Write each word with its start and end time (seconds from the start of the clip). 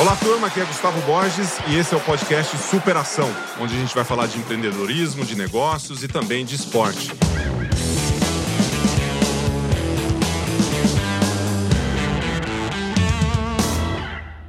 Olá, 0.00 0.16
turma, 0.16 0.48
aqui 0.48 0.60
é 0.60 0.64
Gustavo 0.64 1.00
Borges 1.02 1.58
e 1.68 1.78
esse 1.78 1.94
é 1.94 1.96
o 1.96 2.00
podcast 2.00 2.56
Superação, 2.56 3.28
onde 3.60 3.76
a 3.76 3.78
gente 3.78 3.94
vai 3.94 4.02
falar 4.02 4.26
de 4.26 4.38
empreendedorismo, 4.38 5.24
de 5.24 5.36
negócios 5.36 6.02
e 6.02 6.08
também 6.08 6.44
de 6.44 6.56
esporte. 6.56 7.12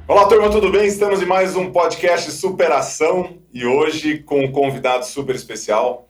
Olá, 0.08 0.26
turma, 0.26 0.50
tudo 0.50 0.68
bem? 0.68 0.88
Estamos 0.88 1.22
em 1.22 1.26
mais 1.26 1.54
um 1.54 1.70
podcast 1.70 2.32
Superação 2.32 3.38
e 3.52 3.64
hoje 3.64 4.18
com 4.18 4.44
um 4.44 4.50
convidado 4.50 5.06
super 5.06 5.36
especial. 5.36 6.08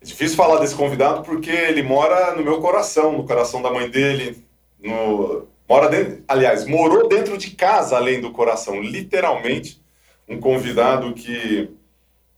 É 0.00 0.04
difícil 0.04 0.36
falar 0.36 0.60
desse 0.60 0.76
convidado 0.76 1.22
porque 1.22 1.50
ele 1.50 1.82
mora 1.82 2.34
no 2.36 2.44
meu 2.44 2.60
coração, 2.60 3.12
no 3.12 3.26
coração 3.26 3.60
da 3.60 3.70
mãe 3.70 3.90
dele, 3.90 4.44
no... 4.78 5.46
mora 5.68 5.88
dentro, 5.88 6.22
aliás, 6.28 6.66
morou 6.66 7.08
dentro 7.08 7.36
de 7.36 7.50
casa 7.50 7.96
além 7.96 8.20
do 8.20 8.30
coração, 8.30 8.80
literalmente. 8.80 9.82
Um 10.28 10.38
convidado 10.38 11.12
que 11.14 11.70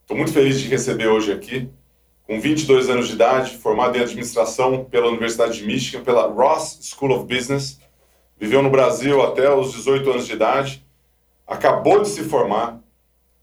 estou 0.00 0.16
muito 0.16 0.32
feliz 0.32 0.58
de 0.58 0.68
receber 0.68 1.08
hoje 1.08 1.32
aqui, 1.32 1.68
com 2.22 2.40
22 2.40 2.88
anos 2.88 3.08
de 3.08 3.14
idade, 3.14 3.58
formado 3.58 3.98
em 3.98 4.00
administração 4.00 4.84
pela 4.84 5.08
Universidade 5.08 5.58
de 5.58 5.66
Michigan, 5.66 6.02
pela 6.02 6.28
Ross 6.28 6.78
School 6.82 7.12
of 7.12 7.26
Business. 7.26 7.78
Viveu 8.38 8.62
no 8.62 8.70
Brasil 8.70 9.20
até 9.20 9.52
os 9.52 9.72
18 9.72 10.10
anos 10.10 10.26
de 10.26 10.32
idade, 10.32 10.86
acabou 11.46 12.00
de 12.00 12.08
se 12.08 12.22
formar, 12.22 12.80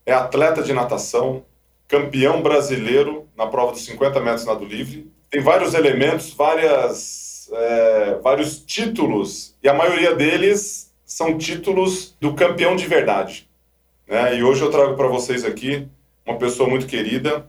é 0.06 0.14
atleta 0.14 0.64
de 0.64 0.74
natação, 0.74 1.46
campeão 1.88 2.42
brasileiro 2.42 3.27
na 3.38 3.46
prova 3.46 3.72
dos 3.72 3.86
50 3.86 4.20
metros 4.20 4.46
nado 4.46 4.66
livre, 4.66 5.12
tem 5.30 5.42
vários 5.42 5.74
elementos, 5.74 6.34
várias, 6.34 7.50
é, 7.54 8.16
vários 8.16 8.60
títulos, 8.60 9.56
e 9.62 9.70
a 9.70 9.74
maioria 9.74 10.16
deles 10.16 10.92
são 11.06 11.38
títulos 11.38 12.16
do 12.20 12.34
campeão 12.34 12.76
de 12.76 12.88
verdade. 12.88 13.48
Né? 14.08 14.38
E 14.38 14.44
hoje 14.44 14.62
eu 14.62 14.72
trago 14.72 14.96
para 14.96 15.08
vocês 15.08 15.46
aqui 15.46 15.88
uma 16.26 16.38
pessoa 16.38 16.68
muito 16.68 16.88
querida, 16.88 17.48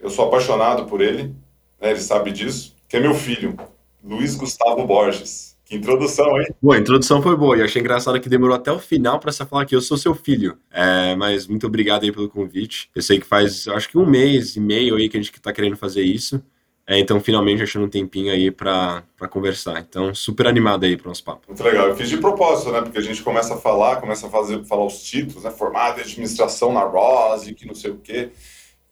eu 0.00 0.10
sou 0.10 0.26
apaixonado 0.26 0.86
por 0.86 1.00
ele, 1.00 1.34
né? 1.80 1.90
ele 1.90 2.00
sabe 2.00 2.32
disso, 2.32 2.74
que 2.88 2.96
é 2.96 3.00
meu 3.00 3.14
filho, 3.14 3.56
Luiz 4.02 4.34
Gustavo 4.34 4.84
Borges. 4.86 5.53
Que 5.64 5.76
introdução, 5.76 6.38
hein? 6.40 6.46
Boa, 6.60 6.76
a 6.76 6.78
introdução 6.78 7.22
foi 7.22 7.36
boa. 7.36 7.56
E 7.56 7.62
achei 7.62 7.80
engraçado 7.80 8.20
que 8.20 8.28
demorou 8.28 8.54
até 8.54 8.70
o 8.70 8.78
final 8.78 9.18
para 9.18 9.32
você 9.32 9.46
falar 9.46 9.64
que 9.64 9.74
eu 9.74 9.80
sou 9.80 9.96
seu 9.96 10.14
filho. 10.14 10.58
É, 10.70 11.16
mas 11.16 11.46
muito 11.46 11.66
obrigado 11.66 12.04
aí 12.04 12.12
pelo 12.12 12.28
convite. 12.28 12.90
Eu 12.94 13.00
sei 13.00 13.18
que 13.18 13.26
faz, 13.26 13.66
acho 13.68 13.88
que 13.88 13.96
um 13.96 14.04
mês 14.04 14.56
e 14.56 14.60
meio 14.60 14.96
aí 14.96 15.08
que 15.08 15.16
a 15.16 15.20
gente 15.22 15.32
está 15.32 15.52
querendo 15.52 15.76
fazer 15.76 16.02
isso. 16.02 16.42
É, 16.86 16.98
então, 16.98 17.18
finalmente, 17.18 17.62
achando 17.62 17.86
um 17.86 17.88
tempinho 17.88 18.30
aí 18.30 18.50
para 18.50 19.02
conversar. 19.30 19.80
Então, 19.80 20.14
super 20.14 20.46
animado 20.46 20.84
aí 20.84 20.98
para 20.98 21.06
o 21.06 21.08
nosso 21.08 21.24
papo. 21.24 21.46
Muito 21.48 21.62
legal. 21.62 21.88
Eu 21.88 21.96
fiz 21.96 22.10
de 22.10 22.18
propósito, 22.18 22.70
né? 22.70 22.82
Porque 22.82 22.98
a 22.98 23.02
gente 23.02 23.22
começa 23.22 23.54
a 23.54 23.56
falar, 23.56 23.96
começa 23.96 24.26
a 24.26 24.30
fazer, 24.30 24.62
falar 24.66 24.84
os 24.84 25.02
títulos, 25.02 25.44
né? 25.44 25.50
Formado 25.50 25.98
em 25.98 26.02
administração 26.02 26.74
na 26.74 26.82
Rose, 26.82 27.54
que 27.54 27.66
não 27.66 27.74
sei 27.74 27.90
o 27.90 27.96
quê. 27.96 28.28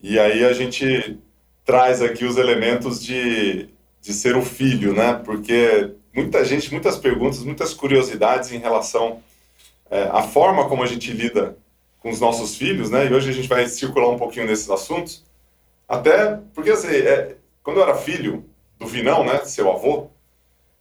E 0.00 0.18
aí 0.18 0.42
a 0.42 0.54
gente 0.54 1.18
traz 1.66 2.00
aqui 2.00 2.24
os 2.24 2.38
elementos 2.38 3.02
de, 3.02 3.68
de 4.00 4.12
ser 4.14 4.36
o 4.36 4.42
filho, 4.42 4.94
né? 4.94 5.20
Porque 5.22 5.94
muita 6.14 6.44
gente, 6.44 6.70
muitas 6.70 6.96
perguntas, 6.96 7.42
muitas 7.42 7.72
curiosidades 7.74 8.52
em 8.52 8.58
relação 8.58 9.22
é, 9.90 10.04
à 10.12 10.22
forma 10.22 10.68
como 10.68 10.82
a 10.82 10.86
gente 10.86 11.12
lida 11.12 11.56
com 12.00 12.10
os 12.10 12.20
nossos 12.20 12.56
filhos, 12.56 12.90
né? 12.90 13.06
E 13.06 13.14
hoje 13.14 13.30
a 13.30 13.32
gente 13.32 13.48
vai 13.48 13.66
circular 13.68 14.08
um 14.08 14.18
pouquinho 14.18 14.46
nesses 14.46 14.68
assuntos. 14.68 15.24
Até 15.88 16.38
porque, 16.54 16.70
assim, 16.70 16.88
é, 16.88 17.36
quando 17.62 17.76
eu 17.78 17.82
era 17.82 17.94
filho 17.94 18.44
do 18.78 18.86
Vinão, 18.86 19.24
né, 19.24 19.44
seu 19.44 19.70
avô, 19.70 20.08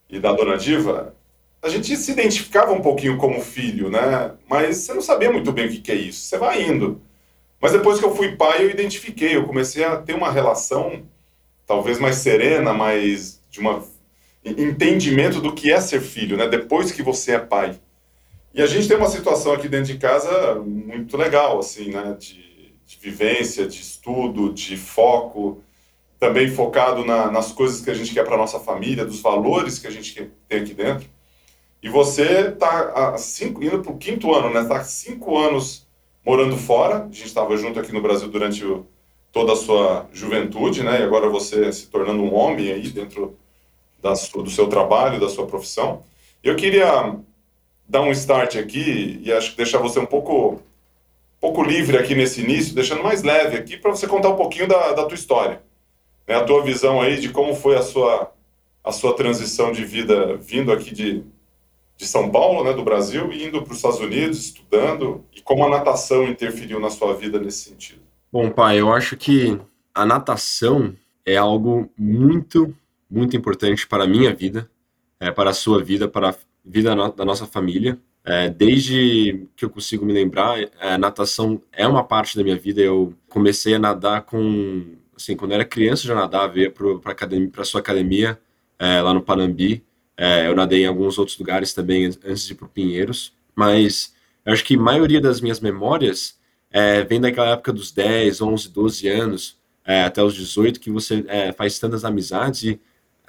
e 0.09 0.19
da 0.19 0.33
dona 0.33 0.57
Diva, 0.57 1.15
a 1.61 1.69
gente 1.69 1.95
se 1.95 2.11
identificava 2.11 2.73
um 2.73 2.81
pouquinho 2.81 3.17
como 3.17 3.39
filho, 3.39 3.89
né? 3.89 4.31
Mas 4.49 4.77
você 4.77 4.93
não 4.93 5.01
sabia 5.01 5.31
muito 5.31 5.51
bem 5.51 5.67
o 5.67 5.69
que, 5.69 5.79
que 5.79 5.91
é 5.91 5.95
isso. 5.95 6.21
Você 6.21 6.37
vai 6.37 6.63
indo. 6.63 7.01
Mas 7.61 7.71
depois 7.71 7.99
que 7.99 8.05
eu 8.05 8.15
fui 8.15 8.35
pai, 8.35 8.65
eu 8.65 8.69
identifiquei. 8.69 9.35
Eu 9.35 9.45
comecei 9.45 9.83
a 9.83 9.95
ter 9.97 10.13
uma 10.13 10.31
relação 10.31 11.03
talvez 11.67 11.99
mais 11.99 12.15
serena, 12.17 12.73
mais 12.73 13.39
de 13.49 13.59
uma 13.59 13.83
entendimento 14.43 15.39
do 15.39 15.53
que 15.53 15.71
é 15.71 15.79
ser 15.79 16.01
filho, 16.01 16.35
né? 16.35 16.47
Depois 16.47 16.91
que 16.91 17.03
você 17.03 17.33
é 17.33 17.39
pai. 17.39 17.79
E 18.53 18.61
a 18.61 18.65
gente 18.65 18.87
tem 18.87 18.97
uma 18.97 19.07
situação 19.07 19.53
aqui 19.53 19.69
dentro 19.69 19.93
de 19.93 19.97
casa 19.97 20.55
muito 20.55 21.15
legal, 21.15 21.59
assim, 21.59 21.91
né? 21.91 22.15
De, 22.19 22.73
de 22.85 22.97
vivência, 22.99 23.67
de 23.67 23.81
estudo, 23.81 24.51
de 24.51 24.75
foco, 24.75 25.63
também 26.19 26.49
focado 26.49 27.05
na, 27.05 27.31
nas 27.31 27.51
coisas 27.51 27.81
que 27.81 27.89
a 27.89 27.93
gente 27.93 28.13
quer 28.13 28.25
para 28.25 28.37
nossa 28.37 28.59
família, 28.59 29.05
dos 29.05 29.21
valores 29.21 29.79
que 29.79 29.87
a 29.87 29.91
gente 29.91 30.31
tem 30.47 30.59
aqui 30.59 30.73
dentro. 30.73 31.07
E 31.81 31.89
você 31.89 32.49
está 32.49 33.15
indo 33.59 33.81
para 33.81 33.91
o 33.91 33.97
quinto 33.97 34.33
ano, 34.33 34.53
né? 34.53 34.61
Está 34.61 34.83
cinco 34.83 35.37
anos 35.37 35.87
morando 36.25 36.57
fora. 36.57 37.03
A 37.03 37.07
gente 37.07 37.25
estava 37.25 37.55
junto 37.57 37.79
aqui 37.79 37.91
no 37.91 38.01
Brasil 38.01 38.27
durante 38.27 38.63
o, 38.65 38.85
toda 39.31 39.53
a 39.53 39.55
sua 39.55 40.07
juventude, 40.11 40.83
né? 40.83 40.99
E 40.99 41.03
agora 41.03 41.29
você 41.29 41.71
se 41.71 41.87
tornando 41.87 42.21
um 42.21 42.33
homem 42.35 42.71
aí 42.71 42.89
dentro 42.89 43.35
da, 44.01 44.13
do 44.13 44.49
seu 44.49 44.67
trabalho, 44.67 45.19
da 45.19 45.29
sua 45.29 45.45
profissão. 45.45 46.03
Eu 46.43 46.55
queria 46.55 47.15
dar 47.87 48.01
um 48.01 48.11
start 48.11 48.55
aqui 48.55 49.19
e 49.23 49.31
acho 49.31 49.51
que 49.51 49.57
deixar 49.57 49.79
você 49.79 49.99
um 49.99 50.05
pouco, 50.05 50.61
pouco 51.39 51.61
livre 51.61 51.97
aqui 51.97 52.15
nesse 52.15 52.41
início, 52.41 52.73
deixando 52.73 53.03
mais 53.03 53.21
leve 53.21 53.57
aqui 53.57 53.77
para 53.77 53.91
você 53.91 54.07
contar 54.07 54.29
um 54.29 54.35
pouquinho 54.35 54.67
da, 54.67 54.93
da 54.93 55.05
tua 55.05 55.15
história, 55.15 55.61
né? 56.27 56.35
a 56.35 56.43
tua 56.43 56.63
visão 56.63 57.01
aí 57.01 57.19
de 57.19 57.29
como 57.29 57.53
foi 57.53 57.77
a 57.77 57.81
sua, 57.81 58.31
a 58.83 58.91
sua 58.91 59.15
transição 59.15 59.71
de 59.71 59.83
vida 59.83 60.37
vindo 60.37 60.71
aqui 60.71 60.93
de, 60.93 61.23
de 61.97 62.07
São 62.07 62.31
Paulo, 62.31 62.63
né, 62.63 62.73
do 62.73 62.83
Brasil, 62.83 63.31
e 63.31 63.45
indo 63.45 63.61
para 63.61 63.71
os 63.71 63.77
Estados 63.77 63.99
Unidos, 63.99 64.39
estudando, 64.39 65.23
e 65.35 65.41
como 65.41 65.63
a 65.63 65.69
natação 65.69 66.23
interferiu 66.23 66.79
na 66.79 66.89
sua 66.89 67.13
vida 67.13 67.39
nesse 67.39 67.69
sentido. 67.69 68.01
Bom, 68.31 68.49
pai, 68.49 68.79
eu 68.79 68.91
acho 68.91 69.17
que 69.17 69.59
a 69.93 70.05
natação 70.05 70.95
é 71.25 71.35
algo 71.35 71.89
muito 71.97 72.73
muito 73.11 73.35
importante 73.35 73.85
para 73.85 74.05
a 74.05 74.07
minha 74.07 74.33
vida, 74.33 74.71
é, 75.19 75.29
para 75.29 75.49
a 75.49 75.53
sua 75.53 75.83
vida, 75.83 76.07
para 76.07 76.29
a 76.29 76.35
vida 76.63 76.95
da 77.11 77.25
nossa 77.25 77.45
família. 77.45 77.99
É, 78.23 78.49
desde 78.49 79.47
que 79.55 79.65
eu 79.65 79.69
consigo 79.69 80.05
me 80.05 80.13
lembrar, 80.13 80.57
a 80.79 80.97
natação 80.97 81.61
é 81.71 81.85
uma 81.85 82.03
parte 82.03 82.37
da 82.37 82.43
minha 82.43 82.55
vida. 82.55 82.81
Eu 82.81 83.13
comecei 83.27 83.75
a 83.75 83.79
nadar 83.79 84.21
com, 84.21 84.95
assim, 85.15 85.35
quando 85.35 85.51
eu 85.51 85.55
era 85.55 85.65
criança, 85.65 86.03
eu 86.03 86.09
já 86.09 86.15
nadava, 86.15 86.57
ia 86.57 86.71
para 86.71 87.61
a 87.61 87.65
sua 87.65 87.81
academia 87.81 88.39
é, 88.79 89.01
lá 89.01 89.13
no 89.13 89.21
Panambi. 89.21 89.83
É, 90.15 90.47
eu 90.47 90.55
nadei 90.55 90.83
em 90.83 90.87
alguns 90.87 91.17
outros 91.17 91.37
lugares 91.37 91.73
também 91.73 92.05
antes 92.05 92.45
de 92.45 92.53
ir 92.53 92.55
para 92.55 92.67
Pinheiros, 92.67 93.33
mas 93.55 94.13
eu 94.45 94.53
acho 94.53 94.63
que 94.63 94.75
a 94.75 94.79
maioria 94.79 95.19
das 95.19 95.41
minhas 95.41 95.59
memórias 95.59 96.39
é, 96.69 97.03
vem 97.03 97.19
daquela 97.19 97.49
época 97.51 97.73
dos 97.73 97.91
10, 97.91 98.41
11, 98.41 98.69
12 98.69 99.07
anos, 99.07 99.59
é, 99.83 100.03
até 100.03 100.23
os 100.23 100.35
18, 100.35 100.79
que 100.79 100.91
você 100.91 101.25
é, 101.27 101.51
faz 101.51 101.79
tantas 101.79 102.05
amizades 102.05 102.63
e 102.63 102.81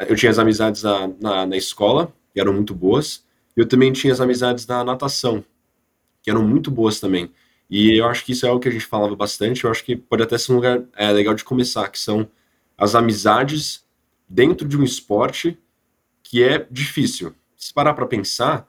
eu 0.08 0.16
tinha 0.16 0.30
as 0.30 0.38
amizades 0.38 0.82
na, 0.82 1.08
na, 1.20 1.46
na 1.46 1.56
escola, 1.56 2.12
que 2.32 2.40
eram 2.40 2.52
muito 2.52 2.74
boas, 2.74 3.24
e 3.56 3.60
eu 3.60 3.66
também 3.66 3.92
tinha 3.92 4.12
as 4.12 4.20
amizades 4.20 4.66
na 4.66 4.82
natação, 4.82 5.44
que 6.22 6.30
eram 6.30 6.42
muito 6.42 6.70
boas 6.70 7.00
também. 7.00 7.30
E 7.68 7.98
eu 7.98 8.06
acho 8.06 8.24
que 8.24 8.32
isso 8.32 8.46
é 8.46 8.48
algo 8.48 8.60
que 8.60 8.68
a 8.68 8.72
gente 8.72 8.86
falava 8.86 9.14
bastante, 9.16 9.64
eu 9.64 9.70
acho 9.70 9.84
que 9.84 9.96
pode 9.96 10.22
até 10.22 10.36
ser 10.38 10.52
um 10.52 10.56
lugar 10.56 10.82
é, 10.96 11.10
legal 11.12 11.34
de 11.34 11.44
começar, 11.44 11.88
que 11.88 11.98
são 11.98 12.28
as 12.76 12.94
amizades 12.94 13.84
dentro 14.28 14.66
de 14.66 14.76
um 14.76 14.82
esporte 14.82 15.58
que 16.22 16.42
é 16.42 16.66
difícil. 16.70 17.34
Se 17.56 17.72
parar 17.72 17.94
para 17.94 18.06
pensar, 18.06 18.66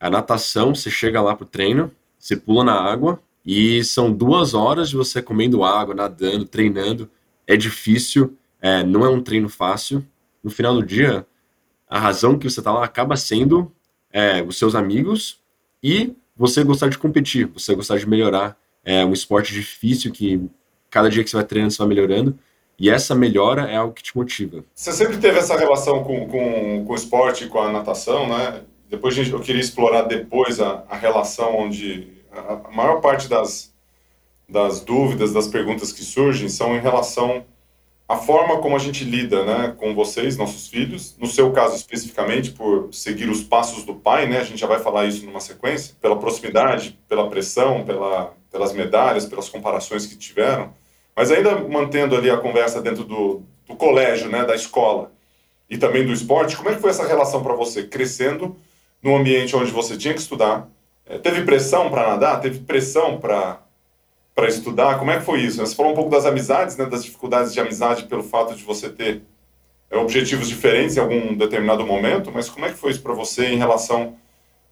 a 0.00 0.10
natação, 0.10 0.74
você 0.74 0.90
chega 0.90 1.20
lá 1.20 1.36
pro 1.36 1.46
treino, 1.46 1.92
você 2.18 2.36
pula 2.36 2.64
na 2.64 2.74
água, 2.74 3.22
e 3.44 3.82
são 3.84 4.12
duas 4.12 4.54
horas 4.54 4.90
de 4.90 4.96
você 4.96 5.20
comendo 5.20 5.64
água, 5.64 5.94
nadando, 5.94 6.44
treinando. 6.44 7.10
É 7.46 7.56
difícil, 7.56 8.36
é, 8.60 8.84
não 8.84 9.04
é 9.04 9.08
um 9.08 9.20
treino 9.20 9.48
fácil 9.48 10.06
no 10.42 10.50
final 10.50 10.74
do 10.74 10.84
dia, 10.84 11.26
a 11.88 11.98
razão 11.98 12.38
que 12.38 12.48
você 12.48 12.60
está 12.60 12.72
lá 12.72 12.84
acaba 12.84 13.16
sendo 13.16 13.70
é, 14.12 14.42
os 14.42 14.58
seus 14.58 14.74
amigos 14.74 15.40
e 15.82 16.14
você 16.36 16.64
gostar 16.64 16.88
de 16.88 16.98
competir, 16.98 17.46
você 17.46 17.74
gostar 17.74 17.98
de 17.98 18.08
melhorar. 18.08 18.56
É 18.84 19.04
um 19.04 19.12
esporte 19.12 19.52
difícil 19.52 20.10
que 20.10 20.48
cada 20.90 21.08
dia 21.08 21.22
que 21.22 21.30
você 21.30 21.36
vai 21.36 21.44
treinando, 21.44 21.72
você 21.72 21.78
vai 21.78 21.88
melhorando. 21.88 22.38
E 22.78 22.90
essa 22.90 23.14
melhora 23.14 23.70
é 23.70 23.76
algo 23.76 23.94
que 23.94 24.02
te 24.02 24.16
motiva. 24.16 24.64
Você 24.74 24.92
sempre 24.92 25.18
teve 25.18 25.38
essa 25.38 25.56
relação 25.56 26.02
com, 26.02 26.26
com, 26.26 26.84
com 26.84 26.92
o 26.92 26.96
esporte, 26.96 27.46
com 27.46 27.60
a 27.60 27.70
natação, 27.70 28.26
né? 28.26 28.62
Depois 28.90 29.16
eu 29.16 29.40
queria 29.40 29.60
explorar 29.60 30.02
depois 30.02 30.60
a, 30.60 30.84
a 30.88 30.96
relação 30.96 31.56
onde 31.56 32.08
a, 32.32 32.68
a 32.68 32.70
maior 32.70 33.00
parte 33.00 33.28
das, 33.28 33.72
das 34.48 34.80
dúvidas, 34.80 35.32
das 35.32 35.46
perguntas 35.46 35.92
que 35.92 36.02
surgem 36.02 36.48
são 36.48 36.76
em 36.76 36.80
relação 36.80 37.44
a 38.08 38.16
forma 38.16 38.58
como 38.58 38.76
a 38.76 38.78
gente 38.78 39.04
lida 39.04 39.44
né, 39.44 39.74
com 39.78 39.94
vocês, 39.94 40.36
nossos 40.36 40.68
filhos, 40.68 41.16
no 41.18 41.26
seu 41.26 41.50
caso 41.52 41.76
especificamente, 41.76 42.50
por 42.50 42.92
seguir 42.92 43.28
os 43.30 43.42
passos 43.42 43.84
do 43.84 43.94
pai, 43.94 44.26
né, 44.26 44.40
a 44.40 44.44
gente 44.44 44.60
já 44.60 44.66
vai 44.66 44.80
falar 44.80 45.06
isso 45.06 45.24
numa 45.24 45.40
sequência, 45.40 45.94
pela 46.00 46.18
proximidade, 46.18 46.98
pela 47.08 47.30
pressão, 47.30 47.84
pela, 47.84 48.34
pelas 48.50 48.72
medalhas, 48.72 49.24
pelas 49.24 49.48
comparações 49.48 50.06
que 50.06 50.16
tiveram, 50.16 50.74
mas 51.16 51.30
ainda 51.30 51.56
mantendo 51.56 52.16
ali 52.16 52.28
a 52.28 52.36
conversa 52.36 52.82
dentro 52.82 53.04
do, 53.04 53.42
do 53.66 53.76
colégio, 53.76 54.28
né, 54.30 54.44
da 54.44 54.54
escola. 54.54 55.10
e 55.70 55.78
também 55.78 56.04
do 56.04 56.12
esporte. 56.12 56.56
Como 56.56 56.68
é 56.68 56.74
que 56.74 56.80
foi 56.80 56.90
essa 56.90 57.06
relação 57.06 57.42
para 57.42 57.54
você, 57.54 57.84
crescendo 57.84 58.56
num 59.02 59.16
ambiente 59.16 59.56
onde 59.56 59.70
você 59.70 59.96
tinha 59.96 60.12
que 60.12 60.20
estudar? 60.20 60.68
É, 61.06 61.16
teve 61.18 61.42
pressão 61.42 61.90
para 61.90 62.08
nadar? 62.08 62.40
Teve 62.40 62.60
pressão 62.60 63.18
para 63.18 63.61
para 64.34 64.48
estudar? 64.48 64.98
Como 64.98 65.10
é 65.10 65.18
que 65.18 65.24
foi 65.24 65.40
isso? 65.40 65.58
Você 65.58 65.74
falou 65.74 65.92
um 65.92 65.94
pouco 65.94 66.10
das 66.10 66.24
amizades, 66.24 66.76
né, 66.76 66.86
das 66.86 67.04
dificuldades 67.04 67.52
de 67.52 67.60
amizade 67.60 68.04
pelo 68.04 68.22
fato 68.22 68.54
de 68.54 68.62
você 68.62 68.88
ter 68.88 69.22
é, 69.90 69.96
objetivos 69.96 70.48
diferentes 70.48 70.96
em 70.96 71.00
algum 71.00 71.34
determinado 71.34 71.84
momento, 71.86 72.30
mas 72.32 72.48
como 72.48 72.64
é 72.64 72.70
que 72.70 72.78
foi 72.78 72.90
isso 72.90 73.02
para 73.02 73.12
você 73.12 73.46
em 73.46 73.58
relação 73.58 74.16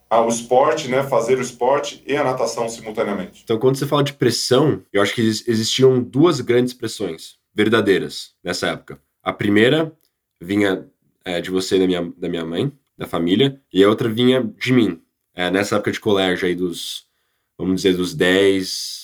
ao 0.09 0.29
esporte, 0.29 0.89
né, 0.89 1.05
fazer 1.05 1.39
o 1.39 1.43
esporte 1.43 2.03
e 2.07 2.17
a 2.17 2.25
natação 2.25 2.69
simultaneamente? 2.69 3.43
Então, 3.45 3.59
quando 3.59 3.77
você 3.77 3.87
fala 3.87 4.03
de 4.03 4.15
pressão, 4.15 4.83
eu 4.93 5.03
acho 5.03 5.15
que 5.15 5.21
existiam 5.21 6.03
duas 6.03 6.41
grandes 6.41 6.75
pressões 6.75 7.39
verdadeiras 7.55 8.35
nessa 8.43 8.69
época. 8.69 9.01
A 9.23 9.33
primeira 9.33 9.93
vinha 10.41 10.87
é, 11.25 11.41
de 11.41 11.51
você 11.51 11.77
e 11.77 11.81
da 11.81 11.87
minha, 11.87 12.13
da 12.17 12.29
minha 12.29 12.45
mãe, 12.45 12.73
da 12.97 13.07
família, 13.07 13.61
e 13.73 13.85
a 13.85 13.89
outra 13.89 14.09
vinha 14.09 14.43
de 14.43 14.73
mim. 14.73 15.01
É, 15.35 15.51
nessa 15.51 15.77
época 15.77 15.93
de 15.93 16.01
colégio 16.01 16.47
aí 16.47 16.55
dos, 16.55 17.07
vamos 17.59 17.77
dizer, 17.77 17.97
dos 17.97 18.15
10, 18.15 19.00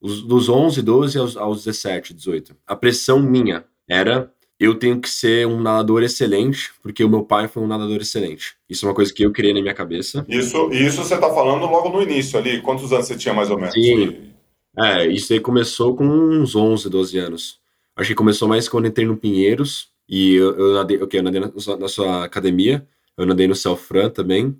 os, 0.00 0.22
dos 0.22 0.48
11, 0.48 0.82
12 0.82 1.18
aos, 1.18 1.36
aos 1.36 1.64
17, 1.64 2.14
18. 2.14 2.56
A 2.66 2.76
pressão 2.76 3.20
minha 3.20 3.64
era 3.88 4.32
eu 4.60 4.74
tenho 4.74 5.00
que 5.00 5.08
ser 5.08 5.46
um 5.46 5.60
nadador 5.60 6.02
excelente, 6.02 6.72
porque 6.82 7.04
o 7.04 7.08
meu 7.08 7.22
pai 7.22 7.46
foi 7.46 7.62
um 7.62 7.66
nadador 7.66 8.00
excelente. 8.00 8.56
Isso 8.68 8.84
é 8.84 8.88
uma 8.88 8.94
coisa 8.94 9.12
que 9.14 9.22
eu 9.22 9.30
criei 9.30 9.54
na 9.54 9.60
minha 9.60 9.74
cabeça. 9.74 10.26
Isso, 10.28 10.70
isso 10.72 11.04
você 11.04 11.14
está 11.14 11.32
falando 11.32 11.64
logo 11.66 11.90
no 11.90 12.02
início 12.02 12.36
ali. 12.38 12.60
Quantos 12.60 12.92
anos 12.92 13.06
você 13.06 13.16
tinha 13.16 13.32
mais 13.32 13.50
ou 13.50 13.56
menos? 13.56 13.74
Sim. 13.74 14.32
É, 14.76 15.06
isso 15.06 15.32
aí 15.32 15.38
começou 15.38 15.94
com 15.94 16.04
uns 16.04 16.56
11, 16.56 16.90
12 16.90 17.18
anos. 17.18 17.60
Acho 17.96 18.08
que 18.08 18.14
começou 18.14 18.48
mais 18.48 18.68
quando 18.68 18.86
entrei 18.86 19.06
no 19.06 19.16
Pinheiros, 19.16 19.88
e 20.08 20.34
eu, 20.34 20.56
eu 20.56 20.74
nadei, 20.74 21.02
okay, 21.02 21.20
eu 21.20 21.24
nadei 21.24 21.40
na, 21.40 21.50
na, 21.78 21.88
sua 21.88 22.24
academia, 22.24 22.86
eu 23.16 23.26
nadei 23.26 23.46
no 23.46 23.54
Celfran 23.54 24.08
também, 24.08 24.56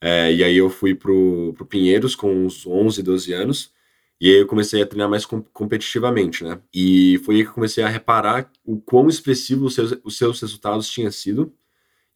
é, 0.00 0.32
e 0.32 0.44
aí 0.44 0.56
eu 0.56 0.70
fui 0.70 0.94
pro, 0.94 1.52
pro 1.54 1.66
Pinheiros 1.66 2.14
com 2.14 2.32
uns 2.32 2.66
11, 2.66 3.02
12 3.02 3.32
anos, 3.32 3.72
e 4.20 4.28
aí 4.30 4.40
eu 4.40 4.46
comecei 4.46 4.82
a 4.82 4.86
treinar 4.86 5.08
mais 5.08 5.24
com, 5.24 5.42
competitivamente, 5.42 6.42
né? 6.42 6.60
E 6.74 7.20
foi 7.24 7.36
aí 7.36 7.42
que 7.42 7.50
eu 7.50 7.54
comecei 7.54 7.84
a 7.84 7.88
reparar 7.88 8.50
o 8.64 8.80
quão 8.80 9.08
expressivo 9.08 9.66
os 9.66 9.74
seus, 9.74 9.94
os 10.02 10.18
seus 10.18 10.40
resultados 10.40 10.88
tinham 10.88 11.10
sido. 11.10 11.52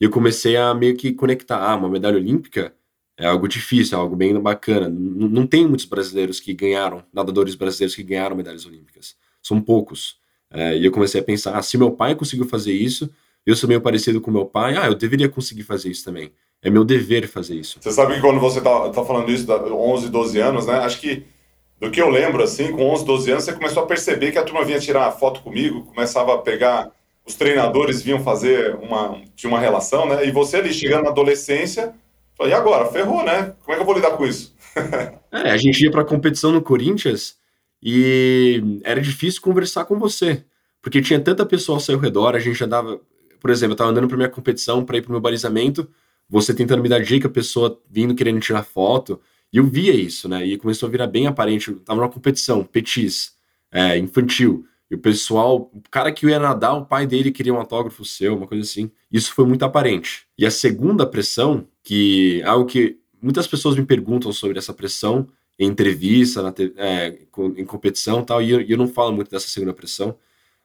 E 0.01 0.05
eu 0.05 0.11
comecei 0.11 0.57
a 0.57 0.75
meio 0.75 0.97
que 0.97 1.13
conectar, 1.13 1.59
ah, 1.59 1.77
uma 1.77 1.89
medalha 1.89 2.17
olímpica 2.17 2.75
é 3.17 3.27
algo 3.27 3.47
difícil, 3.47 3.97
é 3.97 4.01
algo 4.01 4.17
bem 4.17 4.39
bacana. 4.41 4.89
Não, 4.89 5.29
não 5.29 5.47
tem 5.47 5.67
muitos 5.67 5.87
brasileiros 5.87 6.41
que 6.41 6.53
ganharam, 6.53 7.05
nadadores 7.13 7.55
brasileiros 7.55 7.95
que 7.95 8.03
ganharam 8.03 8.35
medalhas 8.35 8.67
olímpicas. 8.67 9.15
São 9.41 9.61
poucos. 9.61 10.17
É, 10.51 10.77
e 10.77 10.85
eu 10.85 10.91
comecei 10.91 11.21
a 11.21 11.25
pensar, 11.25 11.57
ah, 11.57 11.63
se 11.63 11.79
meu 11.79 11.93
pai 11.93 12.17
conseguiu 12.17 12.47
fazer 12.47 12.73
isso, 12.73 13.09
eu 13.47 13.55
sou 13.55 13.69
meio 13.69 13.81
parecido 13.81 14.21
com 14.21 14.31
meu 14.31 14.45
pai, 14.45 14.77
ah, 14.77 14.87
eu 14.87 14.95
deveria 14.97 15.29
conseguir 15.29 15.63
fazer 15.63 15.91
isso 15.91 16.05
também. 16.05 16.33
É 16.61 16.69
meu 16.69 16.85
dever 16.85 17.29
fazer 17.29 17.55
isso. 17.55 17.79
Você 17.81 17.93
sabe 17.93 18.15
que 18.15 18.21
quando 18.21 18.41
você 18.41 18.61
tá, 18.61 18.91
tá 18.91 19.05
falando 19.05 19.31
isso, 19.31 19.47
da 19.47 19.57
11, 19.63 20.09
12 20.09 20.39
anos, 20.41 20.67
né? 20.67 20.75
Acho 20.75 21.01
que 21.01 21.25
do 21.83 21.91
que 21.91 22.01
eu 22.01 22.09
lembro, 22.09 22.45
assim, 22.45 22.71
com 22.71 22.91
11, 22.91 23.05
12 23.05 23.31
anos, 23.33 23.45
você 23.45 23.53
começou 23.53 23.83
a 23.83 23.87
perceber 23.87 24.31
que 24.31 24.39
a 24.39 24.45
turma 24.45 24.65
vinha 24.65 24.79
tirar 24.79 25.11
foto 25.11 25.43
comigo, 25.43 25.83
começava 25.87 26.33
a 26.33 26.39
pegar, 26.39 26.93
os 27.27 27.35
treinadores 27.35 28.01
vinham 28.01 28.23
fazer 28.23 28.77
uma, 28.77 29.21
tinha 29.35 29.51
uma 29.51 29.59
relação, 29.59 30.07
né? 30.07 30.25
E 30.25 30.31
você 30.31 30.59
ali, 30.59 30.73
chegando 30.73 31.03
na 31.03 31.11
adolescência, 31.11 31.93
falou, 32.39 32.53
e 32.53 32.55
agora? 32.55 32.87
Ferrou, 32.87 33.25
né? 33.25 33.53
Como 33.65 33.73
é 33.73 33.75
que 33.75 33.83
eu 33.83 33.85
vou 33.85 33.97
lidar 33.97 34.13
com 34.13 34.25
isso? 34.25 34.55
é, 35.33 35.51
a 35.51 35.57
gente 35.57 35.83
ia 35.83 35.91
pra 35.91 36.05
competição 36.05 36.53
no 36.53 36.63
Corinthians 36.63 37.35
e 37.83 38.81
era 38.85 39.01
difícil 39.01 39.43
conversar 39.43 39.85
com 39.85 39.99
você, 39.99 40.45
porque 40.81 41.03
tinha 41.03 41.19
tanta 41.19 41.45
pessoa 41.45 41.79
ao 41.79 41.81
seu 41.81 41.99
redor, 41.99 42.37
a 42.37 42.39
gente 42.39 42.63
andava, 42.63 43.01
por 43.41 43.51
exemplo, 43.51 43.73
eu 43.73 43.77
tava 43.77 43.91
andando 43.91 44.07
pra 44.07 44.17
minha 44.17 44.29
competição, 44.29 44.85
para 44.85 44.99
ir 44.99 45.03
pro 45.03 45.11
meu 45.11 45.21
balizamento, 45.21 45.91
você 46.31 46.55
tentando 46.55 46.81
me 46.81 46.89
dar 46.89 47.03
dica, 47.03 47.27
a 47.27 47.31
pessoa 47.31 47.77
vindo 47.91 48.15
querendo 48.15 48.39
tirar 48.39 48.63
foto, 48.63 49.21
e 49.53 49.59
eu 49.59 49.65
via 49.65 49.95
isso, 49.95 50.29
né? 50.29 50.47
E 50.47 50.57
começou 50.57 50.89
a 50.89 50.91
virar 50.91 51.07
bem 51.07 51.27
aparente. 51.27 51.69
Eu 51.69 51.81
tava 51.81 52.01
numa 52.01 52.09
competição, 52.11 52.65
petis, 52.65 53.35
é, 53.71 53.99
infantil. 53.99 54.67
E 54.91 54.95
o 54.95 54.99
pessoal, 54.99 55.71
o 55.73 55.83
cara 55.91 56.13
que 56.13 56.27
ia 56.27 56.39
nadar, 56.39 56.75
o 56.75 56.87
pai 56.87 57.07
dele 57.07 57.31
queria 57.31 57.53
um 57.53 57.59
autógrafo 57.59 58.05
seu, 58.05 58.37
uma 58.37 58.47
coisa 58.47 58.63
assim. 58.63 58.91
Isso 59.11 59.33
foi 59.33 59.47
muito 59.47 59.65
aparente. 59.65 60.27
E 60.39 60.47
a 60.47 60.51
segunda 60.51 61.07
pressão, 61.07 61.67
que 61.83 62.41
é 62.43 62.47
algo 62.47 62.67
que 62.67 62.99
muitas 63.21 63.47
pessoas 63.47 63.77
me 63.77 63.85
perguntam 63.85 64.33
sobre 64.33 64.59
essa 64.59 64.73
pressão 64.73 65.29
em 65.59 65.67
entrevista, 65.67 66.43
na, 66.43 66.53
é, 66.77 67.19
em 67.57 67.65
competição 67.65 68.21
e 68.21 68.27
tal, 68.27 68.43
e 68.43 68.51
eu, 68.51 68.61
eu 68.63 68.77
não 68.77 68.89
falo 68.89 69.13
muito 69.13 69.31
dessa 69.31 69.49
segunda 69.49 69.73
pressão, 69.73 70.17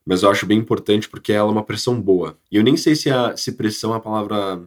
mas 0.06 0.24
eu 0.24 0.30
acho 0.30 0.46
bem 0.46 0.58
importante 0.58 1.10
porque 1.10 1.34
ela 1.34 1.50
é 1.50 1.52
uma 1.52 1.64
pressão 1.64 2.02
boa. 2.02 2.38
E 2.52 2.56
eu 2.56 2.64
nem 2.64 2.78
sei 2.78 2.96
se, 2.96 3.10
a, 3.10 3.36
se 3.36 3.52
pressão 3.52 3.94
é 3.94 3.98
a 3.98 4.00
palavra 4.00 4.62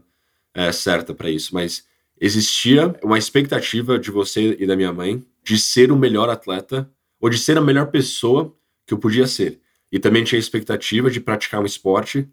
é, 0.55 0.71
certa 0.73 1.15
para 1.15 1.31
isso, 1.31 1.55
mas 1.55 1.85
existia 2.21 2.95
uma 3.03 3.19
expectativa 3.19 3.99
de 3.99 4.11
você 4.11 4.57
e 4.59 4.67
da 4.67 4.77
minha 4.77 4.93
mãe 4.93 5.25
de 5.43 5.59
ser 5.59 5.91
o 5.91 5.97
melhor 5.97 6.29
atleta 6.29 6.89
ou 7.21 7.31
de 7.31 7.39
ser 7.39 7.57
a 7.57 7.61
melhor 7.61 7.87
pessoa 7.87 8.55
que 8.87 8.93
eu 8.93 8.99
podia 8.99 9.27
ser. 9.27 9.61
E 9.91 9.99
também 9.99 10.23
tinha 10.23 10.39
a 10.39 10.41
expectativa 10.41 11.11
de 11.11 11.21
praticar 11.21 11.61
um 11.61 11.67
esporte 11.67 12.29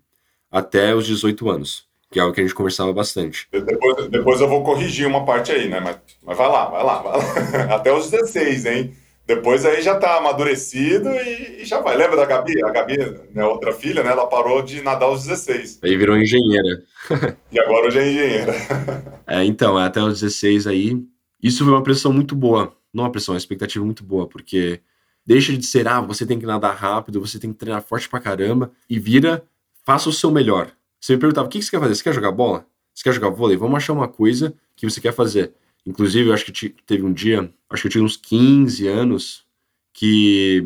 até 0.52 0.94
os 0.94 1.06
18 1.06 1.50
anos, 1.50 1.86
que 2.12 2.20
é 2.20 2.22
algo 2.22 2.34
que 2.34 2.42
a 2.42 2.44
gente 2.44 2.54
conversava 2.54 2.94
bastante. 2.94 3.48
Depois, 3.52 4.10
depois 4.10 4.42
eu 4.42 4.48
vou 4.48 4.64
corrigir 4.64 5.08
uma 5.08 5.26
parte 5.26 5.52
aí, 5.52 5.68
né? 5.68 5.80
Mas, 5.80 5.98
mas 6.24 6.38
vai 6.38 6.48
lá, 6.48 6.66
vai 6.66 6.84
lá, 6.84 7.02
vai 7.02 7.18
lá. 7.18 7.76
Até 7.76 7.92
os 7.92 8.10
16, 8.10 8.66
hein? 8.66 8.94
Depois 9.28 9.66
aí 9.66 9.82
já 9.82 10.00
tá 10.00 10.18
amadurecido 10.18 11.10
e, 11.10 11.62
e, 11.62 11.66
já 11.66 11.82
vai. 11.82 11.98
Lembra 11.98 12.16
da 12.16 12.26
Gabi? 12.26 12.64
A 12.64 12.70
Gabi, 12.70 12.98
né, 13.34 13.44
outra 13.44 13.74
filha, 13.74 14.02
né? 14.02 14.12
Ela 14.12 14.26
parou 14.26 14.62
de 14.62 14.82
nadar 14.82 15.08
aos 15.08 15.26
16. 15.26 15.80
Aí 15.84 15.98
virou 15.98 16.18
engenheira. 16.18 16.82
e 17.52 17.60
agora 17.60 17.88
hoje 17.88 18.00
é 18.00 18.10
engenheira. 18.10 18.56
é, 19.28 19.44
então, 19.44 19.78
até 19.78 20.02
os 20.02 20.22
16 20.22 20.66
aí, 20.66 20.98
isso 21.44 21.66
foi 21.66 21.74
uma 21.74 21.84
pressão 21.84 22.14
muito 22.14 22.34
boa. 22.34 22.74
Não 22.94 23.04
uma 23.04 23.12
pressão, 23.12 23.34
uma 23.34 23.38
expectativa 23.38 23.84
muito 23.84 24.02
boa, 24.02 24.28
porque 24.28 24.80
deixa 25.26 25.52
de 25.52 25.66
ser, 25.66 25.90
ah, 25.90 26.00
você 26.00 26.26
tem 26.26 26.40
que 26.40 26.46
nadar 26.46 26.74
rápido, 26.74 27.20
você 27.20 27.38
tem 27.38 27.52
que 27.52 27.60
treinar 27.60 27.84
forte 27.84 28.08
pra 28.08 28.22
caramba, 28.22 28.72
e 28.90 28.98
vira, 28.98 29.44
faça 29.84 30.08
o 30.08 30.14
seu 30.14 30.32
melhor. 30.32 30.72
Você 31.02 31.14
me 31.14 31.20
perguntava, 31.20 31.48
o 31.48 31.50
que 31.50 31.62
você 31.62 31.70
quer 31.70 31.82
fazer? 31.82 31.96
Você 31.96 32.04
quer 32.04 32.14
jogar 32.14 32.32
bola? 32.32 32.66
Você 32.94 33.04
quer 33.04 33.14
jogar 33.14 33.30
vôlei? 33.30 33.58
Vamos 33.58 33.76
achar 33.76 33.92
uma 33.92 34.08
coisa 34.08 34.54
que 34.74 34.90
você 34.90 35.02
quer 35.02 35.12
fazer. 35.12 35.54
Inclusive, 35.88 36.28
eu 36.30 36.34
acho 36.34 36.46
que 36.46 36.70
teve 36.86 37.04
um 37.06 37.14
dia, 37.14 37.50
acho 37.70 37.82
que 37.84 37.88
eu 37.88 37.92
tinha 37.92 38.04
uns 38.04 38.18
15 38.18 38.86
anos, 38.88 39.46
que 39.94 40.62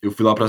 eu 0.00 0.10
fui 0.10 0.24
lá 0.24 0.34
para 0.34 0.46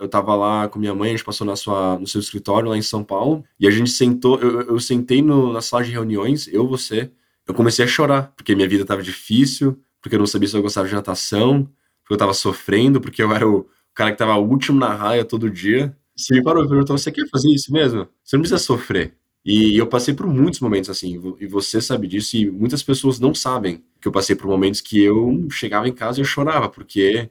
eu 0.00 0.08
tava 0.08 0.34
lá 0.34 0.68
com 0.68 0.80
minha 0.80 0.92
mãe, 0.92 1.10
a 1.10 1.12
gente 1.12 1.24
passou 1.24 1.46
na 1.46 1.54
sua, 1.54 1.96
no 1.96 2.08
seu 2.08 2.20
escritório 2.20 2.68
lá 2.68 2.76
em 2.76 2.82
São 2.82 3.04
Paulo, 3.04 3.44
e 3.60 3.68
a 3.68 3.70
gente 3.70 3.90
sentou, 3.90 4.40
eu, 4.40 4.62
eu 4.62 4.80
sentei 4.80 5.22
no, 5.22 5.52
na 5.52 5.60
sala 5.60 5.84
de 5.84 5.92
reuniões, 5.92 6.48
eu, 6.48 6.66
você, 6.66 7.08
eu 7.46 7.54
comecei 7.54 7.84
a 7.84 7.88
chorar, 7.88 8.32
porque 8.36 8.52
minha 8.56 8.68
vida 8.68 8.84
tava 8.84 9.00
difícil, 9.00 9.80
porque 10.02 10.16
eu 10.16 10.18
não 10.18 10.26
sabia 10.26 10.48
se 10.48 10.56
eu 10.56 10.62
gostava 10.62 10.88
de 10.88 10.94
natação, 10.94 11.70
porque 12.02 12.14
eu 12.14 12.18
tava 12.18 12.34
sofrendo, 12.34 13.00
porque 13.00 13.22
eu 13.22 13.32
era 13.32 13.48
o 13.48 13.68
cara 13.94 14.10
que 14.10 14.18
tava 14.18 14.36
último 14.38 14.78
na 14.80 14.92
raia 14.92 15.24
todo 15.24 15.48
dia. 15.48 15.96
Você 16.16 16.34
me 16.34 16.42
parou 16.42 16.64
e 16.64 16.68
perguntou, 16.68 16.98
você 16.98 17.12
quer 17.12 17.28
fazer 17.28 17.50
isso 17.50 17.72
mesmo? 17.72 18.08
Você 18.24 18.36
não 18.36 18.42
precisa 18.42 18.58
sofrer. 18.58 19.14
E 19.46 19.78
eu 19.78 19.86
passei 19.86 20.12
por 20.12 20.26
muitos 20.26 20.58
momentos 20.58 20.90
assim, 20.90 21.22
e 21.40 21.46
você 21.46 21.80
sabe 21.80 22.08
disso, 22.08 22.36
e 22.36 22.50
muitas 22.50 22.82
pessoas 22.82 23.20
não 23.20 23.32
sabem 23.32 23.84
que 24.00 24.08
eu 24.08 24.12
passei 24.12 24.34
por 24.34 24.48
momentos 24.48 24.80
que 24.80 25.00
eu 25.00 25.48
chegava 25.52 25.88
em 25.88 25.92
casa 25.92 26.18
e 26.18 26.22
eu 26.22 26.26
chorava, 26.26 26.68
porque 26.68 27.30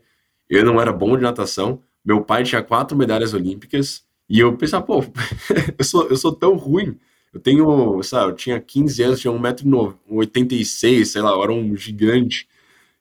eu 0.49 0.63
não 0.65 0.79
era 0.79 0.93
bom 0.93 1.17
de 1.17 1.23
natação, 1.23 1.81
meu 2.05 2.23
pai 2.23 2.43
tinha 2.45 2.63
quatro 2.63 2.97
medalhas 2.97 3.33
olímpicas, 3.33 4.05
e 4.29 4.39
eu 4.39 4.55
pensava, 4.57 4.85
pô, 4.85 5.03
eu 5.77 5.83
sou, 5.83 6.07
eu 6.07 6.15
sou 6.15 6.31
tão 6.33 6.55
ruim, 6.55 6.97
eu 7.33 7.39
tenho, 7.41 8.01
sabe, 8.03 8.31
eu 8.31 8.35
tinha 8.37 8.61
15 8.61 9.03
anos, 9.03 9.19
tinha 9.19 9.33
1,86m, 9.33 11.05
sei 11.05 11.21
lá, 11.21 11.31
eu 11.31 11.43
era 11.43 11.51
um 11.51 11.75
gigante, 11.75 12.47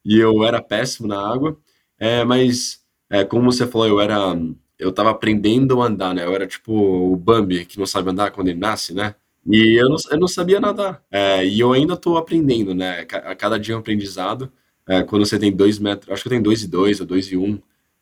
e 0.04 0.18
eu 0.18 0.44
era 0.44 0.60
péssimo 0.62 1.08
na 1.08 1.20
água, 1.20 1.56
é, 1.98 2.24
mas, 2.24 2.80
é, 3.10 3.24
como 3.24 3.52
você 3.52 3.66
falou, 3.66 3.86
eu 3.86 4.00
era 4.00 4.34
eu 4.78 4.92
tava 4.92 5.10
aprendendo 5.10 5.80
a 5.80 5.86
andar, 5.86 6.14
né? 6.14 6.24
Eu 6.24 6.34
era 6.34 6.46
tipo 6.46 6.72
o 6.72 7.16
Bambi, 7.16 7.64
que 7.64 7.78
não 7.78 7.86
sabe 7.86 8.10
andar 8.10 8.30
quando 8.30 8.48
ele 8.48 8.58
nasce, 8.58 8.94
né? 8.94 9.14
E 9.46 9.80
eu 9.80 9.88
não, 9.88 9.96
eu 10.10 10.18
não 10.18 10.28
sabia 10.28 10.58
nadar. 10.58 11.02
É, 11.10 11.44
e 11.44 11.60
eu 11.60 11.72
ainda 11.72 11.96
tô 11.96 12.16
aprendendo, 12.16 12.74
né? 12.74 13.06
A 13.24 13.34
cada 13.34 13.58
dia 13.58 13.74
é 13.74 13.76
um 13.76 13.80
aprendizado. 13.80 14.50
É, 14.88 15.02
quando 15.02 15.24
você 15.24 15.38
tem 15.38 15.52
dois 15.52 15.78
metros, 15.78 16.12
acho 16.12 16.22
que 16.22 16.28
eu 16.28 16.30
tenho 16.30 16.42
dois 16.42 16.62
e 16.62 16.68
dois, 16.68 17.00
ou 17.00 17.06
dois 17.06 17.26
e 17.30 17.36
um. 17.36 17.60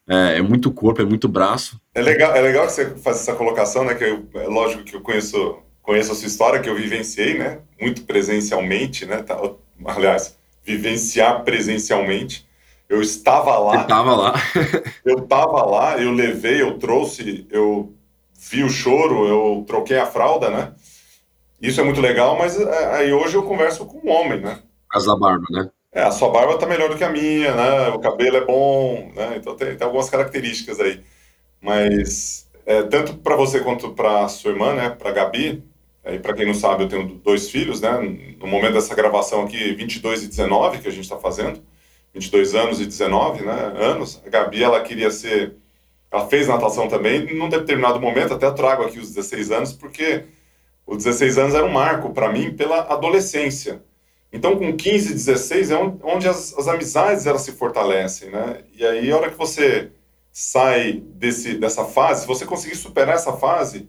É, 0.08 0.38
é, 0.38 0.42
muito 0.42 0.72
corpo, 0.72 1.00
é 1.00 1.04
muito 1.04 1.28
braço. 1.28 1.80
É 1.94 2.02
legal, 2.02 2.34
é 2.34 2.40
legal 2.40 2.66
que 2.66 2.72
você 2.72 2.90
faz 2.96 3.18
essa 3.18 3.34
colocação, 3.34 3.84
né? 3.84 3.94
Que 3.94 4.04
eu, 4.04 4.26
é 4.34 4.46
lógico 4.46 4.84
que 4.84 4.94
eu 4.94 5.00
conheço, 5.00 5.58
conheço 5.80 6.12
a 6.12 6.14
sua 6.14 6.26
história, 6.26 6.60
que 6.60 6.68
eu 6.68 6.74
vivenciei, 6.74 7.38
né? 7.38 7.60
Muito 7.80 8.02
presencialmente, 8.02 9.06
né? 9.06 9.22
Tá, 9.22 9.40
aliás, 9.84 10.36
vivenciar 10.64 11.42
presencialmente. 11.44 12.46
Eu 12.92 13.00
estava 13.00 13.58
lá. 13.58 13.80
estava 13.80 14.14
lá. 14.14 14.34
eu 15.02 15.20
estava 15.20 15.64
lá, 15.64 15.98
eu 15.98 16.12
levei, 16.12 16.60
eu 16.60 16.78
trouxe, 16.78 17.46
eu 17.50 17.94
vi 18.38 18.62
o 18.62 18.68
choro, 18.68 19.26
eu 19.26 19.64
troquei 19.66 19.96
a 19.96 20.04
fralda, 20.04 20.50
né? 20.50 20.74
Isso 21.58 21.80
é 21.80 21.84
muito 21.84 22.02
legal, 22.02 22.36
mas 22.36 22.60
é, 22.60 22.96
aí 22.96 23.10
hoje 23.10 23.34
eu 23.34 23.44
converso 23.44 23.86
com 23.86 24.06
um 24.06 24.10
homem, 24.10 24.42
né? 24.42 24.58
Casa 24.90 25.06
da 25.06 25.16
barba, 25.16 25.46
né? 25.48 25.70
É, 25.90 26.02
a 26.02 26.10
sua 26.10 26.28
barba 26.28 26.58
tá 26.58 26.66
melhor 26.66 26.90
do 26.90 26.96
que 26.96 27.02
a 27.02 27.08
minha, 27.08 27.54
né? 27.54 27.88
O 27.94 27.98
cabelo 27.98 28.36
é 28.36 28.44
bom, 28.44 29.10
né? 29.16 29.36
Então 29.38 29.56
tem, 29.56 29.74
tem 29.74 29.86
algumas 29.86 30.10
características 30.10 30.78
aí. 30.78 31.00
Mas 31.62 32.46
é, 32.66 32.82
tanto 32.82 33.14
para 33.14 33.36
você 33.36 33.60
quanto 33.60 33.94
para 33.94 34.28
sua 34.28 34.50
irmã, 34.50 34.74
né, 34.74 34.90
para 34.90 35.12
Gabi, 35.12 35.64
e 36.04 36.18
para 36.18 36.34
quem 36.34 36.44
não 36.44 36.52
sabe, 36.52 36.84
eu 36.84 36.88
tenho 36.88 37.08
dois 37.24 37.48
filhos, 37.48 37.80
né? 37.80 37.92
No 38.38 38.46
momento 38.46 38.74
dessa 38.74 38.94
gravação 38.94 39.44
aqui, 39.44 39.72
22 39.72 40.24
e 40.24 40.28
19 40.28 40.80
que 40.80 40.88
a 40.88 40.90
gente 40.92 41.04
está 41.04 41.16
fazendo, 41.16 41.62
22 42.14 42.54
anos 42.54 42.80
e 42.80 42.86
19, 42.86 43.44
né? 43.44 43.72
Anos. 43.76 44.20
A 44.24 44.28
Gabi, 44.28 44.62
ela 44.62 44.80
queria 44.82 45.10
ser, 45.10 45.54
ela 46.10 46.26
fez 46.28 46.48
natação 46.48 46.88
também, 46.88 47.34
num 47.34 47.48
determinado 47.48 48.00
momento, 48.00 48.34
até 48.34 48.50
trago 48.50 48.82
aqui 48.82 48.98
os 48.98 49.08
16 49.08 49.50
anos, 49.50 49.72
porque 49.72 50.24
os 50.86 50.98
16 51.04 51.38
anos 51.38 51.54
era 51.54 51.64
um 51.64 51.72
marco 51.72 52.12
para 52.12 52.30
mim 52.30 52.52
pela 52.54 52.80
adolescência. 52.92 53.82
Então, 54.32 54.56
com 54.56 54.74
15, 54.74 55.12
16 55.12 55.70
é 55.70 55.76
onde 56.02 56.26
as, 56.26 56.56
as 56.56 56.66
amizades 56.66 57.26
elas 57.26 57.42
se 57.42 57.52
fortalecem, 57.52 58.30
né? 58.30 58.60
E 58.74 58.84
aí, 58.84 59.10
a 59.10 59.16
hora 59.16 59.30
que 59.30 59.36
você 59.36 59.90
sai 60.32 61.02
desse, 61.14 61.58
dessa 61.58 61.84
fase, 61.84 62.22
se 62.22 62.26
você 62.26 62.46
conseguir 62.46 62.76
superar 62.76 63.16
essa 63.16 63.34
fase, 63.34 63.88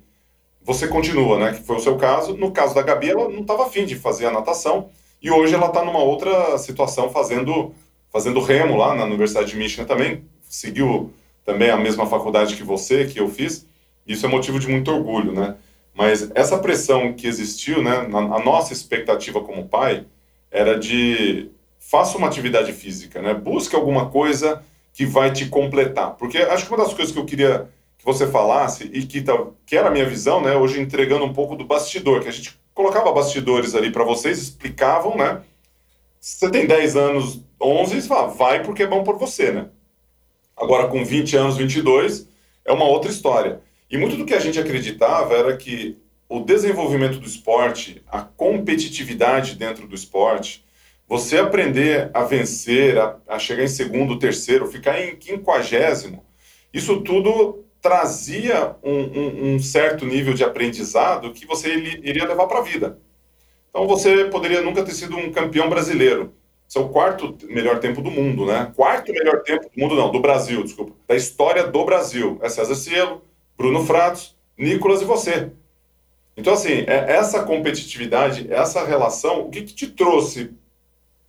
você 0.62 0.88
continua, 0.88 1.40
né? 1.40 1.54
Que 1.54 1.64
foi 1.64 1.78
o 1.78 1.80
seu 1.80 1.98
caso. 1.98 2.36
No 2.36 2.52
caso 2.52 2.76
da 2.76 2.82
Gabi, 2.82 3.10
ela 3.12 3.30
não 3.30 3.42
estava 3.42 3.66
afim 3.66 3.86
de 3.86 3.96
fazer 3.96 4.26
a 4.26 4.32
natação 4.32 4.90
e 5.22 5.32
hoje 5.32 5.56
ela 5.56 5.68
está 5.68 5.84
numa 5.84 6.04
outra 6.04 6.58
situação 6.58 7.10
fazendo, 7.10 7.74
fazendo 8.14 8.40
remo 8.40 8.78
lá 8.78 8.94
na 8.94 9.06
Universidade 9.06 9.50
de 9.50 9.58
Michigan 9.58 9.86
também. 9.86 10.24
Seguiu 10.48 11.12
também 11.44 11.72
a 11.72 11.78
mesma 11.78 12.06
faculdade 12.06 12.56
que 12.56 12.64
você, 12.64 13.06
que 13.06 13.20
eu 13.20 13.28
fiz. 13.28 13.66
Isso 14.08 14.26
é 14.26 14.30
motivo 14.30 14.60
de 14.60 14.68
muito 14.68 14.92
orgulho, 14.92 15.34
né? 15.34 15.56
Mas 15.96 16.30
essa 16.36 16.60
pressão 16.60 17.14
que 17.14 17.26
existiu, 17.28 17.82
né? 17.82 18.08
A 18.12 18.40
nossa 18.40 18.72
expectativa 18.72 19.42
como 19.42 19.68
pai 19.68 20.06
era 20.52 20.78
de 20.80 21.50
faça 21.80 22.18
uma 22.18 22.28
atividade 22.28 22.72
física, 22.72 23.20
né? 23.20 23.34
Busque 23.34 23.76
alguma 23.76 24.10
coisa 24.10 24.64
que 24.94 25.06
vai 25.06 25.32
te 25.32 25.48
completar. 25.48 26.12
Porque 26.12 26.38
acho 26.38 26.66
que 26.66 26.72
uma 26.72 26.84
das 26.84 26.94
coisas 26.94 27.12
que 27.12 27.20
eu 27.20 27.26
queria 27.26 27.68
que 27.98 28.06
você 28.06 28.28
falasse 28.28 28.90
e 28.94 29.06
que, 29.06 29.22
tá, 29.22 29.34
que 29.66 29.76
era 29.76 29.88
a 29.88 29.92
minha 29.92 30.06
visão, 30.06 30.42
né, 30.42 30.56
hoje 30.56 30.80
entregando 30.80 31.24
um 31.24 31.34
pouco 31.34 31.56
do 31.56 31.64
bastidor, 31.64 32.22
que 32.22 32.28
a 32.28 32.32
gente 32.32 32.60
colocava 32.74 33.12
bastidores 33.14 33.76
ali 33.76 33.92
para 33.92 34.04
vocês, 34.04 34.40
explicavam, 34.40 35.16
né? 35.16 35.42
Você 36.20 36.50
tem 36.50 36.66
10 36.66 36.96
anos, 36.96 37.42
11, 37.64 38.02
você 38.02 38.08
fala, 38.08 38.28
vai 38.28 38.64
porque 38.64 38.84
é 38.84 38.88
bom 38.88 39.04
por 39.04 39.18
você, 39.18 39.52
né? 39.52 39.70
Agora, 40.56 40.88
com 40.88 41.04
20 41.04 41.36
anos, 41.36 41.58
22, 41.58 42.28
é 42.66 42.72
uma 42.72 42.86
outra 42.86 43.10
história. 43.10 43.62
E 43.90 43.98
muito 43.98 44.16
do 44.16 44.26
que 44.26 44.34
a 44.34 44.40
gente 44.40 44.60
acreditava 44.60 45.36
era 45.36 45.58
que 45.58 45.98
o 46.30 46.40
desenvolvimento 46.40 47.20
do 47.20 47.28
esporte, 47.28 48.02
a 48.08 48.22
competitividade 48.22 49.56
dentro 49.56 49.88
do 49.88 49.96
esporte, 49.96 50.64
você 51.08 51.38
aprender 51.38 52.10
a 52.14 52.24
vencer, 52.24 52.98
a, 52.98 53.18
a 53.28 53.38
chegar 53.38 53.64
em 53.64 53.68
segundo, 53.68 54.18
terceiro, 54.18 54.68
ficar 54.68 55.00
em 55.00 55.16
quinquagésimo, 55.16 56.26
isso 56.74 57.02
tudo 57.02 57.64
trazia 57.82 58.76
um, 58.82 58.92
um, 58.92 59.56
um, 59.56 59.60
certo 59.60 60.06
nível 60.06 60.34
de 60.34 60.44
aprendizado 60.44 61.34
que 61.34 61.46
você 61.46 61.76
iria 61.76 62.26
levar 62.26 62.48
para 62.48 62.60
a 62.60 62.64
vida. 62.64 62.98
Então 63.70 63.86
você 63.86 64.26
poderia 64.26 64.62
nunca 64.62 64.84
ter 64.84 64.94
sido 64.94 65.18
um 65.18 65.32
campeão 65.32 65.70
brasileiro. 65.70 66.34
Esse 66.74 66.80
é 66.80 66.82
o 66.82 66.90
quarto 66.90 67.38
melhor 67.44 67.78
tempo 67.78 68.02
do 68.02 68.10
mundo, 68.10 68.48
né? 68.48 68.72
Quarto 68.76 69.14
melhor 69.14 69.44
tempo 69.44 69.70
do 69.70 69.80
mundo, 69.80 69.94
não, 69.94 70.12
do 70.12 70.20
Brasil, 70.20 70.64
desculpa. 70.64 70.94
Da 71.08 71.16
história 71.16 71.68
do 71.68 71.86
Brasil. 71.86 72.40
É 72.42 72.50
César 72.50 72.74
Cielo, 72.74 73.22
Bruno 73.56 73.86
Fratos, 73.86 74.36
Nicolas 74.58 75.00
e 75.00 75.06
você. 75.06 75.52
Então, 76.36 76.54
assim, 76.54 76.84
é 76.88 77.12
essa 77.12 77.44
competitividade, 77.44 78.52
essa 78.52 78.84
relação, 78.84 79.42
o 79.42 79.52
que, 79.52 79.62
que 79.62 79.76
te 79.76 79.86
trouxe 79.86 80.50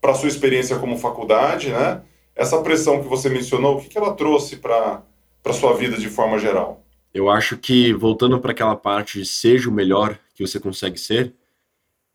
para 0.01 0.13
a 0.13 0.15
sua 0.15 0.29
experiência 0.29 0.79
como 0.79 0.97
faculdade, 0.97 1.69
né? 1.69 2.01
Essa 2.35 2.63
pressão 2.63 3.03
que 3.03 3.09
você 3.09 3.29
mencionou, 3.29 3.77
o 3.77 3.81
que, 3.83 3.91
que 3.91 3.99
ela 3.99 4.15
trouxe 4.15 4.57
para 4.57 5.03
para 5.43 5.53
sua 5.53 5.77
vida 5.77 5.99
de 5.99 6.09
forma 6.09 6.39
geral? 6.39 6.83
Eu 7.13 7.29
acho 7.29 7.59
que, 7.59 7.93
voltando 7.93 8.41
para 8.41 8.53
aquela 8.53 8.77
parte 8.77 9.19
de 9.19 9.27
seja 9.27 9.69
o 9.69 9.73
melhor 9.73 10.19
que 10.35 10.47
você 10.47 10.59
consegue 10.59 10.99
ser, 10.99 11.35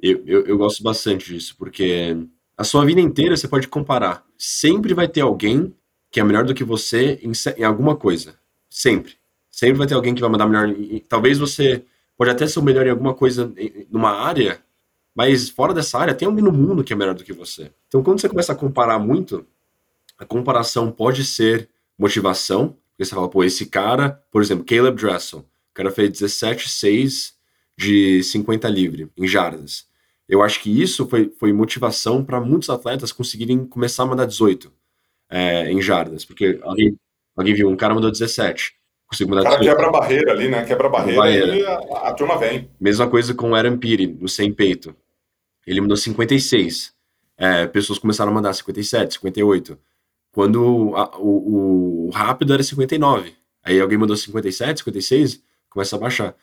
eu, 0.02 0.24
eu, 0.26 0.48
eu, 0.48 0.58
gosto 0.58 0.82
bastante 0.82 1.32
disso, 1.32 1.56
porque 1.60 2.18
a 2.60 2.66
sua 2.66 2.84
vida 2.84 3.00
inteira 3.00 3.38
você 3.38 3.48
pode 3.48 3.70
comparar. 3.70 4.22
Sempre 4.38 4.94
vai 4.94 5.08
ter 5.08 5.22
alguém 5.22 5.74
que 6.12 6.20
é 6.20 6.24
melhor 6.26 6.44
do 6.44 6.54
que 6.54 6.62
você 6.62 7.18
em, 7.24 7.32
em 7.58 7.64
alguma 7.64 7.96
coisa. 7.96 8.38
Sempre. 8.70 9.14
Sempre 9.50 9.78
vai 9.78 9.88
ter 9.88 9.94
alguém 9.94 10.14
que 10.14 10.20
vai 10.20 10.30
mandar 10.30 10.46
melhor. 10.46 10.76
talvez 11.08 11.40
você 11.40 11.86
pode 12.18 12.32
até 12.32 12.46
ser 12.46 12.60
o 12.60 12.62
melhor 12.62 12.86
em 12.86 12.90
alguma 12.90 13.14
coisa, 13.14 13.54
em, 13.56 13.88
numa 13.90 14.12
área, 14.12 14.62
mas 15.16 15.48
fora 15.48 15.74
dessa 15.74 15.98
área 15.98 16.14
tem 16.14 16.28
alguém 16.28 16.44
no 16.44 16.52
mundo 16.52 16.84
que 16.84 16.92
é 16.92 16.98
melhor 16.98 17.16
do 17.16 17.24
que 17.24 17.32
você. 17.32 17.72
Então, 17.88 18.04
quando 18.04 18.20
você 18.20 18.28
começa 18.28 18.52
a 18.52 18.56
comparar 18.58 19.00
muito, 19.00 19.48
a 20.18 20.26
comparação 20.26 20.92
pode 20.92 21.24
ser 21.24 21.70
motivação, 21.98 22.76
porque 22.90 23.06
você 23.06 23.16
fala, 23.16 23.30
pô, 23.30 23.42
esse 23.42 23.68
cara, 23.68 24.22
por 24.30 24.42
exemplo, 24.42 24.66
Caleb 24.66 25.02
Dressel, 25.02 25.40
o 25.40 25.74
cara 25.74 25.92
fez 25.92 26.12
17,6 26.12 27.32
de 27.78 28.22
50 28.22 28.68
livre 28.68 29.10
em 29.16 29.26
jardas. 29.26 29.89
Eu 30.30 30.44
acho 30.44 30.62
que 30.62 30.70
isso 30.70 31.08
foi, 31.08 31.34
foi 31.40 31.52
motivação 31.52 32.24
para 32.24 32.40
muitos 32.40 32.70
atletas 32.70 33.12
conseguirem 33.12 33.66
começar 33.66 34.04
a 34.04 34.06
mandar 34.06 34.26
18 34.26 34.72
é, 35.28 35.72
em 35.72 35.82
jardas, 35.82 36.24
porque 36.24 36.60
alguém, 36.62 36.96
alguém 37.36 37.56
viu, 37.56 37.68
um 37.68 37.76
cara 37.76 37.96
mandou 37.96 38.12
17. 38.12 38.76
Conseguiu 39.08 39.34
mandar 39.34 39.42
o 39.42 39.52
cara 39.52 39.58
18. 39.58 39.76
quebra 39.76 39.90
a 39.90 40.00
barreira 40.00 40.32
ali, 40.32 40.48
né? 40.48 40.64
Quebra 40.66 40.86
a 40.86 40.90
barreira, 40.92 41.20
barreira. 41.20 41.58
e 41.58 41.66
a, 41.66 41.78
a, 42.10 42.14
turma 42.14 42.38
vem. 42.38 42.70
Mesma 42.80 43.10
coisa 43.10 43.34
com 43.34 43.50
o 43.50 43.56
Aaron 43.56 43.80
Piri, 43.80 44.06
no 44.06 44.30
sem 44.30 44.54
peito. 44.54 44.96
Ele 45.66 45.82
mandou 45.82 45.98
56. 45.98 46.94
É, 47.36 47.66
pessoas 47.66 47.98
começaram 47.98 48.32
a 48.32 48.36
mandar 48.36 48.54
57, 48.54 49.16
58. 49.16 49.80
Quando 50.32 50.94
a, 50.96 51.18
o, 51.18 52.08
o 52.08 52.10
rápido 52.12 52.54
era 52.54 52.62
59. 52.62 53.34
Aí 53.64 53.82
alguém 53.82 53.98
mandou 53.98 54.16
57, 54.16 54.84
56, 54.84 55.42
começa 55.72 55.96
a 55.96 56.00
baixar. 56.00 56.36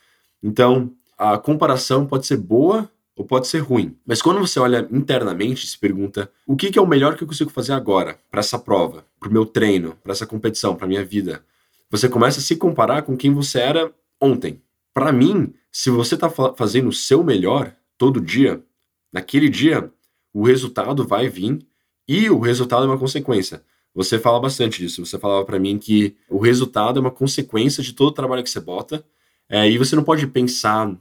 Então, 0.43 0.93
a 1.17 1.39
comparação 1.39 2.05
pode 2.05 2.27
ser 2.27 2.37
boa 2.37 2.91
ou 3.17 3.25
pode 3.25 3.49
ser 3.49 3.61
ruim. 3.61 3.97
Mas 4.07 4.21
quando 4.21 4.39
você 4.39 4.61
olha 4.61 4.87
internamente, 4.93 5.67
se 5.67 5.79
pergunta 5.79 6.31
o 6.47 6.55
que, 6.55 6.71
que 6.71 6.79
é 6.79 6.83
o 6.83 6.87
melhor 6.87 7.17
que 7.17 7.25
eu 7.25 7.27
consigo 7.27 7.51
fazer 7.51 7.73
agora 7.73 8.19
para 8.31 8.41
essa 8.41 8.59
prova, 8.59 9.07
para 9.19 9.31
o 9.31 9.33
meu 9.33 9.47
treino, 9.47 9.97
para 10.03 10.13
essa 10.13 10.27
competição, 10.27 10.77
para 10.77 10.87
minha 10.87 11.05
vida. 11.05 11.43
Você 11.91 12.09
começa 12.09 12.41
a 12.41 12.43
se 12.43 12.57
comparar 12.57 13.03
com 13.03 13.17
quem 13.17 13.33
você 13.33 13.59
era 13.59 13.91
ontem. 14.21 14.61
Para 14.93 15.13
mim, 15.13 15.55
se 15.73 15.89
você 15.89 16.15
está 16.15 16.29
fazendo 16.29 16.89
o 16.89 16.93
seu 16.93 17.25
melhor 17.25 17.75
todo 17.97 18.21
dia, 18.21 18.63
naquele 19.11 19.49
dia, 19.49 19.91
o 20.33 20.45
resultado 20.45 21.07
vai 21.07 21.29
vir 21.29 21.67
e 22.07 22.29
o 22.29 22.39
resultado 22.39 22.85
é 22.85 22.87
uma 22.87 22.99
consequência. 22.99 23.63
Você 23.95 24.19
fala 24.19 24.39
bastante 24.39 24.83
disso. 24.83 25.05
Você 25.05 25.19
falava 25.19 25.45
para 25.47 25.59
mim 25.59 25.79
que 25.79 26.15
o 26.29 26.39
resultado 26.39 26.99
é 26.99 27.01
uma 27.01 27.11
consequência 27.11 27.83
de 27.83 27.95
todo 27.95 28.09
o 28.09 28.13
trabalho 28.13 28.45
que 28.45 28.51
você 28.51 28.61
bota. 28.61 29.03
É, 29.49 29.71
e 29.71 29.79
você 29.79 29.97
não 29.97 30.03
pode 30.03 30.27
pensar 30.27 30.95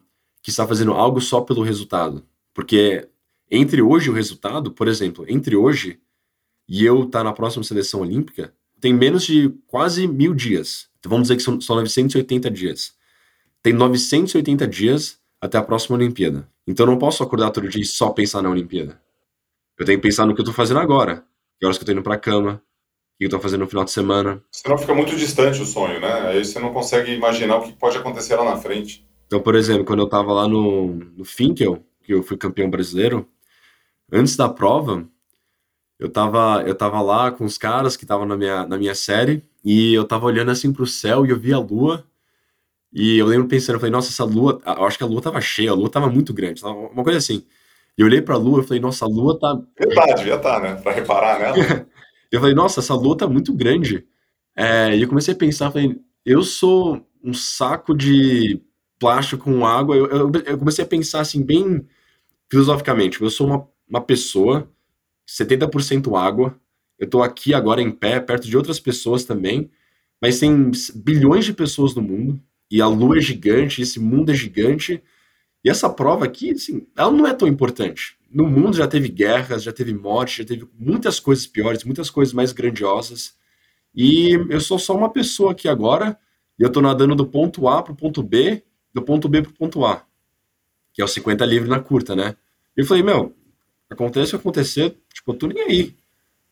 que 0.46 0.52
está 0.52 0.68
fazendo 0.68 0.94
algo 0.94 1.20
só 1.20 1.42
pelo 1.42 1.64
resultado. 1.64 2.24
Porque 2.54 3.10
entre 3.50 3.82
hoje 3.82 4.10
e 4.10 4.12
o 4.12 4.14
resultado, 4.14 4.72
por 4.72 4.88
exemplo, 4.88 5.26
entre 5.28 5.56
hoje 5.56 6.00
e 6.70 6.86
eu 6.86 7.06
estar 7.06 7.22
tá 7.22 7.24
na 7.24 7.34
próxima 7.34 7.64
seleção 7.64 8.02
olímpica, 8.02 8.54
tem 8.80 8.94
menos 8.94 9.26
de 9.26 9.50
quase 9.66 10.08
mil 10.08 10.36
dias. 10.36 10.88
Então 11.00 11.10
vamos 11.10 11.30
dizer 11.30 11.38
que 11.38 11.42
são, 11.42 11.60
são 11.60 11.78
980 11.78 12.52
dias. 12.52 12.94
Tem 13.64 13.74
980 13.74 14.68
dias 14.68 15.18
até 15.42 15.58
a 15.58 15.64
próxima 15.64 15.98
Olimpíada. 15.98 16.48
Então 16.68 16.86
eu 16.86 16.92
não 16.92 17.00
posso 17.00 17.24
acordar 17.24 17.50
todo 17.50 17.68
dia 17.68 17.82
e 17.82 17.86
só 17.86 18.12
pensar 18.12 18.44
na 18.44 18.50
Olimpíada. 18.52 19.02
Eu 19.80 19.84
tenho 19.84 19.98
que 19.98 20.08
pensar 20.08 20.28
no 20.28 20.36
que 20.36 20.42
eu 20.42 20.44
estou 20.44 20.54
fazendo 20.54 20.80
agora. 20.80 21.26
Que 21.60 21.66
horas 21.66 21.80
que 21.80 21.82
eu 21.82 21.86
estou 21.86 21.94
indo 21.94 22.04
para 22.04 22.14
a 22.14 22.20
cama, 22.20 22.62
que 23.18 23.26
eu 23.26 23.30
estou 23.30 23.40
fazendo 23.40 23.62
no 23.62 23.68
final 23.68 23.84
de 23.84 23.90
semana. 23.90 24.44
Senão 24.52 24.78
fica 24.78 24.94
muito 24.94 25.16
distante 25.16 25.60
o 25.60 25.66
sonho, 25.66 26.00
né? 26.00 26.28
Aí 26.28 26.46
você 26.46 26.60
não 26.60 26.72
consegue 26.72 27.12
imaginar 27.12 27.56
o 27.56 27.64
que 27.64 27.74
pode 27.74 27.98
acontecer 27.98 28.36
lá 28.36 28.46
na 28.46 28.58
frente. 28.58 29.04
Então, 29.28 29.42
por 29.42 29.56
exemplo, 29.56 29.86
quando 29.86 30.00
eu 30.00 30.06
estava 30.06 30.32
lá 30.34 30.48
no, 30.48 30.94
no 30.94 31.26
Finkel, 31.26 31.84
que 32.04 32.14
eu 32.14 32.24
fui 32.24 32.38
campeão 32.38 32.70
brasileiro, 32.70 33.28
antes 34.12 34.36
da 34.36 34.48
prova, 34.48 35.08
eu 36.00 36.08
estava 36.08 36.64
eu 36.66 36.76
tava 36.76 37.02
lá 37.02 37.32
com 37.32 37.46
os 37.46 37.58
caras 37.58 37.98
que 37.98 38.04
estavam 38.04 38.26
na 38.26 38.38
minha, 38.38 38.66
na 38.66 38.78
minha 38.78 38.96
série, 38.96 39.44
e 39.64 39.94
eu 39.94 40.04
estava 40.04 40.26
olhando 40.26 40.52
assim 40.52 40.72
para 40.72 40.84
o 40.84 40.88
céu 40.88 41.26
e 41.26 41.30
eu 41.30 41.40
vi 41.40 41.54
a 41.54 41.60
lua, 41.60 42.06
e 42.94 43.18
eu 43.18 43.26
lembro 43.26 43.48
pensando, 43.48 43.76
eu 43.76 43.80
falei, 43.80 43.92
nossa, 43.92 44.10
essa 44.10 44.24
lua, 44.24 44.62
eu 44.66 44.86
acho 44.86 44.98
que 44.98 45.04
a 45.04 45.08
lua 45.08 45.20
estava 45.20 45.42
cheia, 45.42 45.72
a 45.72 45.76
lua 45.76 45.88
estava 45.88 46.10
muito 46.10 46.34
grande, 46.34 46.64
uma 46.64 47.04
coisa 47.04 47.18
assim. 47.18 47.46
E 47.98 48.02
eu 48.02 48.08
olhei 48.08 48.22
para 48.22 48.36
a 48.36 48.38
lua 48.38 48.62
e 48.62 48.64
falei, 48.64 48.80
nossa, 48.82 49.06
a 49.06 49.08
lua 49.08 49.38
tá... 49.40 49.60
Verdade, 49.78 50.30
estar, 50.30 50.40
tá, 50.40 50.60
né? 50.62 50.76
Para 50.76 50.92
reparar 50.94 51.40
nela. 51.40 51.88
Eu 52.32 52.42
falei, 52.42 52.56
nossa, 52.56 52.82
essa 52.82 52.94
lua 52.94 53.16
tá 53.16 53.28
muito 53.28 53.54
grande. 53.54 54.06
É, 54.56 54.94
e 54.96 55.02
eu 55.02 55.08
comecei 55.08 55.34
a 55.34 55.38
pensar, 55.38 55.72
falei, 55.72 55.98
eu 56.26 56.42
sou 56.42 57.06
um 57.24 57.34
saco 57.34 57.96
de 57.96 58.62
plástico 59.00 59.44
com 59.44 59.66
água. 59.66 59.96
Eu, 59.96 60.06
eu, 60.08 60.32
eu 60.46 60.58
comecei 60.58 60.84
a 60.84 60.88
pensar 60.88 61.22
assim, 61.22 61.44
bem 61.44 61.86
filosoficamente. 62.50 63.22
Eu 63.22 63.30
sou 63.30 63.48
uma, 63.48 63.68
uma 63.88 64.02
pessoa, 64.02 64.70
70% 65.28 66.18
água. 66.18 66.60
Eu 66.98 67.10
tô 67.10 67.22
aqui 67.22 67.54
agora 67.54 67.82
em 67.82 67.92
pé, 67.92 68.20
perto 68.20 68.48
de 68.48 68.56
outras 68.56 68.80
pessoas 68.80 69.26
também. 69.26 69.70
Mas 70.22 70.40
tem 70.40 70.72
bilhões 70.96 71.46
de 71.46 71.54
pessoas 71.54 71.94
no 71.94 72.02
mundo. 72.02 72.40
E 72.72 72.82
a 72.82 72.88
lua 72.88 73.18
é 73.18 73.22
gigante, 73.22 73.82
esse 73.82 74.00
mundo 74.00 74.32
é 74.32 74.36
gigante. 74.36 75.04
E 75.64 75.70
essa 75.70 75.90
prova 75.90 76.26
aqui, 76.26 76.52
assim, 76.52 76.88
ela 76.96 77.12
não 77.12 77.28
é 77.28 77.34
tão 77.34 77.48
importante 77.48 78.18
no 78.36 78.50
mundo 78.50 78.76
já 78.76 78.86
teve 78.86 79.08
guerras, 79.08 79.64
já 79.64 79.72
teve 79.72 79.94
morte, 79.94 80.40
já 80.40 80.46
teve 80.46 80.68
muitas 80.78 81.22
coisas 81.22 81.48
piores, 81.48 81.86
muitas 81.86 82.10
coisas 82.10 82.34
mais 82.34 82.52
grandiosas. 82.52 83.34
E 83.96 84.34
eu 84.50 84.60
sou 84.60 84.78
só 84.78 84.94
uma 84.94 85.10
pessoa 85.10 85.54
aqui 85.54 85.70
agora 85.70 86.20
e 86.60 86.64
eu 86.64 86.70
tô 86.70 86.82
nadando 86.82 87.16
do 87.16 87.26
ponto 87.26 87.66
A 87.70 87.82
pro 87.82 87.96
ponto 87.96 88.22
B, 88.22 88.62
do 88.96 89.02
ponto 89.02 89.28
B 89.28 89.42
pro 89.42 89.52
ponto 89.52 89.86
A, 89.86 90.06
que 90.94 91.02
é 91.02 91.06
o 91.06 91.08
50 91.08 91.46
livre 91.46 91.68
na 91.68 91.82
curta, 91.82 92.16
né? 92.16 92.34
E 92.76 92.80
eu 92.80 92.86
falei, 92.86 93.04
meu, 93.04 93.36
acontece 93.90 94.28
o 94.28 94.40
que 94.40 94.48
acontecer, 94.48 94.96
tipo, 95.14 95.34
eu 95.34 95.38
tô 95.38 95.48
nem 95.48 95.62
aí. 95.62 95.96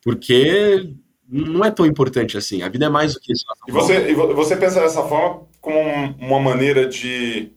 Porque 0.02 0.94
não 1.26 1.64
é 1.64 1.70
tão 1.70 1.86
importante 1.86 2.36
assim. 2.36 2.60
A 2.60 2.68
vida 2.68 2.84
é 2.84 2.88
mais 2.90 3.14
do 3.14 3.20
que 3.20 3.32
isso. 3.32 3.46
E 3.66 3.72
você, 3.72 4.10
e 4.10 4.14
você 4.14 4.54
pensa 4.56 4.78
dessa 4.78 5.02
forma 5.04 5.46
como 5.58 5.80
uma 6.18 6.38
maneira 6.38 6.86
de, 6.86 7.50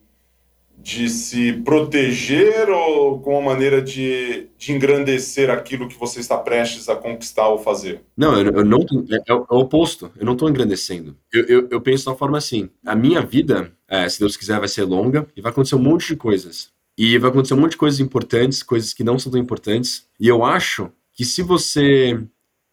de 0.88 1.10
se 1.10 1.52
proteger 1.52 2.70
ou 2.70 3.20
como 3.20 3.40
uma 3.40 3.52
maneira 3.52 3.82
de, 3.82 4.48
de 4.58 4.72
engrandecer 4.72 5.50
aquilo 5.50 5.90
que 5.90 6.00
você 6.00 6.22
está 6.22 6.38
prestes 6.38 6.88
a 6.88 6.96
conquistar 6.96 7.50
ou 7.50 7.58
fazer? 7.58 8.04
Não, 8.16 8.40
eu, 8.40 8.54
eu 8.54 8.64
não. 8.64 8.80
É, 9.12 9.22
é, 9.28 9.34
o 9.34 9.46
oposto. 9.50 10.10
Eu 10.18 10.26
não 10.26 10.32
estou 10.32 10.50
engrandecendo. 10.50 11.14
Eu, 11.34 11.44
eu, 11.44 11.68
eu, 11.72 11.82
penso 11.82 12.06
da 12.06 12.16
forma 12.16 12.38
assim: 12.38 12.70
a 12.86 12.96
minha 12.96 13.20
vida, 13.20 13.70
é, 13.86 14.08
se 14.08 14.18
Deus 14.18 14.38
quiser, 14.38 14.60
vai 14.60 14.70
ser 14.70 14.86
longa 14.86 15.28
e 15.36 15.42
vai 15.42 15.52
acontecer 15.52 15.76
um 15.76 15.80
monte 15.80 16.08
de 16.08 16.16
coisas. 16.16 16.70
E 16.98 17.18
vai 17.18 17.32
acontecer 17.32 17.54
um 17.54 17.60
monte 17.60 17.72
de 17.72 17.78
coisas 17.78 18.00
importantes, 18.00 18.64
coisas 18.64 18.94
que 18.94 19.04
não 19.04 19.20
são 19.20 19.30
tão 19.30 19.42
importantes. 19.42 20.08
E 20.18 20.26
eu 20.26 20.46
acho 20.46 20.90
que 21.12 21.26
se 21.26 21.44
você 21.44 22.18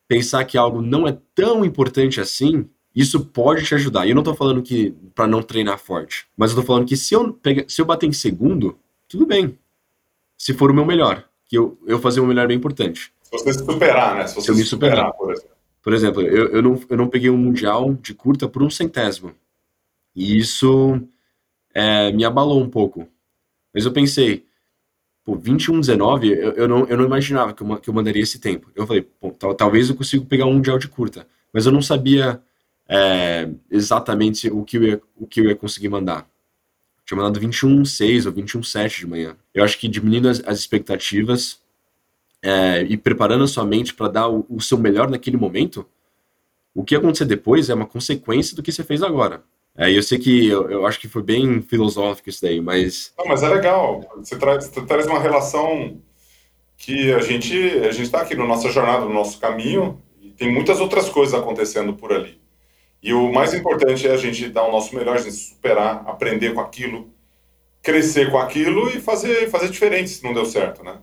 pensar 0.07 0.45
que 0.45 0.57
algo 0.57 0.81
não 0.81 1.09
é 1.09 1.19
tão 1.35 1.65
importante 1.65 2.21
assim, 2.21 2.65
isso 2.95 3.25
pode 3.25 3.65
te 3.65 3.75
ajudar. 3.75 4.07
E 4.07 4.11
eu 4.11 4.15
não 4.15 4.23
tô 4.23 4.35
falando 4.35 4.63
que 4.63 4.95
para 5.15 5.27
não 5.27 5.43
treinar 5.43 5.79
forte, 5.79 6.27
mas 6.37 6.51
eu 6.51 6.57
tô 6.57 6.63
falando 6.63 6.87
que 6.87 6.97
se 6.97 7.15
eu, 7.15 7.33
pegar, 7.33 7.65
se 7.69 7.81
eu 7.81 7.85
bater 7.85 8.07
em 8.07 8.13
segundo, 8.13 8.79
tudo 9.09 9.27
bem. 9.27 9.59
Se 10.39 10.53
for 10.53 10.71
o 10.71 10.75
meu 10.75 10.85
melhor, 10.85 11.25
que 11.47 11.57
eu, 11.57 11.79
eu 11.87 11.99
fazer 11.99 12.21
o 12.21 12.23
meu 12.23 12.29
melhor 12.29 12.45
é 12.45 12.49
bem 12.49 12.57
importante. 12.57 13.13
Se 13.23 13.31
você 13.31 13.53
se 13.53 13.65
superar, 13.65 14.17
né? 14.17 14.27
Se 14.27 14.35
você 14.35 14.43
se 14.43 14.51
eu 14.51 14.57
me 14.57 14.65
superar, 14.65 14.97
superar, 14.97 15.13
por 15.15 15.33
exemplo. 15.33 15.55
Por 15.83 15.93
exemplo, 15.93 16.23
eu, 16.23 16.49
eu, 16.49 16.63
não, 16.63 16.81
eu 16.89 16.97
não 16.97 17.09
peguei 17.09 17.29
um 17.29 17.37
mundial 17.37 17.93
de 17.95 18.15
curta 18.15 18.49
por 18.49 18.63
um 18.63 18.71
centésimo. 18.71 19.35
E 20.15 20.39
isso 20.39 21.01
é, 21.75 22.13
me 22.13 22.25
abalou 22.25 22.63
um 22.63 22.71
pouco. 22.71 23.07
Mas 23.73 23.85
eu 23.85 23.93
pensei, 23.93 24.47
pô, 25.25 25.35
21, 25.37 25.81
19, 25.81 26.29
eu, 26.29 26.53
eu, 26.53 26.69
não, 26.69 26.87
eu 26.87 26.97
não 26.97 27.05
imaginava 27.05 27.53
que 27.53 27.63
eu, 27.63 27.77
que 27.77 27.91
eu 27.91 27.95
mandaria 27.95 28.23
esse 28.23 28.39
tempo. 28.39 28.71
Eu 28.75 28.87
falei, 28.87 29.03
pô, 29.03 29.31
tal, 29.31 29.55
talvez 29.55 29.91
eu 29.91 29.97
consiga 29.97 30.25
pegar 30.25 30.47
um 30.47 30.55
mundial 30.55 30.79
de 30.79 30.89
curta, 30.89 31.27
mas 31.53 31.67
eu 31.67 31.73
não 31.73 31.83
sabia 31.83 32.41
é, 32.89 33.49
exatamente 33.71 34.49
o 34.51 34.65
que, 34.65 34.77
eu 34.77 34.85
ia, 34.85 35.01
o 35.17 35.27
que 35.27 35.41
eu 35.41 35.45
ia 35.47 35.57
conseguir 35.57 35.89
mandar. 35.89 36.27
Tinha 37.05 37.17
mandado 37.17 37.39
21, 37.39 37.85
6 37.85 38.27
ou 38.27 38.33
21, 38.33 38.63
7 38.63 39.01
de 39.01 39.07
manhã. 39.07 39.37
Eu 39.53 39.63
acho 39.63 39.79
que 39.79 39.89
diminuindo 39.89 40.29
as, 40.29 40.43
as 40.47 40.59
expectativas 40.59 41.61
é, 42.43 42.83
e 42.83 42.97
preparando 42.97 43.45
a 43.45 43.49
sua 43.49 43.65
mente 43.65 43.95
para 43.95 44.09
dar 44.09 44.29
o, 44.29 44.47
o 44.49 44.61
seu 44.61 44.79
melhor 44.79 45.11
naquele 45.11 45.37
momento, 45.37 45.87
o 46.75 46.83
que 46.83 46.95
acontecer 46.95 47.25
depois 47.25 47.71
é 47.71 47.75
uma 47.75 47.87
consequência 47.87 48.57
do 48.57 48.63
que 48.63 48.73
você 48.73 48.83
fez 48.83 49.03
agora. 49.03 49.43
É, 49.77 49.91
eu 49.91 50.03
sei 50.03 50.19
que 50.19 50.49
eu, 50.49 50.71
eu, 50.71 50.87
acho 50.87 51.01
que 51.01 51.09
foi 51.09 51.23
bem 51.23 51.61
filosófico 51.63 52.29
isso 52.29 52.43
daí, 52.43 52.61
mas. 52.61 53.13
Não, 53.19 53.27
mas 53.27 53.43
é 53.43 53.49
legal. 53.49 54.09
Você 54.17 54.37
traz, 54.39 54.67
você 54.67 54.83
traz 54.83 55.07
uma 55.07 55.19
relação 55.19 56.01
que 56.77 57.13
a 57.13 57.21
gente 57.21 57.55
a 57.81 57.91
gente 57.91 58.03
está 58.05 58.21
aqui 58.21 58.37
na 58.37 58.47
nossa 58.47 58.71
jornada, 58.71 59.05
no 59.05 59.13
nosso 59.13 59.41
caminho, 59.41 60.01
e 60.23 60.31
tem 60.31 60.53
muitas 60.53 60.81
outras 60.81 61.09
coisas 61.09 61.35
acontecendo 61.35 61.95
por 61.95 62.13
ali. 62.13 62.41
E 63.05 63.13
o 63.13 63.31
mais 63.31 63.53
importante 63.53 64.09
é 64.09 64.13
a 64.13 64.17
gente 64.17 64.49
dar 64.49 64.65
o 64.65 64.73
nosso 64.73 64.97
melhor, 64.97 65.17
a 65.17 65.21
gente 65.21 65.37
superar, 65.37 66.03
aprender 66.07 66.55
com 66.55 66.61
aquilo, 66.61 67.11
crescer 67.83 68.31
com 68.31 68.39
aquilo 68.39 68.89
e 68.89 68.99
fazer 68.99 69.51
fazer 69.51 69.69
diferente 69.69 70.09
se 70.09 70.25
não 70.25 70.33
deu 70.33 70.47
certo, 70.47 70.83
né? 70.83 70.97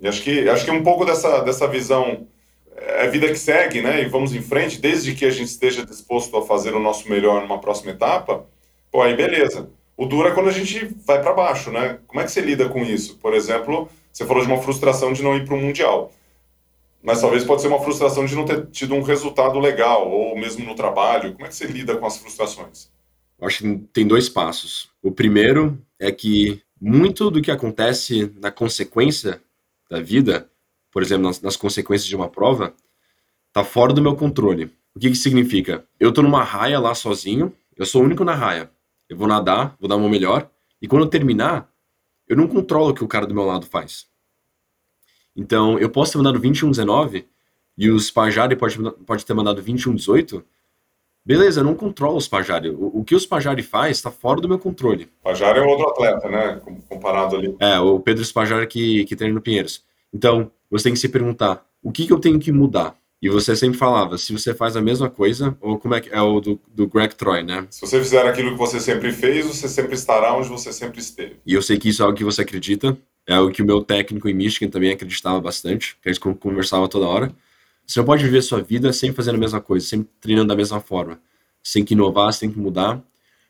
E 0.00 0.06
acho 0.06 0.22
que 0.22 0.48
acho 0.48 0.64
que 0.64 0.70
um 0.70 0.84
pouco 0.84 1.04
dessa 1.04 1.40
dessa 1.40 1.66
visão 1.66 2.28
é 2.76 3.08
vida 3.08 3.26
que 3.26 3.36
segue, 3.36 3.82
né? 3.82 4.00
E 4.02 4.04
vamos 4.08 4.32
em 4.32 4.40
frente, 4.40 4.80
desde 4.80 5.12
que 5.12 5.24
a 5.24 5.30
gente 5.30 5.48
esteja 5.48 5.84
disposto 5.84 6.36
a 6.36 6.46
fazer 6.46 6.72
o 6.72 6.78
nosso 6.78 7.10
melhor 7.10 7.42
numa 7.42 7.60
próxima 7.60 7.90
etapa, 7.90 8.46
pô, 8.92 9.02
aí 9.02 9.16
beleza. 9.16 9.68
O 9.96 10.06
duro 10.06 10.28
é 10.28 10.32
quando 10.32 10.48
a 10.48 10.52
gente 10.52 10.86
vai 11.04 11.20
para 11.20 11.32
baixo, 11.32 11.72
né? 11.72 11.98
Como 12.06 12.20
é 12.20 12.24
que 12.24 12.30
você 12.30 12.40
lida 12.42 12.68
com 12.68 12.84
isso? 12.84 13.18
Por 13.18 13.34
exemplo, 13.34 13.88
você 14.12 14.24
falou 14.24 14.44
de 14.44 14.52
uma 14.52 14.62
frustração 14.62 15.12
de 15.12 15.22
não 15.22 15.36
ir 15.36 15.44
para 15.44 15.54
o 15.54 15.60
Mundial. 15.60 16.12
Mas 17.04 17.20
talvez 17.20 17.44
pode 17.44 17.60
ser 17.60 17.68
uma 17.68 17.80
frustração 17.80 18.24
de 18.24 18.34
não 18.34 18.44
ter 18.44 18.66
tido 18.68 18.94
um 18.94 19.02
resultado 19.02 19.58
legal, 19.58 20.10
ou 20.10 20.36
mesmo 20.36 20.64
no 20.64 20.74
trabalho. 20.74 21.34
Como 21.34 21.44
é 21.44 21.48
que 21.48 21.54
você 21.54 21.66
lida 21.66 21.96
com 21.96 22.06
as 22.06 22.16
frustrações? 22.16 22.90
Acho 23.40 23.58
que 23.58 23.76
tem 23.92 24.06
dois 24.06 24.28
passos. 24.28 24.88
O 25.02 25.12
primeiro 25.12 25.78
é 26.00 26.10
que 26.10 26.62
muito 26.80 27.30
do 27.30 27.42
que 27.42 27.50
acontece 27.50 28.32
na 28.40 28.50
consequência 28.50 29.40
da 29.90 30.00
vida 30.00 30.48
por 30.94 31.02
exemplo, 31.02 31.24
nas, 31.24 31.40
nas 31.40 31.56
consequências 31.56 32.06
de 32.06 32.14
uma 32.14 32.28
prova, 32.28 32.72
tá 33.52 33.64
fora 33.64 33.92
do 33.92 34.00
meu 34.00 34.14
controle. 34.14 34.70
O 34.94 35.00
que 35.00 35.10
que 35.10 35.16
significa? 35.16 35.84
Eu 35.98 36.12
tô 36.12 36.22
numa 36.22 36.44
raia 36.44 36.78
lá 36.78 36.94
sozinho, 36.94 37.52
eu 37.76 37.84
sou 37.84 38.00
o 38.00 38.04
único 38.04 38.22
na 38.22 38.32
raia. 38.32 38.70
Eu 39.08 39.16
vou 39.16 39.26
nadar, 39.26 39.76
vou 39.80 39.88
dar 39.88 39.96
o 39.96 40.00
meu 40.00 40.08
melhor, 40.08 40.48
e 40.80 40.86
quando 40.86 41.02
eu 41.02 41.10
terminar, 41.10 41.68
eu 42.28 42.36
não 42.36 42.46
controlo 42.46 42.90
o 42.90 42.94
que 42.94 43.02
o 43.02 43.08
cara 43.08 43.26
do 43.26 43.34
meu 43.34 43.44
lado 43.44 43.66
faz. 43.66 44.06
Então, 45.36 45.78
eu 45.78 45.90
posso 45.90 46.12
ter 46.12 46.18
mandado 46.18 46.40
21-19 46.40 47.24
e 47.76 47.90
o 47.90 47.98
Spajari 47.98 48.56
pode, 48.56 48.78
pode 49.06 49.26
ter 49.26 49.34
mandado 49.34 49.62
21-18. 49.62 50.42
Beleza, 51.26 51.60
eu 51.60 51.64
não 51.64 51.74
controlo 51.74 52.16
o 52.16 52.20
Spajari. 52.20 52.70
O, 52.70 53.00
o 53.00 53.04
que 53.04 53.14
o 53.14 53.20
Spajari 53.20 53.62
faz 53.62 53.96
está 53.96 54.10
fora 54.10 54.40
do 54.40 54.48
meu 54.48 54.58
controle. 54.58 55.08
Spajari 55.20 55.58
é 55.58 55.62
outro 55.62 55.88
atleta, 55.88 56.28
né? 56.28 56.60
Comparado 56.88 57.36
ali. 57.36 57.56
É, 57.58 57.78
o 57.80 57.98
Pedro 57.98 58.24
Spajari 58.24 58.66
que, 58.66 59.04
que 59.06 59.16
treina 59.16 59.34
no 59.34 59.40
Pinheiros. 59.40 59.82
Então, 60.12 60.50
você 60.70 60.84
tem 60.84 60.92
que 60.92 60.98
se 60.98 61.08
perguntar: 61.08 61.64
o 61.82 61.90
que, 61.90 62.06
que 62.06 62.12
eu 62.12 62.20
tenho 62.20 62.38
que 62.38 62.52
mudar? 62.52 62.94
E 63.24 63.28
você 63.30 63.56
sempre 63.56 63.78
falava, 63.78 64.18
se 64.18 64.34
você 64.34 64.52
faz 64.52 64.76
a 64.76 64.82
mesma 64.82 65.08
coisa, 65.08 65.56
ou 65.58 65.78
como 65.78 65.94
é 65.94 66.00
que 66.02 66.10
é 66.10 66.20
o 66.20 66.40
do, 66.40 66.60
do 66.68 66.86
Greg 66.86 67.14
Troy, 67.14 67.42
né? 67.42 67.66
Se 67.70 67.80
você 67.80 67.98
fizer 67.98 68.26
aquilo 68.26 68.50
que 68.50 68.58
você 68.58 68.78
sempre 68.78 69.12
fez, 69.12 69.46
você 69.46 69.66
sempre 69.66 69.94
estará 69.94 70.36
onde 70.36 70.46
você 70.50 70.70
sempre 70.74 71.00
esteve. 71.00 71.36
E 71.46 71.54
eu 71.54 71.62
sei 71.62 71.78
que 71.78 71.88
isso 71.88 72.02
é 72.02 72.04
algo 72.04 72.18
que 72.18 72.22
você 72.22 72.42
acredita, 72.42 72.94
é 73.26 73.38
o 73.38 73.50
que 73.50 73.62
o 73.62 73.66
meu 73.66 73.82
técnico 73.82 74.28
em 74.28 74.34
Michigan 74.34 74.70
também 74.70 74.92
acreditava 74.92 75.40
bastante, 75.40 75.96
que 76.02 76.08
a 76.08 76.12
gente 76.12 76.20
conversava 76.20 76.88
toda 76.88 77.06
hora. 77.06 77.34
Você 77.86 77.98
não 77.98 78.06
pode 78.06 78.24
viver 78.24 78.42
sua 78.42 78.62
vida 78.62 78.92
sem 78.92 79.12
fazer 79.12 79.30
a 79.30 79.38
mesma 79.38 79.60
coisa, 79.60 79.86
sempre 79.86 80.08
treinando 80.20 80.48
da 80.48 80.56
mesma 80.56 80.80
forma. 80.80 81.20
Tem 81.72 81.84
que 81.84 81.94
inovar, 81.94 82.36
tem 82.38 82.50
que 82.50 82.58
mudar. 82.58 83.02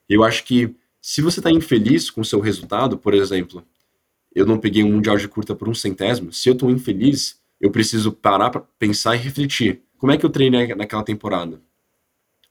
Eu 0.09 0.23
acho 0.23 0.45
que 0.45 0.75
se 1.01 1.21
você 1.21 1.41
está 1.41 1.51
infeliz 1.51 2.11
com 2.11 2.21
o 2.21 2.25
seu 2.25 2.41
resultado, 2.41 2.97
por 2.97 3.15
exemplo, 3.15 3.65
eu 4.35 4.47
não 4.47 4.59
peguei 4.59 4.83
um 4.83 4.93
mundial 4.93 5.17
de 5.17 5.29
curta 5.29 5.55
por 5.55 5.69
um 5.69 5.75
centésimo, 5.75 6.33
se 6.33 6.49
eu 6.49 6.55
tô 6.57 6.71
infeliz, 6.71 7.41
eu 7.61 7.71
preciso 7.71 8.13
parar 8.13 8.51
para 8.51 8.61
pensar 8.79 9.15
e 9.15 9.19
refletir. 9.19 9.83
Como 9.99 10.13
é 10.13 10.19
que 10.19 10.27
eu 10.27 10.31
treinei 10.31 10.75
naquela 10.75 11.03
temporada? 11.03 11.61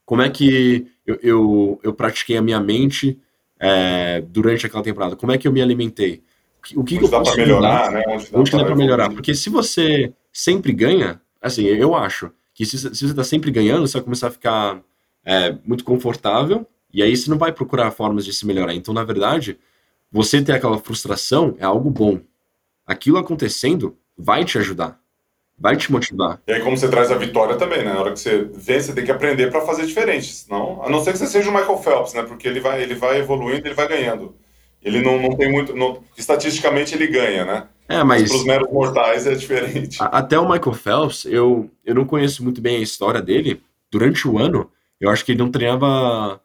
Como 0.05 0.21
é 0.21 0.29
que 0.29 0.87
eu, 1.05 1.19
eu, 1.21 1.79
eu 1.83 1.93
pratiquei 1.93 2.37
a 2.37 2.41
minha 2.41 2.59
mente 2.59 3.19
é, 3.59 4.21
durante 4.21 4.65
aquela 4.65 4.83
temporada? 4.83 5.15
Como 5.15 5.31
é 5.31 5.37
que 5.37 5.47
eu 5.47 5.51
me 5.51 5.61
alimentei? 5.61 6.23
O 6.75 6.83
que, 6.83 6.97
que 6.97 7.03
eu 7.03 7.09
dá 7.09 7.19
posso 7.19 7.35
melhorar, 7.35 7.91
né? 7.91 8.03
Onde 8.07 8.31
dá, 8.31 8.39
Onde 8.39 8.51
dá 8.51 8.63
para 8.63 8.75
melhorar? 8.75 9.09
Porque 9.09 9.35
se 9.35 9.49
você 9.49 10.13
sempre 10.31 10.71
ganha, 10.71 11.21
assim, 11.41 11.65
eu 11.65 11.93
acho 11.93 12.31
que 12.53 12.65
se, 12.65 12.77
se 12.77 12.89
você 12.89 13.05
está 13.05 13.23
sempre 13.23 13.51
ganhando, 13.51 13.87
você 13.87 13.93
vai 13.93 14.03
começar 14.03 14.27
a 14.27 14.31
ficar 14.31 14.81
é, 15.25 15.55
muito 15.65 15.83
confortável 15.83 16.65
e 16.93 17.01
aí 17.01 17.15
você 17.15 17.29
não 17.29 17.37
vai 17.37 17.51
procurar 17.51 17.91
formas 17.91 18.23
de 18.23 18.33
se 18.33 18.45
melhorar. 18.45 18.73
Então, 18.73 18.93
na 18.93 19.03
verdade, 19.03 19.57
você 20.11 20.41
ter 20.41 20.53
aquela 20.53 20.77
frustração 20.77 21.55
é 21.59 21.65
algo 21.65 21.89
bom. 21.89 22.19
Aquilo 22.85 23.17
acontecendo 23.17 23.97
vai 24.17 24.45
te 24.45 24.57
ajudar, 24.59 24.99
vai 25.57 25.75
te 25.75 25.91
motivar. 25.91 26.39
E 26.45 26.53
aí, 26.53 26.61
como 26.61 26.77
você 26.77 26.87
traz 26.87 27.11
a 27.11 27.15
vitória 27.15 27.55
também, 27.55 27.79
né? 27.79 27.93
Na 27.93 27.99
hora 27.99 28.11
que 28.11 28.19
você 28.19 28.47
vê, 28.53 28.79
você 28.79 28.93
tem 28.93 29.03
que 29.03 29.11
aprender 29.11 29.49
para 29.49 29.61
fazer 29.61 29.85
diferente. 29.87 30.31
Senão, 30.31 30.83
a 30.83 30.89
não 30.89 31.03
ser 31.03 31.13
que 31.13 31.17
você 31.17 31.27
seja 31.27 31.49
o 31.49 31.53
Michael 31.53 31.77
Phelps, 31.79 32.13
né? 32.13 32.23
Porque 32.23 32.47
ele 32.47 32.59
vai, 32.59 32.83
ele 32.83 32.93
vai 32.93 33.19
evoluindo, 33.19 33.67
ele 33.67 33.73
vai 33.73 33.87
ganhando. 33.87 34.35
Ele 34.83 35.01
não, 35.01 35.21
não 35.21 35.35
tem 35.35 35.51
muito. 35.51 35.75
Não, 35.75 36.03
estatisticamente, 36.17 36.93
ele 36.93 37.07
ganha, 37.07 37.45
né? 37.45 37.67
É, 37.87 38.03
mas. 38.03 38.29
Para 38.29 38.37
os 38.37 38.45
meros 38.45 38.71
mortais 38.71 39.25
é 39.25 39.35
diferente. 39.35 39.97
Até 39.99 40.37
o 40.37 40.49
Michael 40.49 40.73
Phelps, 40.73 41.25
eu, 41.25 41.69
eu 41.85 41.95
não 41.95 42.05
conheço 42.05 42.43
muito 42.43 42.61
bem 42.61 42.77
a 42.77 42.81
história 42.81 43.21
dele. 43.21 43.61
Durante 43.91 44.27
o 44.27 44.37
ano, 44.37 44.69
eu 44.99 45.09
acho 45.09 45.23
que 45.23 45.31
ele 45.31 45.39
não 45.39 45.51
treinava 45.51 46.41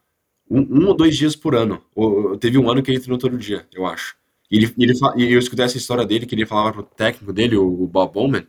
um, 0.50 0.60
um, 0.60 0.86
ou 0.88 0.94
dois 0.94 1.16
dias 1.16 1.34
por 1.34 1.54
ano. 1.54 1.82
Ou, 1.94 2.36
teve 2.36 2.58
um 2.58 2.70
ano 2.70 2.82
que 2.82 2.90
ele 2.90 3.00
treinou 3.00 3.18
todo 3.18 3.38
dia, 3.38 3.66
eu 3.74 3.86
acho. 3.86 4.16
E 4.50 4.56
ele, 4.56 4.74
ele, 4.78 4.92
e 5.16 5.32
eu 5.32 5.38
escutei 5.38 5.64
essa 5.64 5.76
história 5.76 6.06
dele, 6.06 6.26
que 6.26 6.34
ele 6.34 6.46
falava 6.46 6.72
pro 6.72 6.82
técnico 6.82 7.32
dele, 7.32 7.56
o, 7.56 7.82
o 7.82 7.86
Bob 7.86 8.12
Bowman, 8.12 8.46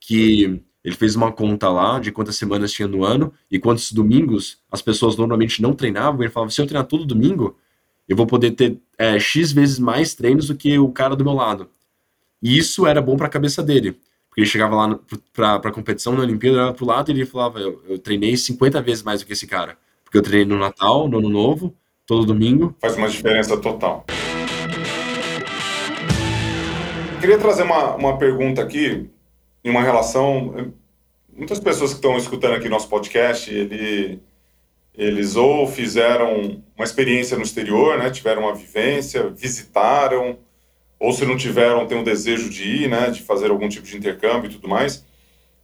que 0.00 0.62
ele 0.84 0.94
fez 0.94 1.16
uma 1.16 1.32
conta 1.32 1.68
lá 1.70 1.98
de 1.98 2.12
quantas 2.12 2.36
semanas 2.36 2.72
tinha 2.72 2.86
no 2.86 3.04
ano 3.04 3.32
e 3.50 3.58
quantos 3.58 3.90
domingos 3.90 4.58
as 4.70 4.82
pessoas 4.82 5.16
normalmente 5.16 5.62
não 5.62 5.72
treinavam. 5.72 6.22
Ele 6.22 6.30
falava: 6.30 6.50
se 6.50 6.60
eu 6.60 6.66
treinar 6.66 6.86
todo 6.86 7.06
domingo, 7.06 7.56
eu 8.08 8.16
vou 8.16 8.26
poder 8.26 8.52
ter 8.52 8.78
é, 8.98 9.18
X 9.18 9.52
vezes 9.52 9.78
mais 9.78 10.14
treinos 10.14 10.48
do 10.48 10.54
que 10.54 10.78
o 10.78 10.90
cara 10.90 11.16
do 11.16 11.24
meu 11.24 11.32
lado. 11.32 11.68
E 12.42 12.58
isso 12.58 12.86
era 12.86 13.00
bom 13.00 13.16
para 13.16 13.26
a 13.26 13.30
cabeça 13.30 13.62
dele. 13.62 13.92
Porque 14.28 14.40
ele 14.40 14.46
chegava 14.46 14.74
lá 14.74 14.98
para 15.32 15.54
a 15.56 15.72
competição 15.72 16.12
na 16.14 16.22
Olimpíada, 16.22 16.56
olhava 16.56 16.74
pro 16.74 16.86
lado 16.86 17.10
e 17.10 17.14
ele 17.14 17.24
falava: 17.24 17.60
eu, 17.60 17.82
eu 17.88 17.98
treinei 17.98 18.36
50 18.36 18.82
vezes 18.82 19.02
mais 19.02 19.20
do 19.20 19.26
que 19.26 19.32
esse 19.32 19.46
cara. 19.46 19.78
Porque 20.04 20.18
eu 20.18 20.22
treino 20.22 20.54
no 20.54 20.60
Natal, 20.60 21.08
no 21.08 21.18
Ano 21.18 21.28
Novo, 21.28 21.74
todo 22.06 22.26
domingo. 22.26 22.74
Faz 22.80 22.96
uma 22.96 23.08
diferença 23.08 23.56
total. 23.56 24.04
Queria 27.20 27.38
trazer 27.38 27.62
uma, 27.62 27.94
uma 27.94 28.18
pergunta 28.18 28.60
aqui, 28.60 29.08
em 29.64 29.70
uma 29.70 29.82
relação. 29.82 30.72
Muitas 31.32 31.58
pessoas 31.58 31.90
que 31.90 31.96
estão 31.96 32.18
escutando 32.18 32.54
aqui 32.54 32.68
nosso 32.68 32.88
podcast, 32.88 33.52
ele, 33.52 34.20
eles 34.96 35.34
ou 35.34 35.66
fizeram 35.66 36.62
uma 36.76 36.84
experiência 36.84 37.36
no 37.36 37.42
exterior, 37.42 37.98
né, 37.98 38.10
tiveram 38.10 38.42
uma 38.42 38.54
vivência, 38.54 39.28
visitaram, 39.28 40.38
ou 40.98 41.12
se 41.12 41.26
não 41.26 41.36
tiveram, 41.36 41.86
tem 41.86 41.98
um 41.98 42.04
desejo 42.04 42.48
de 42.48 42.84
ir, 42.84 42.88
né, 42.88 43.10
de 43.10 43.22
fazer 43.22 43.50
algum 43.50 43.68
tipo 43.68 43.86
de 43.86 43.96
intercâmbio 43.96 44.50
e 44.50 44.54
tudo 44.54 44.68
mais. 44.68 45.04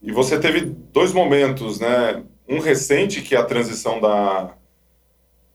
E 0.03 0.11
você 0.11 0.39
teve 0.39 0.61
dois 0.61 1.13
momentos, 1.13 1.79
né, 1.79 2.23
um 2.49 2.59
recente 2.59 3.23
que 3.23 3.35
é 3.35 3.39
a 3.39 3.45
transição 3.45 4.01
da, 4.01 4.55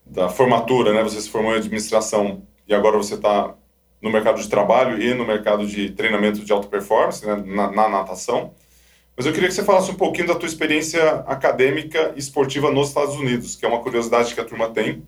da 0.06 0.30
formatura, 0.30 0.94
né, 0.94 1.04
você 1.04 1.20
se 1.20 1.30
formou 1.30 1.54
em 1.54 1.58
administração 1.58 2.44
e 2.68 2.74
agora 2.74 2.98
você 2.98 3.16
está 3.16 3.56
no 4.02 4.10
mercado 4.10 4.42
de 4.42 4.48
trabalho 4.48 5.02
e 5.02 5.14
no 5.14 5.26
mercado 5.26 5.68
de 5.68 5.90
treinamento 5.92 6.46
de 6.46 6.52
alta 6.54 6.68
performance, 6.68 7.26
né, 7.26 7.36
na, 7.46 7.72
na 7.72 7.90
natação. 7.90 8.54
Mas 9.16 9.26
eu 9.26 9.32
queria 9.32 9.48
que 9.48 9.56
você 9.56 9.64
falasse 9.64 9.90
um 9.90 9.96
pouquinho 9.96 10.28
da 10.28 10.36
tua 10.36 10.48
experiência 10.48 11.02
acadêmica 11.26 12.14
e 12.16 12.20
esportiva 12.20 12.70
nos 12.70 12.90
Estados 12.90 13.16
Unidos, 13.16 13.56
que 13.56 13.66
é 13.66 13.68
uma 13.68 13.80
curiosidade 13.80 14.34
que 14.34 14.42
a 14.42 14.46
turma 14.46 14.70
tem. 14.70 15.04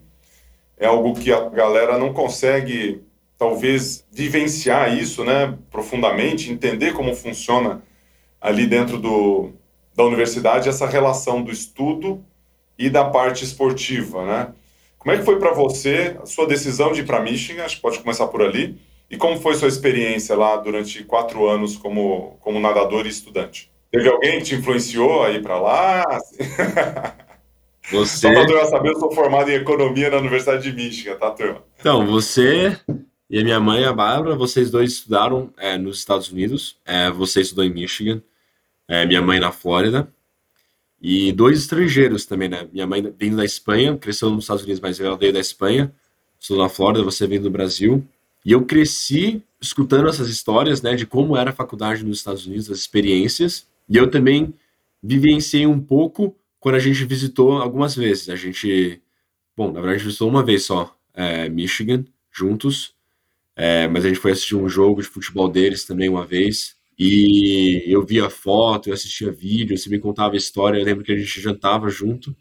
É 0.78 0.86
algo 0.86 1.13
que 1.13 1.32
a 1.34 1.50
galera 1.50 1.98
não 1.98 2.13
consegue, 2.13 3.02
talvez, 3.38 4.06
vivenciar 4.10 4.96
isso 4.98 5.26
né, 5.26 5.58
profundamente, 5.70 6.52
entender 6.52 6.93
como 6.93 7.13
funciona 7.13 7.84
ali 8.39 8.65
dentro 8.65 8.98
do, 8.98 9.52
da 9.93 10.06
universidade 10.06 10.70
essa 10.70 10.88
relação 10.88 11.43
do 11.43 11.52
estudo 11.52 12.24
e 12.78 12.89
da 12.89 13.04
parte 13.04 13.43
esportiva, 13.43 14.26
né? 14.26 14.54
Como 14.98 15.13
é 15.13 15.17
que 15.17 15.26
foi 15.26 15.39
para 15.39 15.54
você 15.54 16.17
a 16.22 16.26
sua 16.26 16.46
decisão 16.46 16.91
de 16.91 17.02
ir 17.02 17.06
para 17.06 17.22
Michigan? 17.22 17.63
Acho 17.63 17.78
que 17.78 17.82
pode 17.82 18.00
começar 18.00 18.28
por 18.28 18.41
ali. 18.41 18.80
E 19.10 19.17
como 19.17 19.39
foi 19.39 19.56
sua 19.56 19.67
experiência 19.67 20.36
lá 20.36 20.58
durante 20.58 21.04
quatro 21.04 21.48
anos 21.48 21.78
como, 21.78 22.38
como 22.41 22.60
nadador 22.60 23.06
e 23.06 23.10
estudante? 23.10 23.72
Teve 23.97 24.10
alguém 24.10 24.38
que 24.38 24.45
te 24.45 24.55
influenciou 24.55 25.23
a 25.23 25.31
ir 25.31 25.41
para 25.41 25.60
lá? 25.60 26.05
Você... 27.91 28.27
Só 28.27 28.31
para 28.31 28.45
turma 28.45 28.65
saber, 28.65 28.89
eu 28.89 28.99
sou 28.99 29.12
formado 29.12 29.49
em 29.49 29.55
economia 29.55 30.10
na 30.12 30.17
Universidade 30.17 30.62
de 30.62 30.71
Michigan, 30.71 31.15
tá, 31.15 31.31
turma? 31.31 31.63
Então, 31.79 32.05
você 32.05 32.77
e 33.29 33.39
a 33.39 33.43
minha 33.43 33.60
mãe, 33.60 33.86
a 33.86 33.93
Bárbara, 33.93 34.36
vocês 34.36 34.69
dois 34.69 34.91
estudaram 34.91 35.51
é, 35.57 35.77
nos 35.77 35.97
Estados 35.97 36.29
Unidos. 36.29 36.77
É, 36.86 37.10
você 37.10 37.41
estudou 37.41 37.63
em 37.63 37.73
Michigan, 37.73 38.21
é, 38.88 39.05
minha 39.05 39.21
mãe 39.21 39.39
na 39.39 39.51
Flórida. 39.51 40.07
E 41.01 41.31
dois 41.31 41.60
estrangeiros 41.60 42.25
também, 42.25 42.49
né? 42.49 42.67
Minha 42.71 42.86
mãe 42.86 43.01
vindo 43.17 43.38
da 43.38 43.45
Espanha, 43.45 43.97
cresceu 43.97 44.29
nos 44.29 44.43
Estados 44.43 44.63
Unidos, 44.63 44.81
mas 44.81 44.99
ela 44.99 45.17
veio 45.17 45.33
da 45.33 45.39
Espanha. 45.39 45.91
Estudou 46.39 46.62
na 46.62 46.69
Flórida, 46.69 47.03
você 47.03 47.25
veio 47.25 47.41
do 47.41 47.49
Brasil. 47.49 48.05
E 48.45 48.51
eu 48.51 48.63
cresci 48.65 49.41
escutando 49.62 50.07
essas 50.07 50.29
histórias, 50.29 50.81
né, 50.81 50.93
de 50.93 51.05
como 51.05 51.36
era 51.36 51.49
a 51.49 51.53
faculdade 51.53 52.03
nos 52.03 52.19
Estados 52.19 52.45
Unidos, 52.45 52.69
as 52.69 52.77
experiências. 52.77 53.65
E 53.89 53.97
eu 53.97 54.10
também 54.10 54.54
vivenciei 55.02 55.65
um 55.65 55.80
pouco 55.80 56.36
quando 56.60 56.76
a 56.76 56.80
gente 56.80 57.04
visitou 57.06 57.54
algumas 57.54 57.95
vezes. 57.95 58.30
A 58.30 58.36
gente, 58.36 59.02
bom, 59.56 59.71
na 59.71 59.82
verdade, 59.82 60.04
visitou 60.04 60.30
uma 60.30 60.43
vez 60.43 60.63
só, 60.65 60.95
é, 61.13 61.50
Michigan, 61.50 62.06
juntos. 62.32 62.95
É, 63.56 63.88
mas 63.88 64.06
a 64.06 64.10
gente 64.10 64.19
foi 64.19 64.32
assistir 64.32 64.56
um 64.56 64.69
jogo 64.69 65.02
de 65.02 65.08
futebol 65.08 65.50
deles 65.50 65.86
também 65.86 66.10
uma 66.10 66.26
vez. 66.26 66.76
E 67.00 67.84
eu 67.88 68.06
via 68.06 68.30
foto, 68.30 68.89
eu 68.89 68.93
assistia 68.93 69.32
vídeo, 69.32 69.78
você 69.78 69.89
me 69.89 70.00
contava 70.00 70.36
história. 70.36 70.80
Eu 70.80 70.86
lembro 70.86 71.04
que 71.04 71.12
a 71.12 71.17
gente 71.17 71.41
jantava 71.41 71.89
junto, 71.89 72.36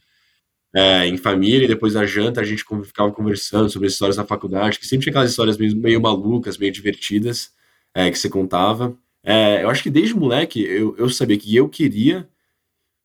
é, 0.74 1.06
em 1.06 1.16
família, 1.16 1.64
e 1.64 1.68
depois 1.68 1.94
da 1.94 2.06
janta 2.06 2.40
a 2.40 2.44
gente 2.44 2.64
ficava 2.84 3.12
conversando 3.12 3.70
sobre 3.70 3.86
as 3.88 3.94
histórias 3.94 4.16
da 4.16 4.24
faculdade, 4.24 4.78
que 4.78 4.86
sempre 4.86 5.04
tinha 5.04 5.12
aquelas 5.12 5.30
histórias 5.30 5.56
meio, 5.58 5.76
meio 5.76 6.00
malucas, 6.00 6.58
meio 6.58 6.72
divertidas, 6.72 7.52
é, 7.94 8.10
que 8.10 8.18
você 8.18 8.28
contava. 8.28 8.96
É, 9.28 9.64
eu 9.64 9.68
acho 9.68 9.82
que 9.82 9.90
desde 9.90 10.14
moleque 10.14 10.62
eu, 10.62 10.96
eu 10.96 11.10
sabia 11.10 11.36
que 11.36 11.54
eu 11.54 11.68
queria 11.68 12.28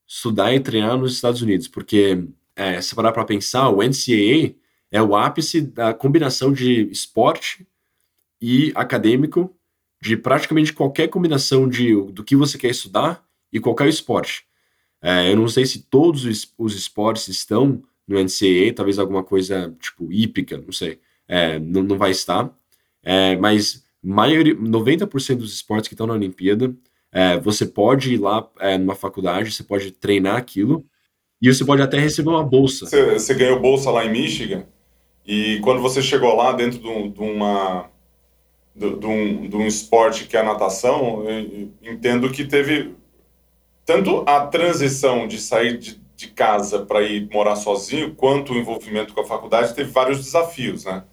estudar 0.07 0.53
e 0.53 0.60
treinar 0.60 0.95
nos 0.95 1.13
Estados 1.15 1.41
Unidos, 1.41 1.67
porque 1.67 2.27
é, 2.55 2.79
se 2.79 2.93
parar 2.93 3.12
para 3.12 3.25
pensar, 3.25 3.69
o 3.69 3.81
NCAA 3.81 4.53
é 4.91 5.01
o 5.01 5.15
ápice 5.15 5.62
da 5.62 5.95
combinação 5.95 6.53
de 6.53 6.84
esporte 6.91 7.67
e 8.39 8.71
acadêmico, 8.75 9.55
de 9.99 10.15
praticamente 10.15 10.73
qualquer 10.73 11.07
combinação 11.07 11.67
de, 11.67 11.95
do 12.12 12.23
que 12.23 12.36
você 12.36 12.55
quer 12.55 12.69
estudar 12.69 13.25
e 13.51 13.60
qualquer 13.60 13.88
esporte. 13.88 14.45
É, 15.01 15.31
eu 15.31 15.36
não 15.36 15.47
sei 15.47 15.65
se 15.65 15.84
todos 15.84 16.25
os, 16.25 16.53
os, 16.55 16.75
esportes 16.75 17.27
estão 17.29 17.81
no 18.07 18.19
NCAA, 18.19 18.75
talvez 18.75 18.99
alguma 18.99 19.23
coisa 19.23 19.75
tipo 19.79 20.12
hípica, 20.13 20.60
não 20.60 20.71
sei, 20.71 20.99
é, 21.27 21.57
não, 21.57 21.81
não 21.81 21.97
vai 21.97 22.12
estar, 22.12 22.55
é, 23.01 23.36
mas 23.38 23.84
maioria, 24.03 24.55
90% 24.55 25.37
dos 25.37 25.53
esportes 25.53 25.87
que 25.87 25.93
estão 25.93 26.07
na 26.07 26.13
Olimpíada, 26.13 26.75
é, 27.11 27.37
você 27.39 27.65
pode 27.65 28.13
ir 28.13 28.17
lá 28.17 28.49
é, 28.59 28.77
numa 28.77 28.95
faculdade, 28.95 29.51
você 29.51 29.63
pode 29.63 29.91
treinar 29.91 30.37
aquilo, 30.37 30.85
e 31.41 31.51
você 31.51 31.65
pode 31.65 31.81
até 31.81 31.99
receber 31.99 32.29
uma 32.29 32.43
bolsa. 32.43 32.85
Você, 32.85 33.13
você 33.13 33.33
ganhou 33.33 33.59
bolsa 33.59 33.91
lá 33.91 34.05
em 34.05 34.11
Michigan, 34.11 34.65
e 35.25 35.59
quando 35.63 35.81
você 35.81 36.01
chegou 36.01 36.35
lá 36.35 36.51
dentro 36.53 36.79
de, 36.79 37.09
de 37.09 37.21
uma 37.21 37.89
de, 38.75 38.95
de, 38.95 39.05
um, 39.05 39.49
de 39.49 39.55
um 39.55 39.67
esporte 39.67 40.25
que 40.27 40.37
é 40.37 40.39
a 40.39 40.43
natação, 40.43 41.23
entendo 41.81 42.31
que 42.31 42.45
teve 42.45 42.95
tanto 43.85 44.23
a 44.27 44.47
transição 44.47 45.27
de 45.27 45.37
sair 45.39 45.77
de, 45.77 46.01
de 46.15 46.27
casa 46.27 46.85
para 46.85 47.01
ir 47.01 47.29
morar 47.31 47.55
sozinho, 47.55 48.15
quanto 48.15 48.53
o 48.53 48.57
envolvimento 48.57 49.13
com 49.13 49.21
a 49.21 49.25
faculdade, 49.25 49.75
teve 49.75 49.91
vários 49.91 50.23
desafios, 50.23 50.85
né? 50.85 51.03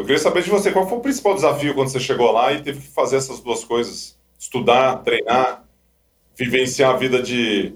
Eu 0.00 0.04
queria 0.04 0.18
saber 0.18 0.42
de 0.42 0.48
você, 0.48 0.72
qual 0.72 0.88
foi 0.88 0.96
o 0.96 1.02
principal 1.02 1.34
desafio 1.34 1.74
quando 1.74 1.88
você 1.88 2.00
chegou 2.00 2.32
lá 2.32 2.54
e 2.54 2.62
teve 2.62 2.80
que 2.80 2.88
fazer 2.88 3.16
essas 3.16 3.38
duas 3.40 3.62
coisas? 3.64 4.18
Estudar, 4.38 4.96
treinar, 5.02 5.62
vivenciar 6.34 6.94
a 6.94 6.96
vida 6.96 7.22
de 7.22 7.74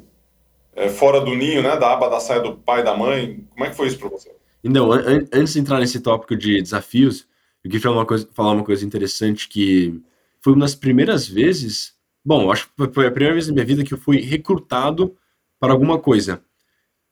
é, 0.75 0.89
fora 0.89 1.21
do 1.21 1.35
ninho, 1.35 1.63
né? 1.63 1.77
Da 1.77 1.93
aba 1.93 2.09
da 2.09 2.19
saia 2.21 2.41
do 2.41 2.57
pai 2.57 2.81
e 2.81 2.85
da 2.85 2.97
mãe. 2.97 3.47
Como 3.51 3.67
é 3.67 3.69
que 3.69 3.77
foi 3.77 3.89
isso 3.89 3.99
para 3.99 4.09
você? 4.09 4.35
Então, 4.65 4.91
an 4.91 5.27
antes 5.35 5.53
de 5.53 5.61
entrar 5.61 5.79
nesse 5.79 6.01
tópico 6.01 6.35
de 6.35 6.63
desafios, 6.63 7.29
eu 7.63 7.71
queria 7.71 7.83
falar 7.83 7.97
uma 7.97 8.07
coisa, 8.07 8.27
falar 8.33 8.53
uma 8.53 8.65
coisa 8.65 8.87
interessante 8.87 9.47
que 9.47 10.01
foi 10.41 10.55
uma 10.55 10.65
das 10.65 10.75
primeiras 10.75 11.29
vezes, 11.29 11.93
bom, 12.25 12.51
acho 12.51 12.69
que 12.69 12.95
foi 12.95 13.07
a 13.07 13.11
primeira 13.11 13.35
vez 13.35 13.49
na 13.49 13.53
minha 13.53 13.67
vida 13.67 13.85
que 13.85 13.93
eu 13.93 13.99
fui 13.99 14.19
recrutado 14.21 15.15
para 15.61 15.75
alguma 15.75 15.99
coisa. 15.99 16.43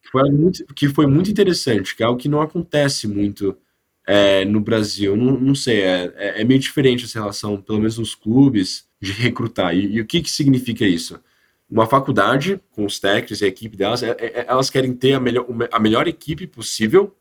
Que 0.02 0.08
foi 0.10 0.30
muito, 0.30 0.64
que 0.74 0.88
foi 0.88 1.06
muito 1.06 1.30
interessante, 1.30 1.94
que 1.94 2.02
é 2.02 2.06
algo 2.06 2.18
que 2.18 2.30
não 2.30 2.40
acontece 2.40 3.06
muito 3.06 3.54
é, 4.06 4.44
no 4.44 4.60
Brasil. 4.60 5.16
Não, 5.16 5.38
não 5.38 5.54
sei, 5.54 5.82
é, 5.82 6.12
é, 6.16 6.40
é, 6.40 6.44
meio 6.44 6.60
diferente 6.60 7.04
essa 7.04 7.18
relação, 7.18 7.60
pelo 7.60 7.78
menos 7.78 7.98
nos 7.98 8.14
clubes, 8.14 8.86
de 9.00 9.12
recrutar. 9.12 9.74
E, 9.74 9.96
e 9.96 10.00
o 10.00 10.06
que, 10.06 10.22
que 10.22 10.30
significa 10.30 10.84
isso? 10.84 11.20
Uma 11.70 11.86
faculdade, 11.86 12.60
com 12.72 12.84
os 12.84 13.00
técnicos 13.00 13.40
e 13.40 13.44
a 13.44 13.48
equipe 13.48 13.76
delas, 13.76 14.02
é, 14.02 14.10
é, 14.10 14.44
elas 14.46 14.68
querem 14.68 14.92
ter 14.94 15.14
a 15.14 15.20
melhor, 15.20 15.46
a 15.70 15.78
melhor 15.78 16.06
equipe 16.06 16.46
possível 16.46 17.14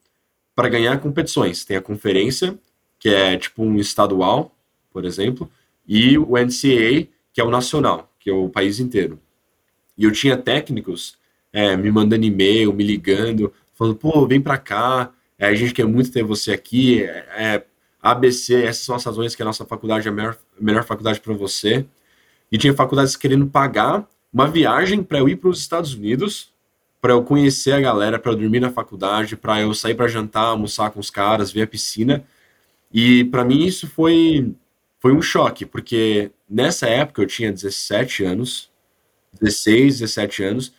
para 0.55 0.69
ganhar 0.69 0.99
competições. 0.99 1.63
Tem 1.63 1.77
a 1.77 1.81
conferência, 1.81 2.57
que 2.99 3.09
é 3.09 3.37
tipo 3.37 3.63
um 3.63 3.77
estadual, 3.77 4.55
por 4.91 5.05
exemplo, 5.05 5.49
e 5.87 6.17
o 6.17 6.37
NCAA, 6.37 7.07
que 7.33 7.39
é 7.39 7.43
o 7.43 7.49
nacional, 7.49 8.13
que 8.19 8.29
é 8.29 8.33
o 8.33 8.49
país 8.49 8.79
inteiro. 8.79 9.19
E 9.97 10.03
eu 10.03 10.11
tinha 10.11 10.35
técnicos 10.35 11.17
é, 11.53 11.75
me 11.75 11.91
mandando 11.91 12.25
e-mail, 12.25 12.73
me 12.73 12.83
ligando, 12.83 13.53
falando, 13.73 13.95
pô, 13.95 14.27
vem 14.27 14.41
para 14.41 14.57
cá, 14.57 15.13
é, 15.41 15.47
a 15.47 15.55
gente 15.55 15.73
quer 15.73 15.87
muito 15.87 16.11
ter 16.11 16.23
você 16.23 16.51
aqui. 16.51 17.03
É, 17.03 17.25
é 17.35 17.65
ABC, 17.99 18.63
essas 18.63 18.85
são 18.85 18.95
as 18.95 19.03
razões 19.03 19.35
que 19.35 19.41
a 19.41 19.45
nossa 19.45 19.65
faculdade 19.65 20.07
é 20.07 20.11
a 20.11 20.13
melhor, 20.13 20.37
melhor 20.59 20.83
faculdade 20.83 21.19
para 21.19 21.33
você. 21.33 21.83
E 22.51 22.59
tinha 22.59 22.75
faculdades 22.75 23.15
querendo 23.15 23.47
pagar 23.47 24.07
uma 24.31 24.47
viagem 24.47 25.01
para 25.01 25.17
eu 25.17 25.27
ir 25.27 25.37
para 25.37 25.49
os 25.49 25.59
Estados 25.59 25.95
Unidos, 25.95 26.53
para 27.01 27.13
eu 27.13 27.23
conhecer 27.23 27.71
a 27.73 27.81
galera, 27.81 28.19
para 28.19 28.31
eu 28.31 28.35
dormir 28.35 28.59
na 28.59 28.69
faculdade, 28.69 29.35
para 29.35 29.59
eu 29.59 29.73
sair 29.73 29.95
para 29.95 30.07
jantar, 30.07 30.43
almoçar 30.43 30.91
com 30.91 30.99
os 30.99 31.09
caras, 31.09 31.51
ver 31.51 31.63
a 31.63 31.67
piscina. 31.67 32.23
E 32.93 33.23
para 33.25 33.43
mim 33.43 33.65
isso 33.65 33.87
foi 33.87 34.53
foi 34.99 35.11
um 35.11 35.21
choque, 35.23 35.65
porque 35.65 36.29
nessa 36.47 36.87
época 36.87 37.23
eu 37.23 37.25
tinha 37.25 37.51
17 37.51 38.23
anos, 38.23 38.69
16, 39.41 39.99
17 40.01 40.43
anos, 40.43 40.73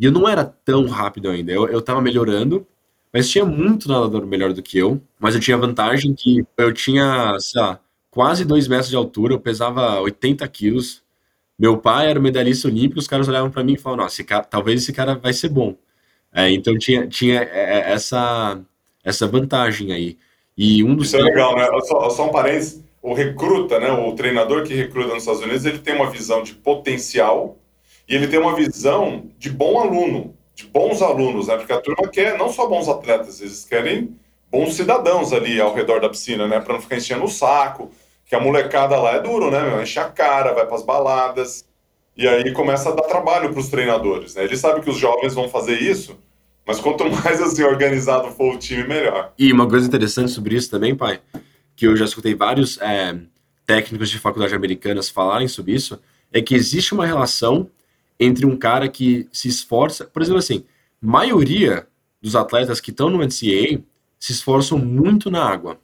e 0.00 0.06
eu 0.06 0.12
não 0.12 0.26
era 0.26 0.44
tão 0.44 0.86
rápido 0.86 1.28
ainda. 1.28 1.52
Eu, 1.52 1.68
eu 1.68 1.82
tava 1.82 2.00
melhorando, 2.00 2.66
mas 3.18 3.28
tinha 3.28 3.44
muito 3.44 3.88
nadador 3.88 4.24
melhor 4.24 4.52
do 4.52 4.62
que 4.62 4.78
eu. 4.78 5.00
Mas 5.18 5.34
eu 5.34 5.40
tinha 5.40 5.56
vantagem 5.56 6.14
que 6.14 6.46
eu 6.56 6.72
tinha, 6.72 7.36
sei 7.40 7.60
lá, 7.60 7.80
quase 8.12 8.44
2 8.44 8.68
metros 8.68 8.88
de 8.88 8.94
altura, 8.94 9.34
eu 9.34 9.40
pesava 9.40 10.00
80 10.02 10.46
quilos. 10.46 11.02
Meu 11.58 11.78
pai 11.78 12.08
era 12.08 12.20
medalhista 12.20 12.68
olímpico, 12.68 13.00
os 13.00 13.08
caras 13.08 13.26
olhavam 13.26 13.50
para 13.50 13.64
mim 13.64 13.72
e 13.72 13.76
falavam, 13.76 14.04
nossa, 14.04 14.14
esse 14.14 14.24
cara, 14.24 14.44
talvez 14.44 14.82
esse 14.82 14.92
cara 14.92 15.16
vai 15.16 15.32
ser 15.32 15.48
bom. 15.48 15.74
É, 16.32 16.48
então 16.52 16.78
tinha, 16.78 17.08
tinha 17.08 17.42
é, 17.42 17.90
é, 17.90 17.92
essa, 17.92 18.60
essa 19.02 19.26
vantagem 19.26 19.92
aí. 19.92 20.16
E 20.56 20.84
um 20.84 20.94
dos 20.94 21.08
Isso 21.08 21.16
é 21.16 21.22
legal, 21.22 21.56
né? 21.56 21.66
Só, 21.88 22.10
só 22.10 22.28
um 22.28 22.30
parênteses, 22.30 22.84
o 23.02 23.14
recruta, 23.14 23.80
né, 23.80 23.90
o 23.90 24.12
treinador 24.12 24.62
que 24.62 24.74
recruta 24.74 25.08
nos 25.08 25.24
Estados 25.24 25.42
Unidos, 25.42 25.64
ele 25.64 25.80
tem 25.80 25.96
uma 25.96 26.08
visão 26.08 26.44
de 26.44 26.54
potencial 26.54 27.58
e 28.08 28.14
ele 28.14 28.28
tem 28.28 28.38
uma 28.38 28.54
visão 28.54 29.28
de 29.36 29.50
bom 29.50 29.80
aluno 29.80 30.37
de 30.58 30.66
bons 30.66 31.00
alunos, 31.00 31.46
né? 31.46 31.56
Porque 31.56 31.72
a 31.72 31.80
turma 31.80 32.08
quer 32.08 32.36
não 32.36 32.52
só 32.52 32.66
bons 32.66 32.88
atletas, 32.88 33.40
eles 33.40 33.64
querem 33.64 34.16
bons 34.50 34.74
cidadãos 34.74 35.32
ali 35.32 35.60
ao 35.60 35.72
redor 35.72 36.00
da 36.00 36.08
piscina, 36.08 36.48
né? 36.48 36.58
Para 36.58 36.74
não 36.74 36.80
ficar 36.80 36.96
enchendo 36.96 37.24
o 37.24 37.28
saco, 37.28 37.92
que 38.26 38.34
a 38.34 38.40
molecada 38.40 38.98
lá 38.98 39.14
é 39.14 39.20
duro, 39.20 39.52
né? 39.52 39.62
Meu? 39.62 39.80
Enche 39.80 40.00
a 40.00 40.06
cara, 40.06 40.52
vai 40.52 40.66
para 40.66 40.74
as 40.74 40.82
baladas. 40.82 41.64
E 42.16 42.26
aí 42.26 42.52
começa 42.52 42.88
a 42.88 42.92
dar 42.92 43.04
trabalho 43.04 43.52
para 43.52 43.60
os 43.60 43.68
treinadores, 43.68 44.34
né? 44.34 44.42
Eles 44.42 44.58
sabem 44.58 44.82
que 44.82 44.90
os 44.90 44.96
jovens 44.96 45.32
vão 45.32 45.48
fazer 45.48 45.80
isso, 45.80 46.18
Mas 46.66 46.80
quanto 46.80 47.04
mais 47.22 47.40
assim 47.40 47.62
organizado 47.62 48.28
for 48.32 48.56
o 48.56 48.58
time, 48.58 48.82
melhor. 48.82 49.32
E 49.38 49.52
uma 49.52 49.68
coisa 49.68 49.86
interessante 49.86 50.32
sobre 50.32 50.56
isso 50.56 50.68
também, 50.68 50.92
pai, 50.92 51.20
que 51.76 51.86
eu 51.86 51.96
já 51.96 52.04
escutei 52.04 52.34
vários 52.34 52.78
é, 52.80 53.16
técnicos 53.64 54.10
de 54.10 54.18
faculdade 54.18 54.56
americanas 54.56 55.08
falarem 55.08 55.46
sobre 55.46 55.72
isso, 55.72 56.00
é 56.32 56.42
que 56.42 56.56
existe 56.56 56.92
uma 56.92 57.06
relação 57.06 57.70
entre 58.18 58.46
um 58.46 58.56
cara 58.56 58.88
que 58.88 59.28
se 59.32 59.48
esforça, 59.48 60.04
por 60.06 60.22
exemplo 60.22 60.38
assim, 60.38 60.64
maioria 61.00 61.86
dos 62.20 62.34
atletas 62.34 62.80
que 62.80 62.90
estão 62.90 63.08
no 63.08 63.18
NCAA 63.18 63.80
se 64.18 64.32
esforçam 64.32 64.78
muito 64.78 65.30
na 65.30 65.44
água, 65.44 65.80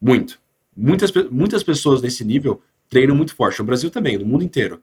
muito. 0.00 0.40
Muitas, 0.76 1.12
muitas 1.30 1.62
pessoas 1.62 2.02
nesse 2.02 2.24
nível 2.24 2.62
treinam 2.88 3.16
muito 3.16 3.34
forte, 3.34 3.58
no 3.58 3.64
Brasil 3.64 3.90
também, 3.90 4.18
no 4.18 4.26
mundo 4.26 4.44
inteiro. 4.44 4.80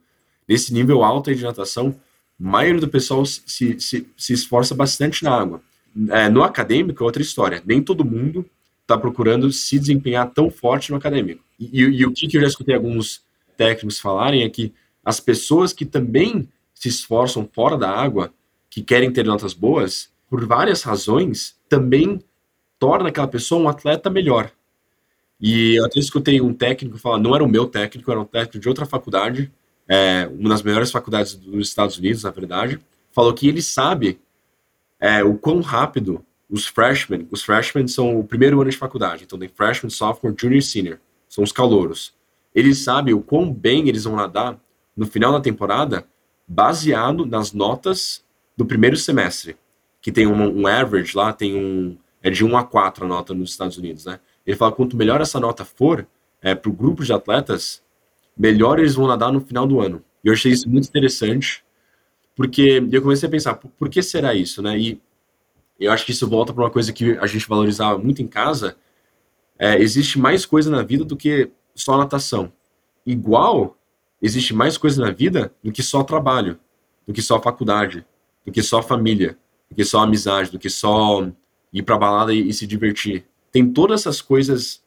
Nesse 0.48 0.74
nível 0.74 1.04
alto 1.04 1.34
de 1.34 1.44
natação, 1.44 1.96
a 2.40 2.44
maioria 2.44 2.82
do 2.82 2.88
pessoal 2.88 3.26
se, 3.26 3.80
se, 3.80 4.08
se 4.18 4.34
esforça 4.34 4.76
bastante 4.76 5.24
na 5.24 5.32
água. 5.32 5.62
É, 6.10 6.30
no 6.30 6.44
acadêmico 6.44 7.04
é 7.04 7.06
outra 7.06 7.22
história. 7.22 7.62
Nem 7.66 7.82
todo 7.82 8.04
mundo 8.04 8.46
está 8.82 8.98
procurando 8.98 9.52
se 9.52 9.80
desempenhar 9.80 10.30
tão 10.32 10.50
forte 10.50 10.92
no 10.92 10.98
acadêmico. 10.98 11.44
E, 11.60 11.82
e, 11.82 11.84
e 11.84 12.06
o 12.06 12.12
que, 12.12 12.28
que 12.28 12.38
eu 12.38 12.42
já 12.42 12.48
escutei 12.48 12.76
alguns 12.76 13.22
técnicos 13.56 14.00
falarem 14.00 14.44
é 14.44 14.50
que 14.50 14.74
as 15.06 15.20
pessoas 15.20 15.72
que 15.74 15.86
também 15.86 16.50
se 16.84 16.90
esforçam 16.90 17.50
fora 17.50 17.78
da 17.78 17.90
água, 17.90 18.34
que 18.70 18.82
querem 18.82 19.10
ter 19.10 19.24
notas 19.24 19.54
boas, 19.54 20.12
por 20.30 20.46
várias 20.46 20.82
razões, 20.84 21.56
também 21.70 22.20
torna 22.78 23.08
aquela 23.08 23.28
pessoa 23.28 23.62
um 23.62 23.70
atleta 23.70 24.10
melhor. 24.10 24.52
E 25.40 25.76
eu 25.76 25.86
até 25.86 26.00
escutei 26.00 26.42
um 26.42 26.54
técnico 26.54 26.98
falar, 26.98 27.20
não 27.20 27.34
era 27.34 27.44
o 27.44 27.48
meu 27.48 27.68
técnico, 27.68 28.12
era 28.12 28.20
um 28.20 28.26
técnico 28.26 28.60
de 28.60 28.68
outra 28.68 28.86
faculdade, 28.86 29.50
é, 29.88 30.30
uma 30.38 30.50
das 30.50 30.62
melhores 30.62 30.92
faculdades 30.92 31.36
dos 31.36 31.70
Estados 31.70 31.98
Unidos, 31.98 32.24
na 32.24 32.32
verdade, 32.32 32.80
falou 33.14 33.34
que 33.34 33.48
ele 33.48 33.62
sabe 33.62 34.20
é, 35.00 35.24
o 35.24 35.36
quão 35.36 35.62
rápido 35.62 36.26
os 36.50 36.68
freshmen, 36.68 37.26
os 37.32 37.44
freshmen 37.44 37.88
são 37.88 38.20
o 38.20 38.26
primeiro 38.26 38.60
ano 38.60 38.70
de 38.70 38.78
faculdade, 38.78 39.24
então 39.24 39.40
tem 39.40 39.48
freshman, 39.48 39.90
sophomore, 39.90 40.36
junior 40.38 40.62
senior, 40.62 41.00
são 41.30 41.44
os 41.44 41.52
calouros. 41.54 42.14
Ele 42.54 42.76
sabe 42.76 43.14
o 43.14 43.22
quão 43.22 43.52
bem 43.52 43.88
eles 43.88 44.04
vão 44.04 44.18
nadar 44.18 44.60
no 44.96 45.06
final 45.06 45.32
da 45.32 45.40
temporada, 45.40 46.06
baseado 46.48 47.26
nas 47.26 47.54
notas 47.54 48.24
do 48.56 48.66
primeiro 48.66 48.98
semestre, 48.98 49.58
que 50.02 50.12
tem 50.12 50.28
um, 50.28 50.62
um 50.62 50.68
average 50.68 51.16
lá, 51.16 51.34
tem 51.34 51.56
um 51.56 51.98
é 52.24 52.30
de 52.30 52.46
1 52.46 52.58
a 52.58 52.64
4 52.64 53.04
a 53.04 53.08
nota 53.08 53.34
nos 53.34 53.52
Estados 53.52 53.78
Unidos, 53.78 54.06
né? 54.06 54.18
Ele 54.48 54.56
fala 54.56 54.72
quanto 54.72 54.96
melhor 54.96 55.20
essa 55.20 55.40
nota 55.42 55.66
for 55.66 56.08
é, 56.42 56.56
para 56.56 56.70
o 56.70 56.74
grupo 56.74 57.04
de 57.04 57.12
atletas, 57.12 57.84
melhor 58.36 58.80
eles 58.80 58.96
vão 58.96 59.08
nadar 59.08 59.32
no 59.32 59.42
final 59.42 59.68
do 59.68 59.82
ano. 59.82 60.04
E 60.24 60.30
eu 60.30 60.34
achei 60.34 60.52
isso 60.52 60.70
muito 60.70 60.88
interessante, 60.88 61.64
porque 62.34 62.82
eu 62.92 63.02
comecei 63.02 63.28
a 63.28 63.32
pensar, 63.32 63.56
por, 63.56 63.70
por 63.72 63.90
que 63.90 64.02
será 64.02 64.34
isso, 64.34 64.62
né? 64.62 64.78
E 64.78 65.02
eu 65.78 65.92
acho 65.92 66.06
que 66.06 66.12
isso 66.12 66.28
volta 66.28 66.54
para 66.54 66.64
uma 66.64 66.70
coisa 66.70 66.94
que 66.94 67.18
a 67.18 67.28
gente 67.28 67.48
valorizava 67.48 67.98
muito 67.98 68.22
em 68.22 68.28
casa. 68.28 68.78
É, 69.60 69.78
existe 69.78 70.18
mais 70.18 70.46
coisa 70.46 70.72
na 70.72 70.82
vida 70.82 71.04
do 71.04 71.18
que 71.18 71.52
só 71.76 71.98
natação. 71.98 72.54
Igual, 73.06 73.78
existe 74.24 74.56
mais 74.56 74.78
coisa 74.78 75.04
na 75.04 75.12
vida 75.12 75.54
do 75.62 75.70
que 75.70 75.84
só 75.84 76.02
trabalho, 76.02 76.58
do 77.06 77.14
que 77.14 77.22
só 77.22 77.42
faculdade, 77.42 78.06
do 78.46 78.52
que 78.54 78.64
só 78.64 78.82
família, 78.82 79.38
do 79.70 79.76
que 79.76 79.84
só 79.84 80.00
amizade, 80.00 80.50
do 80.50 80.58
que 80.58 80.70
só 80.70 81.28
ir 81.74 81.84
para 81.84 81.98
balada 81.98 82.34
e, 82.34 82.48
e, 82.48 82.54
se 82.54 82.66
divertir. 82.66 83.26
Tem 83.52 83.70
todas 83.70 84.02
essas 84.02 84.22
coisas 84.22 84.82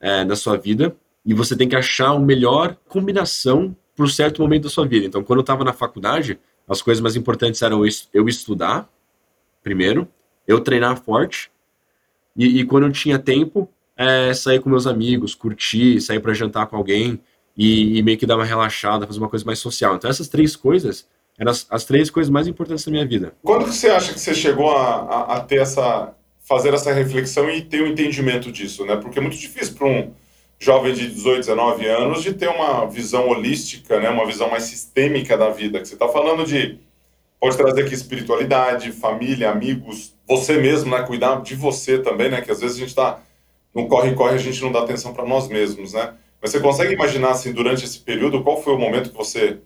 é, 0.00 0.24
na 0.24 0.34
sua 0.34 0.56
vida 0.56 0.96
e 1.24 1.32
você 1.32 1.56
tem 1.56 1.68
que 1.68 1.76
achar 1.76 2.12
uma 2.12 2.26
melhor 2.26 2.76
combinação 2.88 3.76
para 3.94 4.08
certo 4.08 4.42
momento 4.42 4.64
da 4.64 4.68
sua 4.68 4.86
vida. 4.86 5.06
Então, 5.06 5.22
quando 5.22 5.38
eu 5.38 5.42
estava 5.42 5.62
na 5.62 5.72
faculdade, 5.72 6.40
as 6.68 6.82
coisas 6.82 7.00
mais 7.00 7.14
importantes 7.14 7.62
eram 7.62 7.82
eu 8.12 8.28
estudar, 8.28 8.90
primeiro, 9.62 10.08
eu 10.46 10.60
treinar 10.60 11.00
forte, 11.00 11.52
e, 12.36 12.60
e 12.60 12.64
quando 12.64 12.86
eu 12.86 12.92
tinha 12.92 13.18
tempo, 13.18 13.68
é, 13.96 14.34
sair 14.34 14.60
com 14.60 14.70
meus 14.70 14.86
amigos, 14.86 15.34
curtir, 15.34 16.00
sair 16.00 16.18
para 16.18 16.34
jantar 16.34 16.66
com 16.66 16.76
alguém 16.76 17.20
e, 17.56 17.98
e, 17.98 18.02
meio 18.02 18.18
que 18.18 18.26
dar 18.26 18.36
uma 18.36 18.44
relaxada, 18.44 19.06
fazer 19.06 19.18
uma 19.18 19.28
coisa 19.28 19.44
mais 19.44 19.58
social. 19.58 19.96
Então, 19.96 20.10
essas 20.10 20.28
três 20.28 20.56
coisas 20.56 21.06
eram 21.38 21.50
as, 21.50 21.66
as 21.70 21.84
três 21.84 22.10
coisas 22.10 22.30
mais 22.30 22.46
importantes 22.46 22.84
da 22.84 22.90
minha 22.90 23.06
vida. 23.06 23.34
Quando 23.42 23.66
você 23.66 23.88
acha 23.88 24.12
que 24.12 24.20
você 24.20 24.34
chegou 24.34 24.70
a, 24.76 25.00
a, 25.00 25.36
a 25.36 25.40
ter 25.40 25.60
essa 25.60 26.14
fazer 26.44 26.74
essa 26.74 26.92
reflexão 26.92 27.48
e 27.48 27.62
ter 27.62 27.82
um 27.82 27.86
entendimento 27.86 28.50
disso, 28.50 28.84
né? 28.84 28.96
Porque 28.96 29.18
é 29.18 29.22
muito 29.22 29.38
difícil 29.38 29.74
para 29.74 29.86
um 29.86 30.12
jovem 30.58 30.94
de 30.94 31.08
18, 31.08 31.40
19 31.40 31.86
anos 31.88 32.22
de 32.22 32.34
ter 32.34 32.48
uma 32.48 32.86
visão 32.86 33.28
holística, 33.28 33.98
né, 33.98 34.08
uma 34.08 34.24
visão 34.24 34.48
mais 34.48 34.62
sistêmica 34.62 35.36
da 35.36 35.50
vida, 35.50 35.80
que 35.80 35.88
você 35.88 35.94
está 35.94 36.06
falando 36.06 36.46
de 36.46 36.78
pode 37.40 37.56
trazer 37.56 37.82
aqui 37.82 37.94
espiritualidade, 37.94 38.92
família, 38.92 39.50
amigos, 39.50 40.14
você 40.24 40.58
mesmo, 40.58 40.92
né, 40.92 41.02
cuidar 41.02 41.42
de 41.42 41.56
você 41.56 41.98
também, 41.98 42.30
né, 42.30 42.40
que 42.40 42.50
às 42.52 42.60
vezes 42.60 42.76
a 42.76 42.78
gente 42.78 42.90
está 42.90 43.20
no 43.74 43.88
corre 43.88 44.14
corre 44.14 44.34
a 44.34 44.38
gente 44.38 44.62
não 44.62 44.70
dá 44.70 44.80
atenção 44.80 45.12
para 45.12 45.26
nós 45.26 45.48
mesmos, 45.48 45.94
né? 45.94 46.14
Mas 46.42 46.50
você 46.50 46.58
consegue 46.58 46.92
imaginar 46.92 47.30
assim 47.30 47.52
durante 47.52 47.84
esse 47.84 48.00
período 48.00 48.42
qual 48.42 48.60
foi 48.60 48.74
o 48.74 48.78
momento 48.78 49.10
que 49.10 49.16
você 49.16 49.60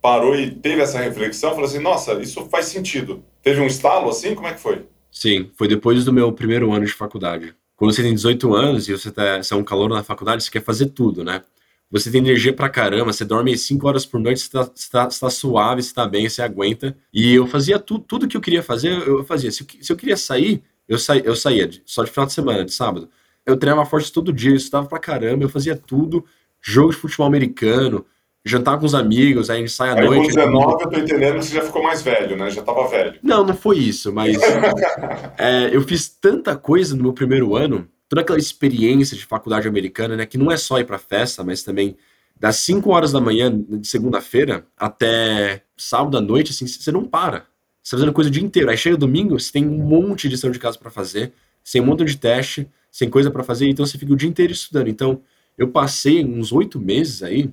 parou 0.00 0.34
e 0.34 0.50
teve 0.50 0.80
essa 0.80 0.98
reflexão, 0.98 1.50
falou 1.50 1.66
assim, 1.66 1.78
nossa, 1.78 2.14
isso 2.14 2.46
faz 2.46 2.66
sentido. 2.66 3.22
Teve 3.42 3.60
um 3.60 3.66
estalo 3.66 4.08
assim, 4.08 4.34
como 4.34 4.48
é 4.48 4.54
que 4.54 4.60
foi? 4.60 4.86
Sim, 5.10 5.50
foi 5.56 5.68
depois 5.68 6.04
do 6.04 6.12
meu 6.12 6.32
primeiro 6.32 6.72
ano 6.72 6.86
de 6.86 6.92
faculdade. 6.92 7.54
Quando 7.76 7.92
você 7.92 8.02
tem 8.02 8.14
18 8.14 8.54
anos 8.54 8.88
e 8.88 8.92
você, 8.92 9.10
tá, 9.10 9.42
você 9.42 9.52
é 9.52 9.56
um 9.56 9.64
calor 9.64 9.90
na 9.90 10.02
faculdade, 10.02 10.42
você 10.42 10.50
quer 10.50 10.62
fazer 10.62 10.86
tudo, 10.86 11.22
né? 11.22 11.42
Você 11.90 12.10
tem 12.10 12.20
energia 12.20 12.52
pra 12.52 12.68
caramba, 12.68 13.12
você 13.12 13.24
dorme 13.24 13.56
5 13.56 13.86
horas 13.86 14.06
por 14.06 14.18
noite, 14.18 14.40
você 14.40 14.50
tá, 14.50 14.62
você, 14.62 14.90
tá, 14.90 15.10
você 15.10 15.20
tá, 15.20 15.30
suave, 15.30 15.82
você 15.82 15.92
tá 15.92 16.06
bem, 16.06 16.28
você 16.28 16.40
aguenta. 16.40 16.96
E 17.12 17.34
eu 17.34 17.46
fazia 17.46 17.78
tu, 17.78 17.98
tudo 17.98 18.26
que 18.26 18.36
eu 18.36 18.40
queria 18.40 18.62
fazer, 18.62 19.06
eu 19.06 19.24
fazia. 19.24 19.50
Se 19.52 19.62
eu, 19.62 19.66
se 19.82 19.92
eu 19.92 19.96
queria 19.96 20.16
sair, 20.16 20.62
eu, 20.88 20.98
sa, 20.98 21.16
eu 21.16 21.36
saía 21.36 21.70
só 21.84 22.02
de 22.02 22.10
final 22.10 22.26
de 22.26 22.32
semana, 22.32 22.64
de 22.64 22.72
sábado. 22.72 23.08
Eu 23.46 23.56
treinava 23.56 23.86
forte 23.86 24.12
todo 24.12 24.32
dia, 24.32 24.50
eu 24.50 24.56
estudava 24.56 24.86
pra 24.86 24.98
caramba, 24.98 25.44
eu 25.44 25.48
fazia 25.48 25.76
tudo. 25.76 26.24
Jogo 26.60 26.90
de 26.90 26.96
futebol 26.96 27.26
americano, 27.26 28.04
jantar 28.44 28.78
com 28.78 28.84
os 28.84 28.94
amigos, 28.94 29.48
aí 29.48 29.58
a 29.58 29.60
gente 29.60 29.72
sai 29.72 29.90
à 29.90 29.94
aí, 29.94 30.04
noite. 30.04 30.28
Com 30.30 30.34
19, 30.34 30.82
eu 30.82 30.90
tô 30.90 30.98
entendendo 30.98 31.38
que 31.38 31.44
você 31.44 31.54
já 31.54 31.62
ficou 31.62 31.82
mais 31.82 32.02
velho, 32.02 32.36
né? 32.36 32.50
Já 32.50 32.62
tava 32.62 32.88
velho. 32.88 33.18
Não, 33.22 33.44
não 33.44 33.54
foi 33.54 33.78
isso, 33.78 34.12
mas 34.12 34.36
é, 35.38 35.70
eu 35.72 35.80
fiz 35.82 36.08
tanta 36.08 36.56
coisa 36.56 36.96
no 36.96 37.02
meu 37.04 37.12
primeiro 37.12 37.56
ano, 37.56 37.88
toda 38.08 38.22
aquela 38.22 38.38
experiência 38.38 39.16
de 39.16 39.24
faculdade 39.24 39.68
americana, 39.68 40.16
né? 40.16 40.26
Que 40.26 40.38
não 40.38 40.50
é 40.50 40.56
só 40.56 40.78
ir 40.80 40.84
pra 40.84 40.98
festa, 40.98 41.44
mas 41.44 41.62
também 41.62 41.96
das 42.38 42.56
5 42.56 42.90
horas 42.90 43.12
da 43.12 43.20
manhã 43.20 43.50
de 43.50 43.86
segunda-feira 43.86 44.66
até 44.76 45.62
sábado 45.76 46.18
à 46.18 46.20
noite, 46.20 46.52
assim, 46.52 46.66
você 46.66 46.92
não 46.92 47.04
para. 47.04 47.46
Você 47.82 47.92
tá 47.92 47.98
fazendo 47.98 48.12
coisa 48.12 48.28
o 48.28 48.32
dia 48.32 48.42
inteiro. 48.42 48.70
Aí 48.70 48.76
chega 48.76 48.96
domingo, 48.96 49.38
você 49.38 49.52
tem 49.52 49.66
um 49.66 49.78
monte 49.78 50.22
de 50.22 50.30
lição 50.30 50.50
de 50.50 50.58
casa 50.58 50.78
para 50.78 50.90
fazer, 50.90 51.32
sem 51.66 51.80
um 51.80 51.84
monte 51.84 52.04
de 52.04 52.16
teste, 52.16 52.68
sem 52.92 53.10
coisa 53.10 53.28
para 53.28 53.42
fazer, 53.42 53.68
então 53.68 53.84
você 53.84 53.98
fica 53.98 54.12
o 54.12 54.16
dia 54.16 54.28
inteiro 54.28 54.52
estudando. 54.52 54.86
Então, 54.86 55.20
eu 55.58 55.66
passei 55.66 56.24
uns 56.24 56.52
oito 56.52 56.78
meses 56.78 57.24
aí 57.24 57.50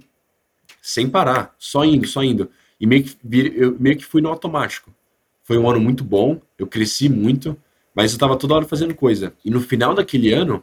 sem 0.80 1.10
parar, 1.10 1.56
só 1.58 1.84
indo, 1.84 2.08
só 2.08 2.24
indo. 2.24 2.48
E 2.80 2.86
meio 2.86 3.06
que, 3.06 3.18
eu 3.56 3.76
meio 3.80 3.98
que 3.98 4.06
fui 4.06 4.22
no 4.22 4.30
automático. 4.30 4.94
Foi 5.42 5.58
um 5.58 5.68
ano 5.68 5.80
muito 5.80 6.04
bom, 6.04 6.40
eu 6.60 6.68
cresci 6.68 7.10
muito, 7.10 7.58
mas 7.96 8.12
eu 8.12 8.18
estava 8.18 8.38
toda 8.38 8.54
hora 8.54 8.68
fazendo 8.68 8.94
coisa. 8.94 9.34
E 9.44 9.50
no 9.50 9.60
final 9.60 9.96
daquele 9.96 10.32
ano, 10.32 10.62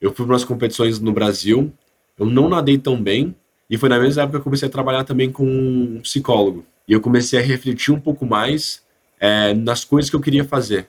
eu 0.00 0.10
fui 0.10 0.24
para 0.24 0.32
umas 0.32 0.44
competições 0.44 0.98
no 0.98 1.12
Brasil, 1.12 1.70
eu 2.18 2.24
não 2.24 2.48
nadei 2.48 2.78
tão 2.78 3.00
bem, 3.00 3.36
e 3.68 3.76
foi 3.76 3.90
na 3.90 4.00
mesma 4.00 4.22
época 4.22 4.38
que 4.38 4.40
eu 4.40 4.44
comecei 4.44 4.66
a 4.66 4.72
trabalhar 4.72 5.04
também 5.04 5.30
com 5.30 5.44
um 5.44 6.00
psicólogo. 6.00 6.64
E 6.88 6.94
eu 6.94 7.02
comecei 7.02 7.38
a 7.38 7.42
refletir 7.42 7.92
um 7.92 8.00
pouco 8.00 8.24
mais 8.24 8.82
é, 9.20 9.52
nas 9.52 9.84
coisas 9.84 10.08
que 10.08 10.16
eu 10.16 10.20
queria 10.20 10.44
fazer, 10.44 10.88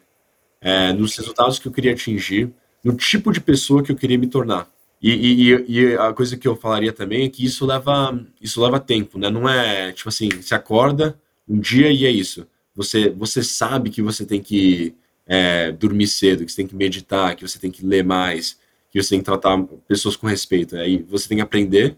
é, 0.64 0.94
nos 0.94 1.16
resultados 1.18 1.60
que 1.60 1.68
eu 1.68 1.72
queria 1.72 1.92
atingir, 1.92 2.50
no 2.84 2.96
tipo 2.96 3.32
de 3.32 3.42
pessoa 3.42 3.84
que 3.84 3.92
eu 3.92 3.96
queria 3.96 4.18
me 4.18 4.28
tornar. 4.28 4.68
E, 5.02 5.12
e, 5.12 5.66
e, 5.68 5.96
a 5.98 6.14
coisa 6.14 6.38
que 6.38 6.48
eu 6.48 6.56
falaria 6.56 6.94
também 6.94 7.26
é 7.26 7.30
que 7.30 7.46
isso 7.46 7.66
leva, 7.66 8.18
isso 8.42 8.64
leva 8.64 8.80
tempo, 8.80 9.20
né? 9.20 9.30
Não 9.30 9.48
é 9.50 9.92
tipo 9.92 10.08
assim, 10.08 10.30
se 10.42 10.56
acorda 10.56 11.20
um 11.48 11.60
dia 11.60 11.92
e 11.92 12.06
é 12.06 12.10
isso. 12.10 12.48
Você, 12.74 13.10
você 13.10 13.44
sabe 13.44 13.90
que 13.90 14.02
você 14.02 14.26
tem 14.26 14.42
que 14.42 14.96
é, 15.28 15.74
dormir 15.74 16.08
cedo, 16.08 16.46
que 16.46 16.52
você 16.52 16.56
tem 16.58 16.68
que 16.68 16.76
meditar, 16.76 17.36
que 17.36 17.46
você 17.46 17.60
tem 17.60 17.70
que 17.70 17.86
ler 17.86 18.04
mais, 18.04 18.58
que 18.90 19.02
você 19.02 19.10
tem 19.10 19.20
que 19.20 19.26
tratar 19.26 19.62
pessoas 19.88 20.16
com 20.16 20.26
respeito. 20.26 20.78
Aí 20.78 21.04
você 21.10 21.28
tem 21.28 21.38
que 21.38 21.44
aprender. 21.44 21.98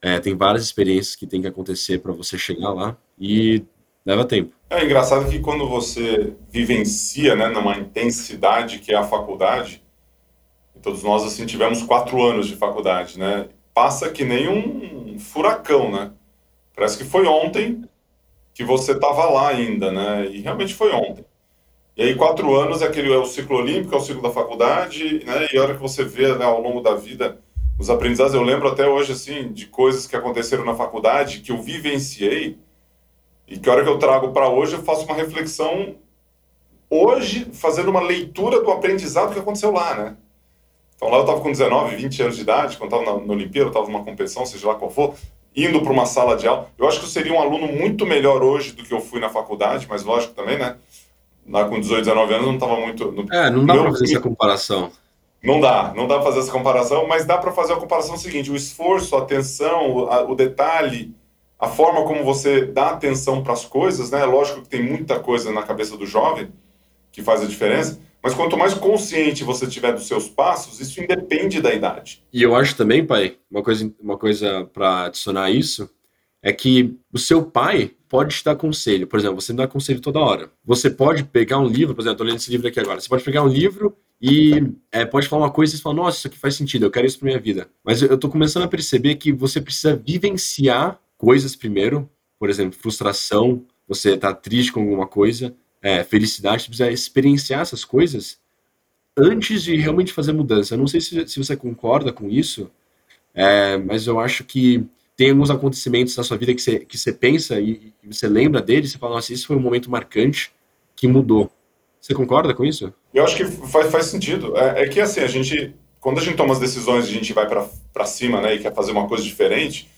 É, 0.00 0.18
tem 0.18 0.34
várias 0.34 0.64
experiências 0.64 1.14
que 1.14 1.26
tem 1.26 1.42
que 1.42 1.48
acontecer 1.48 1.98
para 1.98 2.12
você 2.12 2.38
chegar 2.38 2.72
lá 2.72 2.96
e 3.18 3.62
leva 4.04 4.24
tempo. 4.24 4.54
É 4.72 4.84
engraçado 4.84 5.28
que 5.28 5.40
quando 5.40 5.68
você 5.68 6.32
vivencia, 6.48 7.34
né, 7.34 7.48
numa 7.48 7.76
intensidade 7.76 8.78
que 8.78 8.92
é 8.92 8.96
a 8.96 9.02
faculdade, 9.02 9.82
todos 10.80 11.02
nós 11.02 11.24
assim 11.24 11.44
tivemos 11.44 11.82
quatro 11.82 12.22
anos 12.22 12.46
de 12.46 12.54
faculdade, 12.54 13.18
né? 13.18 13.48
Passa 13.74 14.08
que 14.10 14.24
nem 14.24 14.48
um 14.48 15.18
furacão, 15.18 15.90
né? 15.90 16.12
Parece 16.72 16.96
que 16.96 17.04
foi 17.04 17.26
ontem 17.26 17.84
que 18.54 18.62
você 18.62 18.92
estava 18.92 19.24
lá 19.24 19.48
ainda, 19.48 19.90
né? 19.90 20.26
E 20.26 20.40
realmente 20.40 20.72
foi 20.72 20.92
ontem. 20.92 21.24
E 21.96 22.02
aí 22.04 22.14
quatro 22.14 22.54
anos 22.54 22.80
é 22.80 22.86
aquele 22.86 23.12
é 23.12 23.18
o 23.18 23.26
ciclo 23.26 23.56
olímpico, 23.58 23.94
é 23.96 23.98
o 23.98 24.00
ciclo 24.00 24.22
da 24.22 24.30
faculdade, 24.30 25.24
né? 25.24 25.48
E 25.52 25.58
a 25.58 25.62
hora 25.62 25.74
que 25.74 25.82
você 25.82 26.04
vê 26.04 26.32
né, 26.36 26.44
ao 26.44 26.60
longo 26.60 26.80
da 26.80 26.94
vida 26.94 27.40
os 27.76 27.90
aprendizados, 27.90 28.34
eu 28.34 28.42
lembro 28.42 28.68
até 28.68 28.86
hoje 28.86 29.12
assim 29.12 29.52
de 29.52 29.66
coisas 29.66 30.06
que 30.06 30.14
aconteceram 30.14 30.64
na 30.64 30.74
faculdade 30.76 31.40
que 31.40 31.50
eu 31.50 31.60
vivenciei 31.60 32.56
e 33.50 33.58
que 33.58 33.68
a 33.68 33.72
hora 33.72 33.82
que 33.82 33.90
eu 33.90 33.98
trago 33.98 34.32
para 34.32 34.48
hoje 34.48 34.74
eu 34.74 34.82
faço 34.82 35.04
uma 35.04 35.14
reflexão 35.14 35.96
hoje 36.88 37.48
fazendo 37.52 37.90
uma 37.90 38.00
leitura 38.00 38.62
do 38.62 38.70
aprendizado 38.70 39.32
que 39.32 39.40
aconteceu 39.40 39.72
lá, 39.72 39.94
né? 39.94 40.16
Então 40.94 41.08
lá 41.08 41.16
eu 41.16 41.22
estava 41.22 41.40
com 41.40 41.50
19, 41.50 41.96
20 41.96 42.22
anos 42.22 42.36
de 42.36 42.42
idade, 42.42 42.76
quando 42.76 42.94
estava 42.94 43.18
na, 43.18 43.26
na 43.26 43.32
Olimpíada, 43.32 43.68
estava 43.68 43.86
numa 43.86 44.04
competição, 44.04 44.46
seja 44.46 44.68
lá 44.68 44.74
qual 44.76 44.90
for, 44.90 45.14
indo 45.56 45.80
para 45.80 45.92
uma 45.92 46.06
sala 46.06 46.36
de 46.36 46.46
aula. 46.46 46.68
Eu 46.78 46.86
acho 46.86 47.00
que 47.00 47.06
eu 47.06 47.10
seria 47.10 47.32
um 47.32 47.40
aluno 47.40 47.66
muito 47.66 48.06
melhor 48.06 48.42
hoje 48.42 48.72
do 48.72 48.84
que 48.84 48.92
eu 48.94 49.00
fui 49.00 49.18
na 49.18 49.28
faculdade, 49.28 49.86
mas 49.88 50.04
lógico 50.04 50.34
também, 50.34 50.58
né? 50.58 50.76
Lá 51.48 51.64
com 51.68 51.80
18, 51.80 52.04
19 52.04 52.34
anos 52.34 52.46
não 52.46 52.54
estava 52.54 52.76
muito. 52.76 53.10
No... 53.10 53.26
É, 53.32 53.50
não 53.50 53.66
dá 53.66 53.74
para 53.74 53.90
fazer 53.90 54.04
essa 54.04 54.20
comparação. 54.20 54.92
Não 55.42 55.58
dá, 55.58 55.92
não 55.96 56.06
dá 56.06 56.16
para 56.16 56.24
fazer 56.24 56.40
essa 56.40 56.52
comparação, 56.52 57.08
mas 57.08 57.24
dá 57.24 57.38
para 57.38 57.50
fazer 57.50 57.72
a 57.72 57.76
comparação 57.76 58.16
seguinte: 58.16 58.50
o 58.50 58.56
esforço, 58.56 59.16
a 59.16 59.20
atenção, 59.20 59.90
o, 59.90 60.06
a, 60.06 60.22
o 60.22 60.34
detalhe, 60.34 61.14
a 61.60 61.68
forma 61.68 62.04
como 62.04 62.24
você 62.24 62.64
dá 62.64 62.90
atenção 62.90 63.42
para 63.42 63.52
as 63.52 63.66
coisas, 63.66 64.10
né? 64.10 64.24
Lógico 64.24 64.62
que 64.62 64.68
tem 64.68 64.82
muita 64.82 65.20
coisa 65.20 65.52
na 65.52 65.62
cabeça 65.62 65.96
do 65.96 66.06
jovem 66.06 66.48
que 67.12 67.22
faz 67.22 67.42
a 67.42 67.46
diferença, 67.46 68.00
mas 68.22 68.32
quanto 68.34 68.56
mais 68.56 68.72
consciente 68.72 69.44
você 69.44 69.66
tiver 69.66 69.92
dos 69.92 70.06
seus 70.06 70.28
passos, 70.28 70.80
isso 70.80 71.02
independe 71.02 71.60
da 71.60 71.72
idade. 71.74 72.22
E 72.32 72.42
eu 72.42 72.54
acho 72.54 72.76
também, 72.76 73.04
pai, 73.04 73.36
uma 73.50 73.62
coisa, 73.62 73.92
uma 74.00 74.16
coisa 74.16 74.64
para 74.72 75.04
adicionar 75.06 75.50
isso 75.50 75.90
é 76.42 76.52
que 76.52 76.96
o 77.12 77.18
seu 77.18 77.42
pai 77.42 77.90
pode 78.08 78.36
te 78.36 78.44
dar 78.44 78.56
conselho. 78.56 79.06
Por 79.06 79.18
exemplo, 79.18 79.40
você 79.40 79.52
não 79.52 79.58
dá 79.58 79.68
conselho 79.68 80.00
toda 80.00 80.18
hora. 80.18 80.50
Você 80.64 80.88
pode 80.88 81.24
pegar 81.24 81.58
um 81.58 81.66
livro, 81.66 81.94
por 81.94 82.00
exemplo, 82.00 82.14
estou 82.14 82.26
lendo 82.26 82.38
esse 82.38 82.50
livro 82.50 82.66
aqui 82.66 82.80
agora. 82.80 83.00
Você 83.00 83.08
pode 83.08 83.22
pegar 83.22 83.42
um 83.42 83.48
livro 83.48 83.94
e 84.20 84.72
é, 84.90 85.04
pode 85.04 85.28
falar 85.28 85.44
uma 85.44 85.52
coisa 85.52 85.74
e 85.74 85.76
você 85.76 85.82
fala, 85.82 85.96
nossa, 85.96 86.18
isso 86.18 86.26
aqui 86.26 86.38
faz 86.38 86.54
sentido, 86.54 86.84
eu 86.84 86.90
quero 86.90 87.06
isso 87.06 87.18
para 87.18 87.26
minha 87.26 87.38
vida. 87.38 87.68
Mas 87.84 88.02
eu 88.02 88.14
estou 88.14 88.30
começando 88.30 88.64
a 88.64 88.68
perceber 88.68 89.16
que 89.16 89.32
você 89.32 89.60
precisa 89.60 89.94
vivenciar 89.94 90.98
coisas 91.20 91.54
primeiro. 91.54 92.08
Por 92.38 92.48
exemplo, 92.48 92.78
frustração, 92.78 93.66
você 93.86 94.14
está 94.14 94.32
triste 94.32 94.72
com 94.72 94.80
alguma 94.80 95.06
coisa 95.06 95.54
é, 95.82 96.02
felicidade, 96.02 96.62
você 96.62 96.68
precisa 96.68 96.90
experienciar 96.90 97.60
essas 97.60 97.84
coisas 97.84 98.38
antes 99.16 99.62
de 99.62 99.76
realmente 99.76 100.12
fazer 100.12 100.32
mudança. 100.32 100.74
Eu 100.74 100.78
não 100.78 100.86
sei 100.86 101.00
se, 101.00 101.28
se 101.28 101.38
você 101.38 101.54
concorda 101.56 102.12
com 102.12 102.28
isso, 102.28 102.70
é, 103.34 103.76
mas 103.76 104.06
eu 104.06 104.18
acho 104.18 104.44
que 104.44 104.84
tem 105.16 105.30
alguns 105.30 105.50
acontecimentos 105.50 106.16
na 106.16 106.24
sua 106.24 106.38
vida 106.38 106.54
que 106.54 106.62
você, 106.62 106.80
que 106.80 106.96
você 106.96 107.12
pensa 107.12 107.60
e, 107.60 107.92
e 108.02 108.14
você 108.14 108.26
lembra 108.26 108.62
deles 108.62 108.92
você 108.92 108.98
fala, 108.98 109.16
nossa, 109.16 109.32
isso 109.32 109.46
foi 109.46 109.56
um 109.56 109.60
momento 109.60 109.90
marcante 109.90 110.50
que 110.96 111.06
mudou. 111.06 111.50
Você 112.00 112.14
concorda 112.14 112.54
com 112.54 112.64
isso? 112.64 112.94
Eu 113.12 113.24
acho 113.24 113.36
que 113.36 113.44
faz, 113.44 113.90
faz 113.90 114.06
sentido. 114.06 114.56
É, 114.56 114.84
é 114.84 114.88
que 114.88 115.00
assim, 115.00 115.20
a 115.20 115.26
gente, 115.26 115.74
quando 116.00 116.18
a 116.18 116.22
gente 116.22 116.36
toma 116.36 116.54
as 116.54 116.60
decisões, 116.60 117.04
a 117.04 117.08
gente 117.08 117.34
vai 117.34 117.46
para 117.46 118.06
cima 118.06 118.40
né, 118.40 118.54
e 118.54 118.58
quer 118.60 118.74
fazer 118.74 118.92
uma 118.92 119.06
coisa 119.06 119.22
diferente, 119.22 119.88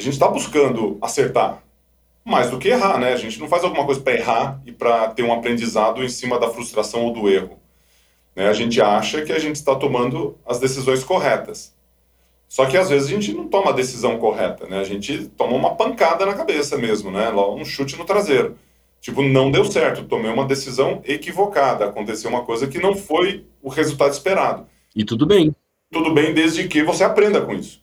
a 0.00 0.02
gente 0.02 0.14
está 0.14 0.28
buscando 0.28 0.96
acertar 1.02 1.62
mais 2.24 2.50
do 2.50 2.58
que 2.58 2.68
errar, 2.68 2.98
né? 2.98 3.12
A 3.12 3.16
gente 3.16 3.38
não 3.38 3.48
faz 3.48 3.64
alguma 3.64 3.84
coisa 3.84 4.00
para 4.00 4.14
errar 4.14 4.60
e 4.64 4.72
para 4.72 5.08
ter 5.08 5.22
um 5.22 5.32
aprendizado 5.32 6.02
em 6.02 6.08
cima 6.08 6.38
da 6.38 6.48
frustração 6.48 7.04
ou 7.04 7.12
do 7.12 7.28
erro. 7.28 7.58
Né? 8.34 8.48
A 8.48 8.52
gente 8.52 8.80
acha 8.80 9.22
que 9.22 9.32
a 9.32 9.38
gente 9.38 9.56
está 9.56 9.74
tomando 9.74 10.38
as 10.46 10.58
decisões 10.58 11.04
corretas. 11.04 11.74
Só 12.48 12.66
que 12.66 12.76
às 12.76 12.88
vezes 12.88 13.08
a 13.08 13.12
gente 13.12 13.32
não 13.32 13.46
toma 13.46 13.70
a 13.70 13.74
decisão 13.74 14.18
correta, 14.18 14.66
né? 14.66 14.80
A 14.80 14.84
gente 14.84 15.28
toma 15.36 15.54
uma 15.54 15.76
pancada 15.76 16.26
na 16.26 16.34
cabeça 16.34 16.76
mesmo, 16.76 17.10
né? 17.10 17.30
Um 17.30 17.64
chute 17.64 17.96
no 17.96 18.04
traseiro. 18.04 18.56
Tipo, 19.00 19.22
não 19.22 19.50
deu 19.50 19.64
certo, 19.64 20.04
tomei 20.04 20.30
uma 20.30 20.46
decisão 20.46 21.00
equivocada, 21.04 21.84
aconteceu 21.84 22.28
uma 22.28 22.44
coisa 22.44 22.66
que 22.66 22.78
não 22.78 22.94
foi 22.94 23.46
o 23.62 23.68
resultado 23.68 24.12
esperado. 24.12 24.66
E 24.96 25.04
tudo 25.04 25.26
bem. 25.26 25.54
Tudo 25.92 26.12
bem 26.12 26.34
desde 26.34 26.66
que 26.66 26.82
você 26.82 27.04
aprenda 27.04 27.40
com 27.40 27.54
isso. 27.54 27.80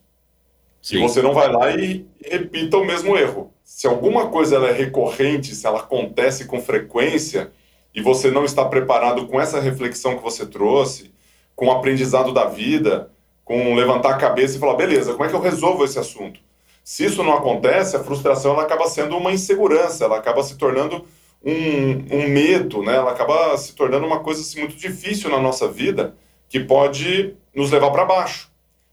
Sim. 0.80 0.96
E 0.96 1.00
você 1.00 1.20
não 1.20 1.34
vai 1.34 1.50
lá 1.50 1.70
e 1.70 2.06
repita 2.24 2.76
o 2.76 2.84
mesmo 2.84 3.16
erro 3.16 3.52
se 3.68 3.86
alguma 3.86 4.28
coisa 4.28 4.56
ela 4.56 4.70
é 4.70 4.72
recorrente, 4.72 5.54
se 5.54 5.66
ela 5.66 5.80
acontece 5.80 6.46
com 6.46 6.58
frequência 6.58 7.52
e 7.94 8.00
você 8.00 8.30
não 8.30 8.44
está 8.44 8.64
preparado 8.64 9.26
com 9.26 9.38
essa 9.38 9.60
reflexão 9.60 10.16
que 10.16 10.22
você 10.22 10.46
trouxe, 10.46 11.12
com 11.54 11.66
o 11.66 11.70
aprendizado 11.70 12.32
da 12.32 12.46
vida, 12.46 13.10
com 13.44 13.74
levantar 13.74 14.14
a 14.14 14.16
cabeça 14.16 14.56
e 14.56 14.58
falar, 14.58 14.74
beleza, 14.74 15.12
como 15.12 15.26
é 15.26 15.28
que 15.28 15.34
eu 15.34 15.40
resolvo 15.40 15.84
esse 15.84 15.98
assunto? 15.98 16.40
Se 16.82 17.04
isso 17.04 17.22
não 17.22 17.34
acontece, 17.34 17.94
a 17.94 18.02
frustração 18.02 18.52
ela 18.52 18.62
acaba 18.62 18.88
sendo 18.88 19.18
uma 19.18 19.32
insegurança, 19.32 20.06
ela 20.06 20.16
acaba 20.16 20.42
se 20.42 20.56
tornando 20.56 21.04
um, 21.44 22.16
um 22.16 22.26
medo, 22.26 22.82
né? 22.82 22.96
ela 22.96 23.12
acaba 23.12 23.54
se 23.58 23.74
tornando 23.74 24.06
uma 24.06 24.20
coisa 24.20 24.40
assim, 24.40 24.60
muito 24.60 24.76
difícil 24.76 25.28
na 25.28 25.38
nossa 25.38 25.68
vida 25.68 26.16
que 26.48 26.58
pode 26.58 27.34
nos 27.54 27.70
levar 27.70 27.90
para 27.90 28.06
baixo. 28.06 28.47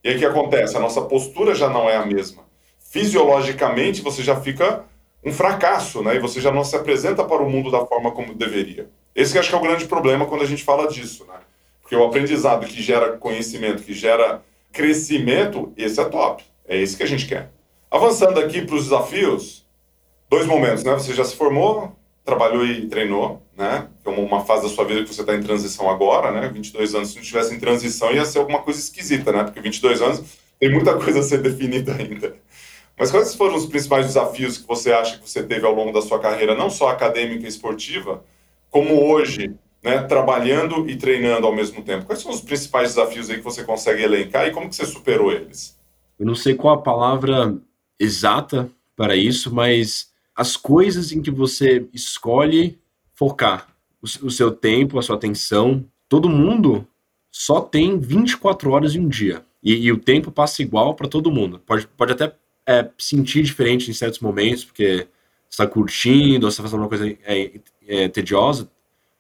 E 0.05 0.09
aí 0.09 0.15
o 0.15 0.19
que 0.19 0.25
acontece? 0.25 0.77
A 0.77 0.79
nossa 0.79 1.01
postura 1.01 1.53
já 1.53 1.67
não 1.67 1.89
é 1.89 1.97
a 1.97 2.05
mesma 2.05 2.45
fisiologicamente 2.95 4.01
você 4.01 4.23
já 4.23 4.39
fica 4.39 4.85
um 5.21 5.33
fracasso, 5.33 6.01
né? 6.01 6.15
E 6.15 6.19
você 6.19 6.39
já 6.39 6.49
não 6.49 6.63
se 6.63 6.77
apresenta 6.77 7.25
para 7.25 7.43
o 7.43 7.49
mundo 7.49 7.69
da 7.69 7.85
forma 7.85 8.09
como 8.11 8.33
deveria. 8.33 8.89
Esse 9.13 9.33
que 9.33 9.37
acho 9.37 9.49
que 9.49 9.55
é 9.55 9.57
o 9.57 9.61
grande 9.61 9.83
problema 9.83 10.25
quando 10.25 10.43
a 10.43 10.47
gente 10.47 10.63
fala 10.63 10.87
disso, 10.87 11.25
né? 11.25 11.33
Porque 11.81 11.93
o 11.93 12.05
aprendizado 12.05 12.65
que 12.65 12.81
gera 12.81 13.17
conhecimento, 13.17 13.83
que 13.83 13.93
gera 13.93 14.41
crescimento, 14.71 15.73
esse 15.75 15.99
é 15.99 16.05
top. 16.05 16.41
É 16.65 16.77
esse 16.77 16.95
que 16.95 17.03
a 17.03 17.05
gente 17.05 17.27
quer. 17.27 17.51
Avançando 17.91 18.39
aqui 18.39 18.61
para 18.61 18.75
os 18.75 18.83
desafios, 18.85 19.67
dois 20.29 20.45
momentos, 20.45 20.85
né? 20.85 20.93
Você 20.93 21.13
já 21.13 21.25
se 21.25 21.35
formou, 21.35 21.93
trabalhou 22.25 22.65
e 22.65 22.87
treinou, 22.87 23.41
né? 23.55 23.87
É 24.03 24.09
uma 24.09 24.43
fase 24.43 24.63
da 24.63 24.69
sua 24.69 24.83
vida 24.83 25.03
que 25.03 25.13
você 25.13 25.21
está 25.21 25.35
em 25.35 25.43
transição 25.43 25.89
agora, 25.89 26.31
né? 26.31 26.49
22 26.49 26.95
anos, 26.95 27.09
se 27.09 27.15
não 27.15 27.21
estivesse 27.21 27.53
em 27.53 27.59
transição, 27.59 28.11
ia 28.11 28.25
ser 28.25 28.39
alguma 28.39 28.63
coisa 28.63 28.79
esquisita, 28.79 29.31
né? 29.31 29.43
Porque 29.43 29.61
22 29.61 30.01
anos 30.01 30.23
tem 30.59 30.71
muita 30.71 30.95
coisa 30.97 31.19
a 31.19 31.23
ser 31.23 31.41
definida 31.41 31.93
ainda. 31.93 32.35
Mas 32.97 33.11
quais 33.11 33.35
foram 33.35 33.55
os 33.55 33.67
principais 33.67 34.07
desafios 34.07 34.57
que 34.57 34.67
você 34.67 34.91
acha 34.91 35.19
que 35.19 35.29
você 35.29 35.43
teve 35.43 35.65
ao 35.65 35.75
longo 35.75 35.91
da 35.91 36.01
sua 36.01 36.19
carreira, 36.19 36.55
não 36.55 36.69
só 36.69 36.89
acadêmica 36.89 37.45
e 37.45 37.49
esportiva, 37.49 38.23
como 38.71 39.07
hoje, 39.07 39.53
né, 39.83 40.01
trabalhando 40.01 40.89
e 40.89 40.95
treinando 40.95 41.45
ao 41.45 41.53
mesmo 41.53 41.83
tempo? 41.83 42.05
Quais 42.05 42.21
são 42.21 42.31
os 42.31 42.41
principais 42.41 42.95
desafios 42.95 43.29
aí 43.29 43.37
que 43.37 43.43
você 43.43 43.63
consegue 43.63 44.01
elencar 44.01 44.47
e 44.47 44.51
como 44.51 44.67
que 44.67 44.75
você 44.75 44.85
superou 44.85 45.31
eles? 45.31 45.77
Eu 46.17 46.25
não 46.25 46.35
sei 46.35 46.55
qual 46.55 46.73
a 46.73 46.81
palavra 46.81 47.55
exata 47.99 48.69
para 48.95 49.15
isso, 49.15 49.53
mas 49.53 50.14
as 50.35 50.57
coisas 50.57 51.11
em 51.11 51.21
que 51.21 51.31
você 51.31 51.87
escolhe 51.93 52.77
focar 53.13 53.67
o, 54.01 54.29
seu 54.29 54.51
tempo, 54.51 54.99
a 54.99 55.01
sua 55.01 55.15
atenção. 55.15 55.83
Todo 56.07 56.29
mundo 56.29 56.87
só 57.31 57.61
tem 57.61 57.97
24 57.97 58.69
horas 58.69 58.95
em 58.95 58.99
um 58.99 59.07
dia. 59.07 59.43
E, 59.63 59.73
e 59.73 59.91
o 59.91 59.97
tempo 59.97 60.31
passa 60.31 60.61
igual 60.61 60.93
para 60.93 61.07
todo 61.07 61.31
mundo. 61.31 61.59
Pode, 61.65 61.87
pode 61.87 62.11
até 62.11 62.35
é, 62.67 62.87
sentir 62.97 63.41
diferente 63.43 63.89
em 63.89 63.93
certos 63.93 64.19
momentos, 64.19 64.63
porque 64.63 65.07
está 65.49 65.65
curtindo, 65.65 66.45
ou 66.45 66.51
você 66.51 66.55
está 66.55 66.63
fazendo 66.63 66.79
uma 66.81 66.89
coisa 66.89 67.09
é, 67.23 67.51
é, 67.87 68.07
tediosa, 68.07 68.69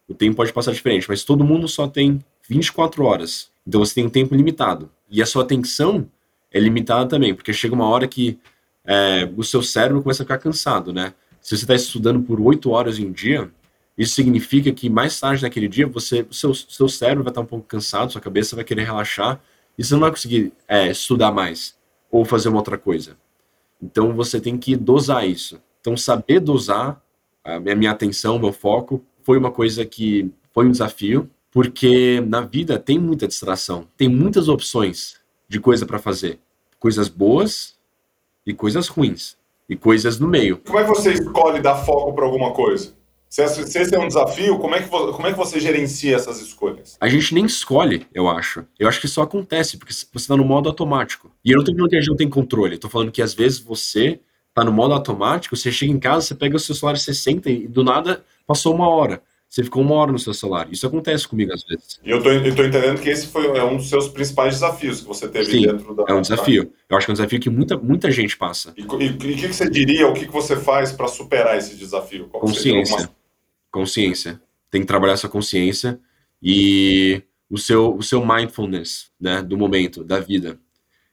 o 0.07 0.13
tempo 0.13 0.35
pode 0.35 0.53
passar 0.53 0.71
diferente, 0.71 1.07
mas 1.09 1.23
todo 1.23 1.43
mundo 1.43 1.67
só 1.67 1.87
tem 1.87 2.23
24 2.47 3.03
horas. 3.03 3.49
Então 3.65 3.79
você 3.79 3.95
tem 3.95 4.05
um 4.05 4.09
tempo 4.09 4.35
limitado. 4.35 4.91
E 5.09 5.21
a 5.21 5.25
sua 5.25 5.43
atenção 5.43 6.07
é 6.51 6.59
limitada 6.59 7.07
também, 7.07 7.33
porque 7.33 7.53
chega 7.53 7.73
uma 7.73 7.87
hora 7.87 8.07
que 8.07 8.37
é, 8.85 9.29
o 9.35 9.43
seu 9.43 9.61
cérebro 9.61 10.01
começa 10.01 10.23
a 10.23 10.25
ficar 10.25 10.37
cansado, 10.37 10.93
né? 10.93 11.13
Se 11.41 11.55
você 11.55 11.63
está 11.63 11.75
estudando 11.75 12.21
por 12.21 12.39
8 12.39 12.69
horas 12.69 12.99
em 12.99 13.05
um 13.07 13.11
dia, 13.11 13.51
isso 13.97 14.15
significa 14.15 14.71
que 14.71 14.89
mais 14.89 15.19
tarde 15.19 15.43
naquele 15.43 15.67
dia, 15.67 15.87
você, 15.87 16.25
o 16.29 16.33
seu, 16.33 16.53
seu 16.53 16.89
cérebro 16.89 17.23
vai 17.23 17.31
estar 17.31 17.41
um 17.41 17.45
pouco 17.45 17.65
cansado, 17.65 18.11
sua 18.11 18.21
cabeça 18.21 18.55
vai 18.55 18.65
querer 18.65 18.83
relaxar, 18.83 19.39
e 19.77 19.83
você 19.83 19.93
não 19.93 20.01
vai 20.01 20.11
conseguir 20.11 20.53
é, 20.67 20.89
estudar 20.89 21.31
mais 21.31 21.75
ou 22.09 22.25
fazer 22.25 22.49
uma 22.49 22.57
outra 22.57 22.77
coisa. 22.77 23.17
Então 23.81 24.13
você 24.13 24.39
tem 24.39 24.57
que 24.57 24.75
dosar 24.75 25.27
isso. 25.27 25.61
Então 25.81 25.95
saber 25.95 26.39
dosar 26.39 27.01
a 27.43 27.59
minha 27.59 27.91
atenção, 27.91 28.39
meu 28.39 28.51
foco, 28.51 29.03
foi 29.21 29.37
uma 29.37 29.51
coisa 29.51 29.85
que 29.85 30.31
foi 30.51 30.65
um 30.65 30.71
desafio, 30.71 31.29
porque 31.51 32.21
na 32.27 32.41
vida 32.41 32.79
tem 32.79 32.97
muita 32.97 33.27
distração, 33.27 33.87
tem 33.95 34.09
muitas 34.09 34.47
opções 34.47 35.17
de 35.47 35.59
coisa 35.59 35.85
para 35.85 35.99
fazer, 35.99 36.39
coisas 36.79 37.07
boas 37.07 37.74
e 38.45 38.53
coisas 38.53 38.87
ruins 38.87 39.37
e 39.67 39.75
coisas 39.75 40.19
no 40.19 40.27
meio. 40.27 40.57
Como 40.65 40.79
é 40.79 40.83
que 40.83 40.89
você 40.89 41.13
escolhe 41.13 41.61
dar 41.61 41.75
foco 41.75 42.13
para 42.13 42.25
alguma 42.25 42.51
coisa? 42.51 42.93
Se 43.29 43.43
esse 43.43 43.93
é 43.93 43.99
um 43.99 44.07
desafio, 44.07 44.57
como 44.59 44.75
é, 44.75 44.81
que, 44.81 44.87
como 44.87 45.27
é 45.27 45.31
que 45.31 45.37
você 45.37 45.59
gerencia 45.59 46.15
essas 46.15 46.39
escolhas? 46.39 46.95
A 47.01 47.09
gente 47.09 47.33
nem 47.33 47.45
escolhe, 47.45 48.07
eu 48.13 48.29
acho. 48.29 48.65
Eu 48.79 48.87
acho 48.87 49.01
que 49.01 49.09
só 49.09 49.23
acontece, 49.23 49.77
porque 49.77 49.93
você 49.93 50.05
está 50.15 50.37
no 50.37 50.45
modo 50.45 50.69
automático. 50.69 51.29
E 51.43 51.51
eu 51.51 51.57
não 51.57 51.65
tô 51.65 51.73
falando 51.73 51.89
que 51.89 51.97
a 51.97 51.99
gente 51.99 52.09
não 52.09 52.15
tem 52.15 52.29
controle, 52.29 52.77
tô 52.77 52.87
falando 52.87 53.11
que 53.11 53.21
às 53.21 53.33
vezes 53.33 53.59
você 53.59 54.21
tá 54.53 54.63
no 54.63 54.71
modo 54.71 54.93
automático, 54.93 55.57
você 55.57 55.69
chega 55.69 55.91
em 55.91 55.99
casa, 55.99 56.27
você 56.27 56.35
pega 56.35 56.55
o 56.55 56.59
seu 56.59 56.73
celular, 56.73 56.97
você 56.97 57.13
senta 57.13 57.49
e 57.49 57.67
do 57.67 57.83
nada 57.83 58.23
passou 58.47 58.73
uma 58.73 58.87
hora. 58.87 59.21
Você 59.55 59.63
ficou 59.63 59.83
uma 59.83 59.95
hora 59.95 60.11
no 60.11 60.19
seu 60.19 60.33
celular. 60.33 60.67
Isso 60.69 60.85
acontece 60.85 61.25
comigo 61.25 61.53
às 61.53 61.63
vezes. 61.63 61.97
E 62.03 62.09
eu 62.09 62.21
tô 62.21 62.29
entendendo 62.29 62.99
que 62.99 63.09
esse 63.09 63.27
foi 63.27 63.45
é 63.57 63.63
um 63.63 63.77
dos 63.77 63.87
seus 63.87 64.09
principais 64.09 64.55
desafios 64.55 64.99
que 64.99 65.07
você 65.07 65.29
teve 65.29 65.45
Sim, 65.45 65.61
dentro 65.61 65.95
da. 65.95 66.03
É 66.09 66.13
um 66.13 66.21
desafio. 66.21 66.73
Eu 66.89 66.97
acho 66.97 67.05
que 67.05 67.11
é 67.11 67.13
um 67.13 67.15
desafio 67.15 67.39
que 67.39 67.49
muita, 67.49 67.77
muita 67.77 68.11
gente 68.11 68.35
passa. 68.35 68.73
E 68.75 68.83
o 68.83 68.97
que, 68.97 69.35
que, 69.35 69.53
você 69.53 69.69
diria, 69.69 70.07
o 70.09 70.13
que, 70.13 70.25
que 70.25 70.33
você 70.33 70.57
faz 70.57 70.91
para 70.91 71.07
superar 71.07 71.57
esse 71.57 71.75
desafio? 71.77 72.27
Qual 72.27 72.41
Consciência 72.41 73.09
consciência. 73.75 74.41
Tem 74.71 74.81
que 74.81 74.87
trabalhar 74.87 75.17
sua 75.17 75.29
consciência 75.29 75.99
e 76.41 77.21
o 77.49 77.57
seu, 77.57 77.93
o 77.93 78.01
seu 78.01 78.25
mindfulness, 78.25 79.11
né, 79.19 79.41
do 79.41 79.57
momento, 79.57 80.01
da 80.01 80.21
vida. 80.21 80.57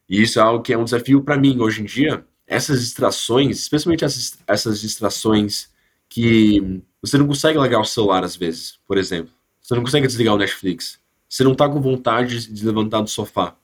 E 0.08 0.22
isso 0.22 0.38
é 0.38 0.42
algo 0.42 0.62
que 0.62 0.72
é 0.72 0.78
um 0.78 0.84
desafio 0.84 1.22
para 1.22 1.36
mim 1.36 1.58
hoje 1.60 1.82
em 1.82 1.84
dia. 1.84 2.24
Essas 2.46 2.80
distrações, 2.80 3.58
especialmente 3.58 4.04
essas, 4.04 4.38
essas 4.46 4.80
distrações 4.80 5.71
que 6.12 6.82
Você 7.00 7.16
não 7.16 7.26
consegue 7.26 7.58
largar 7.58 7.80
o 7.80 7.84
celular 7.84 8.22
às 8.22 8.36
vezes, 8.36 8.78
por 8.86 8.98
exemplo. 8.98 9.32
Você 9.60 9.74
não 9.74 9.82
consegue 9.82 10.06
desligar 10.06 10.34
o 10.34 10.38
Netflix. 10.38 11.00
Você 11.28 11.42
não 11.42 11.54
tá 11.54 11.68
com 11.68 11.80
vontade 11.80 12.52
de 12.52 12.66
levantar 12.66 13.00
do 13.00 13.08
sofá. 13.08 13.56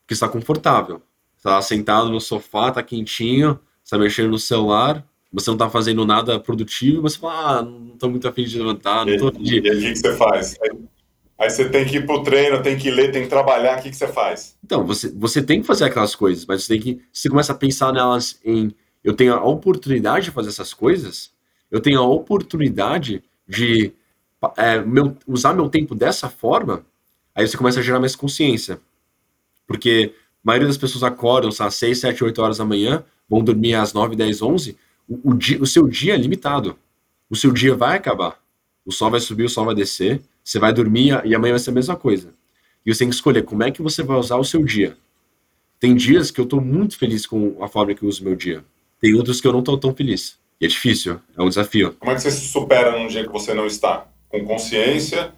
Porque 0.00 0.12
está 0.14 0.28
confortável. 0.28 1.00
Está 1.36 1.60
sentado 1.62 2.10
no 2.10 2.20
sofá, 2.20 2.70
tá 2.70 2.82
quentinho, 2.82 3.58
está 3.82 3.98
mexendo 3.98 4.30
no 4.30 4.38
celular, 4.38 5.04
você 5.32 5.50
não 5.50 5.56
tá 5.56 5.68
fazendo 5.68 6.04
nada 6.04 6.38
produtivo, 6.38 7.02
você 7.02 7.18
fala, 7.18 7.58
ah, 7.58 7.62
não 7.62 7.96
tô 7.96 8.08
muito 8.08 8.28
afim 8.28 8.44
de 8.44 8.58
levantar, 8.58 9.04
não 9.04 9.16
tô 9.16 9.28
afim 9.28 9.42
de... 9.42 9.60
E 9.60 9.70
aí 9.70 9.78
o 9.78 9.80
que, 9.80 9.96
você 9.96 10.16
faz? 10.16 10.56
Aí, 10.62 10.70
aí, 11.38 11.50
você 11.50 11.68
tem 11.68 11.84
que 11.84 11.96
ir 11.96 12.06
pro 12.06 12.22
treino, 12.22 12.62
tem 12.62 12.78
que 12.78 12.90
ler, 12.90 13.10
tem 13.10 13.22
que 13.22 13.28
trabalhar, 13.28 13.78
o 13.78 13.82
que, 13.82 13.90
que 13.90 13.96
você 13.96 14.06
faz? 14.06 14.56
Então, 14.62 14.86
você, 14.86 15.10
você 15.10 15.42
tem 15.42 15.60
que 15.60 15.66
fazer 15.66 15.86
aquelas 15.86 16.14
coisas, 16.14 16.46
mas 16.46 16.62
você 16.62 16.74
tem 16.74 16.80
que... 16.80 17.02
Você 17.12 17.28
começa 17.28 17.52
a 17.52 17.56
pensar 17.56 17.92
nelas 17.92 18.38
em... 18.44 18.72
Eu 19.02 19.14
tenho 19.14 19.34
a 19.34 19.42
oportunidade 19.42 20.26
de 20.26 20.30
fazer 20.30 20.50
essas 20.50 20.72
coisas, 20.72 21.31
eu 21.72 21.80
tenho 21.80 21.98
a 21.98 22.06
oportunidade 22.06 23.24
de 23.48 23.92
é, 24.58 24.78
meu, 24.80 25.16
usar 25.26 25.54
meu 25.54 25.70
tempo 25.70 25.94
dessa 25.94 26.28
forma, 26.28 26.84
aí 27.34 27.48
você 27.48 27.56
começa 27.56 27.80
a 27.80 27.82
gerar 27.82 27.98
mais 27.98 28.14
consciência. 28.14 28.78
Porque 29.66 30.14
a 30.14 30.20
maioria 30.44 30.68
das 30.68 30.76
pessoas 30.76 31.02
acordam 31.02 31.48
às 31.48 31.74
6, 31.74 31.98
7, 31.98 32.24
8 32.24 32.42
horas 32.42 32.58
da 32.58 32.64
manhã, 32.64 33.02
vão 33.26 33.42
dormir 33.42 33.74
às 33.74 33.94
9, 33.94 34.14
10, 34.14 34.42
11, 34.42 34.76
o, 35.08 35.30
o, 35.30 35.34
dia, 35.34 35.60
o 35.62 35.66
seu 35.66 35.88
dia 35.88 36.14
é 36.14 36.16
limitado. 36.16 36.76
O 37.30 37.34
seu 37.34 37.50
dia 37.50 37.74
vai 37.74 37.96
acabar. 37.96 38.38
O 38.84 38.92
sol 38.92 39.10
vai 39.10 39.20
subir, 39.20 39.44
o 39.44 39.48
sol 39.48 39.64
vai 39.64 39.74
descer, 39.74 40.20
você 40.44 40.58
vai 40.58 40.74
dormir 40.74 41.22
e 41.24 41.34
amanhã 41.34 41.52
vai 41.52 41.58
ser 41.58 41.70
a 41.70 41.74
mesma 41.74 41.96
coisa. 41.96 42.34
E 42.84 42.92
você 42.92 42.98
tem 42.98 43.08
que 43.08 43.14
escolher 43.14 43.44
como 43.44 43.62
é 43.62 43.70
que 43.70 43.80
você 43.80 44.02
vai 44.02 44.18
usar 44.18 44.36
o 44.36 44.44
seu 44.44 44.62
dia. 44.62 44.96
Tem 45.80 45.94
dias 45.94 46.30
que 46.30 46.38
eu 46.38 46.44
estou 46.44 46.60
muito 46.60 46.98
feliz 46.98 47.24
com 47.24 47.62
a 47.64 47.68
forma 47.68 47.94
que 47.94 48.02
eu 48.02 48.08
uso 48.08 48.22
meu 48.22 48.36
dia. 48.36 48.62
Tem 49.00 49.14
outros 49.14 49.40
que 49.40 49.46
eu 49.46 49.52
não 49.52 49.60
estou 49.60 49.78
tão 49.78 49.94
feliz. 49.94 50.38
E 50.62 50.64
é 50.64 50.68
difícil, 50.68 51.18
é 51.36 51.42
um 51.42 51.48
desafio. 51.48 51.96
Como 51.98 52.12
é 52.12 52.14
que 52.14 52.20
você 52.20 52.30
se 52.30 52.46
supera 52.46 52.96
num 52.96 53.08
dia 53.08 53.24
que 53.24 53.32
você 53.32 53.52
não 53.52 53.66
está? 53.66 54.06
Com 54.28 54.44
consciência? 54.44 55.32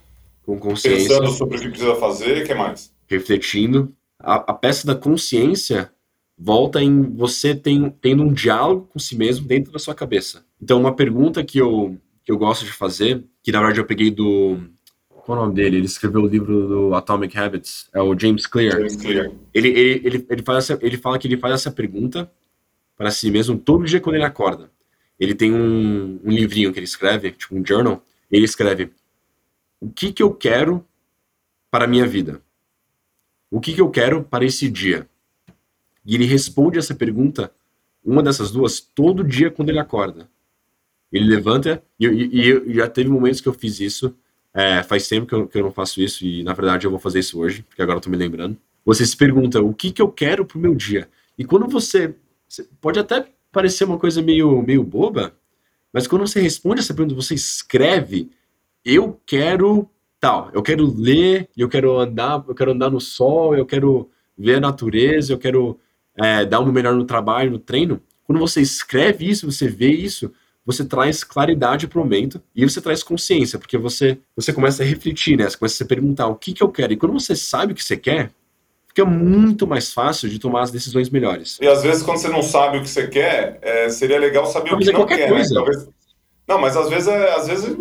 Com 0.44 0.58
consciência. 0.58 1.18
Pensando 1.18 1.30
sobre 1.30 1.56
o 1.56 1.60
que 1.62 1.68
precisa 1.70 1.94
fazer, 1.94 2.42
o 2.42 2.46
que 2.46 2.52
mais? 2.52 2.92
Refletindo. 3.06 3.90
A, 4.20 4.34
a 4.34 4.52
peça 4.52 4.86
da 4.86 4.94
consciência 4.94 5.90
volta 6.36 6.82
em 6.82 7.00
você 7.16 7.54
tem, 7.54 7.88
tendo 8.02 8.22
um 8.22 8.34
diálogo 8.34 8.86
com 8.92 8.98
si 8.98 9.16
mesmo 9.16 9.46
dentro 9.46 9.72
da 9.72 9.78
sua 9.78 9.94
cabeça. 9.94 10.44
Então, 10.60 10.78
uma 10.78 10.94
pergunta 10.94 11.42
que 11.42 11.56
eu, 11.56 11.96
que 12.22 12.30
eu 12.30 12.36
gosto 12.36 12.66
de 12.66 12.72
fazer, 12.72 13.24
que 13.42 13.50
na 13.50 13.60
verdade 13.60 13.80
eu 13.80 13.86
peguei 13.86 14.10
do. 14.10 14.58
Qual 15.08 15.38
é 15.38 15.40
o 15.40 15.44
nome 15.44 15.54
dele? 15.54 15.78
Ele 15.78 15.86
escreveu 15.86 16.20
o 16.20 16.26
livro 16.26 16.68
do 16.68 16.94
Atomic 16.94 17.34
Habits, 17.38 17.88
é 17.94 18.02
o 18.02 18.14
James 18.18 18.46
Clear. 18.46 18.76
James 18.76 18.96
Clear. 18.96 19.30
Ele, 19.54 19.68
ele, 19.68 20.02
ele, 20.04 20.26
ele, 20.28 20.42
faz 20.42 20.70
essa, 20.70 20.78
ele 20.82 20.98
fala 20.98 21.18
que 21.18 21.26
ele 21.26 21.38
faz 21.38 21.54
essa 21.54 21.70
pergunta 21.70 22.30
para 22.94 23.10
si 23.10 23.30
mesmo 23.30 23.56
todo 23.56 23.86
dia 23.86 24.02
quando 24.02 24.16
ele 24.16 24.24
acorda. 24.24 24.73
Ele 25.18 25.34
tem 25.34 25.52
um, 25.52 26.20
um 26.24 26.30
livrinho 26.30 26.72
que 26.72 26.78
ele 26.78 26.84
escreve, 26.84 27.32
tipo 27.32 27.56
um 27.56 27.64
journal. 27.64 28.02
Ele 28.30 28.44
escreve: 28.44 28.90
O 29.80 29.88
que, 29.88 30.12
que 30.12 30.22
eu 30.22 30.34
quero 30.34 30.84
para 31.70 31.84
a 31.84 31.88
minha 31.88 32.06
vida? 32.06 32.40
O 33.50 33.60
que, 33.60 33.72
que 33.72 33.80
eu 33.80 33.90
quero 33.90 34.24
para 34.24 34.44
esse 34.44 34.68
dia? 34.68 35.08
E 36.04 36.14
ele 36.14 36.24
responde 36.24 36.78
essa 36.78 36.94
pergunta, 36.94 37.52
uma 38.04 38.22
dessas 38.22 38.50
duas, 38.50 38.80
todo 38.80 39.24
dia 39.24 39.50
quando 39.50 39.70
ele 39.70 39.78
acorda. 39.78 40.28
Ele 41.10 41.26
levanta, 41.26 41.82
e, 41.98 42.06
e, 42.06 42.70
e 42.70 42.74
já 42.74 42.88
teve 42.88 43.08
momentos 43.08 43.40
que 43.40 43.48
eu 43.48 43.54
fiz 43.54 43.78
isso, 43.78 44.14
é, 44.52 44.82
faz 44.82 45.08
tempo 45.08 45.26
que 45.26 45.34
eu, 45.34 45.46
que 45.46 45.58
eu, 45.58 45.62
não 45.62 45.72
faço 45.72 46.00
isso, 46.00 46.24
e 46.24 46.42
na 46.42 46.52
verdade 46.52 46.86
eu 46.86 46.90
vou 46.90 47.00
fazer 47.00 47.20
isso 47.20 47.38
hoje, 47.38 47.62
porque 47.62 47.80
agora 47.80 47.98
eu 47.98 48.02
tô 48.02 48.10
me 48.10 48.16
lembrando. 48.16 48.56
Você 48.84 49.06
se 49.06 49.16
pergunta, 49.16 49.62
o 49.62 49.72
que, 49.72 49.90
que 49.90 50.02
eu 50.02 50.08
quero 50.08 50.44
pro 50.44 50.58
meu 50.58 50.74
dia? 50.74 51.08
E 51.38 51.44
quando 51.44 51.66
você, 51.66 52.14
você 52.48 52.68
pode 52.80 52.98
até 52.98 53.26
parecer 53.54 53.84
uma 53.84 53.98
coisa 53.98 54.20
meio, 54.20 54.60
meio 54.62 54.82
boba, 54.82 55.34
mas 55.92 56.06
quando 56.06 56.26
você 56.26 56.40
responde 56.40 56.80
essa 56.80 56.92
pergunta, 56.92 57.14
você 57.14 57.34
escreve, 57.34 58.30
eu 58.84 59.20
quero 59.24 59.88
tal, 60.20 60.50
eu 60.52 60.62
quero 60.62 60.92
ler, 60.92 61.48
eu 61.56 61.68
quero 61.68 61.98
andar, 61.98 62.44
eu 62.48 62.54
quero 62.54 62.72
andar 62.72 62.90
no 62.90 63.00
sol, 63.00 63.56
eu 63.56 63.64
quero 63.64 64.10
ver 64.36 64.56
a 64.56 64.60
natureza, 64.60 65.32
eu 65.32 65.38
quero 65.38 65.78
é, 66.16 66.44
dar 66.44 66.60
o 66.60 66.72
melhor 66.72 66.94
no 66.94 67.04
trabalho, 67.04 67.52
no 67.52 67.58
treino, 67.58 68.00
quando 68.24 68.38
você 68.38 68.60
escreve 68.60 69.28
isso, 69.28 69.50
você 69.50 69.68
vê 69.68 69.90
isso, 69.90 70.32
você 70.64 70.84
traz 70.84 71.22
claridade 71.22 71.86
para 71.86 72.00
o 72.00 72.02
momento 72.02 72.42
e 72.56 72.68
você 72.68 72.80
traz 72.80 73.02
consciência, 73.02 73.58
porque 73.58 73.76
você, 73.76 74.18
você 74.34 74.52
começa 74.52 74.82
a 74.82 74.86
refletir, 74.86 75.36
né? 75.36 75.48
Você 75.48 75.58
começa 75.58 75.74
a 75.74 75.78
se 75.78 75.84
perguntar 75.84 76.26
o 76.26 76.36
que, 76.36 76.54
que 76.54 76.62
eu 76.62 76.70
quero. 76.70 76.94
E 76.94 76.96
quando 76.96 77.12
você 77.12 77.36
sabe 77.36 77.72
o 77.72 77.76
que 77.76 77.84
você 77.84 77.96
quer, 77.96 78.32
fica 78.94 79.04
muito 79.04 79.66
mais 79.66 79.92
fácil 79.92 80.28
de 80.28 80.38
tomar 80.38 80.62
as 80.62 80.70
decisões 80.70 81.10
melhores. 81.10 81.58
E 81.60 81.66
às 81.66 81.82
vezes, 81.82 82.02
quando 82.02 82.18
você 82.18 82.28
não 82.28 82.42
sabe 82.42 82.78
o 82.78 82.82
que 82.82 82.88
você 82.88 83.08
quer, 83.08 83.58
é, 83.60 83.88
seria 83.88 84.20
legal 84.20 84.46
saber 84.46 84.72
o 84.72 84.78
que 84.78 84.92
não 84.92 85.04
quer. 85.04 85.32
Né? 85.32 85.44
Talvez... 85.52 85.88
Não, 86.46 86.60
mas 86.60 86.76
às 86.76 86.88
vezes, 86.88 87.08
é, 87.08 87.34
às 87.34 87.48
vezes 87.48 87.76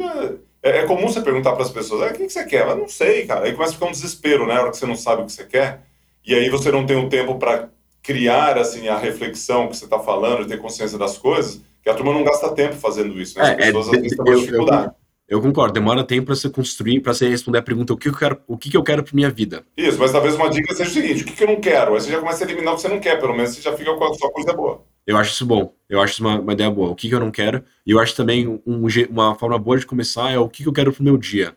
é, 0.63 0.79
é 0.79 0.85
comum 0.87 1.07
você 1.07 1.21
perguntar 1.21 1.51
para 1.51 1.61
as 1.61 1.69
pessoas: 1.69 2.01
ah, 2.01 2.07
o 2.07 2.13
que, 2.13 2.25
que 2.25 2.33
você 2.33 2.43
quer? 2.45 2.67
Eu 2.67 2.75
não 2.75 2.87
sei, 2.87 3.27
cara. 3.27 3.45
Aí 3.45 3.53
começa 3.53 3.71
a 3.71 3.75
ficar 3.75 3.85
um 3.85 3.91
desespero, 3.91 4.47
né? 4.47 4.55
Na 4.55 4.61
hora 4.61 4.71
que 4.71 4.77
você 4.77 4.87
não 4.87 4.95
sabe 4.95 5.21
o 5.21 5.25
que 5.25 5.31
você 5.31 5.43
quer. 5.43 5.81
E 6.25 6.33
aí 6.33 6.49
você 6.49 6.71
não 6.71 6.85
tem 6.85 6.95
o 6.95 7.01
um 7.01 7.09
tempo 7.09 7.35
para 7.35 7.69
criar 8.01 8.57
assim 8.57 8.87
a 8.87 8.97
reflexão 8.97 9.67
que 9.67 9.77
você 9.77 9.85
está 9.85 9.99
falando, 9.99 10.47
ter 10.47 10.57
consciência 10.57 10.97
das 10.97 11.17
coisas, 11.17 11.61
que 11.83 11.89
a 11.89 11.93
turma 11.93 12.13
não 12.13 12.23
gasta 12.23 12.49
tempo 12.49 12.75
fazendo 12.75 13.19
isso, 13.21 13.37
né? 13.37 13.43
As 13.43 13.49
é, 13.49 13.53
é 13.53 13.57
pessoas 13.57 13.87
é, 13.87 13.89
às 13.91 14.01
vezes 14.01 14.17
têm 14.17 14.35
dificuldade. 14.35 14.83
Eu, 14.83 14.87
eu, 14.89 15.02
concordo, 15.41 15.73
demora 15.73 16.03
tempo 16.03 16.27
para 16.27 16.35
você 16.35 16.49
construir, 16.49 16.99
para 16.99 17.13
você 17.13 17.27
responder 17.29 17.59
a 17.59 17.61
pergunta 17.61 17.93
o 17.93 17.97
que 17.97 18.09
eu 18.09 18.13
quero, 18.13 18.39
o 18.47 18.57
que, 18.57 18.69
que 18.69 18.77
eu 18.77 18.83
quero 18.83 19.03
para 19.03 19.15
minha 19.15 19.29
vida. 19.29 19.63
Isso, 19.77 19.97
mas 19.97 20.11
talvez 20.11 20.35
uma 20.35 20.49
dica 20.49 20.75
seja 20.75 20.89
o 20.89 20.93
seguinte: 20.93 21.23
o 21.23 21.25
que, 21.25 21.33
que 21.33 21.43
eu 21.43 21.47
não 21.47 21.61
quero? 21.61 21.93
Aí 21.93 22.01
você 22.01 22.11
já 22.11 22.19
começa 22.19 22.43
a 22.43 22.47
eliminar 22.47 22.73
o 22.73 22.75
que 22.75 22.81
você 22.81 22.87
não 22.87 22.99
quer, 22.99 23.19
pelo 23.19 23.33
menos 23.33 23.51
você 23.51 23.61
já 23.61 23.75
fica 23.75 23.93
com 23.93 24.03
a 24.03 24.13
sua 24.13 24.31
coisa 24.31 24.53
boa. 24.53 24.83
Eu 25.05 25.17
acho 25.17 25.31
isso 25.31 25.45
bom. 25.45 25.73
Eu 25.89 26.01
acho 26.01 26.13
isso 26.13 26.23
uma, 26.23 26.39
uma 26.39 26.53
ideia 26.53 26.69
boa. 26.69 26.91
O 26.91 26.95
que, 26.95 27.09
que 27.09 27.15
eu 27.15 27.19
não 27.19 27.31
quero? 27.31 27.63
E 27.85 27.91
eu 27.91 27.99
acho 27.99 28.15
também 28.15 28.47
um, 28.47 28.87
uma 29.09 29.35
forma 29.35 29.57
boa 29.59 29.77
de 29.77 29.85
começar 29.85 30.31
é 30.31 30.39
o 30.39 30.47
que, 30.47 30.63
que 30.63 30.69
eu 30.69 30.73
quero 30.73 30.93
pro 30.93 31.03
meu 31.03 31.17
dia. 31.17 31.55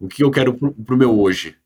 O 0.00 0.08
que 0.08 0.22
eu 0.22 0.30
quero 0.30 0.54
pro, 0.54 0.72
pro 0.72 0.96
meu 0.96 1.18
hoje. 1.18 1.56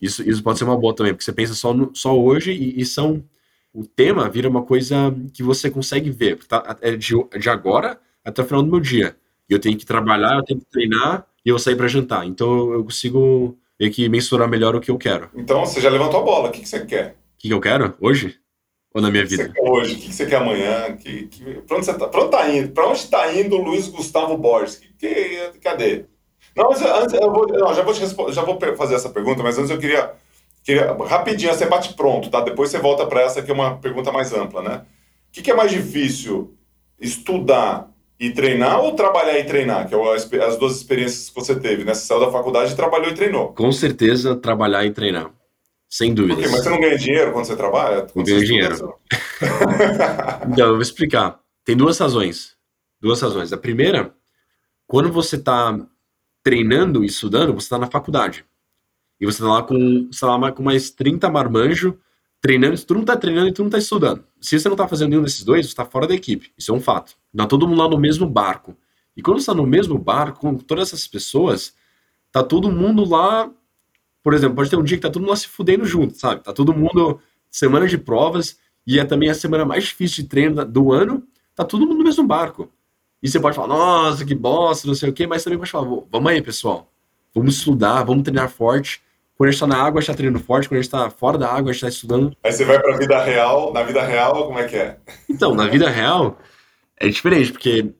Isso, 0.00 0.22
isso 0.28 0.42
pode 0.42 0.58
ser 0.58 0.64
uma 0.64 0.76
boa 0.76 0.94
também, 0.94 1.12
porque 1.12 1.24
você 1.24 1.32
pensa 1.32 1.54
só, 1.54 1.74
no, 1.74 1.90
só 1.94 2.16
hoje 2.16 2.52
e, 2.52 2.80
e 2.80 2.86
são 2.86 3.24
o 3.72 3.84
tema 3.84 4.28
vira 4.28 4.48
uma 4.48 4.62
coisa 4.62 5.14
que 5.32 5.42
você 5.42 5.70
consegue 5.70 6.10
ver. 6.10 6.38
Tá? 6.46 6.76
É 6.80 6.96
de, 6.96 7.14
de 7.38 7.48
agora 7.48 8.00
até 8.24 8.42
o 8.42 8.44
final 8.44 8.62
do 8.62 8.70
meu 8.70 8.80
dia. 8.80 9.16
E 9.48 9.52
eu 9.52 9.58
tenho 9.58 9.76
que 9.76 9.86
trabalhar, 9.86 10.36
eu 10.36 10.44
tenho 10.44 10.60
que 10.60 10.66
treinar 10.66 11.26
e 11.44 11.48
eu 11.48 11.54
vou 11.54 11.58
sair 11.58 11.76
para 11.76 11.88
jantar. 11.88 12.26
Então 12.26 12.72
eu 12.72 12.84
consigo 12.84 13.56
meio 13.78 13.92
que 13.92 14.08
mensurar 14.08 14.48
melhor 14.48 14.74
o 14.76 14.80
que 14.80 14.90
eu 14.90 14.98
quero. 14.98 15.30
Então 15.34 15.60
você 15.64 15.80
já 15.80 15.88
levantou 15.88 16.20
a 16.20 16.22
bola. 16.22 16.48
O 16.48 16.52
que, 16.52 16.60
que 16.60 16.68
você 16.68 16.84
quer? 16.84 17.10
O 17.10 17.38
que, 17.38 17.48
que 17.48 17.54
eu 17.54 17.60
quero? 17.60 17.94
Hoje? 18.00 18.38
Ou 18.94 19.00
na 19.00 19.10
minha 19.10 19.24
vida? 19.24 19.44
O 19.44 19.46
que 19.46 19.52
você 19.52 19.60
quer 19.60 19.70
hoje? 19.70 19.92
O 19.92 19.96
que, 19.96 20.06
que 20.06 20.14
você 20.14 20.26
quer 20.26 20.36
amanhã? 20.36 20.96
Que, 20.96 21.26
que... 21.28 21.44
Pra 21.62 21.76
onde 21.76 21.86
você 21.86 21.94
tá? 21.94 22.08
Pra 22.08 22.20
onde 22.20 22.30
tá 22.30 22.48
indo? 22.48 22.68
Pra 22.70 22.88
onde 22.88 23.06
tá 23.06 23.32
indo 23.34 23.56
o 23.56 23.62
Luiz 23.62 23.88
Gustavo 23.88 24.36
Borges? 24.36 24.80
Que, 24.98 25.52
cadê? 25.62 26.04
Não, 26.56 26.70
antes, 26.70 26.82
antes 26.82 27.14
eu 27.14 27.32
vou, 27.32 27.46
não, 27.46 27.72
já, 27.74 27.82
vou 27.82 27.94
te 27.94 28.00
já 28.32 28.42
vou 28.42 28.58
fazer 28.76 28.94
essa 28.94 29.08
pergunta, 29.08 29.42
mas 29.42 29.58
antes 29.58 29.70
eu 29.70 29.78
queria 29.78 30.12
Queria, 30.68 30.92
rapidinho, 30.92 31.54
você 31.54 31.64
bate 31.64 31.94
pronto, 31.94 32.28
tá? 32.28 32.42
Depois 32.42 32.70
você 32.70 32.78
volta 32.78 33.06
para 33.06 33.22
essa 33.22 33.40
que 33.40 33.50
é 33.50 33.54
uma 33.54 33.78
pergunta 33.78 34.12
mais 34.12 34.34
ampla, 34.34 34.60
né? 34.60 34.84
O 35.28 35.32
que, 35.32 35.40
que, 35.40 35.50
é 35.50 35.54
mais 35.54 35.70
difícil, 35.70 36.54
estudar 37.00 37.90
e 38.18 38.30
treinar 38.30 38.80
ou 38.80 38.94
trabalhar 38.94 39.38
e 39.38 39.44
treinar? 39.44 39.88
Que 39.88 39.94
é 39.94 40.44
as 40.44 40.56
duas 40.56 40.76
experiências 40.76 41.28
que 41.28 41.34
você 41.34 41.58
teve, 41.58 41.84
né? 41.84 41.94
Você 41.94 42.06
saiu 42.06 42.20
da 42.20 42.30
faculdade 42.30 42.72
e 42.72 42.76
trabalhou 42.76 43.08
e 43.10 43.14
treinou. 43.14 43.52
Com 43.52 43.70
certeza, 43.70 44.34
trabalhar 44.34 44.84
e 44.84 44.90
treinar. 44.90 45.30
Sem 45.88 46.12
dúvidas. 46.12 46.50
Mas 46.50 46.62
você 46.62 46.68
não 46.70 46.80
ganha 46.80 46.98
dinheiro 46.98 47.32
quando 47.32 47.46
você 47.46 47.56
trabalha? 47.56 48.02
Quando 48.02 48.16
não 48.16 48.24
ganho 48.24 48.44
dinheiro. 48.46 48.94
então, 50.52 50.66
eu 50.66 50.72
vou 50.72 50.82
explicar. 50.82 51.40
Tem 51.64 51.76
duas 51.76 51.98
razões. 51.98 52.56
Duas 53.00 53.20
razões. 53.22 53.52
A 53.52 53.56
primeira, 53.56 54.14
quando 54.86 55.10
você 55.10 55.36
está 55.36 55.78
treinando 56.42 57.04
e 57.04 57.06
estudando, 57.06 57.54
você 57.54 57.66
está 57.66 57.78
na 57.78 57.86
faculdade. 57.86 58.44
E 59.20 59.26
você 59.26 59.42
tá 59.42 59.48
lá 59.48 59.62
com, 59.62 60.08
sei 60.12 60.28
lá, 60.28 60.52
com 60.52 60.62
mais 60.62 60.90
30 60.90 61.30
marmanjo 61.30 61.98
treinando, 62.40 62.80
tu 62.84 62.94
não 62.94 63.04
tá 63.04 63.16
treinando 63.16 63.48
e 63.48 63.52
tu 63.52 63.62
não 63.62 63.70
tá 63.70 63.78
estudando. 63.78 64.24
Se 64.40 64.58
você 64.58 64.68
não 64.68 64.76
tá 64.76 64.86
fazendo 64.86 65.10
nenhum 65.10 65.22
desses 65.22 65.44
dois, 65.44 65.68
você 65.68 65.74
tá 65.74 65.84
fora 65.84 66.06
da 66.06 66.14
equipe. 66.14 66.52
Isso 66.56 66.72
é 66.72 66.74
um 66.74 66.80
fato. 66.80 67.16
Tá 67.36 67.46
todo 67.46 67.66
mundo 67.66 67.78
lá 67.78 67.88
no 67.88 67.98
mesmo 67.98 68.28
barco. 68.28 68.76
E 69.16 69.22
quando 69.22 69.40
você 69.40 69.46
tá 69.46 69.54
no 69.54 69.66
mesmo 69.66 69.98
barco, 69.98 70.40
com 70.40 70.56
todas 70.56 70.88
essas 70.88 71.06
pessoas, 71.06 71.74
tá 72.30 72.42
todo 72.42 72.70
mundo 72.70 73.04
lá. 73.04 73.50
Por 74.22 74.34
exemplo, 74.34 74.56
pode 74.56 74.70
ter 74.70 74.76
um 74.76 74.84
dia 74.84 74.96
que 74.96 75.02
tá 75.02 75.10
todo 75.10 75.22
mundo 75.22 75.30
lá 75.30 75.36
se 75.36 75.48
fudendo 75.48 75.84
junto, 75.84 76.16
sabe? 76.16 76.42
Tá 76.42 76.52
todo 76.52 76.72
mundo 76.72 77.20
semana 77.50 77.86
de 77.86 77.98
provas 77.98 78.58
e 78.86 78.98
é 78.98 79.04
também 79.04 79.28
a 79.28 79.34
semana 79.34 79.64
mais 79.64 79.84
difícil 79.84 80.22
de 80.22 80.28
treino 80.28 80.64
do 80.64 80.92
ano, 80.92 81.26
tá 81.54 81.64
todo 81.64 81.86
mundo 81.86 81.98
no 81.98 82.04
mesmo 82.04 82.26
barco. 82.26 82.70
E 83.22 83.28
você 83.28 83.40
pode 83.40 83.56
falar, 83.56 83.68
nossa, 83.68 84.24
que 84.24 84.34
bosta, 84.34 84.86
não 84.86 84.94
sei 84.94 85.10
o 85.10 85.12
quê, 85.12 85.26
mas 85.26 85.42
também 85.42 85.58
pode 85.58 85.70
falar, 85.70 85.88
vamos 86.10 86.30
aí, 86.30 86.40
pessoal. 86.40 86.92
Vamos 87.34 87.56
estudar, 87.56 88.04
vamos 88.04 88.22
treinar 88.22 88.48
forte 88.48 89.02
quando 89.38 89.50
a 89.50 89.52
gente 89.52 89.60
tá 89.60 89.66
na 89.68 89.76
água, 89.76 90.00
a 90.00 90.02
gente 90.02 90.08
tá 90.08 90.16
treinando 90.16 90.44
forte, 90.44 90.68
quando 90.68 90.80
a 90.80 90.82
gente 90.82 90.90
tá 90.90 91.08
fora 91.10 91.38
da 91.38 91.48
água, 91.48 91.70
a 91.70 91.72
gente 91.72 91.82
tá 91.82 91.88
estudando. 91.88 92.36
Aí 92.42 92.50
você 92.50 92.64
vai 92.64 92.80
pra 92.82 92.96
vida 92.96 93.22
real, 93.22 93.72
na 93.72 93.84
vida 93.84 94.02
real, 94.02 94.46
como 94.48 94.58
é 94.58 94.64
que 94.64 94.74
é? 94.74 94.98
Então, 95.30 95.54
na 95.54 95.68
vida 95.68 95.88
real, 95.88 96.40
é 96.96 97.08
diferente, 97.08 97.52
porque 97.52 97.92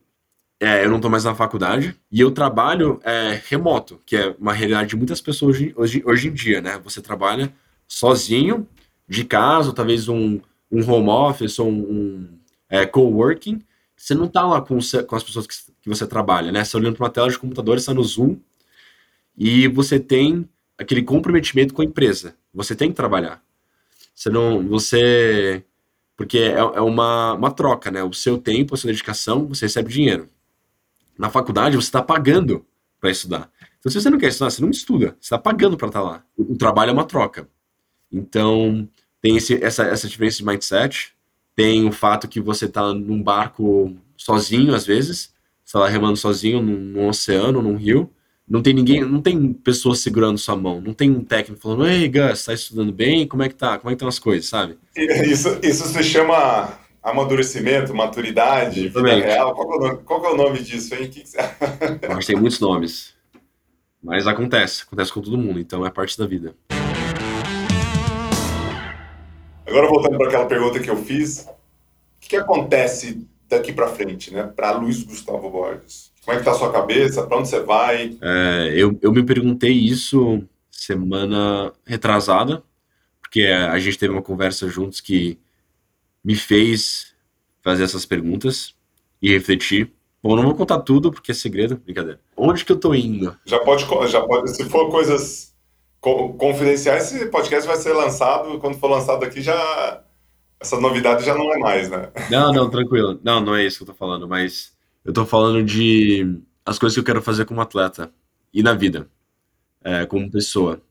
é, 0.59 0.85
eu 0.85 0.91
não 0.91 0.99
tô 0.99 1.09
mais 1.09 1.23
na 1.23 1.37
faculdade 1.37 1.95
e 2.11 2.21
eu 2.21 2.33
trabalho 2.33 2.99
é, 3.05 3.41
remoto, 3.49 4.03
que 4.05 4.17
é 4.17 4.35
uma 4.37 4.53
realidade 4.53 4.89
de 4.89 4.97
muitas 4.97 5.21
pessoas 5.21 5.55
hoje, 5.55 5.73
hoje, 5.77 6.03
hoje 6.05 6.27
em 6.27 6.33
dia, 6.33 6.61
né? 6.61 6.81
Você 6.83 7.01
trabalha 7.01 7.53
sozinho, 7.87 8.67
de 9.09 9.25
casa, 9.25 9.69
ou 9.69 9.75
talvez 9.75 10.09
um, 10.09 10.41
um 10.71 10.91
home 10.91 11.09
office 11.09 11.61
ou 11.61 11.69
um, 11.69 11.81
um 11.81 12.29
é, 12.69 12.85
coworking, 12.85 13.63
você 13.97 14.13
não 14.13 14.27
tá 14.27 14.45
lá 14.45 14.61
com, 14.61 14.77
com 15.07 15.17
as 15.17 15.23
pessoas 15.23 15.47
que, 15.47 15.55
que 15.83 15.89
você 15.89 16.05
trabalha, 16.05 16.51
né? 16.51 16.65
Você 16.65 16.71
está 16.71 16.79
olhando 16.79 16.97
para 16.97 17.05
uma 17.05 17.13
tela 17.13 17.31
de 17.31 17.39
computador, 17.39 17.77
está 17.77 17.95
no 17.95 18.03
Zoom, 18.03 18.39
e 19.37 19.69
você 19.69 20.01
tem 20.01 20.49
aquele 20.79 21.03
comprometimento 21.03 21.75
com 21.75 21.83
a 21.83 21.85
empresa. 21.85 22.37
Você 22.55 22.75
tem 22.75 22.89
que 22.89 22.97
trabalhar. 22.97 23.43
Você 24.15 24.31
não. 24.31 24.67
Você. 24.69 25.65
Porque 26.17 26.39
é, 26.39 26.59
é 26.59 26.81
uma, 26.81 27.35
uma 27.35 27.51
troca, 27.51 27.91
né? 27.91 28.03
O 28.03 28.13
seu 28.13 28.39
tempo, 28.39 28.75
a 28.75 28.79
sua 28.79 28.89
dedicação, 28.89 29.47
você 29.47 29.67
recebe 29.67 29.93
dinheiro. 29.93 30.29
Na 31.17 31.29
faculdade, 31.29 31.77
você 31.77 31.89
está 31.89 32.03
pagando 32.03 32.65
para 33.01 33.11
estudar. 33.11 33.51
Então, 33.79 33.91
se 33.91 34.01
você 34.01 34.11
não 34.11 34.19
quer 34.19 34.29
estudar, 34.29 34.51
você 34.51 34.63
não 34.63 34.71
estuda. 34.71 35.17
Você 35.21 35.27
está 35.27 35.39
pagando 35.39 35.77
para 35.77 35.89
estar 35.89 36.01
tá 36.01 36.05
lá. 36.05 36.25
O, 36.37 36.53
o, 36.55 36.57
trabalho 36.57 36.91
é 36.91 36.93
uma 36.93 37.05
troca. 37.05 37.49
Então, 38.11 38.89
tem 39.21 39.37
esse, 39.37 39.63
essa, 39.63 39.85
essa 39.85 40.09
diferença 40.09 40.39
de 40.39 40.45
mindset. 40.45 41.13
Tem 41.55 41.87
o 41.87 41.93
fato 41.93 42.29
que 42.29 42.41
você 42.41 42.65
está 42.65 42.93
num 42.93 43.23
barco 43.23 43.97
sozinho, 44.17 44.75
às 44.75 44.85
vezes. 44.85 45.33
Você 45.65 45.77
está 45.77 45.89
remando 45.89 46.17
sozinho 46.17 46.61
num, 46.61 46.79
num 46.79 47.09
oceano, 47.09 47.63
num 47.63 47.77
rio. 47.77 48.13
Não 48.49 48.63
tem 48.63 48.73
ninguém, 48.73 49.05
não 49.05 49.21
tem 49.21 49.53
pessoa 49.53 49.95
segurando 49.95 50.39
sua 50.39 50.57
mão, 50.57 50.81
não 50.81 50.95
tem 50.95 51.11
um 51.11 51.23
técnico 51.23 51.61
falando, 51.61 51.87
ei, 51.87 52.09
Gus, 52.09 52.47
tá 52.47 52.55
estudando 52.55 52.91
bem? 52.91 53.29
Como 53.29 53.43
é 53.43 53.49
que 53.49 53.55
tá? 53.55 53.79
Como 53.79 53.91
é 53.91 53.93
que 53.93 53.97
estão 53.97 54.09
as 54.09 54.19
coisas, 54.19 54.49
sabe? 54.49 54.79
Isso, 54.97 55.59
isso 55.63 55.87
se 55.87 56.03
chama 56.03 56.79
amadurecimento, 57.03 57.95
maturidade, 57.95 58.87
Exatamente. 58.87 59.17
vida 59.17 59.27
real. 59.27 59.55
Qual 59.55 59.75
é, 59.75 59.79
nome, 59.79 60.03
qual 60.03 60.25
é, 60.25 60.31
o 60.31 60.37
nome 60.37 60.61
disso, 60.61 60.95
hein? 60.95 61.11
Que 61.11 61.21
que 61.21 61.29
você... 61.29 61.37
Mas 62.09 62.25
tem 62.25 62.37
muitos 62.37 62.59
nomes. 62.59 63.13
Mas 64.03 64.27
acontece, 64.27 64.85
acontece 64.85 65.13
com 65.13 65.21
todo 65.21 65.37
mundo, 65.37 65.61
então 65.61 65.85
é 65.85 65.91
parte 65.91 66.17
da 66.17 66.27
vida. 66.27 66.55
Agora 69.67 69.89
voltando 69.89 70.17
para 70.17 70.29
aquela 70.29 70.47
pergunta 70.47 70.81
que 70.81 70.89
eu 70.89 70.97
fiz, 70.97 71.41
o 71.41 71.51
que, 72.19 72.31
que 72.31 72.37
acontece 72.37 73.29
daqui 73.47 73.75
para 73.75 73.89
frente, 73.89 74.33
né? 74.33 74.45
Para 74.45 74.71
Luiz 74.73 75.03
Gustavo 75.03 75.51
Borges. 75.51 76.11
Como 76.29 76.37
é 76.37 76.41
que 76.41 76.45
tá 76.45 76.51
a 76.51 76.59
sua 76.59 76.71
cabeça? 76.71 77.27
Para 77.27 77.39
onde 77.39 77.49
você 77.49 77.61
vai? 77.61 78.15
É, 78.21 78.75
eu, 78.77 78.99
eu 79.01 79.11
me 79.11 79.23
perguntei 79.23 79.73
isso 79.73 80.47
semana 80.71 81.73
retrasada, 81.87 82.63
porque 83.19 83.45
a 83.45 83.79
gente 83.79 83.97
teve 83.97 84.13
uma 84.13 84.21
conversa 84.21 84.69
juntos 84.69 85.01
que 85.01 85.39
me 86.23 86.37
fez 86.37 87.15
fazer 87.63 87.85
essas 87.85 88.05
perguntas 88.05 88.75
e 89.23 89.33
refletir. 89.33 89.91
Bom, 90.23 90.37
não 90.37 90.43
vou 90.43 90.55
contar 90.55 90.81
tudo 90.81 91.11
porque 91.11 91.33
é 91.33 91.35
segredo, 91.35 91.79
brincadeira. 91.79 92.21
Onde 92.37 92.63
que 92.63 92.73
eu 92.73 92.79
tô 92.79 92.95
indo? 92.95 93.35
Já 93.47 93.61
pode, 93.61 93.87
já 94.09 94.21
pode, 94.21 94.55
se 94.55 94.67
for 94.67 94.91
coisas 94.91 95.57
confidenciais, 95.99 97.11
esse 97.11 97.25
podcast 97.31 97.67
vai 97.67 97.79
ser 97.79 97.95
lançado, 97.95 98.59
quando 98.59 98.77
for 98.77 98.91
lançado 98.91 99.25
aqui 99.25 99.41
já 99.41 100.03
essa 100.61 100.79
novidade 100.79 101.25
já 101.25 101.35
não 101.35 101.51
é 101.55 101.59
mais, 101.59 101.89
né? 101.89 102.11
Não, 102.31 102.53
não, 102.53 102.69
tranquilo. 102.69 103.19
Não, 103.25 103.41
não 103.41 103.57
é 103.57 103.65
isso 103.65 103.79
que 103.79 103.85
eu 103.85 103.95
tô 103.95 103.95
falando, 103.95 104.29
mas 104.29 104.77
eu 105.05 105.13
tô 105.13 105.25
falando 105.25 105.65
de 105.65 106.41
as 106.65 106.79
coisas 106.79 106.95
que 106.95 107.01
eu 107.01 107.05
quero 107.05 107.23
fazer 107.23 107.45
como 107.45 107.61
atleta 107.61 108.13
e 108.53 108.63
na 108.63 108.75
vida, 108.75 109.09
é, 109.83 110.05
como 110.07 110.31
pessoa. 110.31 110.83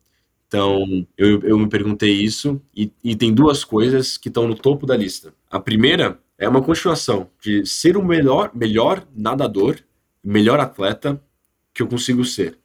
Então, 0.47 1.05
eu, 1.18 1.41
eu 1.41 1.60
me 1.60 1.68
perguntei 1.68 2.12
isso 2.12 2.62
e, 2.76 2.91
e 3.03 3.16
tem 3.16 3.34
duas 3.34 3.64
coisas 3.64 4.18
que 4.18 4.30
estão 4.30 4.47
no 4.47 4.55
topo 4.55 4.86
da 4.86 4.95
lista. 4.95 5.34
A 5.49 5.60
primeira 5.60 6.20
é 6.38 6.47
uma 6.47 6.62
continuação 6.62 7.30
de 7.41 7.66
ser 7.66 7.97
o 7.97 8.03
melhor, 8.03 8.51
melhor 8.53 9.05
nadador, 9.14 9.78
melhor 10.24 10.60
atleta 10.60 11.22
que 11.74 11.82
eu 11.82 11.88
consigo 11.88 12.24
ser. 12.24 12.58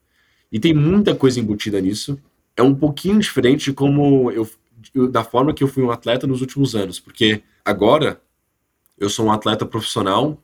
E 0.51 0.61
tem 0.61 0.73
muita 0.73 1.15
coisa 1.15 1.41
embutida 1.41 1.81
nisso. 1.81 2.19
É 2.57 2.63
um 2.63 2.75
pouquinho 2.75 3.19
diferente 3.19 3.65
de 3.65 3.73
como 3.73 4.31
eu, 4.31 4.49
da 5.11 5.25
forma 5.25 5.53
que 5.53 5.65
eu 5.65 5.69
fui 5.69 5.83
um 5.83 5.91
atleta 5.91 6.27
nos 6.27 6.41
últimos 6.41 6.77
anos, 6.77 7.01
porque 7.01 7.43
agora 7.65 8.21
eu 8.99 9.09
sou 9.09 9.27
um 9.27 9.33
atleta 9.33 9.67
profissional 9.67 10.41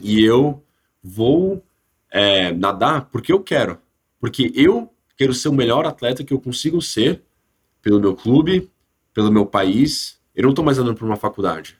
e 0.00 0.24
eu 0.24 0.62
vou 1.02 1.62
é, 2.10 2.52
nadar 2.52 3.08
porque 3.10 3.32
eu 3.32 3.40
quero, 3.40 3.78
porque 4.18 4.52
eu 4.54 4.90
quero 5.16 5.34
ser 5.34 5.48
o 5.48 5.52
melhor 5.52 5.86
atleta 5.86 6.24
que 6.24 6.32
eu 6.32 6.40
consigo 6.40 6.80
ser 6.80 7.22
pelo 7.82 8.00
meu 8.00 8.14
clube, 8.14 8.70
pelo 9.12 9.30
meu 9.30 9.46
país. 9.46 10.18
Eu 10.34 10.44
não 10.44 10.50
estou 10.50 10.64
mais 10.64 10.78
nadando 10.78 10.96
para 10.96 11.06
uma 11.06 11.16
faculdade. 11.16 11.76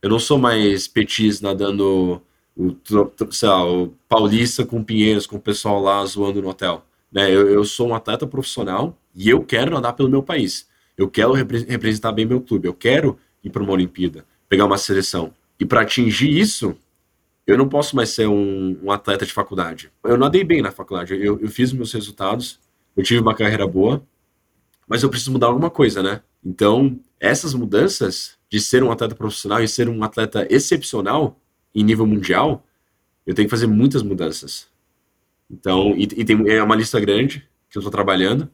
Eu 0.00 0.10
não 0.10 0.18
sou 0.18 0.38
mais 0.38 0.86
petis 0.86 1.40
nadando 1.40 2.22
o, 2.56 2.76
lá, 2.90 3.64
o 3.64 3.88
paulista 4.08 4.64
com 4.64 4.82
Pinheiros, 4.82 5.26
com 5.26 5.36
o 5.36 5.40
pessoal 5.40 5.80
lá 5.80 6.04
zoando 6.04 6.40
no 6.40 6.48
hotel. 6.48 6.84
Né? 7.10 7.30
Eu, 7.30 7.48
eu 7.48 7.64
sou 7.64 7.88
um 7.88 7.94
atleta 7.94 8.26
profissional 8.26 8.96
e 9.14 9.28
eu 9.28 9.42
quero 9.42 9.70
nadar 9.70 9.92
pelo 9.94 10.08
meu 10.08 10.22
país. 10.22 10.68
Eu 10.96 11.08
quero 11.08 11.32
repre 11.32 11.58
representar 11.64 12.12
bem 12.12 12.24
meu 12.24 12.40
clube. 12.40 12.68
Eu 12.68 12.74
quero 12.74 13.18
ir 13.42 13.50
para 13.50 13.62
uma 13.62 13.72
Olimpíada, 13.72 14.24
pegar 14.48 14.64
uma 14.64 14.78
seleção. 14.78 15.32
E 15.58 15.64
para 15.64 15.82
atingir 15.82 16.30
isso, 16.30 16.76
eu 17.46 17.56
não 17.56 17.68
posso 17.68 17.94
mais 17.94 18.10
ser 18.10 18.26
um, 18.26 18.78
um, 18.82 18.90
atleta 18.90 19.24
de 19.24 19.32
faculdade. 19.32 19.90
Eu 20.02 20.16
nadei 20.16 20.42
bem 20.42 20.60
na 20.60 20.72
faculdade. 20.72 21.14
Eu, 21.14 21.38
eu 21.40 21.48
fiz 21.48 21.72
meus 21.72 21.92
resultados, 21.92 22.58
eu 22.96 23.04
tive 23.04 23.20
uma 23.20 23.34
carreira 23.34 23.66
boa, 23.66 24.02
mas 24.88 25.02
eu 25.02 25.08
preciso 25.08 25.32
mudar 25.32 25.46
alguma 25.46 25.70
coisa, 25.70 26.02
né? 26.02 26.22
Então, 26.44 26.98
essas 27.20 27.54
mudanças 27.54 28.36
de 28.50 28.60
ser 28.60 28.82
um 28.82 28.90
atleta 28.90 29.14
profissional 29.14 29.62
e 29.62 29.68
ser 29.68 29.88
um 29.88 30.02
atleta 30.02 30.46
excepcional 30.50 31.38
em 31.74 31.84
nível 31.84 32.06
mundial, 32.06 32.64
eu 33.26 33.34
tenho 33.34 33.46
que 33.46 33.50
fazer 33.50 33.66
muitas 33.66 34.02
mudanças. 34.02 34.68
Então, 35.50 35.94
e, 35.96 36.02
e 36.02 36.24
tem 36.24 36.48
é 36.50 36.62
uma 36.62 36.74
lista 36.74 36.98
grande 36.98 37.48
que 37.70 37.78
eu 37.78 37.80
estou 37.80 37.90
trabalhando, 37.90 38.50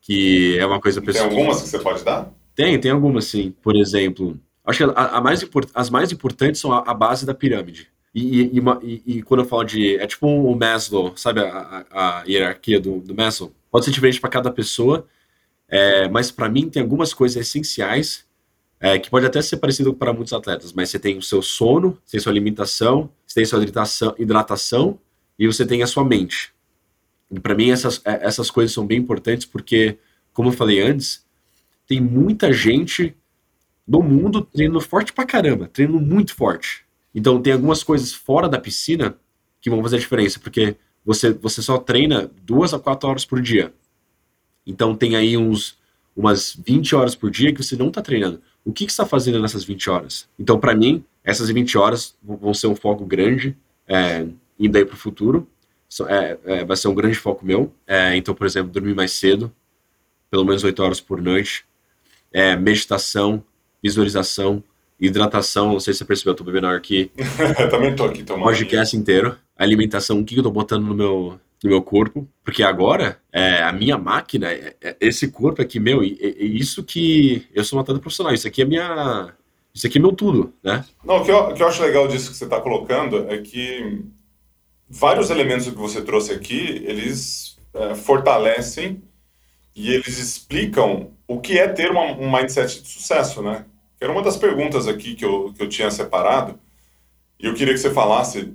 que 0.00 0.58
é 0.58 0.64
uma 0.64 0.80
coisa 0.80 1.02
pessoal. 1.02 1.28
Tem 1.28 1.38
algumas 1.38 1.62
que 1.62 1.68
você 1.68 1.78
pode 1.78 2.04
dar? 2.04 2.32
Tem, 2.54 2.78
tem 2.78 2.90
algumas 2.90 3.26
sim. 3.26 3.54
Por 3.62 3.76
exemplo, 3.76 4.38
acho 4.64 4.78
que 4.78 4.84
a, 4.84 5.06
a 5.16 5.20
mais 5.20 5.44
as 5.74 5.90
mais 5.90 6.12
importantes 6.12 6.60
são 6.60 6.72
a, 6.72 6.78
a 6.86 6.94
base 6.94 7.26
da 7.26 7.34
pirâmide. 7.34 7.90
E, 8.14 8.42
e, 8.42 8.62
e, 8.82 9.02
e, 9.06 9.22
quando 9.22 9.40
eu 9.40 9.46
falo 9.46 9.64
de. 9.64 9.96
É 9.96 10.06
tipo 10.06 10.26
o 10.26 10.54
Maslow, 10.54 11.16
sabe 11.16 11.40
a, 11.40 11.86
a 11.90 12.24
hierarquia 12.26 12.78
do, 12.78 13.00
do 13.00 13.14
Maslow? 13.14 13.52
Pode 13.70 13.86
ser 13.86 13.90
diferente 13.90 14.20
para 14.20 14.28
cada 14.28 14.50
pessoa, 14.50 15.06
é, 15.66 16.08
mas 16.08 16.30
para 16.30 16.48
mim 16.48 16.68
tem 16.68 16.82
algumas 16.82 17.14
coisas 17.14 17.36
essenciais 17.40 18.26
é, 18.78 18.98
que 18.98 19.08
pode 19.08 19.24
até 19.24 19.40
ser 19.40 19.56
parecido 19.56 19.94
para 19.94 20.12
muitos 20.12 20.32
atletas, 20.32 20.72
mas 20.72 20.90
você 20.90 20.98
tem 20.98 21.16
o 21.16 21.22
seu 21.22 21.40
sono, 21.40 21.96
você 22.04 22.12
tem 22.12 22.20
sua 22.20 22.32
alimentação, 22.32 23.08
você 23.26 23.36
tem 23.36 23.44
sua 23.46 23.62
hidratação, 23.62 24.14
hidratação 24.18 24.98
e 25.38 25.46
você 25.46 25.64
tem 25.64 25.82
a 25.82 25.86
sua 25.86 26.04
mente. 26.04 26.52
Para 27.42 27.54
mim 27.54 27.70
essas, 27.70 28.02
é, 28.04 28.26
essas 28.26 28.50
coisas 28.50 28.74
são 28.74 28.86
bem 28.86 28.98
importantes 28.98 29.46
porque, 29.46 29.96
como 30.34 30.48
eu 30.48 30.52
falei 30.52 30.82
antes, 30.82 31.24
tem 31.86 32.00
muita 32.00 32.52
gente 32.52 33.16
no 33.86 34.02
mundo 34.02 34.42
treinando 34.42 34.80
forte 34.80 35.12
pra 35.12 35.24
caramba, 35.24 35.68
treinando 35.68 36.00
muito 36.00 36.34
forte. 36.34 36.84
Então 37.14 37.40
tem 37.40 37.52
algumas 37.52 37.82
coisas 37.82 38.12
fora 38.12 38.48
da 38.48 38.58
piscina 38.58 39.16
que 39.60 39.70
vão 39.70 39.82
fazer 39.82 39.98
diferença, 39.98 40.40
porque 40.40 40.76
você, 41.04 41.32
você 41.32 41.62
só 41.62 41.78
treina 41.78 42.30
duas 42.42 42.72
a 42.72 42.78
quatro 42.78 43.08
horas 43.08 43.24
por 43.24 43.40
dia. 43.40 43.72
Então 44.66 44.94
tem 44.94 45.16
aí 45.16 45.36
uns 45.36 45.80
umas 46.16 46.54
20 46.54 46.94
horas 46.94 47.14
por 47.14 47.30
dia 47.30 47.52
que 47.52 47.62
você 47.62 47.76
não 47.76 47.88
está 47.88 48.02
treinando. 48.02 48.40
O 48.64 48.72
que, 48.72 48.86
que 48.86 48.92
você 48.92 49.02
está 49.02 49.06
fazendo 49.06 49.40
nessas 49.40 49.64
20 49.64 49.90
horas? 49.90 50.28
Então, 50.38 50.58
para 50.58 50.74
mim, 50.74 51.04
essas 51.24 51.48
20 51.48 51.76
horas 51.78 52.14
vão 52.22 52.54
ser 52.54 52.66
um 52.66 52.76
foco 52.76 53.04
grande, 53.04 53.56
é, 53.88 54.26
indo 54.58 54.76
aí 54.76 54.84
para 54.84 54.94
o 54.94 54.98
futuro. 54.98 55.48
É, 56.08 56.38
é, 56.44 56.64
vai 56.64 56.76
ser 56.76 56.88
um 56.88 56.94
grande 56.94 57.16
foco 57.16 57.44
meu. 57.44 57.72
É, 57.86 58.16
então, 58.16 58.34
por 58.34 58.46
exemplo, 58.46 58.70
dormir 58.70 58.94
mais 58.94 59.12
cedo, 59.12 59.52
pelo 60.30 60.44
menos 60.44 60.62
8 60.62 60.82
horas 60.82 61.00
por 61.00 61.20
noite. 61.20 61.64
É, 62.32 62.56
meditação, 62.56 63.42
visualização, 63.82 64.62
hidratação. 65.06 65.72
Não 65.72 65.80
sei 65.80 65.92
se 65.92 65.98
você 65.98 66.04
percebeu, 66.04 66.32
eu 66.32 66.36
tô 66.36 66.44
bebendo 66.44 66.68
aqui. 66.68 67.10
eu 67.58 67.68
também 67.70 67.94
tô 67.94 68.04
aqui 68.04 68.22
tomando. 68.22 68.44
Podcast 68.44 68.96
inteiro 68.96 69.36
alimentação, 69.62 70.20
o 70.20 70.24
que 70.24 70.36
eu 70.36 70.42
tô 70.42 70.50
botando 70.50 70.84
no 70.84 70.94
meu, 70.94 71.38
no 71.62 71.70
meu 71.70 71.82
corpo, 71.82 72.28
porque 72.44 72.62
agora 72.62 73.20
é, 73.32 73.62
a 73.62 73.72
minha 73.72 73.96
máquina, 73.96 74.50
é, 74.50 74.74
é, 74.80 74.96
esse 75.00 75.30
corpo 75.30 75.62
aqui 75.62 75.78
meu, 75.78 76.02
é, 76.02 76.06
é, 76.06 76.44
isso 76.44 76.82
que 76.82 77.46
eu 77.54 77.64
sou 77.64 77.78
atleta 77.78 78.00
profissional, 78.00 78.34
isso 78.34 78.46
aqui 78.46 78.62
é 78.62 78.64
minha, 78.64 79.32
isso 79.72 79.86
aqui 79.86 79.98
é 79.98 80.00
meu 80.00 80.12
tudo, 80.12 80.52
né? 80.62 80.84
Não, 81.04 81.18
o 81.18 81.24
que 81.24 81.30
eu, 81.30 81.38
o 81.38 81.54
que 81.54 81.62
eu 81.62 81.68
acho 81.68 81.82
legal 81.82 82.08
disso 82.08 82.30
que 82.30 82.36
você 82.36 82.44
está 82.44 82.60
colocando 82.60 83.30
é 83.30 83.38
que 83.38 84.04
vários 84.88 85.30
elementos 85.30 85.66
que 85.66 85.74
você 85.74 86.02
trouxe 86.02 86.32
aqui, 86.32 86.82
eles 86.84 87.58
é, 87.74 87.94
fortalecem 87.94 89.02
e 89.74 89.92
eles 89.92 90.18
explicam 90.18 91.12
o 91.26 91.40
que 91.40 91.58
é 91.58 91.68
ter 91.68 91.90
uma, 91.90 92.12
um 92.12 92.30
mindset 92.30 92.82
de 92.82 92.88
sucesso, 92.88 93.42
né? 93.42 93.64
Era 94.02 94.12
uma 94.12 94.22
das 94.22 94.36
perguntas 94.36 94.88
aqui 94.88 95.14
que 95.14 95.24
eu, 95.24 95.52
que 95.52 95.62
eu 95.62 95.68
tinha 95.68 95.90
separado, 95.90 96.58
e 97.38 97.46
eu 97.46 97.54
queria 97.54 97.72
que 97.72 97.80
você 97.80 97.90
falasse 97.90 98.52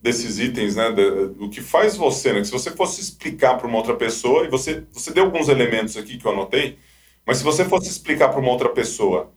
desses 0.00 0.38
itens, 0.38 0.76
né, 0.76 0.92
do 0.92 1.48
que 1.48 1.60
faz 1.60 1.96
você, 1.96 2.32
né, 2.32 2.40
que 2.40 2.46
se 2.46 2.52
você 2.52 2.70
fosse 2.70 3.00
explicar 3.00 3.56
para 3.56 3.66
uma 3.66 3.78
outra 3.78 3.96
pessoa, 3.96 4.44
e 4.44 4.48
você, 4.48 4.84
você 4.92 5.10
deu 5.12 5.24
alguns 5.24 5.48
elementos 5.48 5.96
aqui 5.96 6.16
que 6.16 6.24
eu 6.24 6.30
anotei, 6.30 6.78
mas 7.26 7.38
se 7.38 7.44
você 7.44 7.64
fosse 7.64 7.88
explicar 7.88 8.28
para 8.28 8.38
uma 8.38 8.50
outra 8.50 8.68
pessoa 8.68 9.32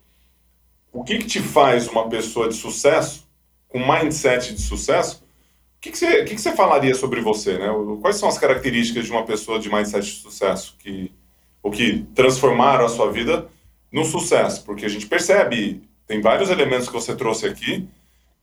o 0.91 1.03
que, 1.03 1.17
que 1.17 1.25
te 1.25 1.39
faz 1.39 1.87
uma 1.87 2.07
pessoa 2.09 2.49
de 2.49 2.55
sucesso, 2.55 3.27
com 3.67 3.79
mindset 3.79 4.53
de 4.53 4.61
sucesso, 4.61 5.23
o 5.77 5.81
que, 5.81 5.91
que, 5.91 5.97
você, 5.97 6.21
o 6.21 6.25
que, 6.25 6.35
que 6.35 6.41
você 6.41 6.55
falaria 6.55 6.93
sobre 6.95 7.21
você, 7.21 7.57
né? 7.57 7.67
Quais 8.01 8.17
são 8.17 8.27
as 8.27 8.37
características 8.37 9.05
de 9.05 9.11
uma 9.11 9.25
pessoa 9.25 9.59
de 9.59 9.69
mindset 9.69 10.05
de 10.05 10.21
sucesso 10.21 10.75
que, 10.79 11.11
o 11.61 11.69
que 11.69 12.05
transformaram 12.15 12.85
a 12.85 12.89
sua 12.89 13.11
vida 13.11 13.47
no 13.91 14.05
sucesso? 14.05 14.63
Porque 14.63 14.85
a 14.85 14.89
gente 14.89 15.07
percebe, 15.07 15.81
tem 16.05 16.21
vários 16.21 16.49
elementos 16.49 16.87
que 16.87 16.93
você 16.93 17.15
trouxe 17.15 17.45
aqui, 17.45 17.87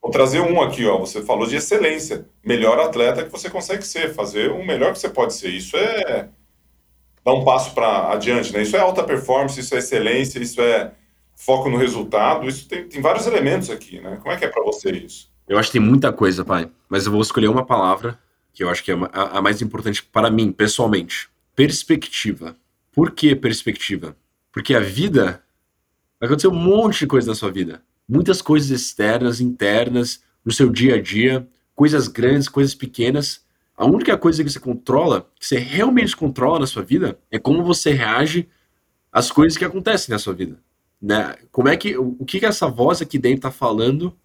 Vou 0.04 0.10
trazer 0.10 0.40
um 0.40 0.60
aqui, 0.60 0.84
ó. 0.84 0.98
Você 0.98 1.22
falou 1.22 1.46
de 1.46 1.56
excelência. 1.56 2.26
Melhor 2.44 2.78
atleta 2.78 3.24
que 3.24 3.32
você 3.32 3.48
consegue 3.48 3.82
ser, 3.86 4.12
fazer 4.12 4.50
o 4.50 4.62
melhor 4.62 4.92
que 4.92 4.98
você 4.98 5.08
pode 5.08 5.32
ser. 5.32 5.48
Isso 5.48 5.78
é 5.78 6.28
dar 7.24 7.32
um 7.32 7.42
passo 7.42 7.72
para 7.72 8.12
adiante, 8.12 8.52
né? 8.52 8.60
Isso 8.60 8.76
é 8.76 8.80
alta 8.80 9.02
performance, 9.02 9.58
isso 9.58 9.74
é 9.74 9.78
excelência, 9.78 10.38
isso 10.38 10.60
é 10.60 10.92
foco 11.34 11.70
no 11.70 11.78
resultado. 11.78 12.46
Isso 12.46 12.68
tem, 12.68 12.86
tem 12.86 13.00
vários 13.00 13.26
elementos 13.26 13.70
aqui, 13.70 13.98
né? 13.98 14.18
Como 14.20 14.30
é 14.30 14.36
que 14.36 14.44
é 14.44 14.48
para 14.48 14.62
você 14.62 14.90
isso? 14.90 15.32
Eu 15.48 15.56
acho 15.56 15.70
que 15.70 15.78
tem 15.78 15.86
muita 15.86 16.12
coisa, 16.12 16.44
pai. 16.44 16.68
Mas 16.86 17.06
eu 17.06 17.12
vou 17.12 17.22
escolher 17.22 17.48
uma 17.48 17.64
palavra 17.64 18.18
que 18.52 18.62
eu 18.62 18.68
acho 18.68 18.84
que 18.84 18.92
é 18.92 18.94
a, 19.10 19.38
a 19.38 19.40
mais 19.40 19.62
importante 19.62 20.02
para 20.02 20.30
mim, 20.30 20.52
pessoalmente. 20.52 21.30
Perspectiva. 21.56 22.54
Por 22.92 23.12
que 23.12 23.34
perspectiva? 23.34 24.14
Porque 24.54 24.74
a 24.74 24.80
vida 24.80 25.42
vai 26.18 26.28
acontecer 26.28 26.48
um 26.48 26.54
monte 26.54 27.00
de 27.00 27.06
coisa 27.06 27.28
na 27.28 27.34
sua 27.34 27.50
vida 27.50 27.82
muitas 28.08 28.42
coisas 28.42 28.70
externas, 28.70 29.40
internas, 29.40 30.22
no 30.44 30.52
seu 30.52 30.70
dia 30.70 30.96
a 30.96 31.00
dia, 31.00 31.46
coisas 31.74 32.06
grandes, 32.06 32.48
coisas 32.48 32.74
pequenas. 32.74 33.44
A 33.76 33.84
única 33.84 34.16
coisa 34.16 34.44
que 34.44 34.50
você 34.50 34.60
controla, 34.60 35.28
que 35.38 35.46
você 35.46 35.58
realmente 35.58 36.16
controla 36.16 36.60
na 36.60 36.66
sua 36.66 36.82
vida, 36.82 37.18
é 37.30 37.38
como 37.38 37.64
você 37.64 37.90
reage 37.92 38.48
às 39.10 39.30
coisas 39.30 39.56
que 39.56 39.64
acontecem 39.64 40.12
na 40.12 40.18
sua 40.18 40.34
vida. 40.34 40.58
Né? 41.00 41.34
Como 41.50 41.68
é 41.68 41.76
que 41.76 41.96
o 41.96 42.24
que, 42.24 42.40
que 42.40 42.46
essa 42.46 42.68
voz 42.68 43.02
aqui 43.02 43.18
dentro 43.18 43.38
está 43.38 43.50
falando 43.50 44.16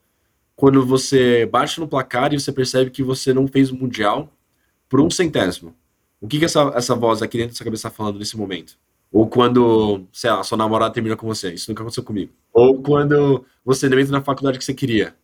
quando 0.56 0.86
você 0.86 1.46
bate 1.46 1.80
no 1.80 1.88
placar 1.88 2.34
e 2.34 2.40
você 2.40 2.52
percebe 2.52 2.92
que 2.92 3.02
você 3.02 3.34
não 3.34 3.48
fez 3.48 3.72
o 3.72 3.76
mundial 3.76 4.32
por 4.88 5.00
um 5.00 5.10
centésimo? 5.10 5.76
O 6.22 6.28
que, 6.28 6.38
que 6.38 6.46
essa, 6.46 6.72
essa 6.76 6.96
voz 6.96 7.22
aqui 7.22 7.38
dentro 7.38 7.54
da 7.54 7.58
sua 7.58 7.64
cabeça 7.64 7.88
está 7.88 7.96
falando 7.96 8.20
nesse 8.20 8.38
momento? 8.38 8.78
Ou 9.12 9.28
quando, 9.28 10.06
sei 10.14 10.30
lá, 10.30 10.44
sua 10.44 10.58
namorada 10.58 10.94
termina 10.94 11.16
com 11.16 11.28
você. 11.28 11.54
Isso 11.54 11.70
nunca 11.70 11.82
aconteceu 11.82 12.04
comigo. 12.04 12.32
Ou 12.54 12.82
quando 12.82 13.44
você 13.66 13.90
não 13.90 14.00
entra 14.00 14.12
na 14.12 14.24
faculdade 14.24 14.60
que 14.60 14.66
você 14.66 14.74
queria. 14.74 15.16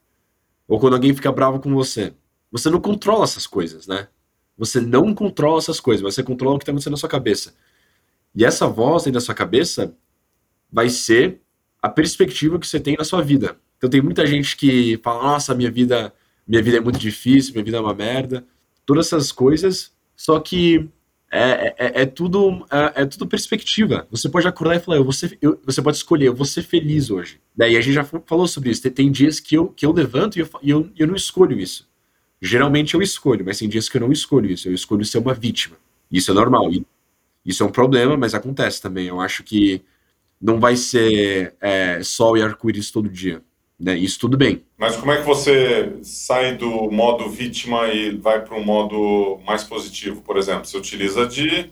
Ou 0.68 0.80
quando 0.80 0.94
alguém 0.94 1.14
fica 1.14 1.32
bravo 1.32 1.60
com 1.60 1.74
você. 1.74 2.14
Você 2.52 2.70
não 2.70 2.82
controla 2.82 3.24
essas 3.24 3.46
coisas, 3.46 3.86
né? 3.86 4.08
Você 4.58 4.80
não 4.80 5.14
controla 5.14 5.60
essas 5.60 5.80
coisas, 5.80 6.02
você 6.02 6.24
controla 6.24 6.56
o 6.56 6.58
que 6.58 6.64
está 6.64 6.72
acontecendo 6.72 6.94
na 6.94 6.98
sua 6.98 7.10
cabeça. 7.10 7.54
E 8.34 8.46
essa 8.46 8.68
voz 8.68 9.04
dentro 9.04 9.20
da 9.20 9.26
sua 9.26 9.36
cabeça 9.36 9.94
vai 10.72 10.90
ser 10.90 11.42
a 11.82 11.90
perspectiva 11.90 12.58
que 12.58 12.68
você 12.68 12.80
tem 12.80 12.96
na 12.98 13.04
sua 13.04 13.22
vida. 13.22 13.58
Então 13.78 13.90
tem 13.90 14.02
muita 14.02 14.26
gente 14.26 14.58
que 14.58 15.00
fala, 15.04 15.24
nossa, 15.24 15.54
minha 15.54 15.70
vida, 15.70 16.14
minha 16.48 16.62
vida 16.62 16.78
é 16.78 16.80
muito 16.80 16.98
difícil, 16.98 17.54
minha 17.54 17.64
vida 17.64 17.78
é 17.78 17.80
uma 17.80 17.94
merda. 17.94 18.46
Todas 18.86 19.08
essas 19.08 19.32
coisas, 19.32 19.94
só 20.16 20.40
que 20.40 20.90
é, 21.32 21.76
é, 21.78 22.02
é, 22.02 22.06
tudo 22.06 22.66
é, 22.72 23.02
é, 23.02 23.06
tudo 23.06 23.28
perspectiva. 23.28 24.08
Você 24.12 24.30
pode 24.30 24.48
acordar 24.48 24.76
e 24.76 24.80
falar, 24.80 24.98
eu 24.98 25.04
vou 25.04 25.14
ser, 25.14 25.38
eu, 25.42 25.60
você 25.66 25.82
pode 25.82 25.98
escolher, 25.98 26.28
eu 26.28 26.36
vou 26.36 26.46
ser 26.46 26.64
feliz 26.64 27.10
hoje. 27.10 27.40
Daí 27.56 27.76
a 27.76 27.82
gente 27.82 27.94
já 27.94 28.04
falou 28.04 28.48
sobre 28.48 28.70
isso. 28.70 28.82
Tem, 28.82 28.92
tem 28.92 29.12
dias 29.12 29.40
que 29.40 29.56
eu, 29.56 29.68
que 29.68 29.86
eu 29.86 29.92
levanto 29.92 30.38
e 30.38 30.42
eu, 30.42 30.50
eu, 30.64 30.92
eu 30.98 31.08
não 31.08 31.16
escolho 31.16 31.60
isso. 31.60 31.90
Geralmente 32.42 32.94
eu 32.94 33.02
escolho, 33.02 33.44
mas 33.46 33.60
tem 33.60 33.68
dias 33.68 33.90
que 33.90 33.98
eu 33.98 34.02
não 34.02 34.12
escolho 34.12 34.50
isso. 34.52 34.70
Eu 34.70 34.74
escolho 34.74 35.04
ser 35.04 35.18
uma 35.18 35.34
vítima. 35.34 35.78
Isso 36.12 36.32
é 36.32 36.34
normal. 36.34 36.70
Isso 37.46 37.64
é 37.64 37.66
um 37.66 37.72
problema, 37.72 38.16
mas 38.16 38.34
acontece 38.34 38.82
também. 38.82 39.08
Eu 39.08 39.20
acho 39.20 39.44
que 39.44 39.84
não 40.40 40.60
vai 40.60 40.76
ser 40.76 41.56
é, 41.60 42.04
sol 42.04 42.38
e 42.38 42.42
arco-íris 42.42 42.92
todo 42.92 43.10
dia. 43.10 43.42
Né? 43.80 43.98
Isso 43.98 44.20
tudo 44.20 44.38
bem. 44.38 44.64
Mas 44.78 44.96
como 44.96 45.12
é 45.12 45.18
que 45.18 45.26
você 45.26 45.98
sai 46.02 46.56
do 46.56 46.90
modo 46.90 47.30
vítima 47.30 47.90
e 47.90 48.16
vai 48.16 48.42
para 48.42 48.56
um 48.56 48.64
modo 48.64 49.40
mais 49.46 49.64
positivo, 49.64 50.22
por 50.22 50.38
exemplo? 50.38 50.66
Você 50.66 50.78
utiliza 50.78 51.28
de, 51.28 51.70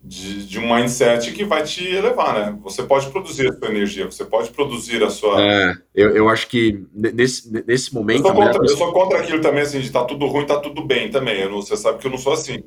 de, 0.00 0.46
de, 0.46 0.58
um 0.60 0.72
mindset 0.72 1.32
que 1.32 1.44
vai 1.44 1.64
te 1.64 1.84
elevar, 1.84 2.34
né? 2.34 2.58
Você 2.62 2.84
pode 2.84 3.10
produzir 3.10 3.48
a 3.48 3.52
sua 3.52 3.68
energia, 3.68 4.06
você 4.06 4.24
pode 4.24 4.50
produzir 4.50 5.02
a 5.02 5.10
sua... 5.10 5.42
É, 5.42 5.74
eu, 5.94 6.10
eu 6.10 6.28
acho 6.28 6.46
que 6.46 6.84
nesse, 6.94 7.52
nesse 7.66 7.92
momento... 7.92 8.28
Eu 8.28 8.34
sou, 8.34 8.34
contra, 8.34 8.62
eu 8.62 8.76
sou 8.76 8.92
contra 8.92 9.18
aquilo 9.18 9.40
também, 9.40 9.62
assim, 9.62 9.80
de 9.80 9.90
tá 9.90 10.04
tudo 10.04 10.26
ruim, 10.26 10.46
tá 10.46 10.60
tudo 10.60 10.84
bem 10.84 11.10
também. 11.10 11.44
Não, 11.48 11.60
você 11.60 11.76
sabe 11.76 11.98
que 11.98 12.06
eu 12.06 12.10
não 12.12 12.18
sou 12.18 12.34
assim. 12.34 12.62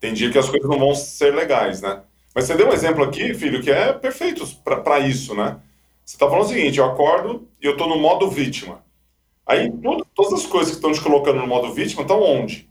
Tem 0.00 0.14
dia 0.14 0.30
que 0.30 0.38
as 0.38 0.48
coisas 0.48 0.68
não 0.68 0.78
vão 0.78 0.94
ser 0.94 1.34
legais, 1.34 1.82
né? 1.82 2.00
Mas 2.34 2.46
você 2.46 2.56
deu 2.56 2.68
um 2.68 2.72
exemplo 2.72 3.04
aqui, 3.04 3.34
filho, 3.34 3.62
que 3.62 3.70
é 3.70 3.92
perfeito 3.92 4.46
para 4.64 4.98
isso, 5.00 5.34
né? 5.34 5.58
Você 6.04 6.16
está 6.16 6.28
falando 6.28 6.44
o 6.44 6.48
seguinte: 6.48 6.78
eu 6.78 6.84
acordo 6.84 7.48
e 7.60 7.66
eu 7.66 7.72
estou 7.72 7.88
no 7.88 7.98
modo 7.98 8.28
vítima. 8.30 8.84
Aí 9.46 9.70
tudo, 9.70 10.06
todas 10.14 10.32
as 10.32 10.46
coisas 10.46 10.70
que 10.70 10.76
estão 10.76 10.92
te 10.92 11.00
colocando 11.00 11.40
no 11.40 11.46
modo 11.46 11.72
vítima 11.72 12.02
estão 12.02 12.22
onde? 12.22 12.68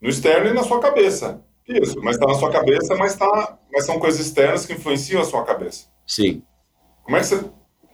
No 0.00 0.08
externo 0.08 0.50
e 0.50 0.54
na 0.54 0.62
sua 0.62 0.80
cabeça. 0.80 1.44
Isso, 1.68 2.00
mas 2.00 2.16
está 2.16 2.26
na 2.26 2.34
sua 2.34 2.50
cabeça, 2.50 2.94
mas, 2.94 3.16
tá, 3.16 3.58
mas 3.72 3.84
são 3.84 3.98
coisas 3.98 4.24
externas 4.24 4.64
que 4.64 4.72
influenciam 4.72 5.20
a 5.20 5.24
sua 5.24 5.44
cabeça. 5.44 5.86
Sim. 6.06 6.42
Como 7.02 7.16
é 7.16 7.20
que 7.20 7.26
você 7.26 7.44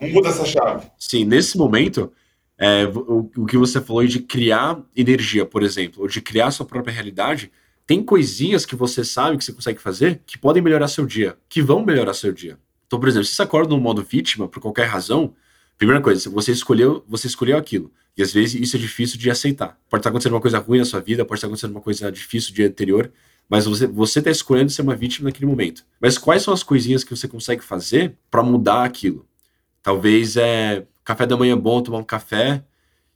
muda 0.01 0.29
essa 0.29 0.45
chave? 0.45 0.91
Sim, 0.99 1.25
nesse 1.25 1.57
momento, 1.57 2.13
é, 2.59 2.85
o, 2.85 3.31
o, 3.37 3.47
que 3.47 3.57
você 3.57 3.81
falou 3.81 4.07
de 4.07 4.21
criar 4.21 4.79
energia, 4.95 5.47
por 5.47 5.63
exemplo, 5.63 6.03
ou 6.03 6.09
de 6.09 6.21
criar 6.21 6.51
sua 6.51 6.67
própria 6.67 6.93
realidade, 6.93 7.51
tem 7.87 8.03
coisinhas 8.03 8.67
que 8.67 8.77
você 8.77 9.05
sabe 9.05 9.39
que 9.39 9.45
você 9.45 9.53
consegue 9.53 9.81
fazer 9.81 10.23
que 10.27 10.39
podem 10.39 10.63
melhorar 10.63 10.89
seu 10.89 11.07
dia, 11.07 11.37
que 11.49 11.63
vão 11.63 11.85
melhorar 11.85 12.15
seu 12.15 12.33
dia. 12.33 12.59
Então, 12.93 13.01
por 13.01 13.09
exemplo, 13.09 13.25
se 13.25 13.35
você 13.35 13.41
acorda 13.41 13.75
no 13.75 13.81
modo 13.81 14.03
vítima, 14.03 14.47
por 14.47 14.61
qualquer 14.61 14.85
razão, 14.85 15.35
primeira 15.79 16.03
coisa, 16.03 16.29
você 16.29 16.53
escolheu, 16.53 17.03
você 17.09 17.27
escolheu 17.27 17.57
aquilo. 17.57 17.91
E 18.15 18.23
às 18.23 18.35
vezes 18.35 18.61
isso 18.61 18.77
é 18.77 18.79
difícil 18.79 19.19
de 19.19 19.31
aceitar. 19.31 19.81
Pode 19.89 20.01
estar 20.01 20.11
acontecendo 20.11 20.35
uma 20.35 20.43
coisa 20.43 20.59
ruim 20.59 20.77
na 20.77 20.85
sua 20.85 21.01
vida, 21.01 21.25
pode 21.25 21.39
estar 21.39 21.47
acontecendo 21.47 21.71
uma 21.71 21.81
coisa 21.81 22.13
difícil 22.13 22.53
dia 22.53 22.67
anterior, 22.69 23.11
mas 23.49 23.65
você 23.65 23.87
você 23.87 24.19
está 24.19 24.31
escolhendo 24.31 24.71
ser 24.71 24.83
uma 24.83 24.95
vítima 24.95 25.31
naquele 25.31 25.47
momento. 25.47 25.87
Mas 25.99 26.19
quais 26.19 26.43
são 26.43 26.53
as 26.53 26.63
coisinhas 26.63 27.03
que 27.03 27.17
você 27.17 27.27
consegue 27.27 27.65
fazer 27.65 28.15
para 28.31 28.43
mudar 28.43 28.85
aquilo? 28.85 29.27
Talvez 29.83 30.37
é 30.37 30.87
café 31.03 31.25
da 31.25 31.35
manhã 31.35 31.57
bom, 31.57 31.81
tomar 31.81 31.97
um 31.97 32.05
café 32.05 32.63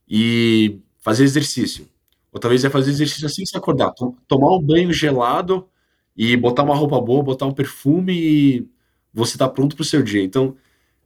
e 0.09 0.79
fazer 1.03 1.25
exercício. 1.25 1.87
Ou 2.33 2.41
talvez 2.41 2.65
é 2.65 2.71
fazer 2.71 2.93
exercício 2.93 3.27
assim 3.27 3.43
que 3.43 3.51
você 3.51 3.59
acordar, 3.59 3.93
tomar 4.27 4.57
um 4.57 4.63
banho 4.63 4.91
gelado 4.91 5.69
e 6.17 6.35
botar 6.35 6.63
uma 6.63 6.75
roupa 6.75 6.99
boa, 6.99 7.23
botar 7.23 7.45
um 7.45 7.53
perfume 7.53 8.15
e 8.15 8.76
você 9.17 9.37
está 9.37 9.49
pronto 9.49 9.75
para 9.75 9.83
o 9.83 9.87
seu 9.87 10.03
dia. 10.03 10.23
Então, 10.23 10.55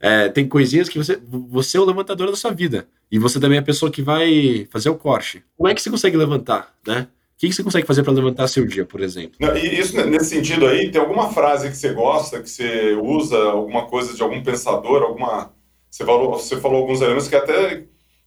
é, 0.01 0.29
tem 0.29 0.49
coisinhas 0.49 0.89
que 0.89 0.99
você, 0.99 1.21
você 1.49 1.77
é 1.77 1.81
o 1.81 1.85
levantador 1.85 2.29
da 2.29 2.37
sua 2.37 2.51
vida. 2.51 2.89
E 3.11 3.19
você 3.19 3.39
também 3.39 3.57
é 3.57 3.61
a 3.61 3.65
pessoa 3.65 3.91
que 3.91 4.03
vai 4.03 4.67
fazer 4.71 4.91
o 4.91 4.97
corte. 4.97 5.45
Como 5.57 5.69
é 5.69 5.75
que 5.75 5.81
você 5.81 5.91
consegue 5.91 6.17
levantar, 6.17 6.75
né? 6.87 7.07
O 7.37 7.41
que 7.41 7.53
você 7.53 7.63
consegue 7.63 7.87
fazer 7.87 8.03
para 8.03 8.13
levantar 8.13 8.49
seu 8.49 8.67
dia, 8.67 8.85
por 8.85 9.01
exemplo? 9.01 9.37
Isso, 9.57 9.97
nesse 10.07 10.27
sentido 10.27 10.67
aí, 10.67 10.91
tem 10.91 11.01
alguma 11.01 11.31
frase 11.33 11.71
que 11.71 11.77
você 11.77 11.93
gosta, 11.93 12.43
que 12.43 12.51
você 12.51 12.95
usa, 13.01 13.37
alguma 13.37 13.87
coisa 13.87 14.15
de 14.15 14.23
algum 14.23 14.43
pensador, 14.43 15.03
alguma... 15.03 15.53
Você 15.91 16.05
falou, 16.05 16.33
você 16.33 16.61
falou 16.61 16.83
alguns 16.83 17.01
elementos 17.01 17.29
que 17.29 17.35
até 17.35 17.77
que 17.77 17.87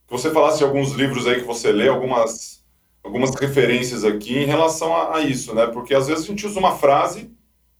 você 0.09 0.31
falasse 0.31 0.57
de 0.59 0.63
alguns 0.63 0.91
livros 0.93 1.27
aí 1.27 1.41
que 1.41 1.45
você 1.45 1.71
lê, 1.71 1.88
algumas, 1.88 2.63
algumas 3.03 3.36
referências 3.36 4.03
aqui 4.03 4.38
em 4.38 4.45
relação 4.45 4.93
a, 4.95 5.17
a 5.17 5.21
isso, 5.21 5.53
né? 5.53 5.67
Porque 5.67 5.93
às 5.93 6.07
vezes 6.07 6.25
a 6.25 6.27
gente 6.27 6.45
usa 6.45 6.59
uma 6.59 6.75
frase 6.75 7.31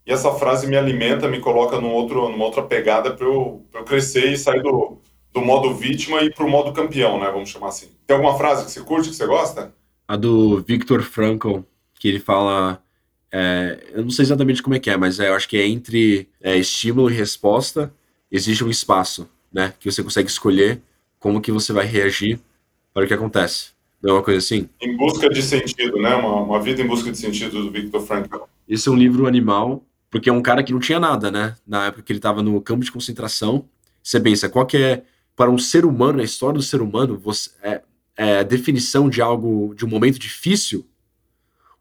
e 0.06 0.12
essa 0.12 0.34
frase 0.34 0.68
me 0.68 0.76
alimenta, 0.76 1.28
me 1.28 1.40
coloca 1.40 1.80
num 1.80 1.92
outro, 1.92 2.30
numa 2.30 2.46
outra 2.46 2.62
pegada 2.62 3.12
para 3.12 3.26
eu, 3.26 3.66
eu 3.74 3.84
crescer 3.84 4.32
e 4.32 4.38
sair 4.38 4.62
do, 4.62 4.98
do 5.34 5.42
modo 5.42 5.74
vítima 5.74 6.22
e 6.22 6.30
para 6.30 6.46
o 6.46 6.50
modo 6.50 6.74
campeão, 6.74 7.20
né? 7.20 7.30
Vamos 7.32 7.50
chamar 7.50 7.70
assim. 7.70 7.88
Tem 8.06 8.16
alguma 8.16 8.38
frase 8.38 8.66
que 8.66 8.72
você 8.72 8.82
curte, 8.82 9.10
que 9.10 9.16
você 9.16 9.26
gosta? 9.26 9.74
A 10.08 10.18
do 10.18 10.62
Viktor 10.62 11.02
Frankl, 11.02 11.60
que 12.00 12.08
ele 12.08 12.20
fala. 12.20 12.82
É, 13.32 13.92
eu 13.94 14.04
não 14.04 14.12
sei 14.12 14.24
exatamente 14.24 14.62
como 14.62 14.76
é 14.76 14.80
que 14.80 14.90
é, 14.90 14.98
mas 14.98 15.20
é, 15.20 15.30
eu 15.30 15.34
acho 15.34 15.50
que 15.50 15.58
é 15.58 15.66
entre 15.66 16.30
é, 16.40 16.56
estímulo 16.56 17.10
e 17.10 17.14
resposta 17.14 17.92
existe 18.32 18.64
um 18.64 18.70
espaço, 18.70 19.28
né? 19.52 19.74
Que 19.80 19.90
você 19.90 20.04
consegue 20.04 20.30
escolher 20.30 20.82
como 21.18 21.42
que 21.42 21.52
você 21.52 21.72
vai 21.72 21.86
reagir 21.86 22.40
para 22.94 23.06
o 23.06 23.08
que 23.08 23.14
acontece. 23.14 23.72
Não 24.02 24.12
é 24.12 24.14
uma 24.16 24.24
coisa 24.24 24.40
assim? 24.40 24.68
Em 24.82 24.98
busca 24.98 25.30
de 25.30 25.42
sentido, 25.42 25.98
né? 25.98 26.14
Uma, 26.14 26.42
uma 26.42 26.62
vida 26.62 26.82
em 26.82 26.88
busca 26.88 27.10
de 27.10 27.18
sentido 27.18 27.64
do 27.64 27.72
Viktor 27.72 28.02
Frankl. 28.02 28.44
Esse 28.68 28.90
é 28.90 28.92
um 28.92 28.98
livro 28.98 29.26
animal 29.26 29.82
porque 30.14 30.30
é 30.30 30.34
um 30.34 30.44
cara 30.44 30.62
que 30.62 30.72
não 30.72 30.80
tinha 30.80 31.00
nada, 31.00 31.32
né? 31.32 31.56
Na 31.66 31.88
época 31.88 32.04
que 32.04 32.12
ele 32.12 32.20
estava 32.20 32.44
no 32.44 32.62
campo 32.62 32.86
de 32.86 32.92
concentração. 32.92 33.66
Você 34.04 34.20
pensa, 34.20 34.48
qual 34.48 34.64
que 34.64 34.78
é, 34.78 35.02
para 35.36 35.50
um 35.50 35.58
ser 35.58 35.86
humano, 35.86 36.22
a 36.22 36.24
história 36.24 36.56
do 36.56 36.62
ser 36.62 36.84
humano, 36.84 37.18
você, 37.18 37.50
é, 37.64 37.82
é 38.16 38.38
a 38.38 38.44
definição 38.44 39.10
de 39.10 39.24
algo, 39.24 39.74
de 39.74 39.84
um 39.84 39.88
momento 39.88 40.20
difícil? 40.20 40.86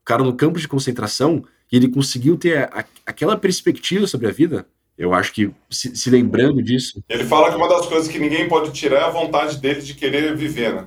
O 0.01 0.05
cara 0.05 0.24
no 0.24 0.35
campo 0.35 0.59
de 0.59 0.66
concentração, 0.66 1.45
e 1.70 1.76
ele 1.76 1.89
conseguiu 1.89 2.39
ter 2.39 2.70
a, 2.72 2.87
aquela 3.05 3.37
perspectiva 3.37 4.07
sobre 4.07 4.26
a 4.26 4.30
vida, 4.30 4.66
eu 4.97 5.12
acho 5.12 5.30
que 5.35 5.51
se, 5.68 5.95
se, 5.95 6.09
lembrando 6.09 6.62
disso. 6.62 7.05
Ele 7.11 7.24
fala 7.24 7.51
que 7.51 7.57
uma 7.57 7.68
das 7.68 7.85
coisas 7.85 8.11
que 8.11 8.18
ninguém 8.18 8.49
pode 8.49 8.72
tirar 8.72 9.01
é 9.01 9.05
a 9.05 9.11
vontade 9.11 9.59
dele 9.59 9.83
de 9.83 9.93
querer 9.93 10.35
viver, 10.35 10.72
né? 10.74 10.87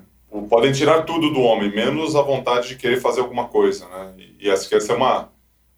Podem 0.50 0.72
tirar 0.72 1.04
tudo 1.04 1.32
do 1.32 1.42
homem, 1.42 1.74
menos 1.74 2.16
a 2.16 2.24
vontade 2.24 2.70
de 2.70 2.76
querer 2.76 3.00
fazer 3.00 3.22
alguma 3.22 3.48
coisa, 3.48 3.88
né? 3.88 4.14
E, 4.18 4.48
e 4.48 4.52
acho 4.52 4.68
que 4.68 4.74
essa 4.74 4.94
é 4.94 4.96
uma, 4.96 5.30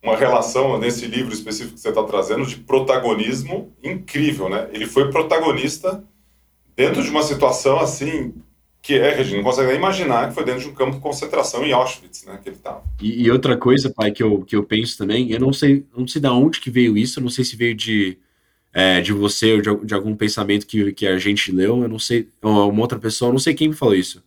uma 0.07 0.17
relação 0.17 0.79
nesse 0.79 1.05
livro 1.05 1.33
específico 1.33 1.75
que 1.75 1.81
você 1.81 1.89
está 1.89 2.03
trazendo 2.03 2.45
de 2.45 2.57
protagonismo 2.57 3.73
incrível, 3.83 4.49
né? 4.49 4.69
Ele 4.71 4.85
foi 4.85 5.11
protagonista 5.11 6.03
dentro 6.75 7.03
de 7.03 7.09
uma 7.09 7.23
situação 7.23 7.79
assim 7.79 8.33
que 8.81 8.93
é, 8.93 9.13
Regina, 9.13 9.37
não 9.37 9.43
consegue 9.43 9.67
nem 9.67 9.77
imaginar 9.77 10.29
que 10.29 10.33
foi 10.33 10.45
dentro 10.45 10.61
de 10.61 10.69
um 10.69 10.73
campo 10.73 10.93
de 10.93 11.01
concentração 11.01 11.65
em 11.65 11.73
Auschwitz, 11.73 12.23
né, 12.23 12.39
que 12.41 12.47
ele 12.47 12.55
estava. 12.55 12.81
E, 13.01 13.23
e, 13.23 13.29
outra 13.29 13.57
coisa, 13.57 13.89
pai, 13.89 14.11
que 14.11 14.23
eu, 14.23 14.45
que 14.45 14.55
eu 14.55 14.63
penso 14.63 14.97
também, 14.97 15.29
eu 15.29 15.41
não 15.41 15.51
sei, 15.51 15.85
não 15.93 16.07
sei 16.07 16.21
de 16.21 16.27
onde 16.29 16.61
que 16.61 16.69
veio 16.69 16.97
isso, 16.97 17.19
eu 17.19 17.23
não 17.23 17.29
sei 17.29 17.43
se 17.43 17.57
veio 17.57 17.75
de, 17.75 18.17
é, 18.71 19.01
de 19.01 19.11
você 19.11 19.55
ou 19.55 19.61
de, 19.61 19.85
de, 19.87 19.93
algum 19.93 20.15
pensamento 20.15 20.65
que, 20.65 20.93
que 20.93 21.05
a 21.05 21.17
gente 21.17 21.51
leu, 21.51 21.81
eu 21.81 21.89
não 21.89 21.99
sei, 21.99 22.29
ou 22.41 22.69
uma 22.69 22.81
outra 22.81 22.97
pessoa, 22.97 23.27
eu 23.27 23.33
não 23.33 23.39
sei 23.39 23.53
quem 23.53 23.67
me 23.67 23.75
falou 23.75 23.93
isso, 23.93 24.23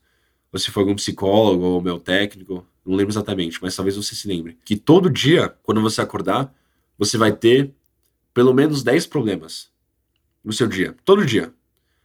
ou 0.52 0.58
se 0.58 0.70
foi 0.70 0.82
algum 0.82 0.94
psicólogo 0.94 1.64
ou 1.64 1.80
meu 1.80 1.98
técnico, 1.98 2.66
não 2.84 2.96
lembro 2.96 3.12
exatamente, 3.12 3.58
mas 3.60 3.76
talvez 3.76 3.96
você 3.96 4.14
se 4.14 4.26
lembre, 4.26 4.58
que 4.64 4.76
todo 4.76 5.10
dia, 5.10 5.54
quando 5.62 5.80
você 5.80 6.00
acordar, 6.00 6.54
você 6.98 7.16
vai 7.18 7.32
ter 7.32 7.72
pelo 8.32 8.54
menos 8.54 8.82
10 8.82 9.06
problemas 9.06 9.70
no 10.44 10.52
seu 10.52 10.66
dia, 10.66 10.94
todo 11.04 11.24
dia. 11.24 11.52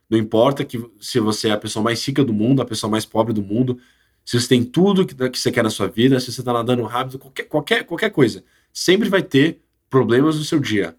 Não 0.10 0.18
importa 0.18 0.64
que 0.64 0.84
se 1.00 1.20
você 1.20 1.50
é 1.50 1.52
a 1.52 1.58
pessoa 1.58 1.84
mais 1.84 2.06
rica 2.06 2.24
do 2.24 2.34
mundo, 2.34 2.62
a 2.62 2.66
pessoa 2.66 2.90
mais 2.90 3.06
pobre 3.06 3.34
do 3.34 3.42
mundo, 3.42 3.80
se 4.24 4.40
você 4.40 4.48
tem 4.48 4.64
tudo 4.64 5.06
que, 5.06 5.16
você 5.16 5.52
quer 5.52 5.64
na 5.64 5.70
sua 5.70 5.88
vida, 5.88 6.20
se 6.20 6.32
você 6.32 6.42
está 6.42 6.52
nadando 6.52 6.84
rápido, 6.84 7.20
qualquer, 7.20 7.44
qualquer, 7.44 7.84
qualquer 7.86 8.10
coisa, 8.10 8.44
sempre 8.74 9.10
vai 9.10 9.22
ter 9.22 9.62
problemas 9.90 10.38
no 10.38 10.44
seu 10.44 10.60
dia. 10.60 10.96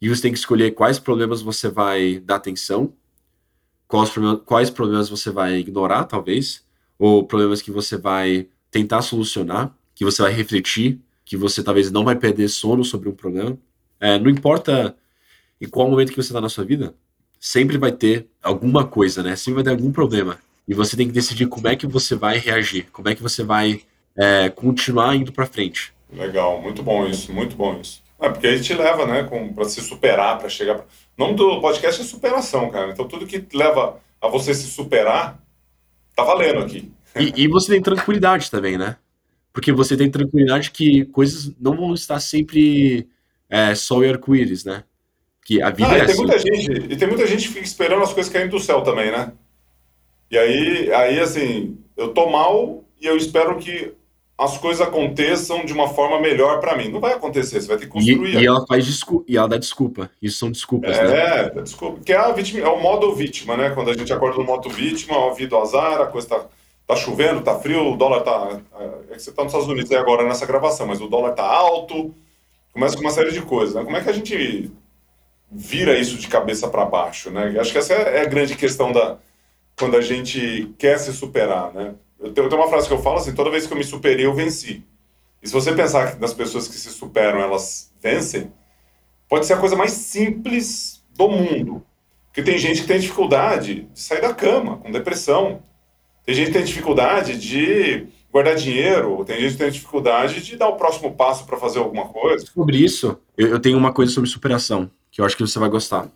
E 0.00 0.08
você 0.08 0.22
tem 0.22 0.32
que 0.32 0.38
escolher 0.38 0.72
quais 0.72 0.98
problemas 0.98 1.42
você 1.42 1.68
vai 1.68 2.18
dar 2.20 2.36
atenção, 2.36 2.92
quais, 3.88 4.12
quais 4.44 4.70
problemas 4.70 5.08
você 5.08 5.30
vai 5.30 5.58
ignorar, 5.58 6.04
talvez, 6.04 6.64
ou 6.98 7.26
problemas 7.26 7.60
que 7.60 7.70
você 7.70 7.96
vai 7.96 8.48
tentar 8.74 9.02
solucionar, 9.02 9.72
que 9.94 10.04
você 10.04 10.20
vai 10.20 10.32
refletir, 10.32 10.98
que 11.24 11.36
você 11.36 11.62
talvez 11.62 11.92
não 11.92 12.04
vai 12.04 12.16
perder 12.16 12.48
sono 12.48 12.84
sobre 12.84 13.08
um 13.08 13.14
problema. 13.14 13.56
É, 14.00 14.18
não 14.18 14.28
importa 14.28 14.96
em 15.60 15.68
qual 15.68 15.88
momento 15.88 16.10
que 16.10 16.16
você 16.16 16.30
está 16.30 16.40
na 16.40 16.48
sua 16.48 16.64
vida, 16.64 16.92
sempre 17.38 17.78
vai 17.78 17.92
ter 17.92 18.26
alguma 18.42 18.84
coisa, 18.84 19.22
né? 19.22 19.36
Sempre 19.36 19.62
vai 19.62 19.64
ter 19.64 19.70
algum 19.70 19.92
problema. 19.92 20.40
E 20.66 20.74
você 20.74 20.96
tem 20.96 21.06
que 21.06 21.12
decidir 21.12 21.46
como 21.46 21.68
é 21.68 21.76
que 21.76 21.86
você 21.86 22.16
vai 22.16 22.36
reagir, 22.38 22.88
como 22.90 23.08
é 23.08 23.14
que 23.14 23.22
você 23.22 23.44
vai 23.44 23.82
é, 24.16 24.48
continuar 24.48 25.14
indo 25.14 25.30
para 25.30 25.46
frente. 25.46 25.94
Legal, 26.12 26.60
muito 26.60 26.82
bom 26.82 27.06
isso, 27.06 27.32
muito 27.32 27.54
bom 27.54 27.78
isso. 27.80 28.02
É, 28.18 28.28
porque 28.28 28.48
aí 28.48 28.60
te 28.60 28.74
leva, 28.74 29.06
né, 29.06 29.22
para 29.54 29.68
se 29.68 29.80
superar, 29.82 30.36
para 30.36 30.48
chegar. 30.48 30.78
O 30.78 30.84
nome 31.16 31.36
do 31.36 31.60
podcast 31.60 32.00
é 32.00 32.04
superação, 32.04 32.70
cara. 32.70 32.90
Então 32.90 33.06
tudo 33.06 33.24
que 33.24 33.46
leva 33.56 34.00
a 34.20 34.26
você 34.26 34.52
se 34.52 34.66
superar, 34.66 35.40
tá 36.16 36.24
valendo 36.24 36.58
aqui. 36.58 36.92
E, 37.16 37.44
e 37.44 37.48
você 37.48 37.72
tem 37.72 37.82
tranquilidade 37.82 38.50
também, 38.50 38.76
né? 38.76 38.96
Porque 39.52 39.72
você 39.72 39.96
tem 39.96 40.10
tranquilidade 40.10 40.70
que 40.70 41.04
coisas 41.06 41.52
não 41.60 41.76
vão 41.76 41.94
estar 41.94 42.18
sempre 42.18 43.08
é, 43.48 43.74
só 43.74 44.02
e 44.02 44.08
arco-íris, 44.08 44.64
né? 44.64 44.82
Que 45.44 45.62
a 45.62 45.70
vida 45.70 45.88
ah, 45.88 45.98
é 45.98 46.02
e 46.02 46.06
tem 46.06 46.10
assim. 46.10 46.22
muita 46.22 46.38
gente 46.38 46.92
E 46.92 46.96
tem 46.96 47.08
muita 47.08 47.26
gente 47.26 47.48
que 47.48 47.54
fica 47.54 47.66
esperando 47.66 48.02
as 48.02 48.12
coisas 48.12 48.32
caindo 48.32 48.50
do 48.50 48.60
céu 48.60 48.82
também, 48.82 49.12
né? 49.12 49.32
E 50.30 50.38
aí, 50.38 50.92
aí, 50.92 51.20
assim, 51.20 51.78
eu 51.96 52.08
tô 52.08 52.28
mal 52.28 52.82
e 53.00 53.06
eu 53.06 53.16
espero 53.16 53.56
que 53.58 53.92
as 54.36 54.58
coisas 54.58 54.84
aconteçam 54.84 55.64
de 55.64 55.72
uma 55.72 55.88
forma 55.88 56.20
melhor 56.20 56.58
para 56.58 56.76
mim. 56.76 56.88
Não 56.88 56.98
vai 56.98 57.12
acontecer, 57.12 57.60
você 57.60 57.68
vai 57.68 57.76
ter 57.76 57.86
que 57.86 57.92
construir. 57.92 58.34
E, 58.34 58.42
e 58.42 58.46
ela 58.46 58.66
faz 58.66 58.84
desculpa, 58.84 59.24
e 59.28 59.36
ela 59.36 59.46
dá 59.46 59.56
desculpa. 59.56 60.10
Isso 60.20 60.38
são 60.38 60.50
desculpas, 60.50 60.96
é, 60.96 61.06
né? 61.06 61.52
É, 61.56 61.62
desculpa. 61.62 62.00
Que 62.04 62.12
é, 62.12 62.16
a 62.16 62.32
vítima, 62.32 62.66
é 62.66 62.68
o 62.68 62.80
modo 62.80 63.14
vítima, 63.14 63.56
né? 63.56 63.70
Quando 63.70 63.90
a 63.90 63.94
gente 63.94 64.12
acorda 64.12 64.38
no 64.38 64.44
modo 64.44 64.68
vítima, 64.70 65.16
ó, 65.16 65.32
vida 65.32 65.56
azar, 65.56 66.00
a 66.00 66.06
coisa 66.06 66.28
tá, 66.28 66.46
tá 66.86 66.96
chovendo, 66.96 67.42
tá 67.42 67.58
frio, 67.58 67.92
o 67.92 67.96
dólar 67.96 68.20
tá. 68.22 68.60
É 69.10 69.14
que 69.14 69.22
você 69.22 69.32
tá 69.32 69.42
nos 69.42 69.52
Estados 69.52 69.68
Unidos 69.68 69.90
aí 69.90 69.98
agora 69.98 70.24
nessa 70.24 70.46
gravação, 70.46 70.86
mas 70.86 71.00
o 71.00 71.08
dólar 71.08 71.32
tá 71.32 71.44
alto. 71.44 72.14
Começa 72.72 72.96
com 72.96 73.02
uma 73.02 73.10
série 73.10 73.32
de 73.32 73.42
coisas, 73.42 73.74
né? 73.74 73.84
Como 73.84 73.96
é 73.96 74.02
que 74.02 74.10
a 74.10 74.12
gente 74.12 74.70
vira 75.50 75.96
isso 75.96 76.16
de 76.16 76.26
cabeça 76.26 76.68
para 76.68 76.84
baixo, 76.84 77.30
né? 77.30 77.56
Acho 77.58 77.72
que 77.72 77.78
essa 77.78 77.94
é 77.94 78.22
a 78.22 78.26
grande 78.26 78.56
questão 78.56 78.92
da 78.92 79.18
quando 79.76 79.96
a 79.96 80.00
gente 80.00 80.72
quer 80.78 80.98
se 80.98 81.12
superar, 81.12 81.72
né? 81.72 81.94
Eu 82.20 82.32
tenho 82.32 82.54
uma 82.54 82.68
frase 82.68 82.86
que 82.86 82.94
eu 82.94 83.02
falo 83.02 83.16
assim, 83.16 83.34
toda 83.34 83.50
vez 83.50 83.66
que 83.66 83.72
eu 83.72 83.76
me 83.76 83.84
superei, 83.84 84.24
eu 84.24 84.34
venci. 84.34 84.84
E 85.42 85.48
se 85.48 85.52
você 85.52 85.72
pensar 85.72 86.12
que 86.12 86.18
das 86.18 86.32
pessoas 86.32 86.66
que 86.66 86.74
se 86.74 86.90
superam, 86.90 87.40
elas 87.40 87.92
vencem, 88.00 88.52
pode 89.28 89.46
ser 89.46 89.54
a 89.54 89.58
coisa 89.58 89.76
mais 89.76 89.92
simples 89.92 91.04
do 91.10 91.28
mundo. 91.28 91.84
Porque 92.26 92.42
tem 92.42 92.58
gente 92.58 92.80
que 92.80 92.86
tem 92.86 92.98
dificuldade 92.98 93.88
de 93.92 94.00
sair 94.00 94.20
da 94.20 94.32
cama, 94.32 94.78
com 94.78 94.90
depressão. 94.90 95.62
Tem 96.24 96.34
gente 96.34 96.46
que 96.46 96.52
tem 96.52 96.64
dificuldade 96.64 97.38
de 97.38 98.06
guardar 98.32 98.56
dinheiro, 98.56 99.24
tem 99.24 99.40
gente 99.40 99.52
que 99.52 99.58
tem 99.58 99.70
dificuldade 99.70 100.42
de 100.42 100.56
dar 100.56 100.68
o 100.68 100.76
próximo 100.76 101.14
passo 101.14 101.46
para 101.46 101.56
fazer 101.56 101.78
alguma 101.78 102.08
coisa. 102.08 102.46
Sobre 102.46 102.78
isso, 102.78 103.16
eu, 103.36 103.48
eu 103.48 103.60
tenho 103.60 103.78
uma 103.78 103.92
coisa 103.92 104.10
sobre 104.10 104.28
superação, 104.28 104.90
que 105.10 105.20
eu 105.20 105.24
acho 105.24 105.36
que 105.36 105.46
você 105.46 105.58
vai 105.58 105.68
gostar. 105.68 106.10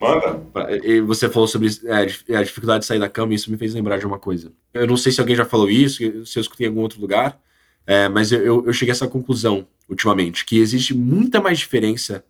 Manda. 0.00 0.42
E 0.84 1.00
você 1.00 1.28
falou 1.28 1.46
sobre 1.46 1.68
é, 1.84 2.36
a 2.36 2.42
dificuldade 2.42 2.80
de 2.80 2.86
sair 2.86 2.98
da 2.98 3.08
cama 3.08 3.32
e 3.32 3.36
isso 3.36 3.50
me 3.52 3.56
fez 3.56 3.72
lembrar 3.72 3.98
de 3.98 4.06
uma 4.06 4.18
coisa. 4.18 4.52
Eu 4.74 4.86
não 4.86 4.96
sei 4.96 5.12
se 5.12 5.20
alguém 5.20 5.36
já 5.36 5.44
falou 5.44 5.70
isso, 5.70 6.26
se 6.26 6.38
eu 6.38 6.40
escutei 6.40 6.66
em 6.66 6.70
algum 6.70 6.80
outro 6.80 7.00
lugar, 7.00 7.40
é, 7.86 8.08
mas 8.08 8.32
eu, 8.32 8.66
eu 8.66 8.72
cheguei 8.72 8.90
a 8.90 8.96
essa 8.96 9.06
conclusão 9.06 9.66
ultimamente, 9.88 10.44
que 10.44 10.58
existe 10.58 10.92
muita 10.92 11.40
mais 11.40 11.58
diferença 11.58 12.24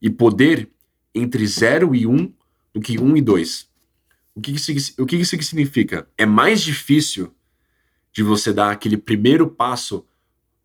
e 0.00 0.10
poder 0.10 0.68
entre 1.14 1.46
0 1.46 1.94
e 1.94 2.06
1 2.06 2.12
um 2.12 2.32
do 2.74 2.80
que 2.80 2.98
1 2.98 3.04
um 3.04 3.16
e 3.16 3.22
2. 3.22 3.66
O, 4.36 4.40
que, 4.40 4.52
isso, 4.52 4.70
o 4.98 5.06
que 5.06 5.16
isso 5.16 5.42
significa? 5.42 6.06
É 6.16 6.26
mais 6.26 6.62
difícil 6.62 7.34
de 8.12 8.22
você 8.22 8.52
dar 8.52 8.70
aquele 8.70 8.98
primeiro 8.98 9.48
passo 9.48 10.04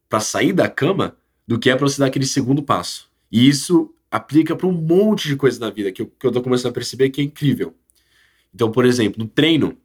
para 0.09 0.19
sair 0.19 0.51
da 0.51 0.69
cama 0.69 1.17
do 1.47 1.57
que 1.57 1.69
é 1.69 1.75
para 1.75 1.87
você 1.87 1.97
dar 1.99 2.07
aquele 2.07 2.25
segundo 2.25 2.61
passo. 2.61 3.09
E 3.31 3.47
isso 3.47 3.93
aplica 4.11 4.57
para 4.57 4.67
um 4.67 4.73
monte 4.73 5.29
de 5.29 5.37
coisas 5.37 5.57
na 5.57 5.69
vida 5.69 5.89
que 5.89 6.01
eu, 6.01 6.07
que 6.07 6.27
eu 6.27 6.31
tô 6.33 6.41
começando 6.41 6.71
a 6.71 6.73
perceber 6.73 7.09
que 7.09 7.21
é 7.21 7.23
incrível. 7.23 7.73
Então, 8.53 8.69
por 8.69 8.85
exemplo, 8.85 9.23
no 9.23 9.29
treino, 9.29 9.77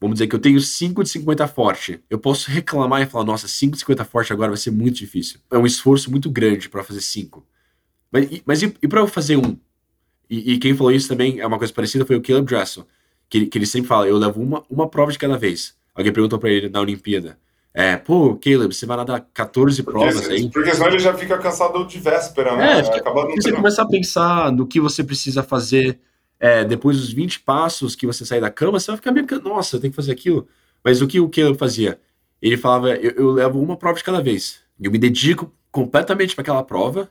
vamos 0.00 0.14
dizer 0.14 0.28
que 0.28 0.36
eu 0.36 0.38
tenho 0.38 0.60
5 0.60 1.02
de 1.02 1.10
50 1.10 1.48
forte. 1.48 2.00
Eu 2.08 2.20
posso 2.20 2.48
reclamar 2.48 3.02
e 3.02 3.06
falar, 3.06 3.24
nossa, 3.24 3.48
5 3.48 3.72
de 3.72 3.80
50 3.80 4.04
forte 4.04 4.32
agora 4.32 4.50
vai 4.50 4.58
ser 4.58 4.70
muito 4.70 4.96
difícil. 4.96 5.40
É 5.50 5.58
um 5.58 5.66
esforço 5.66 6.08
muito 6.08 6.30
grande 6.30 6.68
para 6.68 6.84
fazer 6.84 7.00
5. 7.00 7.44
Mas, 8.12 8.42
mas 8.46 8.62
e, 8.62 8.72
e 8.80 8.86
para 8.86 9.00
eu 9.00 9.08
fazer 9.08 9.36
um? 9.36 9.58
E, 10.30 10.52
e, 10.52 10.58
quem 10.58 10.74
falou 10.74 10.92
isso 10.92 11.08
também 11.08 11.40
é 11.40 11.46
uma 11.46 11.58
coisa 11.58 11.72
parecida 11.72 12.04
foi 12.04 12.14
o 12.14 12.22
Caleb 12.22 12.46
Dressel, 12.46 12.86
que, 13.28 13.46
que 13.46 13.58
ele 13.58 13.66
sempre 13.66 13.88
fala, 13.88 14.06
eu 14.06 14.16
levo 14.16 14.40
uma, 14.40 14.64
uma 14.68 14.88
prova 14.88 15.12
de 15.12 15.18
cada 15.18 15.36
vez. 15.36 15.74
Alguém 15.94 16.12
perguntou 16.12 16.38
para 16.38 16.50
ele 16.50 16.68
na 16.68 16.80
Olimpíada, 16.80 17.38
é, 17.74 17.96
pô, 17.96 18.36
Caleb, 18.36 18.74
você 18.74 18.86
vai 18.86 18.96
nadar 18.96 19.20
14 19.32 19.82
provas 19.82 20.20
porque, 20.20 20.32
aí. 20.32 20.50
Porque 20.50 20.74
senão 20.74 20.88
ele 20.88 20.98
já 20.98 21.14
fica 21.14 21.38
cansado 21.38 21.84
de 21.86 21.98
véspera, 21.98 22.56
né? 22.56 22.80
É, 22.80 22.84
fica, 22.84 23.10
você 23.12 23.52
começa 23.52 23.82
a 23.82 23.86
pensar 23.86 24.50
no 24.50 24.66
que 24.66 24.80
você 24.80 25.04
precisa 25.04 25.42
fazer 25.42 25.98
é, 26.40 26.64
depois 26.64 26.96
dos 26.96 27.12
20 27.12 27.40
passos 27.40 27.94
que 27.94 28.06
você 28.06 28.24
sair 28.24 28.40
da 28.40 28.50
cama, 28.50 28.80
você 28.80 28.90
vai 28.90 28.96
ficar 28.96 29.12
meio 29.12 29.26
que, 29.26 29.34
nossa, 29.36 29.76
eu 29.76 29.80
tenho 29.80 29.92
que 29.92 29.96
fazer 29.96 30.12
aquilo. 30.12 30.48
Mas 30.82 31.02
o 31.02 31.06
que 31.06 31.20
o 31.20 31.28
Caleb 31.28 31.58
fazia? 31.58 32.00
Ele 32.40 32.56
falava, 32.56 32.90
eu, 32.90 33.12
eu 33.12 33.30
levo 33.32 33.60
uma 33.60 33.76
prova 33.76 33.96
de 33.96 34.04
cada 34.04 34.20
vez. 34.20 34.60
Eu 34.80 34.90
me 34.90 34.98
dedico 34.98 35.52
completamente 35.70 36.34
para 36.34 36.42
aquela 36.42 36.62
prova 36.62 37.10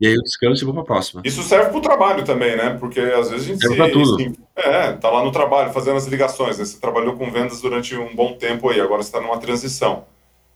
e 0.00 0.06
aí 0.06 0.14
eu 0.14 0.22
descanso 0.22 0.62
e 0.62 0.64
vou 0.64 0.74
para 0.74 0.82
a 0.82 0.86
próxima. 0.86 1.22
Isso 1.24 1.42
serve 1.42 1.70
para 1.70 1.78
o 1.78 1.80
trabalho 1.80 2.24
também, 2.24 2.56
né? 2.56 2.76
Porque 2.78 3.00
às 3.00 3.30
vezes 3.30 3.46
a 3.46 3.48
gente 3.48 3.60
serve 3.60 3.84
se, 3.84 3.92
tudo. 3.92 4.16
Se, 4.16 4.32
é, 4.56 4.92
tá 4.92 5.10
lá 5.10 5.24
no 5.24 5.32
trabalho 5.32 5.72
fazendo 5.72 5.96
as 5.96 6.06
ligações, 6.06 6.58
né? 6.58 6.64
Você 6.64 6.78
trabalhou 6.78 7.16
com 7.16 7.30
vendas 7.30 7.60
durante 7.60 7.96
um 7.96 8.14
bom 8.14 8.34
tempo 8.34 8.68
aí, 8.68 8.80
agora 8.80 9.02
você 9.02 9.08
está 9.08 9.20
numa 9.20 9.38
transição. 9.38 10.04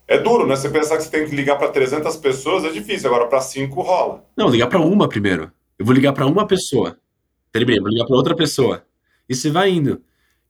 É 0.06 0.18
duro, 0.18 0.46
né? 0.46 0.56
Você 0.56 0.68
pensar 0.68 0.96
que 0.96 1.04
você 1.04 1.10
tem 1.10 1.26
que 1.26 1.34
ligar 1.34 1.56
para 1.56 1.68
300 1.68 2.16
pessoas 2.16 2.64
é 2.64 2.70
difícil, 2.70 3.08
agora 3.08 3.28
para 3.28 3.40
5 3.40 3.80
rola. 3.80 4.24
Não, 4.36 4.48
ligar 4.48 4.66
para 4.66 4.80
uma 4.80 5.08
primeiro. 5.08 5.50
Eu 5.78 5.86
vou 5.86 5.94
ligar 5.94 6.12
para 6.12 6.26
uma 6.26 6.46
pessoa. 6.46 6.98
Terminei, 7.50 7.80
vou 7.80 7.88
ligar 7.88 8.06
para 8.06 8.16
outra 8.16 8.36
pessoa. 8.36 8.84
E 9.28 9.34
você 9.34 9.50
vai 9.50 9.70
indo. 9.70 10.02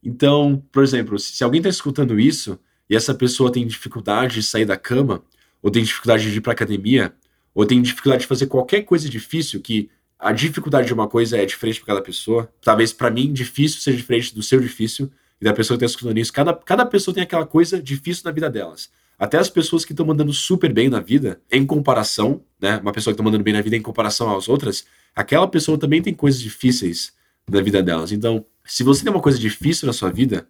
Então, 0.03 0.63
por 0.73 0.83
exemplo, 0.83 1.19
se 1.19 1.45
alguém 1.45 1.61
está 1.61 1.69
escutando 1.69 2.19
isso 2.19 2.59
e 2.89 2.97
essa 2.97 3.15
pessoa 3.15 3.53
tem 3.53 3.67
dificuldade 3.67 4.35
de 4.35 4.43
sair 4.43 4.65
da 4.65 4.77
cama, 4.77 5.23
ou 5.63 5.71
tem 5.71 5.83
dificuldade 5.83 6.31
de 6.31 6.39
ir 6.39 6.41
para 6.41 6.53
academia, 6.53 7.13
ou 7.55 7.67
tem 7.67 7.81
dificuldade 7.83 8.23
de 8.23 8.27
fazer 8.27 8.47
qualquer 8.47 8.83
coisa 8.83 9.09
difícil, 9.09 9.61
que 9.61 9.91
a 10.19 10.33
dificuldade 10.33 10.87
de 10.87 10.95
uma 10.95 11.09
coisa 11.09 11.39
é 11.39 11.47
diferente 11.47 11.81
para 11.81 11.95
cada 11.95 12.03
pessoa. 12.03 12.53
Talvez 12.63 12.93
para 12.93 13.11
mim 13.11 13.33
difícil 13.33 13.81
seja 13.81 13.97
diferente 13.97 14.35
do 14.35 14.43
seu 14.43 14.61
difícil 14.61 15.11
e 15.41 15.45
da 15.45 15.53
pessoa 15.53 15.79
que 15.79 15.85
está 15.85 15.93
escutando 15.93 16.19
isso. 16.19 16.33
Cada, 16.33 16.53
cada 16.53 16.85
pessoa 16.85 17.15
tem 17.15 17.23
aquela 17.23 17.47
coisa 17.47 17.83
difícil 17.83 18.23
na 18.27 18.31
vida 18.31 18.51
delas. 18.51 18.91
Até 19.19 19.39
as 19.39 19.51
pessoas 19.51 19.85
que 19.85 19.93
estão 19.93 20.07
mandando 20.07 20.33
super 20.33 20.73
bem 20.73 20.89
na 20.89 21.01
vida, 21.01 21.41
em 21.51 21.67
comparação, 21.67 22.43
né? 22.61 22.79
Uma 22.79 22.93
pessoa 22.93 23.13
que 23.13 23.17
está 23.17 23.23
mandando 23.23 23.45
bem 23.45 23.53
na 23.53 23.61
vida 23.61 23.77
em 23.77 23.83
comparação 23.83 24.35
às 24.35 24.49
outras, 24.49 24.87
aquela 25.15 25.47
pessoa 25.47 25.79
também 25.79 26.01
tem 26.01 26.15
coisas 26.15 26.41
difíceis 26.41 27.13
na 27.49 27.61
vida 27.61 27.83
delas. 27.83 28.13
Então, 28.13 28.45
se 28.65 28.83
você 28.83 29.03
tem 29.03 29.13
uma 29.13 29.21
coisa 29.21 29.39
difícil 29.39 29.87
na 29.87 29.93
sua 29.93 30.11
vida 30.11 30.49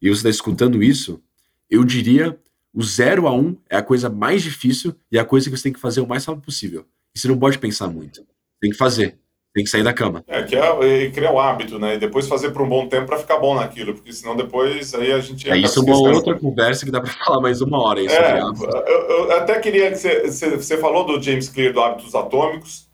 e 0.00 0.08
você 0.08 0.18
está 0.18 0.30
escutando 0.30 0.82
isso, 0.82 1.22
eu 1.68 1.84
diria 1.84 2.38
o 2.74 2.82
0 2.82 3.26
a 3.26 3.32
1 3.32 3.38
um 3.38 3.56
é 3.68 3.76
a 3.76 3.82
coisa 3.82 4.08
mais 4.08 4.42
difícil 4.42 4.94
e 5.10 5.18
é 5.18 5.20
a 5.20 5.24
coisa 5.24 5.50
que 5.50 5.56
você 5.56 5.64
tem 5.64 5.72
que 5.72 5.80
fazer 5.80 6.00
o 6.00 6.06
mais 6.06 6.24
rápido 6.24 6.44
possível. 6.44 6.84
E 7.14 7.18
você 7.18 7.28
não 7.28 7.38
pode 7.38 7.58
pensar 7.58 7.88
muito. 7.88 8.22
Tem 8.60 8.70
que 8.70 8.76
fazer. 8.76 9.18
Tem 9.52 9.64
que 9.64 9.70
sair 9.70 9.82
da 9.82 9.92
cama. 9.92 10.22
É, 10.28 10.44
que 10.44 10.54
é, 10.54 11.06
é 11.06 11.10
criar 11.10 11.32
o 11.32 11.40
hábito, 11.40 11.76
né? 11.76 11.96
E 11.96 11.98
depois 11.98 12.28
fazer 12.28 12.50
por 12.50 12.62
um 12.62 12.68
bom 12.68 12.86
tempo 12.86 13.06
para 13.06 13.18
ficar 13.18 13.38
bom 13.38 13.56
naquilo, 13.56 13.94
porque 13.94 14.12
senão 14.12 14.36
depois 14.36 14.94
aí 14.94 15.12
a 15.12 15.18
gente. 15.18 15.50
É 15.50 15.56
isso 15.56 15.80
é 15.80 15.82
uma 15.82 15.98
outra 15.98 16.38
conversa 16.38 16.84
que 16.84 16.92
dá 16.92 17.00
para 17.00 17.10
falar 17.24 17.40
mais 17.40 17.60
uma 17.60 17.82
hora. 17.82 18.00
Isso 18.00 18.14
é, 18.14 18.40
eu, 18.40 19.00
eu, 19.08 19.32
até 19.32 19.58
queria 19.58 19.90
que 19.90 19.96
você, 19.96 20.28
você, 20.28 20.56
você 20.56 20.76
falou 20.78 21.04
do 21.04 21.20
James 21.20 21.48
Clear 21.48 21.72
do 21.72 21.80
Hábitos 21.80 22.14
Atômicos, 22.14 22.88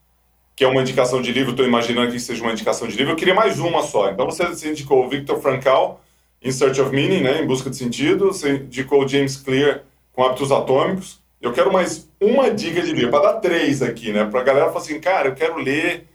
que 0.54 0.64
é 0.64 0.66
uma 0.66 0.80
indicação 0.80 1.20
de 1.20 1.30
livro, 1.30 1.50
estou 1.50 1.66
imaginando 1.66 2.10
que 2.10 2.18
seja 2.18 2.42
uma 2.42 2.52
indicação 2.52 2.88
de 2.88 2.96
livro. 2.96 3.12
Eu 3.12 3.16
queria 3.16 3.34
mais 3.34 3.58
uma 3.58 3.82
só. 3.82 4.10
Então 4.10 4.24
você 4.24 4.70
indicou 4.70 5.04
o 5.04 5.08
Victor 5.10 5.38
Frankl, 5.42 5.98
In 6.46 6.52
Search 6.52 6.80
of 6.80 6.94
Meaning, 6.94 7.22
né, 7.22 7.42
em 7.42 7.46
busca 7.46 7.68
de 7.68 7.76
sentido. 7.76 8.26
Você 8.26 8.58
indicou 8.58 9.06
James 9.08 9.36
Clear 9.36 9.82
com 10.12 10.22
hábitos 10.22 10.52
atômicos. 10.52 11.18
Eu 11.42 11.52
quero 11.52 11.72
mais 11.72 12.08
uma 12.20 12.50
dica 12.50 12.80
de 12.80 12.92
livro, 12.92 13.10
para 13.10 13.32
dar 13.32 13.40
três 13.40 13.82
aqui, 13.82 14.12
né? 14.12 14.24
Para 14.24 14.40
a 14.40 14.44
galera 14.44 14.66
falar 14.68 14.78
assim, 14.78 15.00
cara, 15.00 15.28
eu 15.28 15.34
quero 15.34 15.58
ler. 15.58 16.06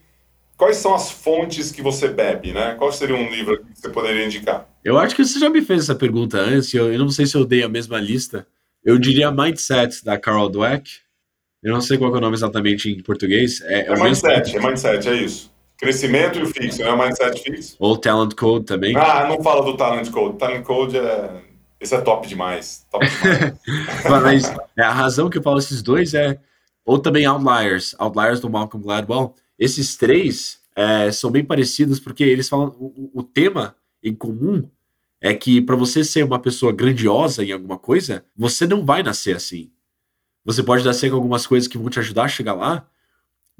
quais 0.55 0.77
são 0.77 0.95
as 0.95 1.11
fontes 1.11 1.69
que 1.69 1.81
você 1.81 2.07
bebe, 2.07 2.53
né? 2.53 2.75
Qual 2.77 2.91
seria 2.93 3.15
um 3.15 3.29
livro 3.29 3.57
que 3.59 3.79
você 3.79 3.89
poderia 3.89 4.25
indicar? 4.25 4.69
Eu 4.85 4.97
acho 4.97 5.15
que 5.15 5.25
você 5.25 5.37
já 5.37 5.49
me 5.49 5.61
fez 5.61 5.83
essa 5.83 5.95
pergunta 5.95 6.37
antes, 6.37 6.73
eu, 6.73 6.91
eu 6.93 6.99
não 6.99 7.09
sei 7.09 7.25
se 7.25 7.35
eu 7.35 7.43
dei 7.43 7.63
a 7.63 7.69
mesma 7.69 7.99
lista. 7.99 8.47
Eu 8.83 8.97
diria 8.97 9.31
Mindset, 9.31 10.03
da 10.03 10.17
Carol 10.17 10.49
Dweck. 10.49 10.89
Eu 11.61 11.73
não 11.73 11.81
sei 11.81 11.97
qual 11.97 12.15
é 12.15 12.17
o 12.17 12.21
nome 12.21 12.35
exatamente 12.35 12.89
em 12.89 13.03
português. 13.03 13.61
É, 13.61 13.81
é, 13.81 13.87
é 13.87 13.95
Mindset, 13.95 14.55
é 14.55 14.59
Mindset, 14.59 15.09
é 15.09 15.15
isso. 15.15 15.50
Crescimento 15.81 16.37
e 16.37 16.43
o 16.43 16.45
fixo, 16.45 16.83
não 16.83 16.93
é 17.01 17.07
Mindset 17.07 17.41
fixo? 17.41 17.75
Ou 17.79 17.97
Talent 17.97 18.35
Code 18.35 18.65
também. 18.65 18.95
Ah, 18.95 19.27
não 19.27 19.41
fala 19.41 19.65
do 19.65 19.75
Talent 19.75 20.11
Code. 20.11 20.37
Talent 20.37 20.63
Code 20.63 20.95
é... 20.95 21.41
Esse 21.79 21.95
é 21.95 22.01
top 22.01 22.27
demais. 22.27 22.85
Top 22.91 23.03
demais. 23.03 23.57
Mas 24.07 24.55
é, 24.77 24.83
a 24.83 24.91
razão 24.91 25.27
que 25.27 25.39
eu 25.39 25.41
falo 25.41 25.57
esses 25.57 25.81
dois 25.81 26.13
é... 26.13 26.39
Ou 26.85 26.99
também 26.99 27.25
Outliers. 27.25 27.95
Outliers 27.97 28.39
do 28.39 28.47
Malcolm 28.47 28.85
Gladwell. 28.85 29.33
Esses 29.57 29.95
três 29.97 30.59
é, 30.75 31.11
são 31.11 31.31
bem 31.31 31.43
parecidos 31.43 31.99
porque 31.99 32.23
eles 32.23 32.47
falam... 32.47 32.75
O, 32.79 33.09
o 33.15 33.23
tema 33.23 33.75
em 34.03 34.13
comum 34.13 34.69
é 35.19 35.33
que 35.33 35.59
para 35.59 35.75
você 35.75 36.03
ser 36.03 36.23
uma 36.23 36.37
pessoa 36.37 36.71
grandiosa 36.71 37.43
em 37.43 37.53
alguma 37.53 37.79
coisa, 37.79 38.23
você 38.37 38.67
não 38.67 38.85
vai 38.85 39.01
nascer 39.01 39.35
assim. 39.35 39.71
Você 40.45 40.61
pode 40.61 40.85
nascer 40.85 41.09
com 41.09 41.15
algumas 41.15 41.47
coisas 41.47 41.67
que 41.67 41.79
vão 41.79 41.89
te 41.89 41.97
ajudar 41.97 42.25
a 42.25 42.27
chegar 42.27 42.53
lá, 42.53 42.87